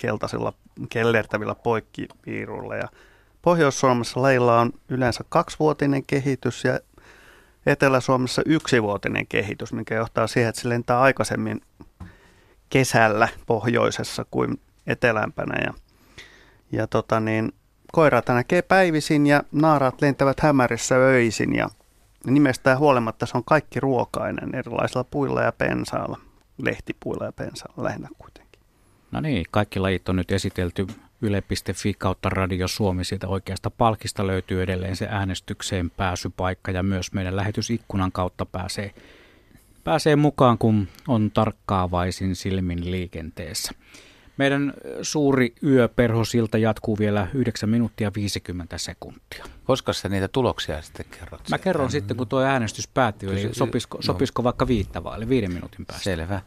keltaisilla 0.00 0.52
kellertävillä 0.88 1.54
poikkipiiruilla. 1.54 2.76
Ja 2.76 2.88
Pohjois-Suomessa 3.42 4.22
lajilla 4.22 4.60
on 4.60 4.72
yleensä 4.88 5.24
kaksivuotinen 5.28 6.04
kehitys 6.04 6.64
ja 6.64 6.80
Etelä-Suomessa 7.66 8.42
yksivuotinen 8.46 9.26
kehitys, 9.26 9.72
mikä 9.72 9.94
johtaa 9.94 10.26
siihen, 10.26 10.48
että 10.48 10.60
se 10.60 10.68
lentää 10.68 11.00
aikaisemmin 11.00 11.60
kesällä 12.70 13.28
pohjoisessa 13.46 14.26
kuin 14.30 14.60
etelämpänä. 14.86 15.54
Ja, 15.64 15.74
ja 16.72 16.86
tota 16.86 17.20
niin, 17.20 17.52
koiraita 17.92 18.34
näkee 18.34 18.62
päivisin 18.62 19.26
ja 19.26 19.42
naaraat 19.52 20.02
lentävät 20.02 20.40
hämärissä 20.40 20.94
öisin 20.94 21.56
ja 21.56 21.68
nimestään 22.26 22.78
huolimatta 22.78 23.26
se 23.26 23.36
on 23.36 23.44
kaikki 23.44 23.80
ruokainen 23.80 24.54
erilaisilla 24.54 25.04
puilla 25.04 25.42
ja 25.42 25.52
pensaalla, 25.52 26.18
lehtipuilla 26.62 27.24
ja 27.24 27.32
pensaalla 27.32 27.84
lähinnä 27.84 28.08
kuitenkin. 28.18 28.49
No 29.12 29.20
niin, 29.20 29.46
kaikki 29.50 29.78
lajit 29.78 30.08
on 30.08 30.16
nyt 30.16 30.32
esitelty 30.32 30.86
yle.fi 31.22 31.94
kautta 31.98 32.28
Radio 32.28 32.68
Suomi. 32.68 33.04
Siitä 33.04 33.28
oikeasta 33.28 33.70
palkista 33.70 34.26
löytyy 34.26 34.62
edelleen 34.62 34.96
se 34.96 35.06
äänestykseen 35.10 35.90
pääsypaikka 35.90 36.70
ja 36.70 36.82
myös 36.82 37.12
meidän 37.12 37.36
lähetysikkunan 37.36 38.12
kautta 38.12 38.46
pääsee, 38.46 38.94
pääsee 39.84 40.16
mukaan, 40.16 40.58
kun 40.58 40.88
on 41.08 41.30
tarkkaavaisin 41.30 42.36
silmin 42.36 42.90
liikenteessä. 42.90 43.72
Meidän 44.36 44.72
suuri 45.02 45.54
yöperhosilta 45.62 46.58
jatkuu 46.58 46.98
vielä 46.98 47.28
9 47.34 47.68
minuuttia 47.68 48.12
50 48.14 48.78
sekuntia. 48.78 49.44
Koska 49.64 49.92
sä 49.92 50.08
niitä 50.08 50.28
tuloksia 50.28 50.82
sitten 50.82 51.06
kerrot? 51.18 51.48
Mä 51.50 51.58
kerron 51.58 51.90
sitten, 51.90 52.16
kun 52.16 52.28
tuo 52.28 52.40
äänestys 52.40 52.88
päättyy, 52.88 53.32
eli 53.32 53.48
sopisiko, 53.54 53.98
no. 53.98 54.02
sopisiko 54.02 54.44
vaikka 54.44 54.66
viittavaa, 54.66 55.16
eli 55.16 55.28
viiden 55.28 55.52
minuutin 55.52 55.86
päästä. 55.86 56.04
Selvä. 56.04 56.40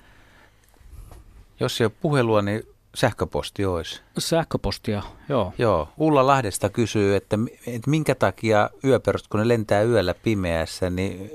Jos 1.64 1.82
ei 1.82 1.86
ole 1.86 1.94
puhelua, 2.02 2.42
niin 2.42 2.64
sähköposti 2.96 3.66
olisi. 3.66 4.02
Sähköpostia, 4.18 5.04
joo. 5.30 5.54
Joo. 5.58 5.90
Ulla 5.98 6.28
Lahdesta 6.28 6.70
kysyy, 6.70 7.16
että, 7.16 7.38
että 7.68 7.90
minkä 7.90 8.16
takia 8.16 8.70
yöperhoset, 8.84 9.28
kun 9.28 9.40
ne 9.40 9.48
lentää 9.48 9.82
yöllä 9.82 10.14
pimeässä, 10.14 10.90
niin 10.90 11.32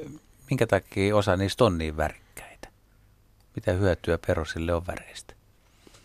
minkä 0.50 0.66
takia 0.66 1.16
osa 1.16 1.36
niistä 1.36 1.64
on 1.64 1.78
niin 1.78 1.96
värikkäitä? 1.96 2.68
Mitä 3.56 3.72
hyötyä 3.72 4.18
perhosille 4.26 4.74
on 4.74 4.86
väreistä? 4.86 5.34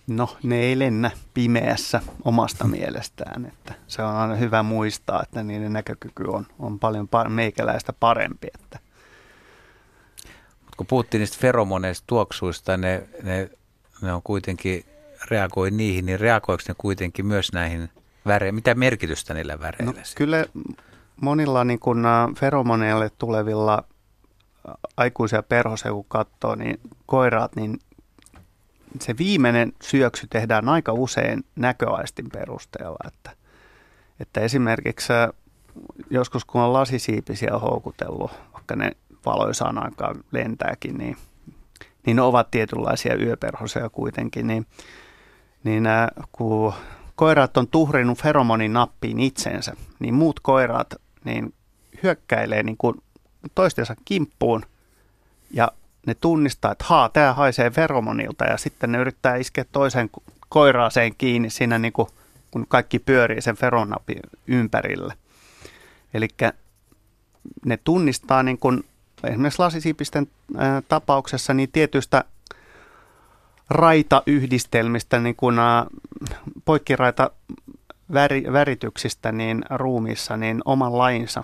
No, 0.07 0.37
ne 0.43 0.59
ei 0.59 0.79
lennä 0.79 1.11
pimeässä 1.33 2.01
omasta 2.25 2.67
mielestään. 2.67 3.45
Että 3.45 3.73
se 3.87 4.03
on 4.03 4.15
aina 4.15 4.35
hyvä 4.35 4.63
muistaa, 4.63 5.23
että 5.23 5.43
niiden 5.43 5.73
näkökyky 5.73 6.23
on, 6.27 6.45
on 6.59 6.79
paljon 6.79 7.09
par- 7.15 7.29
meikäläistä 7.29 7.93
parempi. 7.93 8.47
Että. 8.55 8.79
Mut 10.65 10.75
kun 10.77 10.87
puhuttiin 10.87 11.19
niistä 11.19 11.37
feromoneista 11.39 12.03
tuoksuista, 12.07 12.77
ne, 12.77 13.07
ne, 13.23 13.49
ne 14.03 14.13
on 14.13 14.21
kuitenkin, 14.23 14.85
reagoi 15.31 15.71
niihin, 15.71 16.05
niin 16.05 16.19
reagoiko 16.19 16.63
ne 16.67 16.75
kuitenkin 16.77 17.25
myös 17.25 17.53
näihin 17.53 17.89
väreihin? 18.25 18.55
Mitä 18.55 18.75
merkitystä 18.75 19.33
niillä 19.33 19.59
väreillä? 19.59 19.93
No, 19.93 20.01
kyllä 20.15 20.45
monilla 21.21 21.63
niin 21.63 21.79
kun, 21.79 22.05
feromoneille 22.39 23.09
tulevilla 23.17 23.83
aikuisia 24.97 25.43
perhosia, 25.43 25.91
kun 25.91 26.05
katsoo, 26.07 26.55
niin 26.55 26.79
koiraat, 27.05 27.55
niin 27.55 27.79
se 29.01 29.17
viimeinen 29.17 29.73
syöksy 29.81 30.27
tehdään 30.29 30.69
aika 30.69 30.93
usein 30.93 31.45
näköaistin 31.55 32.29
perusteella. 32.29 32.97
Että, 33.07 33.31
että 34.19 34.41
esimerkiksi 34.41 35.13
joskus 36.09 36.45
kun 36.45 36.61
on 36.61 36.73
lasisiipisiä 36.73 37.51
houkutellut, 37.61 38.31
vaikka 38.53 38.75
ne 38.75 38.91
valoisaan 39.25 39.83
aikaan 39.85 40.15
lentääkin, 40.31 40.97
niin, 40.97 41.17
niin 42.05 42.15
ne 42.15 42.21
ovat 42.21 42.51
tietynlaisia 42.51 43.15
yöperhosia 43.15 43.89
kuitenkin, 43.89 44.47
niin 44.47 44.65
niin 45.63 45.87
äh, 45.87 46.07
kun 46.31 46.73
koiraat 47.15 47.57
on 47.57 47.67
tuhrinut 47.67 48.21
feromonin 48.21 48.73
nappiin 48.73 49.19
itsensä, 49.19 49.73
niin 49.99 50.13
muut 50.13 50.39
koiraat 50.39 50.95
niin 51.23 51.53
hyökkäilee 52.03 52.63
niin 52.63 52.77
kuin 52.77 53.01
toistensa 53.55 53.95
kimppuun 54.05 54.65
ja 55.51 55.71
ne 56.07 56.13
tunnistaa, 56.13 56.71
että 56.71 56.85
haa, 56.87 57.09
tämä 57.09 57.33
haisee 57.33 57.69
feromonilta 57.69 58.45
ja 58.45 58.57
sitten 58.57 58.91
ne 58.91 58.97
yrittää 58.97 59.35
iskeä 59.35 59.65
toisen 59.71 60.09
koiraaseen 60.49 61.15
kiinni 61.15 61.49
siinä 61.49 61.79
niin 61.79 61.93
kuin, 61.93 62.07
kun 62.51 62.65
kaikki 62.67 62.99
pyörii 62.99 63.41
sen 63.41 63.55
feronapin 63.55 64.19
ympärille. 64.47 65.13
Eli 66.13 66.27
ne 67.65 67.77
tunnistaa 67.83 68.43
niin 68.43 68.57
kuin, 68.57 68.83
esimerkiksi 69.27 69.59
lasisiipisten 69.59 70.27
ää, 70.57 70.81
tapauksessa 70.87 71.53
niin 71.53 71.71
tietystä 71.71 72.23
raitayhdistelmistä, 73.69 75.19
niin 75.19 75.35
kuin 75.35 75.55
poikkiraita 76.65 77.31
väri, 78.13 78.43
värityksistä 78.53 79.31
niin 79.31 79.65
ruumiissa 79.69 80.37
niin 80.37 80.61
oman 80.65 80.97
lainsa 80.97 81.43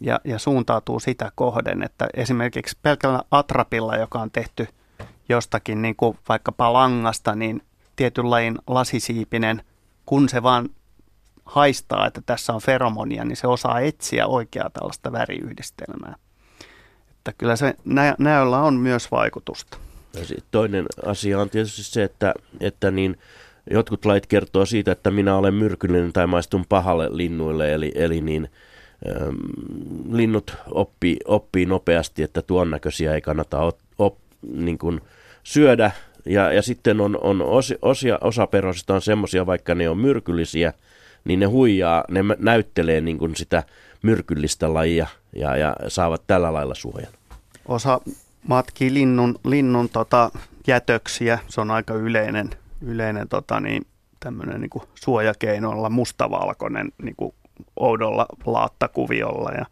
ja, 0.00 0.20
ja 0.24 0.38
suuntautuu 0.38 1.00
sitä 1.00 1.32
kohden, 1.34 1.82
että 1.82 2.08
esimerkiksi 2.14 2.78
pelkällä 2.82 3.22
atrapilla, 3.30 3.96
joka 3.96 4.20
on 4.20 4.30
tehty 4.30 4.66
jostakin 5.28 5.82
niin 5.82 5.96
kuin 5.96 6.18
vaikkapa 6.28 6.72
langasta, 6.72 7.34
niin 7.34 7.62
tietyn 7.96 8.30
lajin 8.30 8.58
lasisiipinen, 8.66 9.62
kun 10.06 10.28
se 10.28 10.42
vaan 10.42 10.68
haistaa, 11.44 12.06
että 12.06 12.22
tässä 12.26 12.52
on 12.52 12.60
feromonia, 12.60 13.24
niin 13.24 13.36
se 13.36 13.46
osaa 13.46 13.80
etsiä 13.80 14.26
oikeaa 14.26 14.70
tällaista 14.70 15.12
väriyhdistelmää. 15.12 16.14
Että 17.20 17.32
kyllä 17.38 17.56
se 17.56 17.74
nä- 17.84 18.14
näöllä 18.18 18.58
on 18.58 18.74
myös 18.74 19.10
vaikutusta. 19.10 19.78
Ja 20.14 20.22
toinen 20.50 20.86
asia 21.06 21.40
on 21.40 21.50
tietysti 21.50 21.82
se, 21.82 22.02
että, 22.02 22.34
että 22.60 22.90
niin, 22.90 23.18
jotkut 23.70 24.04
lait 24.04 24.26
kertoo 24.26 24.66
siitä, 24.66 24.92
että 24.92 25.10
minä 25.10 25.36
olen 25.36 25.54
myrkyllinen 25.54 26.12
tai 26.12 26.26
maistun 26.26 26.64
pahalle 26.68 27.08
linnuille, 27.10 27.72
eli, 27.72 27.92
eli 27.94 28.20
niin, 28.20 28.48
äm, 29.08 29.36
linnut 30.12 30.56
oppii, 30.70 31.16
oppii 31.24 31.66
nopeasti, 31.66 32.22
että 32.22 32.42
tuon 32.42 32.70
näköisiä 32.70 33.14
ei 33.14 33.20
kannata 33.20 33.60
op, 33.60 33.78
op, 33.98 34.16
niin 34.52 34.78
kuin 34.78 35.00
syödä. 35.42 35.90
Ja, 36.26 36.52
ja 36.52 36.62
sitten 36.62 37.00
on, 37.00 37.18
on 37.22 37.42
osia, 37.42 37.78
osia, 37.82 38.18
osa 38.20 38.46
perhosista 38.46 38.94
on 38.94 39.02
semmoisia, 39.02 39.46
vaikka 39.46 39.74
ne 39.74 39.88
on 39.88 39.98
myrkyllisiä, 39.98 40.72
niin 41.24 41.40
ne 41.40 41.46
huijaa, 41.46 42.04
ne 42.10 42.20
näyttelee 42.38 43.00
niin 43.00 43.18
kuin 43.18 43.36
sitä 43.36 43.62
myrkyllistä 44.02 44.74
lajia 44.74 45.06
ja, 45.36 45.56
ja 45.56 45.76
saavat 45.88 46.22
tällä 46.26 46.52
lailla 46.52 46.74
suojan. 46.74 47.12
Osa 47.68 48.00
matkii 48.48 48.94
linnun, 48.94 49.38
linnun 49.44 49.88
tota, 49.88 50.30
jätöksiä, 50.66 51.38
se 51.48 51.60
on 51.60 51.70
aika 51.70 51.94
yleinen, 51.94 52.50
yleinen 52.82 53.28
tota, 53.28 53.60
niin, 53.60 53.86
tämmöinen 54.20 54.60
niin 54.60 54.88
suojakeinoilla 54.94 55.90
mustavalkoinen 55.90 56.92
niin 57.02 57.16
kuin 57.16 57.34
oudolla 57.76 58.26
laattakuviolla. 58.46 59.50
Ja, 59.50 59.66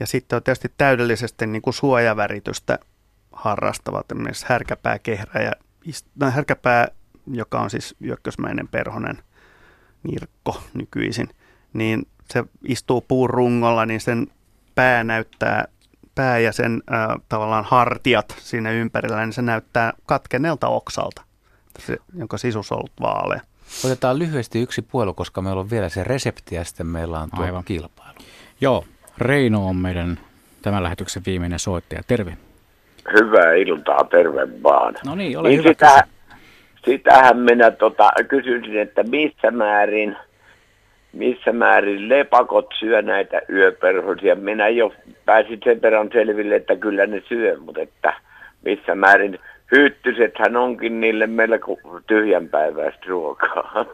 ja 0.00 0.06
sitten 0.06 0.36
on 0.36 0.42
tietysti 0.42 0.72
täydellisesti 0.78 1.46
niin 1.46 1.62
kuin 1.62 1.74
suojaväritystä 1.74 2.78
harrastavat, 3.32 4.12
esimerkiksi 4.12 4.46
härkäpääkehrä 4.48 5.42
ja 5.42 5.52
no, 6.20 6.30
härkäpää, 6.30 6.88
joka 7.26 7.60
on 7.60 7.70
siis 7.70 7.94
jökkösmäinen 8.00 8.68
perhonen 8.68 9.18
nirkko 10.02 10.62
nykyisin, 10.74 11.28
niin 11.72 12.06
se 12.32 12.44
istuu 12.68 13.00
puun 13.00 13.30
rungolla, 13.30 13.86
niin 13.86 14.00
sen 14.00 14.26
pää 14.74 15.04
näyttää, 15.04 15.64
pää 16.14 16.38
ja 16.38 16.52
sen 16.52 16.82
äh, 16.92 17.08
tavallaan 17.28 17.64
hartiat 17.64 18.36
siinä 18.38 18.70
ympärillä, 18.70 19.24
niin 19.24 19.32
se 19.32 19.42
näyttää 19.42 19.92
katkeneelta 20.06 20.68
oksalta, 20.68 21.22
se, 21.78 21.96
jonka 22.18 22.38
sisus 22.38 22.72
on 22.72 22.78
ollut 22.78 22.92
vaalea. 23.00 23.40
Otetaan 23.84 24.18
lyhyesti 24.18 24.62
yksi 24.62 24.82
puolu, 24.82 25.14
koska 25.14 25.42
meillä 25.42 25.60
on 25.60 25.70
vielä 25.70 25.88
se 25.88 26.04
resepti 26.04 26.54
ja 26.54 26.64
sitten 26.64 26.86
meillä 26.86 27.18
on 27.18 27.28
tuo 27.36 27.44
Aivan. 27.44 27.64
kilpailu. 27.64 28.18
Joo, 28.60 28.84
Reino 29.18 29.68
on 29.68 29.76
meidän 29.76 30.18
tämän 30.62 30.82
lähetyksen 30.82 31.22
viimeinen 31.26 31.58
soittaja. 31.58 32.02
Terve. 32.06 32.36
Hyvää 33.12 33.54
iltaa, 33.54 34.04
terve 34.04 34.62
vaan. 34.62 34.94
No 35.06 35.14
niin, 35.14 35.38
ole 35.38 35.48
niin 35.48 35.58
hyvä. 35.58 35.70
Sitä, 35.70 36.04
sitähän 36.84 37.38
minä 37.38 37.70
tota, 37.70 38.10
kysyisin, 38.28 38.78
että 38.78 39.02
missä 39.02 39.50
määrin, 39.50 40.16
missä 41.12 41.52
määrin 41.52 42.08
lepakot 42.08 42.66
syö 42.78 43.02
näitä 43.02 43.40
yöperhosia. 43.50 44.34
Minä 44.34 44.68
jo 44.68 44.92
pääsin 45.24 45.60
sen 45.64 45.82
verran 45.82 46.10
selville, 46.12 46.56
että 46.56 46.76
kyllä 46.76 47.06
ne 47.06 47.22
syö, 47.28 47.58
mutta 47.60 47.80
että 47.80 48.14
missä 48.64 48.94
määrin 48.94 49.38
hyttysethän 49.72 50.56
onkin 50.56 51.00
niille 51.00 51.26
melko 51.26 51.78
tyhjänpäiväistä 52.06 53.06
ruokaa. 53.08 53.84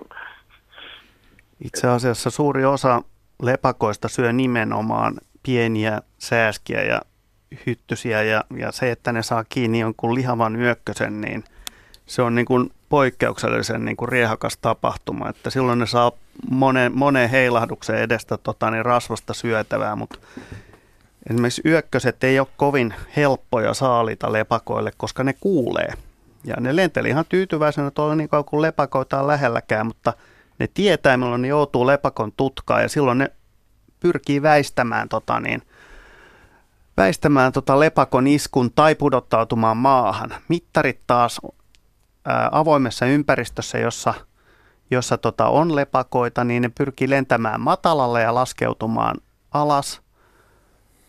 Itse 1.65 1.89
asiassa 1.89 2.31
suuri 2.31 2.65
osa 2.65 3.03
lepakoista 3.43 4.09
syö 4.09 4.32
nimenomaan 4.32 5.15
pieniä 5.47 6.03
sääskiä 6.19 6.82
ja 6.82 7.01
hyttysiä 7.66 8.23
ja, 8.23 8.45
ja 8.57 8.73
se, 8.73 8.91
että 8.91 9.12
ne 9.12 9.23
saa 9.23 9.45
kiinni 9.49 9.81
jonkun 9.81 10.15
lihavan 10.15 10.57
yökkösen, 10.57 11.20
niin 11.20 11.45
se 12.07 12.23
on 12.23 12.35
niin 12.35 12.47
kuin 12.47 12.70
poikkeuksellisen 12.95 13.85
niin 13.85 13.97
kuin 13.97 14.09
riehakas 14.09 14.57
tapahtuma, 14.57 15.29
että 15.29 15.51
silloin 15.51 15.79
ne 15.79 15.87
saa 15.87 16.12
monen, 16.51 16.99
monen 16.99 17.31
heilahduksen 17.31 17.97
edestä 17.97 18.39
tota, 18.39 18.71
niin 18.71 18.85
rasvasta 18.85 19.35
syötävää, 19.35 19.97
mutta 19.97 20.19
esimerkiksi 21.31 21.62
yökköset 21.65 22.25
ei 22.25 22.39
ole 22.39 22.49
kovin 22.57 22.95
helppoja 23.16 23.75
saalita 23.75 24.33
lepakoille, 24.33 24.93
koska 24.97 25.25
ne 25.25 25.33
kuulee. 25.41 25.93
Ja 26.45 26.57
ne 26.61 26.77
lenteli 26.77 27.09
ihan 27.09 27.25
tyytyväisenä 27.29 27.91
tuolla 27.91 28.15
niin 28.15 28.29
kauan 28.29 28.45
kuin 28.45 28.62
lepakoita 28.62 29.21
on 29.21 29.27
lähelläkään, 29.27 29.87
mutta 29.87 30.12
ne 30.59 30.69
tietää, 30.75 31.16
milloin 31.16 31.43
ne 31.43 31.49
joutuu 31.49 31.87
lepakon 31.87 32.33
tutkaan 32.37 32.83
ja 32.83 32.89
silloin 32.89 33.19
ne 33.19 33.31
pyrkii 34.01 34.43
väistämään, 34.43 35.09
tota 35.09 35.41
niin, 35.41 35.62
väistämään 36.97 37.53
tota 37.53 37.81
lepakon 37.81 38.27
iskun 38.27 38.71
tai 38.75 38.95
pudottautumaan 38.95 39.77
maahan. 39.77 40.35
Mittarit 40.49 41.01
taas 41.07 41.41
avoimessa 42.53 43.07
ympäristössä, 43.07 43.79
jossa, 43.79 44.15
jossa 44.91 45.19
tota 45.19 45.47
on 45.47 45.77
lepakoita, 45.77 46.45
niin 46.45 46.63
ne 46.63 46.69
pyrkii 46.69 47.11
lentämään 47.11 47.61
matalalle 47.61 48.23
ja 48.23 48.35
laskeutumaan 48.35 49.17
alas. 49.53 50.01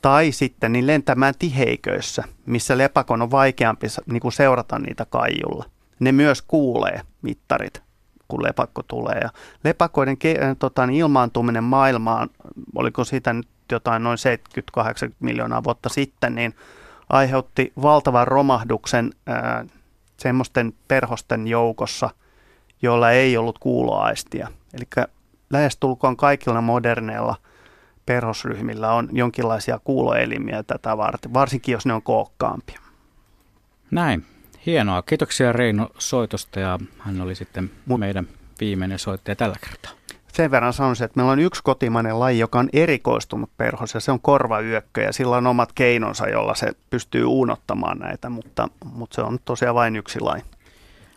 Tai 0.01 0.31
sitten 0.31 0.71
niin 0.71 0.87
lentämään 0.87 1.33
tiheiköissä, 1.39 2.23
missä 2.45 2.77
lepakon 2.77 3.21
on 3.21 3.31
vaikeampi 3.31 3.87
niin 4.05 4.21
kuin 4.21 4.31
seurata 4.31 4.79
niitä 4.79 5.05
kaijulla. 5.09 5.65
Ne 5.99 6.11
myös 6.11 6.41
kuulee 6.41 7.01
mittarit, 7.21 7.83
kun 8.27 8.43
lepakko 8.43 8.83
tulee. 8.83 9.19
Ja 9.21 9.29
lepakoiden 9.63 10.17
tota, 10.59 10.87
niin 10.87 10.99
ilmaantuminen 10.99 11.63
maailmaan, 11.63 12.29
oliko 12.75 13.03
siitä 13.03 13.33
nyt 13.33 13.47
jotain 13.71 14.03
noin 14.03 14.17
70-80 15.09 15.13
miljoonaa 15.19 15.63
vuotta 15.63 15.89
sitten, 15.89 16.35
niin 16.35 16.55
aiheutti 17.09 17.73
valtavan 17.81 18.27
romahduksen 18.27 19.11
ää, 19.27 19.65
semmoisten 20.17 20.73
perhosten 20.87 21.47
joukossa, 21.47 22.09
joilla 22.81 23.11
ei 23.11 23.37
ollut 23.37 23.59
kuuloaistia. 23.59 24.47
Eli 24.73 25.05
lähestulkoon 25.49 26.17
kaikilla 26.17 26.61
moderneilla 26.61 27.35
perhosryhmillä 28.05 28.93
on 28.93 29.09
jonkinlaisia 29.11 29.79
kuuloelimiä 29.83 30.63
tätä 30.63 30.97
varten, 30.97 31.33
varsinkin 31.33 31.73
jos 31.73 31.85
ne 31.85 31.93
on 31.93 32.01
kookkaampia. 32.01 32.79
Näin. 33.91 34.25
Hienoa. 34.65 35.01
Kiitoksia 35.01 35.53
Reino 35.53 35.89
soitosta 35.97 36.59
ja 36.59 36.79
hän 36.99 37.21
oli 37.21 37.35
sitten 37.35 37.71
meidän 37.97 38.27
viimeinen 38.59 38.99
soittaja 38.99 39.35
tällä 39.35 39.55
kertaa. 39.61 39.91
Sen 40.35 40.51
verran 40.51 40.73
sanoisin, 40.73 41.05
että 41.05 41.17
meillä 41.19 41.31
on 41.31 41.39
yksi 41.39 41.63
kotimainen 41.63 42.19
laji, 42.19 42.39
joka 42.39 42.59
on 42.59 42.69
erikoistunut 42.73 43.49
perhos 43.57 43.93
ja 43.93 43.99
se 43.99 44.11
on 44.11 44.19
korvayökkö 44.19 45.01
ja 45.01 45.13
sillä 45.13 45.37
on 45.37 45.47
omat 45.47 45.71
keinonsa, 45.73 46.27
jolla 46.27 46.55
se 46.55 46.71
pystyy 46.89 47.25
uunottamaan 47.25 47.99
näitä, 47.99 48.29
mutta, 48.29 48.69
mutta 48.93 49.15
se 49.15 49.21
on 49.21 49.39
tosiaan 49.45 49.75
vain 49.75 49.95
yksi 49.95 50.19
laji. 50.19 50.43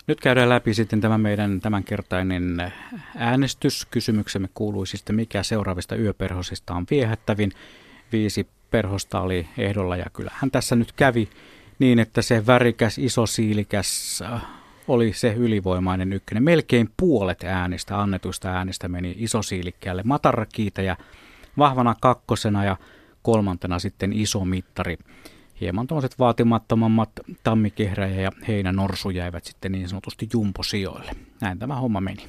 Nyt 0.06 0.20
käydään 0.20 0.48
läpi 0.48 0.74
sitten 0.74 1.00
tämä 1.00 1.18
meidän 1.18 1.60
tämänkertainen 1.60 2.72
äänestys. 3.16 3.86
Kysymyksemme 3.90 4.48
kuului 4.54 4.86
siis, 4.86 5.04
mikä 5.12 5.42
seuraavista 5.42 5.96
yöperhosista 5.96 6.74
on 6.74 6.86
viehättävin. 6.90 7.52
Viisi 8.12 8.48
perhosta 8.70 9.20
oli 9.20 9.48
ehdolla 9.58 9.96
ja 9.96 10.06
kyllähän 10.12 10.50
tässä 10.50 10.76
nyt 10.76 10.92
kävi 10.92 11.28
niin, 11.78 11.98
että 11.98 12.22
se 12.22 12.46
värikäs, 12.46 12.98
isosiilikäs 12.98 14.22
oli 14.88 15.12
se 15.12 15.32
ylivoimainen 15.32 16.12
ykkönen. 16.12 16.42
Melkein 16.42 16.90
puolet 16.96 17.44
äänistä, 17.44 18.00
annetuista 18.00 18.48
äänistä 18.48 18.88
meni 18.88 19.14
isosiilikkäälle 19.18 20.02
matarakiita 20.04 20.82
ja 20.82 20.96
vahvana 21.58 21.94
kakkosena 22.00 22.64
ja 22.64 22.76
kolmantena 23.22 23.78
sitten 23.78 24.12
iso 24.12 24.44
mittari. 24.44 24.98
Hieman 25.60 25.86
tuollaiset 25.86 26.18
vaatimattomammat 26.18 27.10
tammikehräjä 27.42 28.20
ja 28.20 28.30
heinänorsu 28.48 29.10
jäivät 29.10 29.44
sitten 29.44 29.72
niin 29.72 29.88
sanotusti 29.88 30.28
jumposijoille. 30.32 31.12
Näin 31.40 31.58
tämä 31.58 31.76
homma 31.76 32.00
meni. 32.00 32.28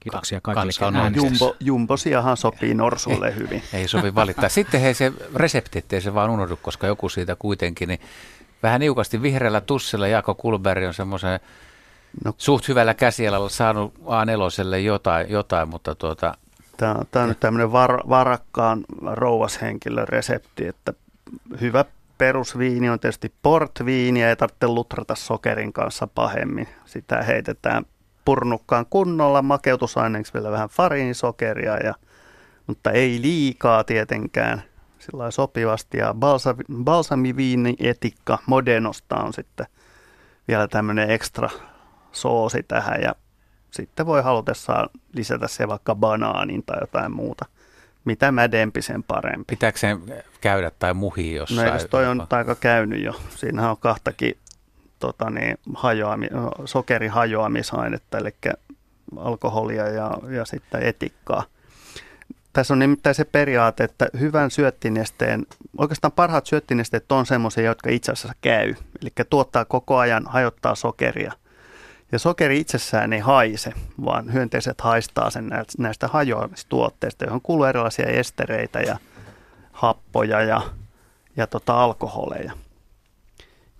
Kiitoksia 0.00 0.40
kaikille 0.40 1.12
Jumbo, 1.16 1.56
jumbosiahan 1.60 2.36
sopii 2.36 2.74
norsulle 2.74 3.28
ei, 3.28 3.34
hyvin. 3.34 3.62
Ei 3.72 3.88
sovi 3.88 4.14
valittaa. 4.14 4.48
Sitten 4.48 4.80
hei 4.80 4.94
se 4.94 5.12
resepti, 5.34 5.78
ettei 5.78 6.00
se 6.00 6.14
vaan 6.14 6.30
unohdu, 6.30 6.56
koska 6.62 6.86
joku 6.86 7.08
siitä 7.08 7.36
kuitenkin, 7.36 7.88
niin 7.88 8.00
vähän 8.62 8.80
niukasti 8.80 9.22
vihreällä 9.22 9.60
tussilla 9.60 10.08
Jaakko 10.08 10.34
Kulberg 10.34 10.84
on 10.86 10.94
semmoisen 10.94 11.40
no. 12.24 12.34
suht 12.38 12.68
hyvällä 12.68 12.94
käsialalla 12.94 13.48
saanut 13.48 13.94
A4 13.94 14.76
jotain, 14.76 15.30
jotain 15.30 15.68
mutta 15.68 15.94
tuota... 15.94 16.34
Tämä, 16.76 16.94
tämä 17.10 17.22
on 17.22 17.28
nyt 17.28 17.40
tämmöinen 17.40 17.72
var, 17.72 18.00
varakkaan 18.08 18.84
rouvashenkilön 19.02 20.08
resepti, 20.08 20.66
että 20.66 20.92
hyvä 21.60 21.84
perusviini 22.18 22.90
on 22.90 23.00
tietysti 23.00 23.32
portviini 23.42 24.20
ja 24.20 24.28
ei 24.28 24.36
tarvitse 24.36 24.68
lutrata 24.68 25.14
sokerin 25.14 25.72
kanssa 25.72 26.06
pahemmin. 26.06 26.68
Sitä 26.84 27.22
heitetään 27.22 27.84
purnukkaan 28.24 28.86
kunnolla, 28.90 29.42
makeutusaineeksi 29.42 30.34
vielä 30.34 30.50
vähän 30.50 30.68
fariinisokeria, 30.68 31.76
ja, 31.76 31.94
mutta 32.66 32.90
ei 32.90 33.18
liikaa 33.22 33.84
tietenkään 33.84 34.62
sillä 34.98 35.30
sopivasti. 35.30 35.98
Ja 35.98 36.14
balsa, 36.14 36.54
balsamiviini 36.84 37.76
etikka 37.80 38.38
Modenosta 38.46 39.16
on 39.16 39.32
sitten 39.32 39.66
vielä 40.48 40.68
tämmöinen 40.68 41.10
ekstra 41.10 41.50
soosi 42.14 42.62
tähän 42.62 43.02
ja 43.02 43.14
sitten 43.70 44.06
voi 44.06 44.22
halutessaan 44.22 44.88
lisätä 45.12 45.48
se 45.48 45.68
vaikka 45.68 45.94
banaanin 45.94 46.62
tai 46.62 46.78
jotain 46.80 47.12
muuta. 47.12 47.44
Mitä 48.04 48.32
mädempi, 48.32 48.82
sen 48.82 49.02
parempi. 49.02 49.44
Pitääkö 49.54 49.78
sen 49.78 49.98
käydä 50.40 50.70
tai 50.78 50.94
muhi 50.94 51.34
jossain? 51.34 51.72
No 51.72 51.78
toi 51.90 52.06
on 52.06 52.26
aika 52.30 52.54
käynyt 52.54 53.02
jo. 53.02 53.20
Siinähän 53.36 53.70
on 53.70 53.76
kahtakin 53.76 54.38
tota 54.98 55.30
niin, 55.30 55.58
hajoami, 55.74 56.28
sokerihajoamisainetta, 56.64 58.18
eli 58.18 58.34
alkoholia 59.16 59.88
ja, 59.88 60.18
ja 60.30 60.44
sitten 60.44 60.82
etikkaa. 60.82 61.44
Tässä 62.52 62.74
on 62.74 62.78
nimittäin 62.78 63.14
se 63.14 63.24
periaate, 63.24 63.84
että 63.84 64.08
hyvän 64.18 64.50
syöttinesteen, 64.50 65.46
oikeastaan 65.78 66.12
parhaat 66.12 66.46
syöttinesteet 66.46 67.12
on 67.12 67.26
semmoisia, 67.26 67.64
jotka 67.64 67.90
itse 67.90 68.12
asiassa 68.12 68.34
käy. 68.40 68.74
Eli 69.02 69.10
tuottaa 69.30 69.64
koko 69.64 69.96
ajan, 69.96 70.24
hajottaa 70.26 70.74
sokeria. 70.74 71.32
Ja 72.14 72.18
sokeri 72.18 72.60
itsessään 72.60 73.12
ei 73.12 73.20
haise, 73.20 73.72
vaan 74.04 74.32
hyönteiset 74.32 74.80
haistaa 74.80 75.30
sen 75.30 75.50
näistä 75.78 76.08
hajoamistuotteista, 76.08 77.24
johon 77.24 77.40
kuuluu 77.40 77.64
erilaisia 77.64 78.06
estereitä 78.06 78.80
ja 78.80 78.98
happoja 79.72 80.42
ja, 80.42 80.62
ja 81.36 81.46
tota 81.46 81.84
alkoholeja 81.84 82.52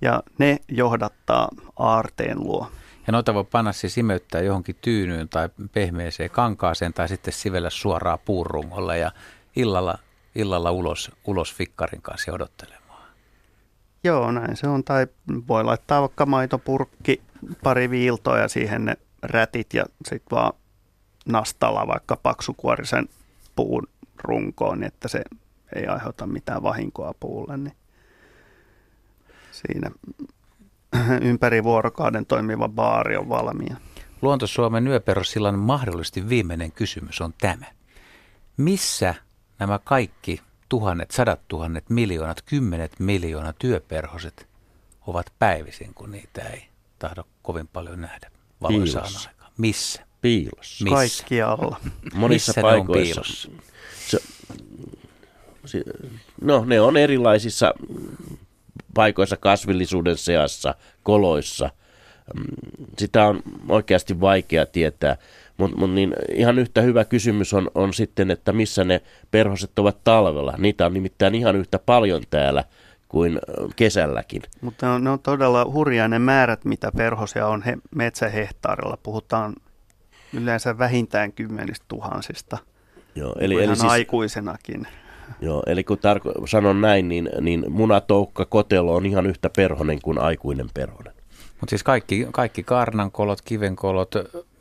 ja 0.00 0.22
ne 0.38 0.58
johdattaa 0.68 1.48
aarteen 1.76 2.40
luo. 2.40 2.70
Ja 3.06 3.12
noita 3.12 3.34
voi 3.34 3.44
panna 3.44 3.72
siis 3.72 3.98
imeyttää 3.98 4.40
johonkin 4.40 4.76
tyynyyn 4.80 5.28
tai 5.28 5.48
pehmeeseen 5.72 6.30
kankaaseen 6.30 6.92
tai 6.92 7.08
sitten 7.08 7.34
sivellä 7.34 7.70
suoraan 7.70 8.18
puurungolla 8.24 8.96
ja 8.96 9.12
illalla, 9.56 9.98
illalla 10.34 10.70
ulos, 10.70 11.10
ulos 11.24 11.54
fikkarin 11.54 12.02
kanssa 12.02 12.32
odottelemaan. 12.32 13.08
Joo, 14.04 14.32
näin 14.32 14.56
se 14.56 14.66
on. 14.68 14.84
Tai 14.84 15.06
voi 15.48 15.64
laittaa 15.64 16.00
vaikka 16.00 16.26
maitopurkki, 16.26 17.22
pari 17.62 17.90
viiltoa 17.90 18.38
ja 18.38 18.48
siihen 18.48 18.84
ne 18.84 18.96
rätit 19.22 19.74
ja 19.74 19.84
sitten 20.06 20.36
vaan 20.36 20.52
nastalla 21.26 21.86
vaikka 21.86 22.16
paksukuorisen 22.16 23.08
puun 23.56 23.86
runkoon, 24.22 24.80
niin 24.80 24.86
että 24.86 25.08
se 25.08 25.22
ei 25.74 25.86
aiheuta 25.86 26.26
mitään 26.26 26.62
vahinkoa 26.62 27.14
puulle. 27.20 27.56
Niin 27.56 27.76
siinä 29.50 29.90
ympäri 31.20 31.64
vuorokauden 31.64 32.26
toimiva 32.26 32.68
baari 32.68 33.16
on 33.16 33.28
valmiina. 33.28 33.76
Luonto-Suomen 34.22 34.88
yöperussillan 34.88 35.58
mahdollisesti 35.58 36.28
viimeinen 36.28 36.72
kysymys 36.72 37.20
on 37.20 37.34
tämä. 37.40 37.66
Missä 38.56 39.14
nämä 39.58 39.78
kaikki 39.84 40.40
tuhannet, 40.68 41.10
sadat 41.10 41.40
tuhannet, 41.48 41.90
miljoonat, 41.90 42.42
kymmenet 42.42 43.00
miljoonat 43.00 43.56
työperhoset 43.58 44.48
ovat 45.06 45.26
päivisin, 45.38 45.94
kun 45.94 46.10
niitä 46.10 46.42
ei 46.42 46.73
tahdo 46.98 47.22
kovin 47.42 47.68
paljon 47.68 48.00
nähdä 48.00 48.30
valoisaan 48.62 49.06
aikaan? 49.28 49.52
Missä? 49.58 50.02
Piilossa. 50.20 50.84
Missä? 50.84 50.96
Kaikkialla. 50.96 51.80
Monissa 52.14 52.50
Missä 52.50 52.60
paikoissa. 52.60 53.20
ne 53.20 53.54
on 53.54 53.60
piilossa? 53.62 53.64
Se, 55.64 55.82
no 56.40 56.64
ne 56.64 56.80
on 56.80 56.96
erilaisissa 56.96 57.74
paikoissa 58.94 59.36
kasvillisuuden 59.36 60.16
seassa, 60.16 60.74
koloissa. 61.02 61.70
Mm, 62.34 62.44
sitä 62.98 63.24
on 63.24 63.42
oikeasti 63.68 64.20
vaikea 64.20 64.66
tietää. 64.66 65.16
Mutta 65.56 65.76
mut 65.76 65.90
niin 65.92 66.14
ihan 66.34 66.58
yhtä 66.58 66.80
hyvä 66.80 67.04
kysymys 67.04 67.54
on, 67.54 67.70
on 67.74 67.94
sitten, 67.94 68.30
että 68.30 68.52
missä 68.52 68.84
ne 68.84 69.00
perhoset 69.30 69.78
ovat 69.78 70.04
talvella. 70.04 70.54
Niitä 70.58 70.86
on 70.86 70.94
nimittäin 70.94 71.34
ihan 71.34 71.56
yhtä 71.56 71.78
paljon 71.78 72.22
täällä 72.30 72.64
kuin 73.14 73.38
kesälläkin. 73.76 74.42
Mutta 74.60 74.98
ne 74.98 75.10
on 75.10 75.20
todella 75.20 75.64
hurjaa 75.64 76.08
ne 76.08 76.18
määrät, 76.18 76.64
mitä 76.64 76.92
perhosia 76.96 77.46
on 77.46 77.62
he, 77.62 77.76
metsähehtaarilla. 77.94 78.98
Puhutaan 79.02 79.54
yleensä 80.32 80.78
vähintään 80.78 81.32
kymmenistä 81.32 81.84
tuhansista. 81.88 82.58
Joo, 83.14 83.34
eli, 83.40 83.54
eli 83.62 83.76
siis, 83.76 83.92
aikuisenakin. 83.92 84.86
Joo, 85.40 85.62
eli 85.66 85.84
kun 85.84 85.98
tarko- 85.98 86.46
sanon 86.46 86.80
näin, 86.80 87.08
niin, 87.08 87.30
niin 87.40 87.64
munatoukka 87.68 88.44
kotelo 88.44 88.94
on 88.94 89.06
ihan 89.06 89.26
yhtä 89.26 89.50
perhonen 89.56 90.02
kuin 90.02 90.18
aikuinen 90.18 90.68
perhonen. 90.74 91.12
Mutta 91.60 91.70
siis 91.70 91.82
kaikki, 91.82 92.26
kaikki 92.32 92.62
kaarnankolot, 92.62 93.42
kivenkolot 93.44 94.14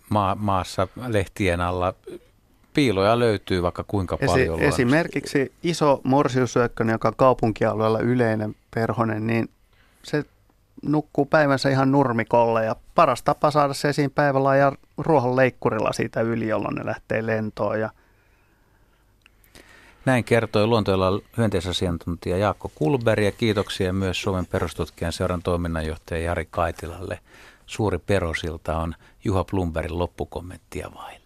maa, 0.10 0.36
maassa 0.36 0.88
lehtien 1.08 1.62
alla, 1.62 1.94
piiloja 2.74 3.20
löytyy 3.20 3.62
vaikka 3.62 3.84
kuinka 3.88 4.18
Esi- 4.22 4.26
paljon. 4.26 4.60
Esimerkiksi 4.60 5.52
iso 5.64 6.02
morsiusyökkönen, 6.04 6.94
joka 6.94 7.08
on 7.08 7.16
kaupunkialueella 7.18 8.00
yleinen 8.00 8.56
perhonen, 8.76 9.28
niin 9.28 9.50
se 10.04 10.24
nukkuu 10.84 11.26
päivänsä 11.26 11.70
ihan 11.70 11.92
nurmikolle 11.92 12.66
ja 12.66 12.76
paras 12.96 13.24
tapa 13.24 13.52
saada 13.52 13.74
se 13.74 13.90
esiin 13.90 14.12
päivällä 14.12 14.56
ja 14.56 14.72
ruohon 14.98 15.36
leikkurilla 15.36 15.94
siitä 15.94 16.22
yli, 16.22 16.48
jolloin 16.48 16.76
ne 16.76 16.86
lähtee 16.86 17.26
lentoon 17.26 17.80
ja– 17.80 17.90
näin 20.06 20.24
kertoi 20.24 20.68
luontoilla 20.68 21.22
hyönteisasiantuntija 21.38 22.38
Jaakko 22.38 22.72
Kulberg 22.76 23.24
ja 23.24 23.32
kiitoksia 23.32 23.94
myös 23.94 24.22
Suomen 24.22 24.46
perustutkijan 24.46 25.14
seuran 25.14 25.44
toiminnanjohtaja 25.44 26.22
Jari 26.22 26.48
Kaitilalle. 26.52 27.20
Suuri 27.66 28.00
perosilta 28.00 28.78
on 28.78 28.96
Juha 29.24 29.44
Plumberin 29.44 30.00
loppukommenttia 30.00 30.92
vaille. 30.96 31.23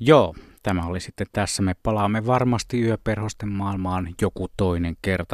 Joo, 0.00 0.34
tämä 0.62 0.86
oli 0.86 1.00
sitten 1.00 1.26
tässä. 1.32 1.62
Me 1.62 1.74
palaamme 1.82 2.26
varmasti 2.26 2.80
yöperhosten 2.80 3.48
maailmaan 3.48 4.08
joku 4.20 4.48
toinen 4.56 4.96
kerta. 5.02 5.32